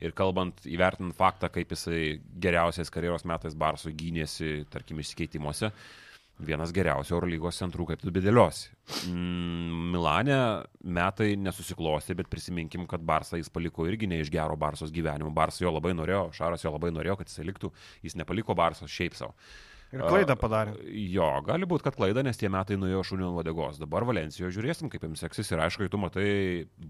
ir 0.01 0.15
kalbant, 0.17 0.63
įvertinant 0.69 1.17
faktą, 1.17 1.51
kaip 1.53 1.75
jisai 1.75 2.21
geriausiais 2.43 2.91
karjeros 2.93 3.27
metais 3.29 3.57
Barsui 3.59 3.93
gynėsi, 3.97 4.63
tarkim, 4.73 5.03
išsikeitimuose, 5.03 5.73
vienas 6.43 6.73
geriausių 6.75 7.15
Eurolygos 7.15 7.59
centrų, 7.61 7.87
kaip 7.91 8.03
tu 8.03 8.13
bedėliosi. 8.15 8.73
Mm, 9.11 9.91
Milane 9.93 10.39
metai 10.83 11.35
nesusiklosti, 11.39 12.17
bet 12.19 12.31
prisiminkim, 12.33 12.87
kad 12.91 13.05
Barsą 13.07 13.39
jis 13.39 13.53
paliko 13.53 13.87
irgi 13.87 14.09
ne 14.11 14.23
iš 14.23 14.33
gero 14.33 14.57
Barsos 14.59 14.95
gyvenimo. 14.95 15.31
Barsas 15.35 15.63
jo 15.63 15.73
labai 15.73 15.95
norėjo, 15.95 16.31
Šaras 16.37 16.65
jo 16.65 16.73
labai 16.75 16.91
norėjo, 16.95 17.21
kad 17.21 17.31
jisai 17.31 17.47
liktų, 17.51 17.71
jis 18.03 18.19
nepaliko 18.19 18.57
Barsos 18.59 18.91
šiaip 18.91 19.19
savo. 19.19 19.37
Ir 19.93 20.01
klaidą 20.09 20.37
padarė. 20.41 20.73
Jo, 21.13 21.27
gali 21.45 21.67
būti, 21.69 21.85
kad 21.85 21.97
klaida, 21.99 22.23
nes 22.25 22.39
tie 22.41 22.49
metai 22.53 22.79
nuėjo 22.81 23.03
šunių 23.11 23.27
ant 23.29 23.37
vadegos. 23.37 23.81
Dabar 23.81 24.07
Valencijoje 24.09 24.55
žiūrėsim, 24.57 24.89
kaip 24.93 25.05
jums 25.05 25.21
seksis. 25.21 25.51
Ir 25.53 25.61
aišku, 25.67 25.89
tu 25.93 26.01
matai 26.01 26.29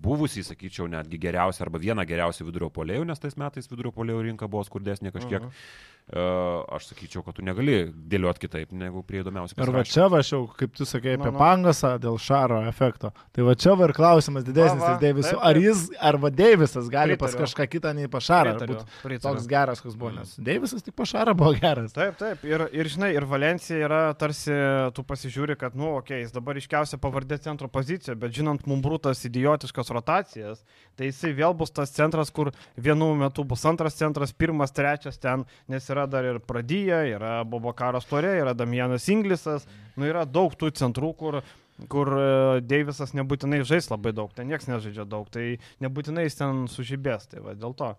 buvusį, 0.04 0.44
sakyčiau, 0.46 0.86
netgi 0.92 1.18
geriausią 1.22 1.66
arba 1.66 1.82
vieną 1.82 2.06
geriausių 2.06 2.46
vidurio 2.46 2.70
polėjų, 2.70 3.08
nes 3.10 3.22
tais 3.22 3.34
metais 3.40 3.66
vidurio 3.70 3.90
polėjų 3.96 4.28
rinka 4.28 4.46
buvo 4.50 4.62
skurdesnė 4.68 5.10
kažkiek. 5.14 5.42
Uh 5.42 5.50
-huh. 5.50 5.90
Uh, 6.12 6.66
aš 6.74 6.90
sakyčiau, 6.90 7.22
kad 7.24 7.38
tu 7.38 7.44
negali 7.46 7.86
dėlioti 7.88 8.42
kitaip 8.42 8.72
negu 8.74 9.00
prie 9.06 9.20
įdomiausių. 9.22 9.54
Ir 9.62 9.70
va 9.72 9.84
čia 9.86 10.08
va 10.12 10.18
aš 10.20 10.32
jau, 10.34 10.40
kaip 10.58 10.74
tu 10.76 10.84
sakei, 10.84 11.14
apie 11.14 11.30
Pangasą 11.32 11.94
dėl 12.02 12.18
Šaro 12.20 12.58
efekto. 12.68 13.12
Tai 13.32 13.44
va 13.46 13.54
čia 13.56 13.76
va 13.78 13.86
ir 13.86 13.94
klausimas 13.96 14.44
didesnis 14.44 14.82
va, 14.82 14.90
va, 14.90 14.98
Deivisų. 15.00 15.36
Ar 15.48 15.60
jis, 15.62 15.84
arba 16.10 16.28
Deivisas 16.34 16.90
gali 16.92 17.14
pritariu. 17.14 17.22
pas 17.22 17.36
kažką 17.46 17.66
kitą 17.70 17.92
nei 17.96 18.10
pas 18.12 18.26
Šarą 18.26 18.56
būti 18.58 19.20
toks 19.22 19.46
geras, 19.48 19.80
koks 19.84 19.96
buvo, 19.96 20.10
nes 20.18 20.34
Deivisas 20.42 20.84
tik 20.84 20.96
pas 20.98 21.08
Šarą 21.14 21.36
buvo 21.38 21.54
geras. 21.56 21.94
Taip, 21.96 22.18
taip. 22.20 22.42
Ir, 22.50 22.66
ir 22.74 22.92
žinai, 22.92 23.12
ir 23.14 23.28
Valencija 23.30 23.86
yra 23.86 24.02
tarsi, 24.18 24.52
tu 24.98 25.06
pasižiūri, 25.06 25.56
kad, 25.62 25.78
nu, 25.78 25.94
okei, 26.00 26.18
okay, 26.18 26.26
jis 26.26 26.34
dabar 26.34 26.58
iškiausia 26.60 26.98
pavardė 27.00 27.38
centro 27.46 27.70
poziciją, 27.72 28.18
bet 28.20 28.34
žinant 28.36 28.66
Mumbrūtas 28.68 29.22
idiotiškas 29.30 29.94
rotacijas, 29.94 30.66
tai 30.98 31.08
jisai 31.08 31.32
vėl 31.38 31.56
bus 31.56 31.72
tas 31.72 31.94
centras, 31.94 32.34
kur 32.34 32.52
vienu 32.76 33.14
metu 33.22 33.46
bus 33.48 33.64
antras 33.70 33.96
centras, 33.96 34.34
pirmas, 34.36 34.74
trečias 34.74 35.20
ten, 35.22 35.46
nes 35.72 35.91
yra 35.92 36.08
dar 36.10 36.26
ir 36.26 36.40
Pradyja, 36.44 37.02
yra 37.12 37.34
Bobokaras 37.48 38.08
Torė, 38.08 38.34
yra 38.40 38.56
Damienas 38.56 39.08
Inglisas, 39.12 39.68
nu 39.96 40.08
yra 40.08 40.24
daug 40.28 40.56
tų 40.58 40.72
centrų, 40.80 41.12
kur 41.18 41.42
kur 41.90 42.08
e, 42.14 42.60
Deivisas 42.68 43.14
nebūtinai 43.16 43.62
žais 43.66 43.88
labai 43.90 44.12
daug, 44.16 44.30
ten 44.36 44.50
niekas 44.50 44.68
nežaidžia 44.68 45.06
daug, 45.08 45.28
tai 45.32 45.56
nebūtinai 45.82 46.26
jis 46.26 46.38
ten 46.38 46.66
sužibės, 46.70 47.26
tai 47.30 47.42
va 47.44 47.56
dėl 47.58 47.74
to. 47.78 47.92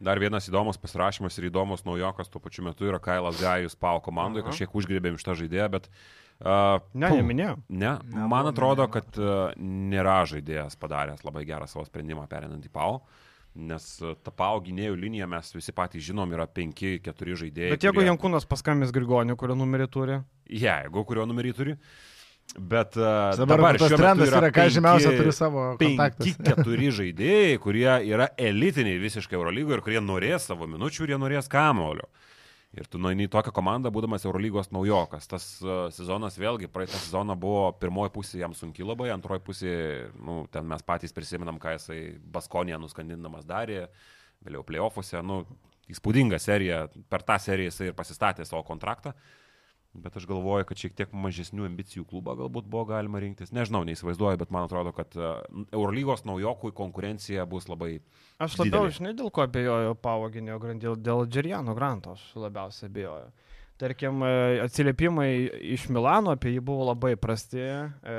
Dar 0.00 0.20
vienas 0.22 0.48
įdomus 0.48 0.80
pasirašymas 0.80 1.36
ir 1.38 1.50
įdomus 1.50 1.84
naujokas 1.86 2.32
tuo 2.32 2.40
pačiu 2.42 2.64
metu 2.66 2.88
yra 2.88 3.00
Kailas 3.02 3.40
Gajus 3.42 3.76
Pau 3.78 4.00
komandai, 4.04 4.44
kažkiek 4.46 4.72
užgrėbėm 4.72 5.20
šitą 5.20 5.38
žaidėją, 5.42 5.70
bet 5.76 5.92
Uh, 6.40 6.78
ne, 6.96 7.10
neminėjau. 7.12 7.58
Ne, 7.68 7.90
ne, 8.00 8.22
man 8.32 8.46
atrodo, 8.48 8.86
kad 8.88 9.12
uh, 9.20 9.50
nėra 9.60 10.22
žaidėjas 10.24 10.72
padaręs 10.80 11.20
labai 11.20 11.42
gerą 11.44 11.66
savo 11.68 11.84
sprendimą 11.84 12.22
perinant 12.30 12.64
į 12.64 12.70
Pau. 12.72 12.94
Uh, 12.96 13.29
Nes 13.54 13.86
e, 13.98 14.12
ta 14.22 14.30
pau 14.30 14.60
gynėjų 14.62 14.94
linija 14.98 15.26
mes 15.30 15.50
visi 15.56 15.74
patys 15.74 16.04
žinom 16.06 16.30
yra 16.36 16.46
5-4 16.46 17.36
žaidėjai. 17.42 17.72
Bet 17.74 17.86
jeigu 17.86 17.98
kurie... 17.98 18.08
Jankūnas 18.12 18.46
paskambės 18.50 18.94
Grigoniu, 18.94 19.34
kurio 19.40 19.58
numerį 19.58 19.88
turi? 19.90 20.20
Jeigu 20.46 21.04
kurio 21.08 21.26
numerį 21.26 21.52
turi. 21.58 21.76
Bet 22.54 22.96
uh, 22.98 23.30
dabar, 23.38 23.60
dabar 23.60 23.76
tas 23.78 23.92
trendas 23.94 24.32
yra, 24.32 24.48
ką 24.50 24.64
žymiausia 24.74 25.12
turi 25.14 25.34
savo 25.34 25.66
kontaktus. 25.78 26.38
keturi 26.42 26.88
žaidėjai, 26.98 27.60
kurie 27.62 27.90
yra 28.10 28.26
elitiniai 28.38 28.98
visiškai 29.02 29.38
Eurolygoje 29.38 29.78
ir 29.78 29.84
kurie 29.86 30.02
norės 30.02 30.48
savo 30.50 30.66
minučių 30.70 31.06
ir 31.06 31.14
jie 31.14 31.20
norės 31.22 31.50
kamolio. 31.50 32.08
Uh, 32.10 32.29
Ir 32.78 32.86
tu 32.86 33.00
nueini 33.02 33.26
į 33.26 33.30
tokią 33.32 33.50
komandą, 33.50 33.90
būdamas 33.90 34.22
Eurolygos 34.28 34.68
naujokas. 34.70 35.26
Tas 35.30 35.46
uh, 35.64 35.88
sezonas 35.90 36.36
vėlgi, 36.38 36.68
praeitą 36.70 37.00
sezoną 37.02 37.34
buvo 37.38 37.64
pirmoji 37.80 38.12
pusė 38.14 38.44
jam 38.44 38.54
sunki 38.54 38.86
labai, 38.86 39.08
antroji 39.10 39.42
pusė, 39.42 39.74
nu, 40.22 40.44
ten 40.54 40.68
mes 40.70 40.86
patys 40.86 41.16
prisiminam, 41.16 41.58
ką 41.58 41.74
jisai 41.74 41.98
Baskonėje 42.30 42.78
nuskandindamas 42.84 43.48
darė, 43.48 43.88
vėliau 44.46 44.62
playoffuose, 44.68 45.18
nu, 45.26 45.42
įspūdinga 45.90 46.38
serija, 46.38 46.84
per 47.10 47.26
tą 47.26 47.40
seriją 47.42 47.72
jisai 47.72 47.90
ir 47.90 47.98
pasistatė 47.98 48.46
savo 48.46 48.62
kontraktą. 48.68 49.16
Uh, 49.16 49.39
Bet 49.92 50.16
aš 50.16 50.26
galvoju, 50.30 50.64
kad 50.68 50.78
šiek 50.78 50.92
tiek 50.94 51.14
mažesnių 51.18 51.64
ambicijų 51.66 52.04
klubą 52.06 52.36
galbūt 52.38 52.68
buvo 52.70 52.84
galima 52.92 53.18
rinktis. 53.22 53.50
Nežinau, 53.50 53.82
neįsivaizduoju, 53.88 54.38
bet 54.38 54.52
man 54.54 54.68
atrodo, 54.68 54.92
kad 54.94 55.16
e, 55.18 55.30
Eurolygos 55.74 56.22
naujokui 56.28 56.70
konkurencija 56.78 57.42
bus 57.50 57.66
labai... 57.66 57.96
Aš 58.38 58.60
labiau, 58.60 58.84
didelė. 58.84 58.96
žinai, 59.00 59.14
dėl 59.18 59.32
ko 59.34 59.42
abejoju 59.48 59.96
Pavoginio 59.98 60.60
dėl 60.78 61.26
Džeriano 61.26 61.74
Granto 61.74 62.14
aš 62.14 62.22
labiausiai 62.38 62.86
abejoju. 62.86 63.32
Tarkim, 63.80 64.20
e, 64.22 64.60
atsiliepimai 64.60 65.28
iš 65.72 65.86
Milano 65.88 66.34
apie 66.34 66.52
jį 66.52 66.60
buvo 66.64 66.84
labai 66.90 67.14
prasti. 67.20 67.60
E, 67.60 68.16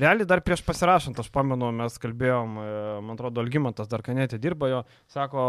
realiai 0.00 0.28
dar 0.28 0.40
prieš 0.44 0.62
pasirašant, 0.64 1.18
aš 1.20 1.28
pamenu, 1.34 1.68
mes 1.76 1.98
kalbėjom, 2.00 2.54
e, 2.62 2.68
man 3.04 3.18
atrodo, 3.18 3.42
Algymantas 3.44 3.90
dar 3.90 4.04
kanėtė 4.06 4.38
dirba 4.40 4.70
jo, 4.70 4.80
sako, 5.12 5.44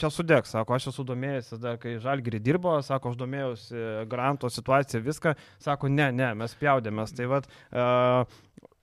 čia 0.00 0.10
sudėk, 0.10 0.50
sako, 0.50 0.74
aš 0.74 0.88
esu 0.90 1.06
domėjęsis 1.06 1.62
dar, 1.62 1.78
kai 1.78 1.94
Žalgiri 2.02 2.40
dirbo, 2.42 2.74
sako, 2.82 3.12
aš 3.14 3.20
domėjausi 3.20 3.84
granto 4.10 4.50
situaciją, 4.50 5.04
viską, 5.06 5.36
sako, 5.62 5.92
ne, 5.94 6.10
ne, 6.18 6.32
mes 6.42 6.58
pjaudėmės. 6.58 7.14
Tai 7.14 7.30
vad, 7.30 7.46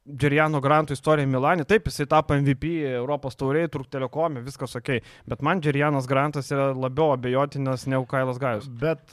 Džeriano 0.06 0.62
Grantų 0.62 0.96
istorija 0.96 1.28
Milanė, 1.28 1.66
taip, 1.68 1.90
jisai 1.90 2.06
tapo 2.08 2.38
MVP 2.38 2.72
Europos 2.94 3.36
tauriai, 3.36 3.68
Turk 3.74 3.90
telekomė, 3.92 4.46
viskas 4.46 4.78
ok, 4.78 5.00
bet 5.28 5.44
man 5.44 5.60
Džerianas 5.66 6.08
Grantas 6.08 6.54
yra 6.54 6.72
labiau 6.78 7.12
abejotinas 7.18 7.88
negu 7.90 8.06
Kailas 8.08 8.40
Gajus. 8.40 8.70
Bet 8.70 9.12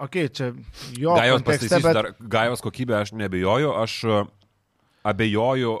ok, 0.00 0.18
čia 0.32 0.50
jo. 0.96 1.14
Gajos 1.14 1.44
pastatysiu 1.46 1.84
bet... 1.84 1.96
dar, 1.96 2.10
Gajos 2.18 2.64
kokybė 2.64 2.98
aš 3.02 3.14
nebejoju, 3.20 3.72
aš 3.82 3.96
e, 4.04 4.20
abejoju, 5.12 5.78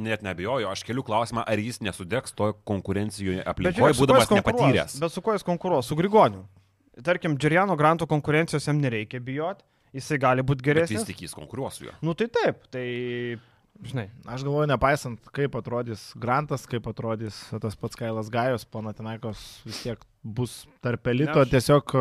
net 0.00 0.24
nebejoju, 0.26 0.68
aš 0.70 0.84
keliu 0.86 1.04
klausimą, 1.06 1.44
ar 1.46 1.60
jis 1.60 1.80
nesudegs 1.84 2.34
to 2.36 2.52
konkurencijoje 2.68 3.44
aplinkoje, 3.46 3.98
būdamas 4.00 4.32
nepatyręs. 4.32 4.98
Bet 5.02 5.14
su 5.14 5.22
kuo 5.24 5.36
jis 5.36 5.46
konkuruos? 5.46 5.88
Su 5.90 5.98
Grigoniu. 5.98 6.46
Tarkim, 7.04 7.36
Džeriano 7.38 7.76
Granto 7.80 8.06
konkurencijos 8.06 8.66
jam 8.66 8.80
nereikia 8.82 9.20
bijoti, 9.24 9.64
jisai 9.96 10.18
gali 10.20 10.44
būti 10.46 10.66
geresnis. 10.66 11.00
Bet 11.00 11.08
vis 11.08 11.14
tik 11.14 11.24
jis 11.26 11.36
konkuruos 11.36 11.78
su 11.78 11.86
juo. 11.86 11.94
Nu 12.04 12.14
tai 12.18 12.28
taip, 12.32 12.66
tai 12.72 12.84
žinai. 13.86 14.08
Aš 14.28 14.44
galvoju, 14.46 14.68
nepaisant, 14.70 15.30
kaip 15.34 15.56
atrodys 15.58 16.10
Grantas, 16.20 16.66
kaip 16.70 16.86
atrodys 16.90 17.38
tas 17.62 17.78
pats 17.78 17.98
Kailas 17.98 18.30
Gajos, 18.32 18.66
Panatinaikos 18.68 19.44
vis 19.66 19.82
tiek 19.84 20.02
bus 20.22 20.66
tarp 20.84 21.06
elito, 21.08 21.40
aš... 21.40 21.48
tiesiog, 21.48 21.92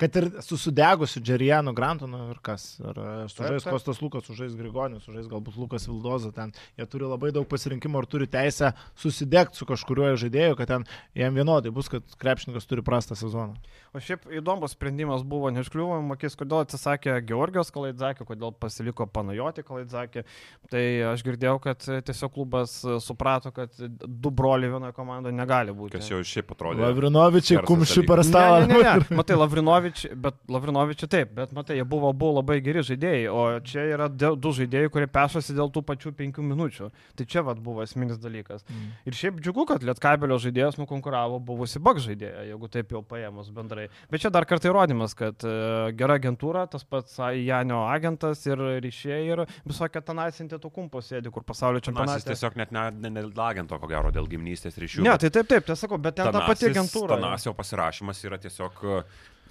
kad 0.00 0.16
ir 0.16 0.28
susidegusiu 0.44 1.20
Džerianu 1.22 1.74
Grantu, 1.76 2.06
nu 2.08 2.30
ir 2.32 2.38
kas, 2.44 2.78
ar 2.80 3.00
sužais 3.28 3.66
Kostas 3.68 4.00
Lukas, 4.00 4.24
sužais 4.24 4.54
Grigonis, 4.56 5.04
sužais 5.04 5.28
galbūt 5.28 5.58
Lukas 5.60 5.84
Vildoza, 5.88 6.32
ten 6.32 6.54
jie 6.78 6.86
turi 6.88 7.04
labai 7.08 7.30
daug 7.36 7.44
pasirinkimo 7.48 8.00
ir 8.00 8.08
turi 8.08 8.28
teisę 8.30 8.72
susidegti 8.96 9.60
su 9.60 9.68
kažkuriuo 9.68 10.14
žaidėju, 10.20 10.56
kad 10.60 10.72
ten 10.72 10.86
jam 11.18 11.36
vienodai 11.36 11.72
bus, 11.74 11.90
kad 11.92 12.16
krepšininkas 12.20 12.68
turi 12.68 12.84
prastą 12.84 13.18
sezoną. 13.18 13.58
O 13.92 14.00
šiaip 14.04 14.24
įdomus 14.40 14.72
sprendimas 14.76 15.24
buvo, 15.28 15.52
neiškliuvo, 15.52 16.00
mokės, 16.08 16.36
kodėl 16.40 16.64
atsisakė 16.64 17.18
Georgijos 17.28 17.72
Kalaidzakė, 17.74 18.24
kodėl 18.28 18.52
pasiliko 18.56 19.08
Panajoti 19.12 19.64
Kalaidzakė. 19.64 20.24
Tai 20.72 20.82
aš 21.12 21.24
girdėjau, 21.26 21.56
kad 21.64 21.84
tiesiog 21.84 22.32
klubas 22.34 22.78
suprato, 23.04 23.52
kad 23.56 23.72
du 23.78 24.32
broliai 24.32 24.72
vienoje 24.74 24.96
komandoje 24.96 25.36
negali 25.36 25.72
būti. 25.76 25.96
Kas 25.96 26.12
jau 26.12 26.20
šiaip 26.24 26.52
atrodė. 26.52 26.84
Lavrinovičiai 26.84 27.57
kumščių 27.66 28.04
per 28.08 28.22
stalą. 28.26 28.60
Ne, 28.66 28.78
ne, 28.78 28.92
ne. 29.00 29.16
Matai, 29.18 29.36
Lavrinovičiai, 29.38 30.16
bet 30.26 30.38
Lavrinovičiai 30.52 31.10
taip, 31.10 31.32
bet 31.36 31.54
matai, 31.56 31.78
jie 31.80 31.86
buvo, 31.88 32.12
buvo 32.16 32.38
labai 32.38 32.58
geri 32.64 32.84
žaidėjai, 32.86 33.24
o 33.32 33.42
čia 33.66 33.86
yra 33.94 34.08
dėl, 34.12 34.38
du 34.38 34.52
žaidėjai, 34.56 34.92
kurie 34.94 35.08
pešasi 35.10 35.56
dėl 35.56 35.72
tų 35.74 35.82
pačių 35.88 36.12
penkių 36.18 36.44
minučių. 36.50 36.90
Tai 37.18 37.26
čia 37.28 37.44
vad 37.46 37.62
buvo 37.64 37.82
esminis 37.84 38.20
dalykas. 38.22 38.64
Mm. 38.68 38.92
Ir 39.08 39.18
šiaip 39.18 39.40
džiugu, 39.42 39.66
kad 39.72 39.86
Lietkabelio 39.86 40.38
žaidėjas 40.42 40.78
nukonkuravo 40.80 41.40
buvusi 41.42 41.82
bug 41.82 42.00
žaidėją, 42.04 42.46
jeigu 42.52 42.70
taip 42.72 42.94
jau 42.94 43.02
paėmus 43.06 43.50
bendrai. 43.54 43.88
Bet 44.12 44.24
čia 44.24 44.32
dar 44.34 44.46
kartą 44.48 44.70
įrodymas, 44.70 45.16
kad 45.18 45.46
uh, 45.46 45.90
gera 45.98 46.18
agentūra, 46.20 46.66
tas 46.70 46.86
pats 46.86 47.18
Janio 47.18 47.84
agentas 47.88 48.44
ir 48.46 48.60
ryšiai 48.84 49.32
ir 49.32 49.44
visokie 49.66 50.02
tenaisinti 50.04 50.58
tų 50.60 50.70
kumpus 50.74 51.10
sėdi, 51.12 51.32
kur 51.34 51.46
pasaulio 51.46 51.82
čempionatas. 51.84 52.22
Jis 52.22 52.32
tiesiog 52.34 52.58
net 52.60 52.74
ne, 52.74 52.88
ne, 52.94 53.12
ne 53.16 53.24
agento, 53.48 53.78
ko 53.80 53.90
gero, 53.90 54.12
dėl 54.14 54.28
gimnystės 54.30 54.78
ryšių. 54.80 55.04
Ne, 55.06 55.14
tai 55.20 55.30
taip, 55.34 55.48
taip, 55.50 55.66
tai 55.68 55.76
sakau, 55.78 55.98
bet 56.02 56.18
ten 56.18 56.30
ta 56.34 56.44
pati 56.46 56.68
agentūra. 56.68 57.18
Tanas 57.18 57.47
jo 57.48 57.56
pasirašymas 57.56 58.22
yra 58.28 58.38
tiesiog 58.40 58.80
e, 58.84 59.02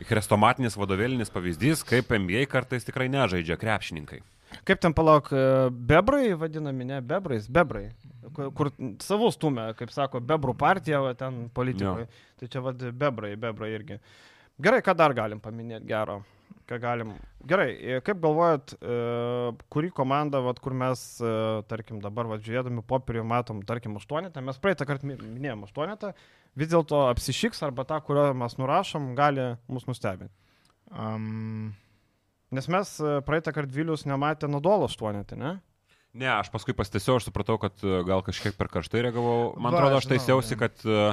chrestomatinis 0.08 0.78
vadovėlinis 0.80 1.34
pavyzdys, 1.34 1.84
kaip 1.88 2.14
NBA 2.14 2.46
kartais 2.52 2.88
tikrai 2.88 3.10
nežaidžia 3.12 3.60
krepšininkai. 3.60 4.22
Kaip 4.68 4.80
ten 4.84 4.96
palauk, 4.96 5.32
e, 5.34 5.68
bebrai 5.92 6.32
vadinami, 6.40 6.88
ne, 6.88 7.02
bebrais, 7.04 7.50
bebrai, 7.52 7.90
kur, 8.36 8.54
kur 8.56 8.72
savus 9.04 9.36
stumia, 9.36 9.74
kaip 9.78 9.92
sako, 9.92 10.22
bebrų 10.24 10.56
partija, 10.60 11.02
va, 11.04 11.12
ten 11.18 11.48
politikoje. 11.54 12.08
Tai 12.40 12.50
čia 12.54 12.64
vad 12.64 12.88
bebrai, 12.94 13.36
bebrai 13.40 13.74
irgi. 13.76 14.00
Gerai, 14.64 14.82
ką 14.86 14.96
dar 14.98 15.14
galim 15.18 15.42
paminėti 15.44 15.90
gero? 15.90 16.22
Ką 16.68 16.80
galim. 16.82 17.14
Gerai, 17.48 17.70
e, 17.80 18.00
kaip 18.06 18.20
galvojat, 18.24 18.74
e, 18.76 18.98
kurį 19.74 19.92
komandą, 19.96 20.42
vat, 20.46 20.60
kur 20.64 20.76
mes, 20.78 21.04
e, 21.22 21.32
tarkim, 21.70 22.02
dabar 22.04 22.30
vat, 22.30 22.44
žiūrėdami 22.46 22.84
popierių 22.88 23.24
matom, 23.28 23.62
tarkim, 23.68 23.96
aštuonetą, 24.00 24.44
mes 24.44 24.60
praeitą 24.64 24.88
kartą 24.90 25.10
minėjom 25.14 25.66
aštuonetą, 25.68 26.14
vis 26.60 26.72
dėlto 26.74 27.06
apsišiks 27.14 27.64
arba 27.68 27.88
tą, 27.88 28.02
kurio 28.04 28.30
mes 28.38 28.58
nurašom, 28.60 29.14
gali 29.18 29.54
mus 29.72 29.88
nustebinti. 29.90 30.34
Um... 30.92 31.76
Nes 32.48 32.64
mes 32.72 32.88
praeitą 33.28 33.52
kartą 33.52 33.76
Vilius 33.76 34.06
nematė 34.08 34.48
Nadolo 34.48 34.86
aštuonetą, 34.88 35.36
ne? 35.36 35.50
Ne, 36.16 36.30
aš 36.32 36.48
paskui 36.48 36.72
pasitiesiau, 36.72 37.18
aš 37.20 37.26
supratau, 37.28 37.58
kad 37.60 37.76
gal 38.08 38.24
kažkiek 38.24 38.56
per 38.56 38.70
karštai 38.72 39.02
reagavau. 39.04 39.50
Man 39.60 39.76
Va, 39.76 39.82
atrodo, 39.82 39.98
aš 40.00 40.08
taisiausi, 40.08 40.56
kad 40.56 40.86
uh, 40.88 41.12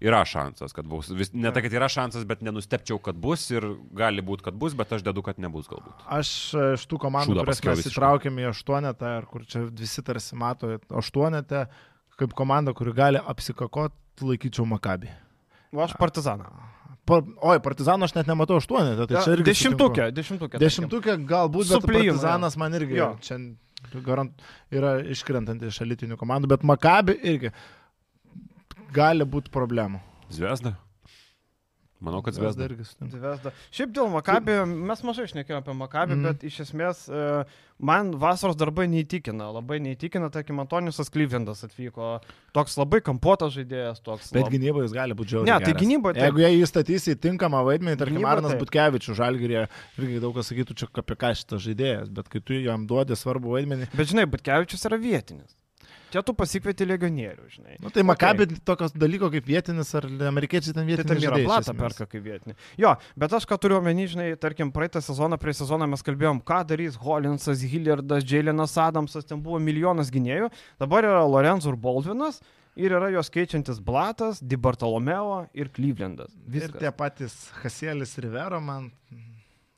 yra 0.00 0.24
šansas, 0.24 0.72
kad 0.76 0.88
bus. 0.88 1.10
Vis, 1.14 1.32
ne 1.36 1.52
tai, 1.52 1.62
kad 1.66 1.74
yra 1.76 1.88
šansas, 1.92 2.24
bet 2.28 2.42
nenustepčiau, 2.44 2.98
kad 3.04 3.18
bus 3.20 3.44
ir 3.52 3.66
gali 3.96 4.24
būti, 4.24 4.46
kad 4.48 4.56
bus, 4.60 4.74
bet 4.78 4.92
aš 4.96 5.04
dedu, 5.06 5.22
kad 5.26 5.40
nebus 5.42 5.68
galbūt. 5.70 6.04
Aš 6.18 6.32
e, 6.54 6.66
iš 6.78 6.86
tų 6.90 7.00
komandų, 7.04 7.36
Šūda 7.36 7.44
kurias 7.44 7.62
mes 7.84 7.92
įtraukėme 7.92 8.44
į 8.46 8.50
aštuonetą, 8.54 9.14
ir 9.20 9.28
kur 9.30 9.46
čia 9.48 9.64
visi 9.68 10.04
tarsi 10.06 10.38
mato 10.40 10.72
aštuonetą, 11.02 11.66
kaip 12.20 12.36
komanda, 12.36 12.74
kuri 12.76 12.96
gali 12.96 13.22
apsikakoti, 13.32 13.96
laikyčiau 14.24 14.66
Makabį. 14.68 15.12
O 15.76 15.84
aš 15.84 15.94
partizaną. 16.00 16.48
Pa, 17.08 17.20
oi, 17.20 17.58
Partizano 17.64 18.06
aš 18.06 18.14
net 18.16 18.28
nematau 18.28 18.58
aštuonetą. 18.60 19.06
Tai 19.08 19.24
čia 19.24 19.34
irgi 19.34 19.48
Dešimtukė, 19.50 20.10
dešimtukė. 20.14 20.60
Dešimtukė 20.62 21.16
galbūt, 21.26 21.70
bet 21.72 21.86
plėjimu, 21.88 22.16
Partizanas 22.18 22.56
man 22.60 22.76
irgi 22.76 22.98
Jo. 23.00 23.12
čia 23.24 23.38
garant, 24.04 24.44
yra 24.70 24.98
iškrentant 25.10 25.62
iš 25.66 25.80
elitinių 25.84 26.18
komandų, 26.20 26.50
bet 26.52 26.66
Makabi 26.66 27.16
irgi 27.32 27.52
gali 28.94 29.26
būti 29.26 29.52
problemų. 29.54 30.02
Zvezda? 30.30 30.76
Manau, 32.00 32.22
kad 32.24 32.32
Zvezda. 32.32 32.64
Zvezda. 33.12 33.50
Šiaip 33.76 33.90
dėl 33.92 34.06
Makabį, 34.08 34.54
mes 34.88 35.02
mažai 35.04 35.26
išnekėjome 35.28 35.60
apie 35.60 35.74
Makabį, 35.76 36.14
mm. 36.14 36.22
bet 36.30 36.46
iš 36.48 36.56
esmės 36.64 37.02
e, 37.12 37.24
man 37.76 38.14
vasaros 38.22 38.56
darbai 38.56 38.86
neįtikina, 38.88 39.50
labai 39.52 39.82
neįtikina, 39.84 40.30
tarkim, 40.32 40.62
Antonisas 40.64 41.12
Klyvendas 41.12 41.60
atvyko, 41.66 42.14
toks 42.56 42.78
labai 42.80 43.02
kampuotas 43.04 43.52
žaidėjas, 43.58 44.00
toks. 44.00 44.32
Bet 44.32 44.46
lab- 44.46 44.56
gynyboje 44.56 44.88
jis 44.88 44.96
gali 44.96 45.18
būti 45.18 45.34
žiauriai. 45.34 45.52
Ne, 45.52 45.68
tai 45.68 45.76
gynyboje 45.76 46.16
taip. 46.16 46.24
Jeigu 46.30 46.44
jie 46.46 46.64
įstatys 46.64 47.08
į 47.12 47.18
tinkamą 47.28 47.60
vaidmenį, 47.68 48.00
tarkim, 48.00 48.24
Arnas 48.32 48.56
taip. 48.56 48.64
Butkevičius, 48.64 49.20
Žalgirė, 49.20 49.66
irgi 50.00 50.24
daug 50.24 50.40
kas 50.40 50.48
sakytų, 50.48 50.80
čia 50.80 50.88
apie 51.04 51.20
ką 51.20 51.36
šitas 51.36 51.66
žaidėjas, 51.68 52.08
bet 52.16 52.32
kai 52.32 52.40
tu 52.40 52.56
jam 52.56 52.88
duodi 52.88 53.12
svarbų 53.12 53.58
vaidmenį, 53.58 53.92
Bet 53.92 54.08
žinai, 54.08 54.24
Butkevičius 54.30 54.88
yra 54.88 54.96
vietinis. 55.04 55.52
Čia 56.10 56.22
tu 56.26 56.34
pasikvieti 56.34 56.86
legionierių, 56.90 57.44
žinai. 57.54 57.76
nu, 57.82 57.90
tai 57.94 58.02
Makabi 58.06 58.46
okay. 58.48 58.60
tokios 58.66 58.94
dalyko 58.98 59.28
kaip 59.30 59.46
vietinis 59.46 59.92
ar 59.94 60.06
amerikiečiai 60.30 60.74
ten 60.74 60.82
Tai 60.82 60.88
vietinis. 60.88 61.06
tam 61.06 61.20
yra 61.22 61.36
žaidėjas 61.36 61.46
iš 61.46 61.50
plata 61.70 61.74
perka 61.78 62.06
kaip 62.10 62.24
vietinį. 62.24 62.54
Jo, 62.82 62.94
bet 63.22 63.36
aš 63.38 63.46
ką 63.46 63.58
turiu 63.62 63.78
omeny, 63.78 64.08
žinai, 64.10 64.28
tarkim, 64.42 64.72
praeitą 64.74 65.02
sezoną, 65.06 65.38
prie 65.38 65.54
sezoną 65.54 65.86
mes 65.92 66.02
kalbėjom, 66.06 66.42
ką 66.42 66.60
darys 66.66 66.98
Holinsas, 66.98 67.62
Hillardas, 67.62 68.26
Jailenas 68.26 68.74
Adamsas, 68.82 69.24
ten 69.28 69.42
buvo 69.44 69.60
milijonas 69.62 70.10
gynėjų, 70.10 70.50
dabar 70.82 71.06
yra 71.06 71.22
Lorenzo 71.26 71.70
ir 71.70 71.78
Baldvinas 71.78 72.40
ir 72.80 72.94
yra 72.96 73.10
jos 73.14 73.30
keičiantis 73.30 73.78
Blatas, 73.82 74.40
Di 74.42 74.56
Bartolomeo 74.56 75.44
ir 75.54 75.70
Klyvlendas. 75.74 76.34
Ir 76.50 76.74
tie 76.74 76.90
patys 76.90 77.50
Hasielis 77.62 78.18
Rivero 78.18 78.60
man. 78.60 78.90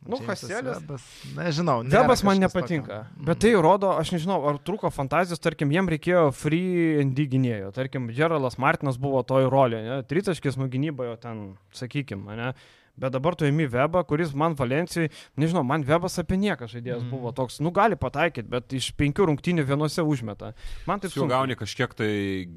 Nu, 0.02 0.16
Džeimsas 0.18 0.42
Hasielis- 0.50 0.80
Webas, 0.80 1.02
Nežinau. 1.36 1.76
Webas 1.86 2.24
man 2.26 2.40
nepatinka, 2.42 3.04
tokio. 3.04 3.24
bet 3.28 3.38
tai 3.38 3.52
rodo, 3.54 3.92
aš 3.94 4.10
nežinau, 4.16 4.40
ar 4.50 4.58
trūko 4.58 4.90
fantazijos, 4.90 5.38
tarkim, 5.38 5.70
jiem 5.70 5.86
reikėjo 5.94 6.24
free 6.34 6.98
ND 7.04 7.28
gynėjo, 7.30 7.70
tarkim, 7.72 8.08
Geraldas 8.10 8.58
Martinas 8.58 8.98
buvo 8.98 9.22
toj 9.22 9.46
rolėje, 9.52 9.84
ne? 9.86 10.02
tritaškis 10.02 10.58
nuo 10.58 10.66
gynybojo 10.66 11.14
ten, 11.22 11.44
sakykime, 11.72 12.34
ne? 12.36 12.52
Bet 13.00 13.14
dabar 13.14 13.36
tu 13.38 13.46
įimi 13.48 13.64
Webą, 13.72 14.02
kuris 14.04 14.34
man 14.36 14.52
Valencijai, 14.58 15.08
nežinau, 15.40 15.62
man 15.64 15.84
Webas 15.88 16.18
apie 16.20 16.36
nieką 16.36 16.68
žaidėjas 16.68 17.00
mm. 17.00 17.08
buvo 17.14 17.32
toks, 17.32 17.56
nu 17.64 17.72
gali 17.72 17.96
pataikyti, 17.96 18.50
bet 18.52 18.74
iš 18.76 18.90
penkių 18.98 19.30
rungtynių 19.30 19.64
vienose 19.68 20.04
užmeta. 20.04 20.52
Man 20.88 21.00
taip 21.00 21.16
Jau 21.16 21.24
gauni 21.30 21.56
kažkiek 21.56 21.94
tai 21.96 22.10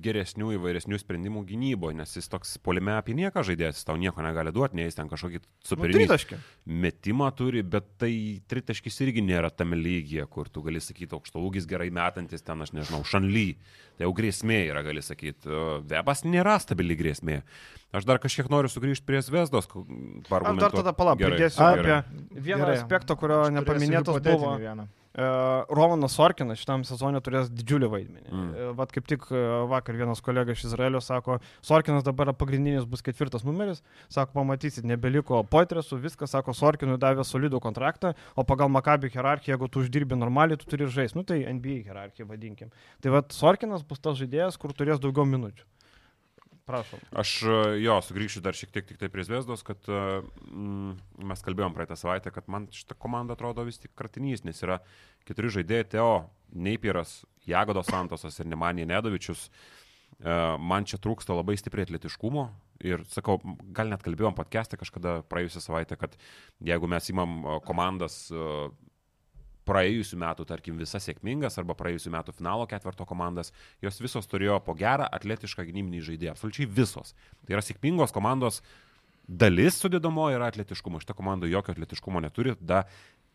geresnių 0.03 0.51
įvairesnių 0.57 0.99
sprendimų 0.99 1.45
gynyboje, 1.47 1.95
nes 2.01 2.17
jis 2.19 2.27
toks 2.31 2.57
polime 2.65 2.97
apie 2.97 3.15
nieką 3.15 3.45
žaidėjas, 3.47 3.85
tau 3.87 3.95
nieko 3.99 4.23
negali 4.25 4.51
duoti, 4.55 4.75
nei 4.79 4.89
jis 4.89 4.99
ten 4.99 5.11
kažkokį 5.11 5.43
Nu, 5.65 5.69
superinį 5.71 6.03
tritaškį. 6.03 6.37
metimą 6.83 7.29
turi, 7.35 7.63
bet 7.63 7.87
tai 8.01 8.11
tritaškis 8.51 8.99
irgi 9.07 9.23
nėra 9.25 9.49
tame 9.49 9.79
lygyje, 9.79 10.27
kur 10.31 10.51
tu 10.51 10.61
gali 10.65 10.81
sakyti, 10.83 11.15
aukšto 11.17 11.41
ūgis 11.41 11.65
gerai 11.69 11.89
metantis 11.95 12.45
ten, 12.45 12.61
aš 12.61 12.75
nežinau, 12.75 13.01
šanly. 13.07 13.55
Tai 13.97 14.05
jau 14.05 14.13
grėsmė 14.15 14.59
yra, 14.69 14.83
gali 14.85 15.01
sakyti. 15.05 15.49
Webas 15.89 16.25
nėra 16.27 16.59
stabili 16.61 16.97
grėsmė. 16.99 17.41
Aš 17.95 18.05
dar 18.07 18.19
kažkiek 18.19 18.49
noriu 18.51 18.71
sugrįžti 18.71 19.05
prie 19.07 19.21
Zvezdos. 19.23 19.69
Aš 19.69 20.59
dar 20.59 20.73
tada 20.73 20.93
palauk, 20.95 21.21
pridėsiu 21.21 21.63
A, 21.63 21.71
apie 21.77 21.97
vieną 22.33 22.65
Gerai. 22.65 22.77
aspektą, 22.81 23.15
kurio 23.19 23.45
nepaminėtas 23.53 24.21
buvo. 24.25 24.55
vieną. 24.59 24.87
Uh, 25.15 25.63
Romanas 25.71 26.11
Sorkinas 26.11 26.59
šitam 26.59 26.81
sezonė 26.83 27.21
turės 27.23 27.47
didžiulį 27.47 27.87
vaidmenį. 27.87 28.25
Mm. 28.27 28.47
Mm. 28.49 28.71
Vat 28.75 28.89
kaip 28.91 29.05
tik 29.07 29.21
e, 29.31 29.43
vakar 29.71 29.95
vienas 29.95 30.19
kolega 30.19 30.51
iš 30.51 30.65
Izraelio 30.67 30.99
sako, 30.99 31.37
Sorkinas 31.63 32.03
dabar 32.03 32.33
pagrindinis 32.35 32.83
bus 32.83 32.99
ketvirtas 33.05 33.45
numeris, 33.47 33.79
sako, 34.11 34.33
pamatysit, 34.41 34.83
nebeliko 34.83 35.39
poitresų, 35.47 36.01
viskas, 36.03 36.33
sako, 36.35 36.51
Sorkinui 36.51 36.99
davė 36.99 37.23
solidų 37.23 37.63
kontraktą, 37.63 38.11
o 38.35 38.43
pagal 38.43 38.67
Makabį 38.75 39.13
hierarchiją, 39.13 39.55
jeigu 39.55 39.71
tu 39.71 39.85
uždirbi 39.85 40.19
normaliai, 40.19 40.59
tu 40.59 40.67
turi 40.67 40.89
žaisti. 40.91 41.15
Nu 41.15 41.23
tai 41.23 41.45
NBA 41.47 41.85
hierarchija 41.87 42.27
vadinkim. 42.27 42.75
Tai 42.99 43.15
vad 43.15 43.31
Sorkinas 43.31 43.87
bus 43.87 44.03
tas 44.03 44.19
žaidėjas, 44.19 44.59
kur 44.59 44.75
turės 44.75 44.99
daugiau 44.99 45.23
minučių. 45.31 45.63
Prašom. 46.65 47.01
Aš 47.13 47.31
e, 47.45 47.55
jo, 47.83 47.99
sugrįšiu 48.01 48.41
dar 48.41 48.57
šiek 48.57 48.71
tiek 48.73 48.87
tik 48.89 48.97
tai 48.97 49.09
prie 49.13 49.25
Zvezdos, 49.27 49.61
kad 49.65 49.85
mm, 49.85 50.95
mes 51.29 51.45
kalbėjom 51.45 51.75
praeitą 51.77 51.97
savaitę, 51.99 52.33
kad 52.33 52.49
man 52.49 52.65
šitą 52.73 52.97
komandą 52.97 53.37
atrodo 53.37 53.65
vis 53.67 53.77
tik 53.81 53.93
kratinys, 53.93 54.41
nes 54.47 54.63
yra 54.65 54.79
keturi 55.29 55.51
žaidėjai, 55.59 55.87
Teo, 55.93 56.11
Neipieras, 56.57 57.19
Jagodo 57.45 57.85
Santosas 57.85 58.41
ir 58.41 58.49
Nemanija 58.49 58.89
Nedovičius. 58.89 59.45
E, 59.45 60.39
Man 60.57 60.89
čia 60.89 60.97
trūksta 61.01 61.37
labai 61.37 61.57
stipriai 61.61 61.85
atletiškumo 61.85 62.47
ir 62.85 63.05
sakau, 63.13 63.37
gal 63.75 63.93
net 63.93 64.01
kalbėjom 64.03 64.33
podcast'e 64.35 64.81
kažkada 64.81 65.19
praėjusią 65.29 65.61
savaitę, 65.63 65.99
kad 66.01 66.17
jeigu 66.65 66.89
mes 66.89 67.13
imam 67.13 67.61
komandas 67.67 68.25
praėjusių 69.65 70.19
metų, 70.21 70.45
tarkim, 70.49 70.79
visas 70.81 71.05
sėkmingas 71.07 71.59
arba 71.61 71.75
praėjusių 71.77 72.13
metų 72.13 72.35
finalo 72.37 72.67
ketvirto 72.69 73.07
komandas, 73.09 73.51
jos 73.83 74.01
visos 74.03 74.29
turėjo 74.31 74.59
po 74.65 74.75
gerą 74.77 75.07
atletišką 75.17 75.65
gynybinį 75.67 76.03
žaidėją. 76.09 76.35
Absoliučiai 76.35 76.69
visos. 76.79 77.15
Tai 77.45 77.57
yra 77.57 77.65
sėkmingos 77.65 78.13
komandos 78.15 78.61
dalis 79.27 79.79
sudėdamo 79.81 80.27
yra 80.33 80.49
atletiškumo. 80.51 81.01
Šitą 81.01 81.15
komandą 81.17 81.49
jokio 81.49 81.73
atletiškumo 81.75 82.21
neturi. 82.23 82.55
Da, 82.61 82.85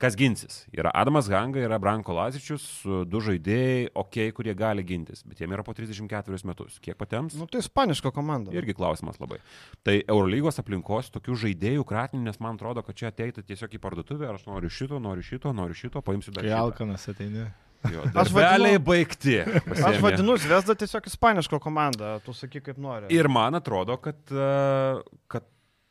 kas 0.01 0.17
ginsis? 0.17 0.63
Yra 0.73 0.91
Adamas 0.97 1.29
Ganga, 1.31 1.61
yra 1.61 1.77
Branko 1.83 2.15
Lazičius, 2.17 2.65
du 3.07 3.21
žaidėjai, 3.21 3.91
ok, 4.01 4.19
kurie 4.37 4.55
gali 4.57 4.85
gintis, 4.89 5.21
bet 5.29 5.41
jiem 5.43 5.53
yra 5.53 5.65
po 5.67 5.75
34 5.77 6.41
metus. 6.49 6.79
Kiek 6.83 6.97
patiems? 7.01 7.37
Nu 7.39 7.47
tai 7.51 7.61
ispaniška 7.61 8.13
komanda. 8.17 8.53
Irgi 8.57 8.75
klausimas 8.79 9.21
labai. 9.21 9.39
Tai 9.87 9.99
Eurolygos 10.07 10.59
aplinkos 10.63 11.13
tokių 11.15 11.37
žaidėjų 11.47 11.85
kratinių, 11.91 12.25
nes 12.31 12.41
man 12.41 12.57
atrodo, 12.57 12.83
kad 12.87 12.97
čia 12.97 13.11
ateitų 13.13 13.45
tiesiog 13.51 13.77
į 13.77 13.83
parduotuvę, 13.85 14.29
ar 14.33 14.41
aš 14.41 14.47
noriu 14.49 14.73
šito, 14.73 14.99
noriu 15.03 15.23
šito, 15.27 15.53
noriu 15.57 15.77
šito, 15.77 16.01
paimsiu 16.03 16.33
dar 16.33 16.45
Kai 16.49 16.55
šitą. 16.55 16.63
Alkanas 16.65 17.09
ateini. 17.13 17.51
Jo, 17.89 18.03
Aš 18.13 18.29
vadinu- 18.37 18.77
baigti. 18.85 19.39
Aš 19.41 19.63
pasiėmė. 19.65 20.01
vadinu 20.05 20.35
Zvezda 20.37 20.75
tiesiog 20.77 21.07
ispaniška 21.09 21.57
komanda, 21.65 22.19
tu 22.25 22.35
sakyk 22.37 22.67
kaip 22.67 22.77
nori. 22.77 23.07
Ir 23.17 23.29
man 23.33 23.57
atrodo, 23.57 23.97
kad, 23.97 24.19
e, 24.29 25.01
kad 25.33 25.47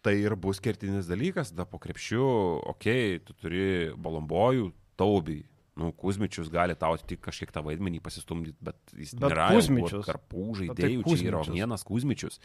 tai 0.05 0.15
ir 0.21 0.35
bus 0.39 0.59
kertinis 0.63 1.07
dalykas, 1.09 1.51
da 1.55 1.65
po 1.67 1.79
krepšių, 1.81 2.25
okei, 2.71 3.15
okay, 3.17 3.23
tu 3.25 3.35
turi 3.35 3.63
balombojų, 3.99 4.71
taubį. 4.99 5.41
Nu, 5.79 5.93
Kuzmičius 5.95 6.49
gali 6.51 6.73
tau 6.75 6.97
tik 6.99 7.21
kažkiek 7.23 7.53
tą 7.55 7.61
vaidmenį 7.63 8.01
pasistumdyti, 8.03 8.57
bet 8.59 8.75
jis 8.99 9.13
Bet 9.15 9.29
nėra 9.31 9.45
Kuzmičius. 9.53 10.03
karpų 10.03 10.41
tai 10.49 10.57
žaidėjų, 10.59 11.03
čia 11.07 11.29
yra 11.29 11.43
vienas 11.47 11.85
Kuzmičius. 11.87 12.35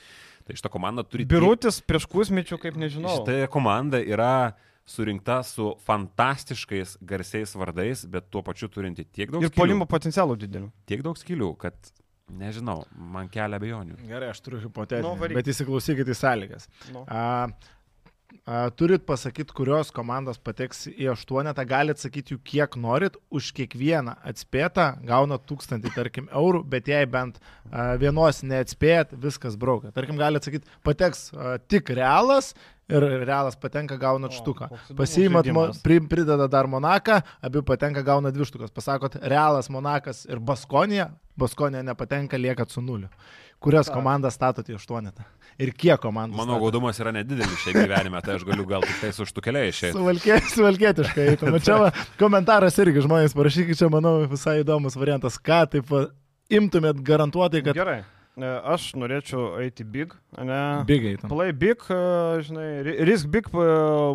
Tai 0.47 0.55
šitą 0.55 0.71
komandą 0.71 1.03
turi... 1.03 1.25
tiek- 1.27 1.33
Birutis 1.35 1.81
prieš 1.83 2.07
Kusmičių, 2.13 2.61
kaip 2.63 2.79
nežinau. 2.79 3.17
Šita 3.19 3.49
komanda 3.51 3.99
yra 3.99 4.55
surinkta 4.87 5.41
su 5.43 5.73
fantastiškais 5.83 6.99
garsiais 7.03 7.57
vardais, 7.59 8.05
bet 8.07 8.29
tuo 8.31 8.43
pačiu 8.47 8.69
turinti 8.71 9.03
tiek 9.05 9.33
daug, 9.33 9.43
Ir 9.43 9.51
polimo 9.51 9.87
potencialų 9.89 10.37
didelių. 10.45 10.71
tiek 10.87 11.03
daug 11.03 11.19
skylių, 11.19 11.51
kad, 11.59 11.75
nežinau, 12.33 12.83
man 12.95 13.29
kelia 13.33 13.61
abejonių. 13.61 14.01
Gerai, 14.09 14.33
aš 14.33 14.43
turiu 14.45 14.63
hipotetinį. 14.65 15.07
Nu, 15.07 15.15
varyk. 15.21 15.39
bet 15.39 15.49
įsiklausykite 15.53 16.15
į 16.15 16.19
sąlygas. 16.19 16.69
Nu. 16.95 17.05
A, 17.09 17.25
a, 18.45 18.61
turit 18.79 19.05
pasakyti, 19.07 19.55
kurios 19.57 19.93
komandos 19.95 20.41
pateks 20.43 20.87
į 20.91 21.11
aštuonetą, 21.15 21.67
galit 21.69 22.03
sakyti 22.03 22.35
jų 22.35 22.41
kiek 22.51 22.79
norit, 22.81 23.19
už 23.35 23.53
kiekvieną 23.59 24.17
atspėtą 24.27 24.91
gauna 25.07 25.39
tūkstantį, 25.39 25.95
tarkim, 25.95 26.29
eurų, 26.33 26.65
bet 26.75 26.91
jei 26.91 27.05
bent 27.11 27.41
a, 27.41 27.95
vienos 28.01 28.43
neatspėjat, 28.47 29.17
viskas 29.21 29.59
braukia. 29.61 29.93
Tarkim, 29.95 30.21
galit 30.21 30.47
sakyti, 30.47 30.71
pateks 30.87 31.29
a, 31.35 31.57
tik 31.61 31.93
realas 31.95 32.55
ir 32.89 33.05
realas 33.25 33.57
patenka, 33.57 33.97
gauna 34.01 34.29
štuką. 34.33 34.69
Pasiimat, 34.97 35.49
pri, 35.85 36.01
prideda 36.09 36.49
dar 36.53 36.69
Monaką, 36.69 37.23
abi 37.45 37.63
patenka, 37.65 38.03
gauna 38.05 38.33
dvi 38.35 38.49
štukas. 38.49 38.73
Pasakot, 38.75 39.17
realas, 39.23 39.71
Monakas 39.73 40.25
ir 40.29 40.43
Baskonija, 40.45 41.09
Baskonija 41.37 41.83
nepatenka, 41.83 42.37
liekat 42.39 42.71
su 42.71 42.81
nuliu. 42.83 43.09
Kurias 43.65 43.87
Tak. 43.89 43.95
komandas 43.97 44.35
statote 44.37 44.73
į 44.73 44.77
aštuonetą? 44.77 45.25
Ir 45.59 45.71
kiek 45.73 45.99
komandų? 46.03 46.37
Mano 46.37 46.59
gaudumas 46.61 46.99
yra 47.01 47.13
nedidelis 47.15 47.55
šiame 47.63 47.87
gyvenime, 47.87 48.21
tai 48.23 48.35
aš 48.37 48.45
galiu 48.45 48.67
gal 48.69 48.83
tik 48.85 48.99
tai 49.01 49.11
su 49.15 49.25
štukeliai 49.25 49.71
išeiti. 49.71 49.97
Suvalkė, 49.97 50.37
suvalkėtiškai. 50.53 51.29
eitum. 51.33 51.55
O 51.55 51.59
Čia 51.63 51.79
va, 51.81 51.93
komentaras 52.21 52.77
irgi 52.83 53.03
žmonės 53.07 53.35
parašykit, 53.39 53.79
čia 53.79 53.89
manau 53.89 54.27
visai 54.29 54.61
įdomus 54.63 54.99
variantas. 55.01 55.39
Ką 55.39 55.63
taip 55.71 55.89
va, 55.89 56.09
imtumėt 56.51 57.01
garantuotai, 57.07 57.63
kad 57.65 57.75
Gerai. 57.79 58.03
E, 58.37 58.45
Aš 58.75 58.93
norėčiau 58.99 59.61
eiti 59.63 59.85
big, 59.87 60.13
ne? 60.37 60.61
bigai 60.85 61.17
tam. 61.23 61.31
Play 61.31 61.53
big, 61.55 61.79
e, 61.89 61.99
žinai, 62.43 62.69
ri- 62.85 62.99
risk 63.07 63.31
big, 63.31 63.47
e, 63.55 63.69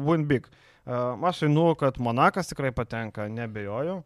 win 0.03 0.27
big. 0.27 0.45
Aš 0.85 1.43
einu, 1.47 1.71
kad 1.79 1.97
Monakas 2.01 2.47
tikrai 2.51 2.71
patenka, 2.75 3.27
nebejoju. 3.29 4.03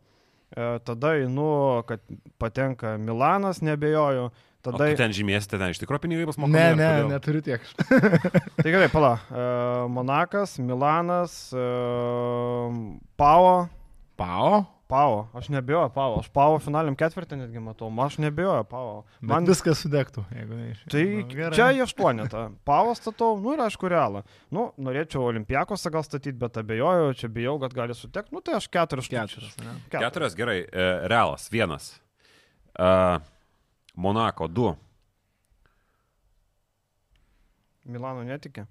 E, 0.53 0.79
Tada 0.85 1.15
einu, 1.19 1.83
kad 1.89 2.01
patenka 2.41 2.97
Milanas, 2.97 3.61
nebejoju. 3.65 4.29
O 4.63 4.71
Tada... 4.71 4.87
tu 4.87 4.95
ten 4.95 5.11
žymėsite, 5.11 5.57
ten 5.59 5.73
iš 5.73 5.81
tikrųjų 5.81 6.05
pinigai 6.05 6.27
bus 6.29 6.37
mokami. 6.39 6.55
Ne, 6.55 6.67
ne, 6.79 6.85
kodėl? 6.87 7.09
neturiu 7.11 7.41
tiek. 7.43 7.65
Tai 8.63 8.69
gerai, 8.69 8.87
pala. 8.93 9.17
E, 9.27 9.47
Monakas, 9.91 10.55
Milanas, 10.63 11.35
e, 11.51 11.65
Pau, 13.19 13.49
Pao? 14.15 14.63
Pavo, 14.93 15.23
aš 15.33 15.47
nebijoju 15.49 15.89
Pavo, 15.95 16.19
aš 16.21 16.27
Pavo 16.29 16.59
finaliam 16.61 16.93
ketvirtį 16.93 17.39
netgi 17.39 17.61
matau, 17.65 17.87
aš 18.05 18.19
nebijoju 18.21 18.67
Pavo. 18.69 18.91
Man 19.19 19.31
Man 19.43 19.47
viskas 19.49 19.79
sudegtų, 19.81 20.21
jeigu 20.37 20.59
neišėjo. 20.59 20.91
Tai 20.93 21.05
Nu, 21.33 21.47
čia 21.57 21.69
į 21.73 21.81
aštuonetą. 21.87 22.43
Pavo 22.67 22.93
statau, 22.99 23.31
nu 23.41 23.55
ir 23.55 23.63
aišku, 23.65 23.89
realą. 23.89 24.21
Nu, 24.53 24.67
norėčiau 24.77 25.25
olimpijakose 25.31 25.89
gal 25.95 26.05
statyti, 26.05 26.35
bet 26.37 26.61
abejoju, 26.61 27.15
čia 27.17 27.31
bijau, 27.33 27.55
kad 27.63 27.73
gali 27.73 27.97
sutekti. 27.97 28.35
Nu, 28.35 28.43
tai 28.45 28.59
aš 28.59 28.69
keturis. 28.69 29.09
Štučius. 29.09 29.57
ne? 29.65 29.73
Keturis. 29.89 30.05
Keturias, 30.05 30.37
gerai. 30.37 30.59
E, 30.69 30.87
realas, 31.09 31.49
vienas. 31.51 31.89
E, 32.77 32.91
Monako, 33.97 34.47
du. 34.47 34.75
Milano 37.89 38.21
netikė. 38.29 38.67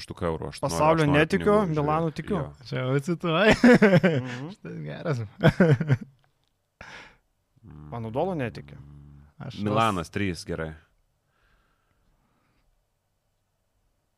Štuka 0.00 0.24
eurų. 0.30 0.48
Aš 0.48 0.60
noriu- 0.60 0.64
Pasaulio 0.64 1.02
aš 1.04 1.08
noriu 1.08 1.18
netikiu, 1.18 1.54
pinigų, 1.60 1.74
Milano 1.76 2.08
žiūrėk. 2.08 2.14
tikiu. 2.20 2.36
Jo. 2.36 2.52
Čia 2.64 2.76
jau 2.80 3.00
cituoji. 3.08 3.52
Mhm. 4.20 4.52
Tai 4.62 4.76
geras. 4.84 5.18
Mano 7.90 8.10
dolo 8.14 8.34
netikė. 8.38 8.78
Aš 9.40 9.58
Milanas, 9.64 10.08
trys, 10.12 10.44
gerai. 10.48 10.70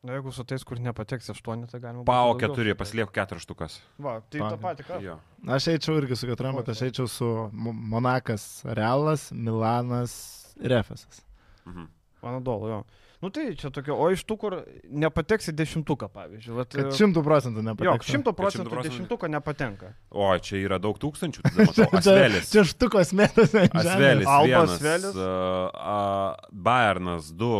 Na, 0.03 0.17
jeigu 0.17 0.33
su 0.35 0.43
tais, 0.43 0.63
kur 0.67 0.79
nepateks 0.83 1.29
aštuoni, 1.31 1.67
tai 1.71 1.79
galima. 1.79 2.03
keturi, 2.35 2.73
sudėti. 2.73 2.79
pasilieku 2.81 3.13
keturias 3.15 3.45
štukas. 3.45 3.77
Va, 4.03 4.17
tai 4.27 4.41
tą 4.43 4.57
patį 4.59 4.83
ką. 4.89 4.97
Jo. 5.03 5.13
Aš 5.55 5.69
eičiau 5.71 5.95
irgi 6.01 6.17
su 6.19 6.27
keturiom, 6.27 6.57
bet 6.59 6.73
aš 6.73 6.81
eičiau 6.89 7.07
su 7.07 7.29
Mo- 7.55 7.71
Monakas 7.93 8.43
Realas, 8.67 9.29
Milanas 9.31 10.15
ir 10.59 10.75
Efesas. 10.75 11.21
Mhm. 11.65 11.87
Mano 12.23 12.41
dolo, 12.43 12.67
jo. 12.67 12.81
Nu 13.23 13.29
tai 13.31 13.53
čia 13.55 13.69
tokia, 13.71 13.95
o 13.95 14.09
iš 14.11 14.25
tų, 14.27 14.35
kur 14.41 14.53
nepateks 14.91 15.47
į 15.47 15.53
dešimtuką, 15.55 16.09
pavyzdžiui. 16.11 16.55
Vat, 16.57 16.73
Kad 16.75 16.89
šimtų 16.97 17.21
procentų 17.23 17.61
Jo, 17.61 17.65
nepateks. 17.69 18.09
šimto 18.11 18.33
Kad 18.33 18.39
procentų 18.41 18.65
100 18.67 18.73
procentų. 18.73 18.89
dešimtuką 18.91 19.29
nepatenka. 19.31 19.91
O, 20.11 20.27
čia 20.43 20.59
yra 20.59 20.79
daug 20.83 20.99
tūkstančių. 20.99 21.45
Asvelis. 22.01 22.51
čia 22.51 22.65
štukos 22.67 23.13
metas. 23.15 23.55
Asvelis. 23.55 24.27
Alba, 24.27 24.43
vienas, 24.49 24.75
Asvelis. 24.75 25.15
Uh, 25.15 25.71
uh, 25.71 26.51
Bayernas, 26.51 27.31
du. 27.31 27.53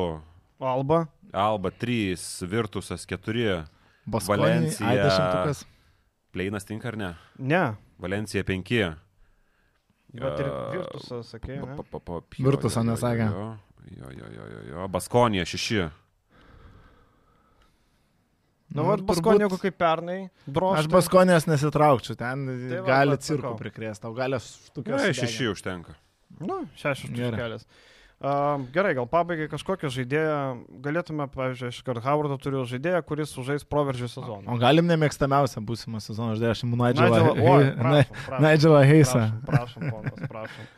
Alba. 0.59 1.05
Alba 1.31 1.71
3, 1.71 2.43
Virtusas 2.51 3.07
4, 3.07 3.63
Baskonį, 4.03 4.43
Valencija. 4.43 5.55
Pleinas 6.35 6.67
tinka 6.67 6.91
ar 6.91 6.97
ne? 6.99 7.13
Ne. 7.39 7.63
Valencija 8.03 8.43
5. 8.43 8.75
Bet 10.13 10.39
ir 10.43 10.45
A, 10.51 10.57
Virtusas, 10.75 11.31
sakė, 11.33 11.55
ne? 11.63 11.77
Virtuso 12.45 12.83
nesakė. 12.85 13.31
Jo, 13.31 13.45
jo, 13.91 14.09
jo, 14.17 14.27
jo, 14.37 14.61
jo. 14.73 14.87
Baskonija 14.87 15.45
6. 15.45 15.89
Nu, 18.73 18.87
vad, 18.87 19.03
Baskonė, 19.05 19.43
jeigu 19.45 19.57
kaip 19.61 19.75
pernai, 19.77 20.17
droš. 20.49 20.79
Aš 20.81 20.87
Baskonės 20.89 21.45
nesitraukčiau, 21.45 22.15
ten 22.17 22.45
Tai 22.49 22.79
va, 22.81 22.85
gali 22.87 23.17
sakau. 23.21 23.53
prikrėsti, 23.59 24.01
tau 24.01 24.15
gali 24.17 24.39
štukas. 24.41 24.87
Gerai, 24.89 25.13
6 25.13 25.51
užtenka. 25.51 25.93
Nu, 26.41 26.63
šešios 26.81 27.11
Gerai. 27.13 27.37
kelias. 27.37 27.67
Uh, 28.23 28.63
gerai, 28.73 28.93
gal 28.95 29.05
pabaigai 29.11 29.49
kažkokią 29.51 29.89
žaidėją, 29.91 30.35
galėtume, 30.81 31.25
pavyzdžiui, 31.33 31.69
aš 31.73 31.79
kart 31.83 32.01
Howardą 32.05 32.37
turiu 32.41 32.61
žaidėją, 32.65 33.01
kuris 33.05 33.33
sužais 33.35 33.65
proveržį 33.67 34.07
sezoną. 34.09 34.47
O 34.47 34.55
galim 34.61 34.87
nemėgstamiausią 34.87 35.61
būsimą 35.67 35.99
sezoną, 36.01 36.31
aš 36.33 36.39
dėl 36.41 36.53
aš 36.55 36.63
imu 36.63 36.79
Nigelą 36.79 37.09
Nigelą- 37.19 37.33
oi, 37.51 37.65
prašom, 37.77 38.15
prašom. 38.29 38.45
Nigelą 38.47 38.81
Heisą. 38.87 39.23
Prašom, 39.43 39.43
prašom, 39.49 39.89
ponas, 39.91 40.15
prašom. 40.15 40.23
Nigelas 40.23 40.31
prašom. 40.31 40.71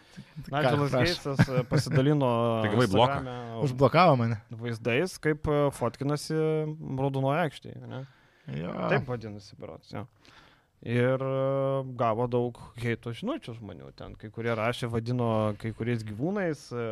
Geitsas 0.49 1.41
e, 1.49 1.63
pasidalino 1.69 2.29
gavai 2.71 2.87
bloką? 2.91 3.17
Instagrame 3.19 3.63
Užblokavo 3.65 4.15
mane. 4.21 4.39
vaizdais, 4.61 5.17
kaip 5.23 5.47
e, 5.51 5.59
fotkinasi 5.75 6.37
Raudonoje 6.99 7.43
aikštėje. 7.47 8.03
Taip 8.91 9.07
vadinasi, 9.09 9.55
berots. 9.59 9.93
Ja. 9.95 10.05
Ir 10.85 11.17
e, 11.17 11.29
gavo 11.97 12.27
daug 12.29 12.59
heito 12.77 13.09
žinučių 13.09 13.55
žmonių 13.57 13.87
ten. 13.97 14.13
Kai 14.21 14.29
kurie 14.33 14.53
rašė, 14.53 14.85
vadino 14.93 15.29
kai 15.57 15.71
kuriais 15.73 16.03
gyvūnais. 16.05 16.61
e, 16.77 16.85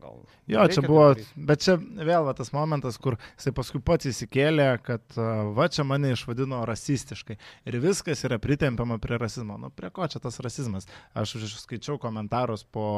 Gal 0.00 0.22
Jo, 0.48 0.64
čia 0.72 0.84
buvo, 0.86 1.10
bet 1.36 1.60
čia 1.66 1.76
vėl 1.76 2.24
va, 2.24 2.32
tas 2.38 2.54
momentas, 2.56 2.96
kur 2.96 3.18
jisai 3.36 3.52
paskui 3.52 3.82
pats 3.84 4.08
įsikėlė, 4.08 4.70
kad 4.80 5.04
a, 5.20 5.28
va 5.52 5.68
čia 5.68 5.84
mane 5.84 6.14
išvadino 6.16 6.62
rasistiškai. 6.72 7.36
Ir 7.68 7.78
viskas 7.84 8.24
yra 8.24 8.40
pritempiama 8.40 8.96
prie 8.96 9.20
rasizmo. 9.20 9.60
Nu, 9.60 9.68
prie 9.68 9.92
ko 9.92 10.08
čia 10.08 10.24
tas 10.24 10.40
rasizmas? 10.40 10.88
Aš 11.12 11.36
skaičiau 11.66 12.00
komentarus 12.00 12.64
po, 12.64 12.88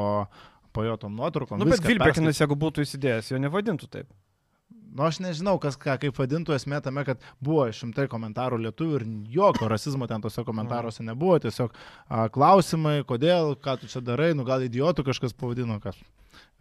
po 0.71 0.87
jo 0.87 0.95
tom 0.95 1.19
nuotraukom. 1.19 1.59
Nu, 1.59 1.67
bet 1.67 1.83
Vilbekinas, 1.83 2.39
jeigu 2.39 2.55
būtų 2.55 2.87
įsidėjęs, 2.87 3.35
jo 3.35 3.43
nevadintų 3.49 3.91
taip. 3.91 4.15
Nu, 4.91 5.05
aš 5.07 5.21
nežinau, 5.23 5.55
kas 5.61 5.77
ką 5.79 5.93
kaip 6.01 6.17
vadintų 6.19 6.51
esmė 6.57 6.81
tame, 6.83 7.05
kad 7.07 7.21
buvo 7.43 7.63
šimtai 7.71 8.09
komentarų 8.11 8.57
lietuvių 8.65 8.97
ir 8.99 9.05
jokio 9.37 9.69
rasizmo 9.71 10.07
ten 10.09 10.23
tose 10.23 10.43
komentaruose 10.43 11.05
nebuvo. 11.07 11.37
Tiesiog 11.39 11.71
a, 11.71 12.25
klausimai, 12.33 12.97
kodėl, 13.07 13.53
ką 13.55 13.77
tu 13.79 13.87
čia 13.91 14.03
darai, 14.03 14.33
nu 14.35 14.43
gal 14.47 14.65
idiotų 14.65 15.07
kažkas 15.07 15.37
pavadino, 15.37 15.79
kas. 15.83 15.95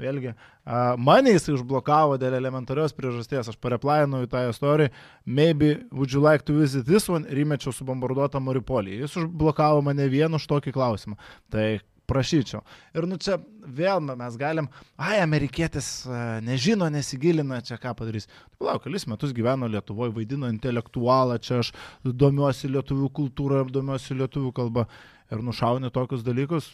Vėlgi, 0.00 0.36
a, 0.62 0.94
mane 0.94 1.34
jisai 1.34 1.56
užblokavo 1.56 2.20
dėl 2.22 2.38
elementarios 2.38 2.94
priežasties. 2.94 3.50
Aš 3.50 3.58
pareplainau 3.58 4.22
į 4.22 4.30
tą 4.30 4.46
istoriją, 4.52 4.94
maybe 5.26 5.80
would 5.90 6.14
you 6.14 6.22
like 6.22 6.46
to 6.46 6.60
visit 6.60 6.86
this 6.86 7.10
one 7.10 7.26
ir 7.26 7.42
įmečiau 7.42 7.74
subombarduotą 7.74 8.38
Maripolį. 8.38 9.00
Jis 9.02 9.18
užblokavo 9.24 9.82
mane 9.90 10.06
vien 10.12 10.38
už 10.38 10.46
tokį 10.54 10.78
klausimą. 10.78 11.18
Tai 11.50 11.80
prašyčiau. 12.10 12.62
Ir 12.96 13.06
nu 13.08 13.18
čia 13.22 13.38
vėl 13.80 14.02
mes 14.08 14.38
galim, 14.40 14.68
ai, 14.98 15.20
amerikietis 15.22 15.90
e, 16.06 16.22
nežino, 16.46 16.88
nesigilina, 16.92 17.60
čia 17.66 17.78
ką 17.80 17.94
padarys. 17.98 18.28
Tai 18.28 18.64
palauk, 18.64 18.84
kelis 18.86 19.06
metus 19.10 19.34
gyveno 19.36 19.70
Lietuvoje, 19.70 20.14
vaidino 20.16 20.50
intelektualą, 20.50 21.38
čia 21.42 21.60
aš 21.62 21.72
domiuosi 22.04 22.72
lietuvių 22.74 23.12
kultūrą, 23.20 23.62
domiuosi 23.70 24.18
lietuvių 24.18 24.52
kalbą 24.56 24.88
ir 25.30 25.46
nušauni 25.46 25.92
tokius 25.94 26.26
dalykus. 26.26 26.70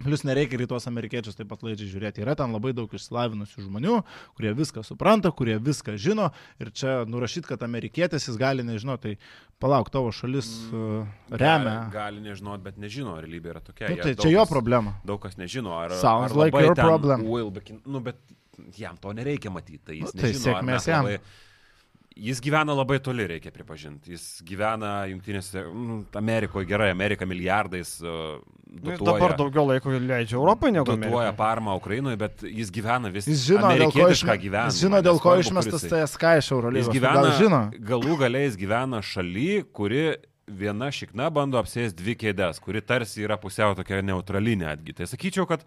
Plius 0.00 0.22
nereikia 0.24 0.56
ir 0.56 0.64
tuos 0.70 0.86
amerikiečius 0.88 1.36
taip 1.36 1.50
pat 1.50 1.60
laidžiai 1.66 1.90
žiūrėti. 1.90 2.22
Yra 2.24 2.32
ten 2.38 2.54
labai 2.54 2.72
daug 2.76 2.88
išsilavinusių 2.96 3.66
žmonių, 3.66 3.98
kurie 4.38 4.52
viską 4.56 4.80
supranta, 4.86 5.28
kurie 5.36 5.58
viską 5.60 5.96
žino. 6.00 6.30
Ir 6.62 6.70
čia 6.72 7.02
nurašyti, 7.10 7.50
kad 7.50 7.60
amerikietis 7.66 8.28
jis 8.30 8.38
gali 8.40 8.64
nežinoti, 8.64 9.14
tai 9.18 9.60
palauk, 9.60 9.90
tavo 9.92 10.08
šalis 10.16 10.48
uh, 10.72 11.04
remia. 11.28 11.76
Gali, 11.92 11.92
gali 11.98 12.24
nežinot, 12.30 12.64
bet 12.64 12.80
nežino, 12.80 13.18
realybė 13.20 13.52
yra 13.52 13.60
tokia. 13.64 13.92
Nu, 13.92 14.00
tai 14.00 14.14
čia 14.16 14.32
jo 14.32 14.46
kas- 14.46 14.54
problema. 14.54 14.96
Daug 15.04 15.20
kas 15.20 15.36
nežino, 15.40 15.76
ar, 15.76 15.92
Sounds 16.00 16.32
ar 16.32 16.38
like 16.46 16.64
your 16.64 16.78
problem. 16.78 17.28
Will, 17.28 17.52
bet, 17.52 17.68
nu, 17.84 18.00
bet 18.04 18.16
jam 18.76 18.96
to 19.00 19.12
nereikia 19.16 19.52
matyti. 19.52 19.82
Tai 19.84 20.00
jis 20.00 20.14
Nu, 20.14 20.20
tai 20.20 20.32
nežino, 20.32 20.44
sėkmės 20.48 20.88
jam. 20.88 21.10
Labai, 21.10 21.20
jis 22.16 22.40
gyvena 22.42 22.74
labai 22.76 22.98
toli, 23.02 23.26
reikia 23.30 23.52
pripažinti. 23.54 24.12
Jis 24.14 24.42
gyvena 24.46 25.06
Junktinėse, 25.10 25.62
nu, 25.74 26.00
Amerikoje, 26.18 26.66
gerai, 26.66 26.90
Amerika 26.94 27.26
milijardais. 27.26 27.98
Uh, 28.02 28.40
Nu, 28.70 28.92
Jis 28.92 29.00
dabar 29.02 29.32
daugiau 29.34 29.64
laiko 29.66 29.90
leidžia 29.90 30.36
Europai 30.38 30.68
negu 30.70 30.84
Dotuoja 30.86 31.32
Amerikai. 31.32 31.36
paramą 31.40 31.72
Ukrainoje, 31.74 32.16
bet 32.16 32.42
jis 32.46 32.68
gyvena 32.70 33.10
vis 33.10 33.26
Jis 33.26 33.40
žino, 33.48 33.64
amerikietišką 33.66 34.28
išme, 34.30 34.36
gyvenimą. 34.44 34.70
jis 34.70 34.78
žino, 34.84 35.00
dėl 35.02 35.18
ko 35.18 35.32
išmestas. 35.42 35.82
TSK 35.90 36.22
iš 36.38 36.44
Jis 36.44 36.50
Eurolygos. 36.54 36.86
Tu 36.86 36.94
gyvena, 36.94 37.32
žino? 37.34 37.58
galų 37.88 38.14
galiais 38.20 38.54
gyvena 38.54 39.00
šaly, 39.02 39.64
kuri 39.74 40.04
viena 40.46 40.86
šikna 40.94 41.26
bando 41.34 41.58
apsės 41.58 41.90
dvi 41.98 42.14
kėdės, 42.14 42.62
kuri 42.62 42.78
tarsi 42.80 43.26
yra 43.26 43.34
pusiau 43.42 43.74
tokia 43.74 43.98
neutrali 44.06 44.54
netgi. 44.62 44.94
Tai 45.00 45.10
sakyčiau, 45.10 45.48
kad 45.50 45.66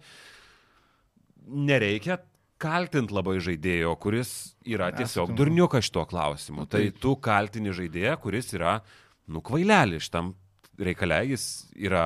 nereikia 1.44 2.16
kaltinti 2.64 3.14
labai 3.14 3.36
žaidėjo, 3.44 3.92
kuris 4.00 4.30
yra 4.64 4.88
tiesiog 4.96 5.28
sutinku. 5.28 5.38
durniukas 5.42 5.86
šituo 5.90 6.06
klausimu. 6.08 6.64
Nu, 6.64 6.70
Tai 6.70 6.86
tu 7.00 7.14
kaltini 7.20 7.74
žaidėją, 7.76 8.16
kuris 8.24 8.50
yra 8.56 8.78
nukvailelis 9.30 10.08
šitam 10.08 10.32
reikale, 10.78 11.20
jis 11.30 11.44
yra, 11.78 12.04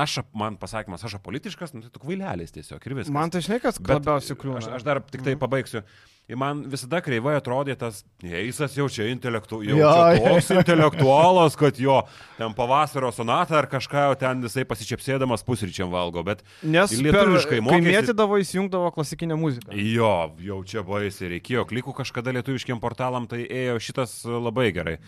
aš, 0.00 0.20
man 0.36 0.56
pasakymas, 0.60 1.02
aš 1.04 1.18
apolitiškas, 1.18 1.74
nu, 1.76 1.82
tai 1.84 1.92
tu 1.92 2.00
kvailelis 2.00 2.54
tiesiog 2.54 2.86
ir 2.88 2.94
viskas. 3.02 3.12
Man 3.12 3.32
tai 3.34 3.42
žinai, 3.44 3.58
kas 3.60 3.80
Bet 3.82 3.98
labiausiai 3.98 4.38
kliūna. 4.40 4.62
Aš, 4.62 4.70
aš 4.78 4.86
dar 4.86 5.02
tik 5.04 5.26
tai 5.26 5.34
pabaigsiu. 5.40 5.82
Ir 6.28 6.36
man 6.36 6.58
visada 6.68 6.98
kreivai 7.00 7.38
atrodė 7.38 7.72
tas, 7.80 8.02
Eisas 8.20 8.74
jau 8.76 8.84
čia 8.92 9.06
intelektu, 9.08 9.62
jau 9.64 9.78
Jo, 9.78 9.88
čia 9.88 10.18
toks 10.26 10.50
intelektualas, 10.58 11.54
kad 11.56 11.78
jo 11.80 12.02
ten 12.36 12.52
pavasario 12.52 13.08
sonatą 13.16 13.56
ar 13.62 13.68
kažką 13.72 14.02
jau 14.10 14.18
ten 14.20 14.42
jisai 14.44 14.66
pasičiapsėdamas 14.68 15.40
pusryčiam 15.46 15.88
valgo, 15.88 16.20
bet 16.26 16.42
Nes 16.62 16.92
lietuviškai 16.92 17.56
Kai 17.58 17.64
mokėsi- 17.64 17.94
mėtydavo, 17.94 18.36
įsijungdavo 18.44 18.92
klasikinę 18.98 19.38
muziką. 19.40 19.72
jo, 19.72 20.12
jau 20.50 20.60
čia 20.68 20.84
baisiai 20.84 21.32
reikėjo 21.38 21.64
klikų 21.64 21.96
kažkada 22.02 22.36
lietuviškiam 22.36 22.78
portalam, 22.80 23.24
tai 23.26 23.46
ėjo 23.48 23.80
šitas 23.80 24.18
labai 24.28 24.68
gerai 24.76 24.98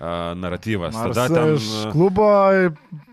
naratyvas. 0.00 0.94
Nors 0.94 1.16
Tada 1.16 1.28
ten... 1.34 1.56
iš 1.58 1.66
klubo 1.92 2.26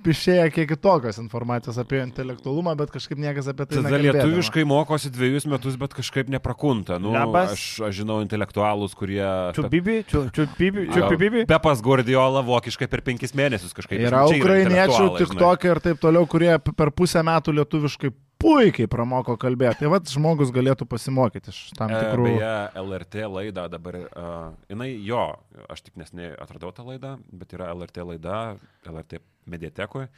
išėjo 0.08 0.46
kiek 0.56 0.70
kitokios 0.72 1.18
informacijos 1.20 1.76
apie 1.82 2.00
intelektualumą, 2.00 2.72
bet 2.80 2.94
kažkaip 2.94 3.20
niekas 3.20 3.50
apie 3.52 3.66
tai 3.66 3.82
Tada 3.82 3.90
nekalbėdavo. 3.90 4.16
lietuviškai 4.16 4.64
mokosi 4.70 5.12
dviejus 5.12 5.48
metus, 5.52 5.76
bet 5.80 5.96
kažkaip 5.98 6.30
neprakunta. 6.32 6.96
Nu, 7.02 7.12
Lebas. 7.12 7.58
aš, 7.58 7.66
aš 7.90 7.98
žinau 8.00 8.22
intelektualus, 8.24 8.96
kurie... 8.96 9.26
Čiubibi, 9.58 9.98
Jo, 10.08 10.24
čiubibi. 10.32 11.44
Pepas 11.50 11.84
Guardiola 11.84 12.44
vokiškai 12.48 12.88
per 12.88 13.04
penkis 13.04 13.36
mėnesius 13.36 13.76
kažkaip. 13.76 14.00
Yra 14.08 14.24
ukrainiečių, 14.32 15.10
tik 15.20 15.36
tokie 15.36 15.74
ir 15.74 15.84
taip 15.84 16.00
toliau, 16.00 16.24
kurie 16.30 16.54
per 16.72 16.94
pusę 16.96 17.26
metų 17.26 17.58
lietuviškai 17.60 18.14
puikiai 18.42 18.90
pramoko 18.92 19.38
kalbėti. 19.40 19.82
Tai 19.82 19.92
vad 19.94 20.10
žmogus 20.12 20.52
galėtų 20.56 20.88
pasimokyti 20.90 21.54
iš 21.54 21.62
tam. 21.78 21.92
E, 21.92 22.02
tikrų... 22.02 22.28
Beje, 22.30 22.52
LRT 22.84 23.26
laida 23.34 23.68
dabar, 23.72 24.00
uh, 24.08 24.36
jinai 24.72 24.92
jo, 25.06 25.24
aš 25.72 25.86
tik 25.88 25.98
nesnei 26.02 26.32
atradau 26.38 26.74
tą 26.76 26.86
laidą, 26.88 27.16
bet 27.32 27.56
yra 27.58 27.72
LRT 27.76 28.06
laida, 28.12 28.42
LRT 28.88 29.22
mediatekoje. 29.48 30.10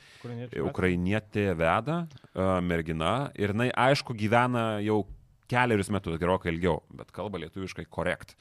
Ukrainietė 0.66 1.52
veda, 1.58 2.02
e, 2.34 2.48
mergina, 2.66 3.14
ir 3.38 3.54
jinai 3.54 3.70
aišku 3.78 4.16
gyvena 4.18 4.80
jau 4.82 5.04
keliarius 5.50 5.92
metus, 5.94 6.18
gerokai 6.22 6.54
ilgiau, 6.54 6.80
bet 6.98 7.14
kalba 7.14 7.42
lietuviškai 7.44 7.86
korekt. 7.90 8.36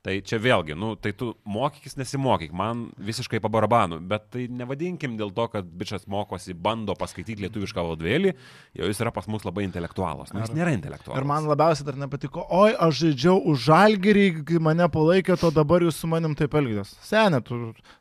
Tai 0.00 0.14
čia 0.24 0.38
vėlgi, 0.40 0.72
nu, 0.80 0.94
tai 0.96 1.10
tu 1.12 1.34
mokykis 1.44 1.98
nesimokyk, 2.00 2.54
man 2.56 2.86
visiškai 3.04 3.36
pabarabanu, 3.44 3.98
bet 4.08 4.30
tai 4.32 4.46
nevadinkim 4.48 5.18
dėl 5.18 5.28
to, 5.36 5.44
kad 5.52 5.68
bičias 5.76 6.06
mokosi, 6.08 6.54
bando 6.56 6.94
paskaityti 6.96 7.44
lietuvišką 7.44 7.84
vadovėlį, 7.84 8.32
jau 8.80 8.88
jis 8.88 9.02
yra 9.04 9.12
pas 9.12 9.28
mus 9.28 9.44
labai 9.44 9.66
intelektualas. 9.66 10.32
Nu, 10.32 10.40
jis 10.40 10.56
nėra 10.56 10.72
intelektualas. 10.72 11.20
Ir 11.20 11.28
man 11.28 11.50
labiausiai 11.50 11.90
dar 11.90 12.00
nepatiko, 12.00 12.46
oi, 12.48 12.72
aš 12.80 13.02
žaidžiau 13.02 13.42
už 13.52 13.66
žalgerį, 13.68 14.26
kai 14.48 14.62
mane 14.70 14.88
palaikė, 14.88 15.36
to 15.40 15.52
dabar 15.52 15.84
jūs 15.84 16.00
su 16.00 16.08
manim 16.08 16.32
taip 16.38 16.56
elgės. 16.56 16.94
Senė, 17.04 17.42
tu 17.44 17.60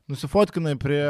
nusifotkinai 0.09 0.73
prie... 0.79 1.03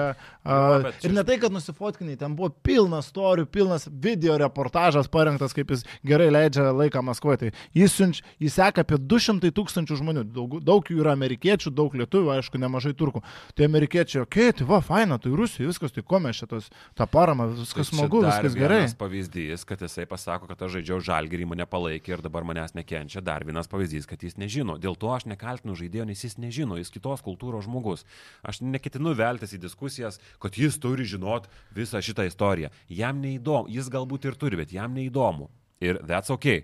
Uh, 0.43 0.89
ir 1.05 1.13
ne 1.15 1.23
tai, 1.27 1.37
kad 1.39 1.53
nusifotkinai, 1.53 2.17
ten 2.19 2.33
buvo 2.37 2.49
pilnas 2.65 3.07
storių, 3.13 3.45
pilnas 3.51 3.87
video 3.89 4.35
reportažas 4.41 5.07
parengtas, 5.11 5.55
kaip 5.55 5.71
jis 5.73 5.85
gerai 6.05 6.27
leidžia 6.33 6.69
laiką 6.75 7.03
Maskvoje. 7.05 7.39
Tai 7.45 7.51
jis, 7.77 7.95
siunč, 7.95 8.21
jis 8.43 8.57
seka 8.59 8.83
apie 8.83 8.99
200 8.99 9.53
tūkstančių 9.55 9.99
žmonių, 10.01 10.25
daug, 10.35 10.57
daug 10.65 10.78
jų 10.87 11.01
yra 11.03 11.11
amerikiečių, 11.17 11.73
daug 11.75 11.93
lietuvių, 11.99 12.31
aišku, 12.37 12.59
nemažai 12.61 12.93
turkų. 12.95 13.19
Tai 13.57 13.67
amerikiečiai, 13.67 14.21
okei, 14.23 14.47
okay, 14.47 14.55
tai 14.61 14.67
va, 14.69 14.79
faina, 14.85 15.17
tai 15.19 15.33
Rusija, 15.35 15.67
viskas, 15.67 15.91
tai 15.91 16.03
ko 16.07 16.21
mes 16.23 16.39
šitos, 16.39 16.69
tą 16.95 17.07
paramą, 17.11 17.49
viskas 17.57 17.91
Tai 17.91 17.97
smagu, 17.97 18.21
viskas 18.23 18.55
gerai. 18.55 18.81
vienas 18.85 18.95
pavyzdys, 18.99 19.65
kad 19.67 19.83
jisai 19.83 20.07
pasako, 20.09 20.47
kad 20.47 20.63
aš 20.63 20.77
žaidžiau 20.77 21.01
žalgerį, 21.03 21.49
mane 21.49 21.67
palaikė 21.69 22.15
ir 22.15 22.23
dabar 22.25 22.47
manęs 22.47 22.75
nekenčia. 22.77 23.23
Dar 23.25 23.43
vienas 23.43 23.67
pavyzdys, 23.67 24.07
kad 24.09 24.23
jis 24.23 24.39
nežino. 24.39 24.79
Dėl 24.79 24.95
to 24.95 25.11
aš 25.11 25.27
nekaltinu 25.27 25.75
žaidėjo, 25.75 26.07
nes 26.07 26.23
jis 26.23 26.39
nežino, 26.39 26.79
jis 26.79 26.93
kitos 26.93 27.25
kultūros 27.25 27.67
žmogus. 27.67 28.05
Aš 28.47 28.61
neketinu 28.63 29.15
veltis 29.17 29.57
į 29.57 29.63
diskusijas, 29.65 30.21
kad 30.39 30.55
jis 30.55 30.79
turi 30.79 31.03
žinot 31.03 31.49
visą 31.75 31.99
šitą 32.03 32.27
istoriją. 32.29 32.71
Jam 32.87 33.19
neįdomu, 33.23 33.69
jis 33.71 33.91
galbūt 33.91 34.29
ir 34.29 34.39
turi, 34.39 34.61
bet 34.63 34.73
jam 34.75 34.95
neįdomu. 34.95 35.49
Ir 35.79 36.01
that's 36.03 36.31
ok. 36.31 36.63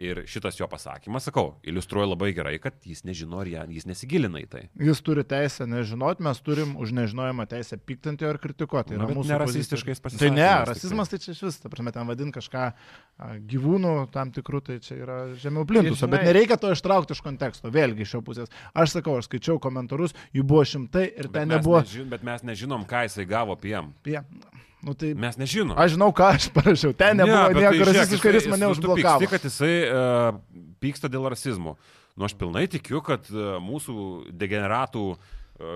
Ir 0.00 0.22
šitas 0.24 0.56
jo 0.56 0.64
pasakymas, 0.64 1.26
sakau, 1.28 1.58
iliustruoja 1.68 2.08
labai 2.14 2.30
gerai, 2.32 2.54
kad 2.62 2.72
jis 2.88 3.02
nežino 3.04 3.42
ir 3.44 3.50
ją- 3.52 3.66
jis 3.68 3.84
nesigilina 3.84 4.40
į 4.40 4.46
tai. 4.48 4.62
Jis 4.80 5.02
turi 5.04 5.20
teisę 5.28 5.66
nežinot, 5.68 6.22
mes 6.24 6.40
turim 6.40 6.72
už 6.80 6.94
nežinojimą 6.96 7.44
teisę 7.50 7.76
piktinti 7.76 8.24
ar 8.24 8.38
kritikuoti. 8.40 8.94
Tai 8.96 9.02
Na, 9.02 9.08
mūsų 9.12 9.28
nerasistiškais 9.34 10.00
pozicija. 10.00 10.22
Tai 10.24 10.30
ne, 10.32 10.40
pasisakymais 10.40 10.70
rasizmas 10.72 11.12
tai 11.12 11.18
čia 11.20 11.34
iš 11.36 11.42
vis, 11.44 11.58
ta 11.60 11.68
prasme, 11.68 11.92
ten 11.92 12.08
vadint 12.08 12.32
kažką 12.32 12.62
gyvūnų 13.52 13.92
tam 14.14 14.32
tikrų, 14.32 14.62
tai 14.70 14.78
čia 14.80 14.96
yra 15.02 15.18
žemiau 15.36 15.66
plintuso, 15.68 16.08
bet 16.08 16.24
nereikia 16.24 16.56
to 16.56 16.72
ištraukti 16.72 17.12
iš 17.12 17.20
konteksto, 17.20 17.68
vėlgi 17.74 18.06
iš 18.06 18.14
jo 18.16 18.22
pusės. 18.24 18.48
Aš 18.72 18.96
sakau, 18.96 19.18
aš 19.20 19.28
skaičiau 19.28 19.60
komentarus, 19.60 20.16
jų 20.32 20.46
buvo 20.48 20.64
šimtai 20.64 21.10
ir 21.12 21.28
Bet 21.28 21.42
ten 21.42 21.52
nebuvo 21.52 21.82
nežin, 21.84 22.08
bet 22.08 22.24
mes 22.24 22.40
nežinom, 22.42 22.88
ką 22.88 23.04
jisai 23.04 23.28
gavo 23.28 23.56
PM. 23.60 23.92
apie... 24.00 24.24
Nu, 24.82 24.94
tai 24.96 25.12
Mes 25.14 25.36
nežinom. 25.36 25.76
aš 25.76 25.92
žinau, 25.98 26.08
ką 26.16 26.30
aš 26.38 26.48
parašiau, 26.56 26.94
ten 26.96 27.18
nebuvo 27.20 27.40
bet 27.50 27.56
tai 27.58 27.64
nieko 27.66 27.74
žiūrėk, 27.82 27.98
rasistiškai 28.00 28.30
ir 28.32 28.38
jis 28.40 28.46
mane 28.48 28.70
užblokavo. 28.72 29.18
Pyksti, 29.20 29.28
kad 29.34 29.44
jisai 29.44 29.74
uh, 29.84 30.38
pyksta 30.80 31.10
dėl 31.12 31.28
rasizmo. 31.28 31.76
Nu, 32.16 32.24
aš 32.24 32.32
pilnai 32.40 32.64
tikiu, 32.72 33.02
kad 33.04 33.28
uh, 33.28 33.58
mūsų 33.60 34.32
degeneratų 34.40 35.02
uh, 35.12 35.20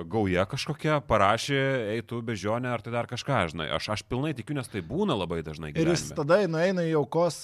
gauja 0.09 0.47
kažkokia 0.49 0.97
parašė, 1.05 1.61
eitų 1.99 2.23
bežionę 2.25 2.73
ar 2.73 2.81
tai 2.81 2.95
dar 2.97 3.05
kažką, 3.11 3.43
žinai. 3.53 3.69
Aš, 3.77 3.91
aš 3.93 4.03
pilnai 4.09 4.33
tikiu, 4.41 4.57
nes 4.57 4.73
tai 4.73 4.81
būna 4.81 5.13
labai 5.21 5.43
dažnai. 5.45 5.75
Ir 5.77 5.93
jis 5.93 6.07
gyvenime. 6.09 6.17
tada 6.23 6.41
nueina 6.57 6.89
į 6.89 6.97
aukos, 7.05 7.43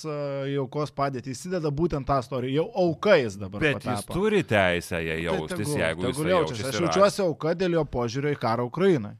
aukos 0.64 0.96
padėtį, 0.96 1.36
įsideda 1.36 1.68
būtent 1.68 2.08
tą 2.08 2.22
istoriją, 2.24 2.62
jau 2.64 2.68
auka 2.88 3.20
jis 3.20 3.36
dabar. 3.36 3.60
Bet 3.60 3.84
jis 3.84 4.00
patapo. 4.00 4.16
turi 4.16 4.40
teisę 4.48 5.04
ją 5.04 5.12
Tai 5.20 5.24
jaustis, 5.28 5.58
tegul- 5.68 5.80
jeigu 5.84 6.08
jis 6.08 6.16
tegul 6.16 6.32
jaučiasi. 6.32 6.68
Aš 6.72 6.80
jaučiuosi 6.86 7.26
auka 7.28 7.52
dėl 7.52 7.76
jo 7.76 7.84
požiūrio 7.84 8.32
į 8.32 8.40
karą 8.40 8.64
Ukrainai. 8.72 9.18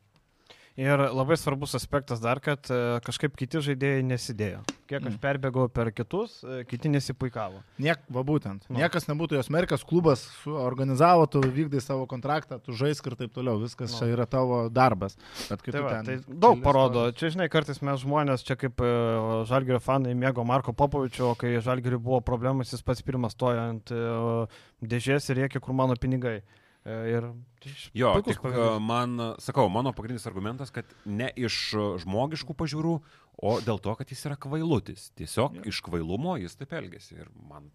Ir 0.80 0.96
labai 1.12 1.36
svarbus 1.36 1.74
aspektas 1.76 2.22
dar, 2.24 2.38
kad 2.40 2.64
e, 2.72 2.76
kažkaip 3.04 3.34
kiti 3.36 3.60
žaidėjai 3.60 4.04
nesidėjo. 4.06 4.60
Kiek 4.88 5.02
aš 5.04 5.12
Mm. 5.12 5.18
perbėgau 5.20 5.66
per 5.68 5.90
kitus, 5.92 6.38
e, 6.42 6.62
kiti 6.64 6.88
nesipuikavo. 6.88 7.60
Niek, 7.84 7.98
va 8.08 8.22
būtent. 8.24 8.64
Nu. 8.70 8.78
Niekas 8.78 9.04
nebūtų 9.10 9.36
jos 9.36 9.50
merkas, 9.52 9.84
klubas 9.84 10.22
organizavo, 10.46 11.26
tu 11.30 11.42
vykdai 11.42 11.82
savo 11.84 12.06
kontraktą, 12.08 12.56
tu 12.64 12.72
žaisk 12.72 13.06
ir 13.10 13.16
taip 13.20 13.34
toliau. 13.34 13.58
Viskas 13.60 13.92
Nu. 13.92 13.98
čia 13.98 14.14
yra 14.16 14.24
tavo 14.26 14.70
darbas. 14.72 15.18
Bet 15.50 15.60
kai 15.62 15.72
Tai, 15.72 15.82
va, 15.84 15.90
ten 15.90 16.04
tai 16.06 16.16
daug 16.32 16.62
parodo. 16.64 17.10
istorijos- 17.10 17.16
Čia, 17.20 17.28
žinai, 17.36 17.50
kartais 17.50 17.82
mes 17.82 18.00
žmonės, 18.00 18.42
čia 18.46 18.56
kaip 18.56 18.80
e, 18.80 19.44
Žalgirio 19.52 19.82
fanai 19.84 20.14
mėgo 20.16 20.46
Marko 20.46 20.72
Popovičio, 20.72 21.36
kai 21.36 21.60
Žalgirio 21.60 22.00
buvo 22.00 22.22
problemas, 22.22 22.70
jis 22.72 22.80
pats 22.82 23.02
pirmas 23.02 23.34
stojo 23.36 23.58
ant 23.68 23.92
dėžės 24.82 25.28
ir 25.30 25.44
rėkė, 25.44 25.60
kur 25.60 25.74
mano 25.74 25.94
pinigai. 25.94 26.40
E, 26.84 26.94
Ir 27.12 27.26
Jo, 27.92 28.14
puikus 28.16 28.32
tik 28.34 28.42
pavyzdys. 28.42 28.70
uh, 28.72 28.78
man, 28.80 29.18
sakau, 29.42 29.66
mano 29.68 29.92
pagrindinis 29.92 30.24
argumentas, 30.30 30.70
kad 30.72 30.88
ne 31.04 31.28
iš 31.36 31.74
žmogiškų 32.06 32.56
pažiūrų, 32.56 32.94
o 33.44 33.52
dėl 33.60 33.78
to, 33.84 33.92
kad 33.98 34.08
jis 34.08 34.24
yra 34.30 34.38
kvailutis. 34.40 35.10
Tiesiog 35.18 35.60
Jo. 35.60 35.66
iš 35.68 35.82
kvailumo 35.84 36.38
jis 36.40 36.56
taip 36.56 36.72
elgesi 36.72 37.18
ir 37.20 37.28
man 37.50 37.68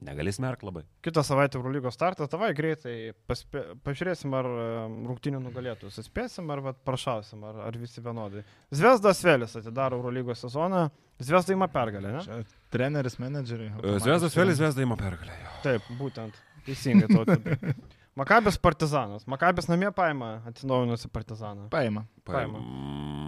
negali 0.00 0.32
smerk 0.32 0.62
labai. 0.64 0.86
Kitą 1.04 1.20
savaitę 1.20 1.58
Eurolygos 1.60 1.92
startas, 1.92 2.30
tavai 2.32 2.54
greitai 2.56 3.12
paspė, 3.28 3.74
pažiūrėsim, 3.84 4.32
ar 4.32 4.48
e, 4.48 4.64
rungtinių 5.10 5.42
nugalėtus 5.44 6.00
atspėsim, 6.00 6.48
ar 6.54 6.62
vat, 6.64 6.80
prašausim, 6.88 7.44
ar, 7.44 7.58
ar 7.68 7.76
visi 7.76 8.00
vienodai. 8.00 8.40
Zvezdas 8.72 9.20
Vėlis 9.26 9.58
atidaro 9.60 10.00
Eurolygos 10.00 10.40
sezoną, 10.46 10.86
Zvezda 11.20 11.52
ima 11.52 11.68
pergalę, 11.68 12.14
ne? 12.16 12.24
Čia 12.24 12.40
Treneris, 12.72 13.18
menedžeriai. 13.20 13.74
Zvezdas 14.00 14.32
vėl 14.40 14.54
Zvezda 14.56 14.80
įma 14.88 14.96
pergalę. 14.96 15.36
jo. 15.36 15.56
Taip, 15.68 15.92
būtent. 16.00 16.40
Teisingai 16.64 17.12
to. 17.12 17.26
Makabės 18.18 18.56
partizanas. 18.58 19.22
Makabės 19.30 19.68
namie 19.70 19.90
paima 19.94 20.40
atsinaujinusi 20.50 21.08
partizaną. 21.14 21.68
Paima. 21.72 22.06
Paima. 22.26 22.58
Mm, 22.58 23.20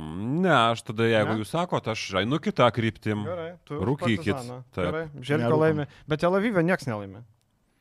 Ne, 0.43 0.51
aš 0.73 0.83
tada, 0.89 1.07
jeigu 1.07 1.35
Ne? 1.37 1.43
jūs 1.43 1.53
sakote, 1.55 1.93
aš 1.93 2.03
einu 2.23 2.39
kitą 2.43 2.67
kryptim. 2.75 3.23
Gerai, 3.27 3.53
tu. 3.69 3.79
Rūkykit. 3.79 4.49
Gerai, 4.75 5.05
Želko 5.21 5.59
laimė. 5.61 5.87
Bet 6.09 6.21
Tel 6.25 6.35
Avive 6.35 6.65
niekas 6.67 6.89
nelaimė. 6.89 7.23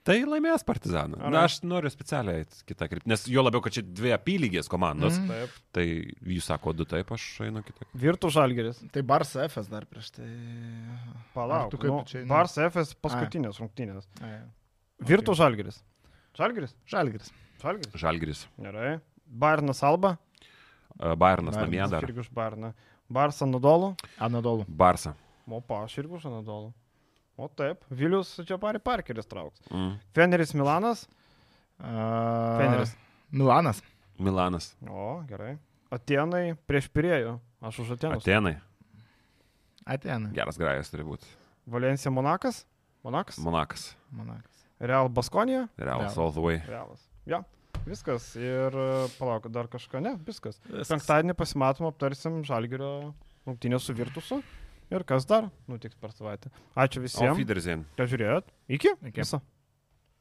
Tai 0.03 0.15
laimės 0.25 0.63
partizaną. 0.65 1.19
Ar 1.21 1.29
Na, 1.33 1.43
aš 1.45 1.59
noriu 1.61 1.89
specialiai 1.93 2.47
kitą 2.65 2.87
kryptį, 2.89 3.05
nes 3.11 3.25
jo 3.29 3.43
labiau, 3.45 3.61
kad 3.61 3.75
čia 3.75 3.83
dvi 3.85 4.09
apylygės 4.15 4.69
komandos, 4.69 5.19
mm. 5.19 5.27
Taip. 5.29 5.59
tai 5.77 5.85
jūs 6.25 6.47
sako 6.49 6.73
du 6.73 6.87
taip, 6.89 7.11
aš 7.13 7.25
einu 7.45 7.61
kitą. 7.65 7.85
Virtų 7.93 8.31
Žalgeris. 8.33 8.81
Tai 8.91 9.03
Barça 9.05 9.45
FS 9.45 9.69
dar 9.69 9.85
prieš 9.85 10.09
tai. 10.17 10.25
Palauk. 11.35 11.69
Ar 11.69 11.69
tu 11.69 11.77
kaip 11.77 11.93
nu, 11.93 12.01
čia 12.09 12.23
eini? 12.23 12.29
Bars 12.33 12.57
FS 12.57 12.95
paskutinės 12.97 13.61
rungtynės. 13.61 14.09
Virtų 15.05 15.35
Ok. 15.35 15.37
Žalgeris. 15.43 15.83
Žalgeris. 16.37 16.75
Žalgiris. 16.87 17.31
Žalgeris. 17.61 17.95
Žalgris. 17.95 18.43
Gerai. 18.59 18.99
Bairnas 19.27 19.83
Alba. 19.83 20.17
Bayernas 20.97 21.17
Bayernas 21.17 21.55
namie 21.57 21.87
dar. 21.91 22.03
Irgi 22.03 22.23
už 22.23 22.29
Bairną. 22.35 22.73
Barsa 23.11 23.47
Nadolų. 23.47 23.93
Anadolų. 24.21 24.65
Barsa. 24.67 25.15
Opa, 25.51 25.81
aš 25.85 25.97
irgi 25.99 26.15
už 26.19 26.29
Nadolų. 26.31 26.71
O 27.41 27.47
taip. 27.47 27.83
Vilius 27.89 28.35
čia 28.47 28.57
pari 28.61 28.79
Parkeris 28.79 29.27
trauks. 29.27 29.59
Mm. 29.71 29.95
Feneris 30.15 30.53
Milanas. 30.55 31.07
Uh, 31.81 32.59
Feneris. 32.61 32.95
Milanas. 33.31 33.81
Milanas. 34.21 34.71
O, 34.87 35.21
gerai. 35.27 35.55
Atenai 35.91 36.53
prieš 36.69 36.87
Pirėjų. 36.93 37.39
Aš 37.67 37.81
už 37.83 37.95
Atenus. 37.97 38.23
Atenai. 38.23 38.55
Atenai. 39.83 40.31
Geras 40.37 40.59
grajas 40.61 40.93
turi 40.93 41.03
būti. 41.07 41.27
Valencija 41.67 42.13
Monakas. 42.13 42.63
Monakas. 43.03 43.41
Monakas. 43.41 43.89
Monakas. 44.13 44.60
Real 44.81 45.09
Baskonija. 45.13 45.67
Realas 45.77 46.11
Realas. 46.11 46.17
all 46.17 46.33
the 46.33 46.41
way. 46.43 46.61
Realas. 46.67 47.03
Ja. 47.29 47.43
Viskas. 47.85 48.31
Ir 48.37 48.73
e, 48.77 48.87
palauk, 49.19 49.47
dar 49.53 49.69
kažką. 49.69 50.01
Ne, 50.01 50.15
viskas. 50.25 50.59
Viskas. 50.67 50.89
Penktadienį 50.91 51.35
pasimatom, 51.37 51.87
aptarsim 51.89 52.41
Žalgirio 52.45 53.13
rungtynę 53.47 53.79
su 53.81 53.93
Virtusu. 53.97 54.41
Ir 54.91 55.05
kas 55.07 55.23
dar 55.25 55.47
nutiks 55.71 55.95
per 55.95 56.11
savaitę. 56.11 56.49
Ačiū 56.75 56.99
visiems, 57.05 57.37
Wiedersehen. 57.39 57.85
kad 57.95 58.09
žiūrėjot. 58.11 58.49
Iki. 58.67 58.91
Iki. 59.07 59.21
Viso. 59.21 59.39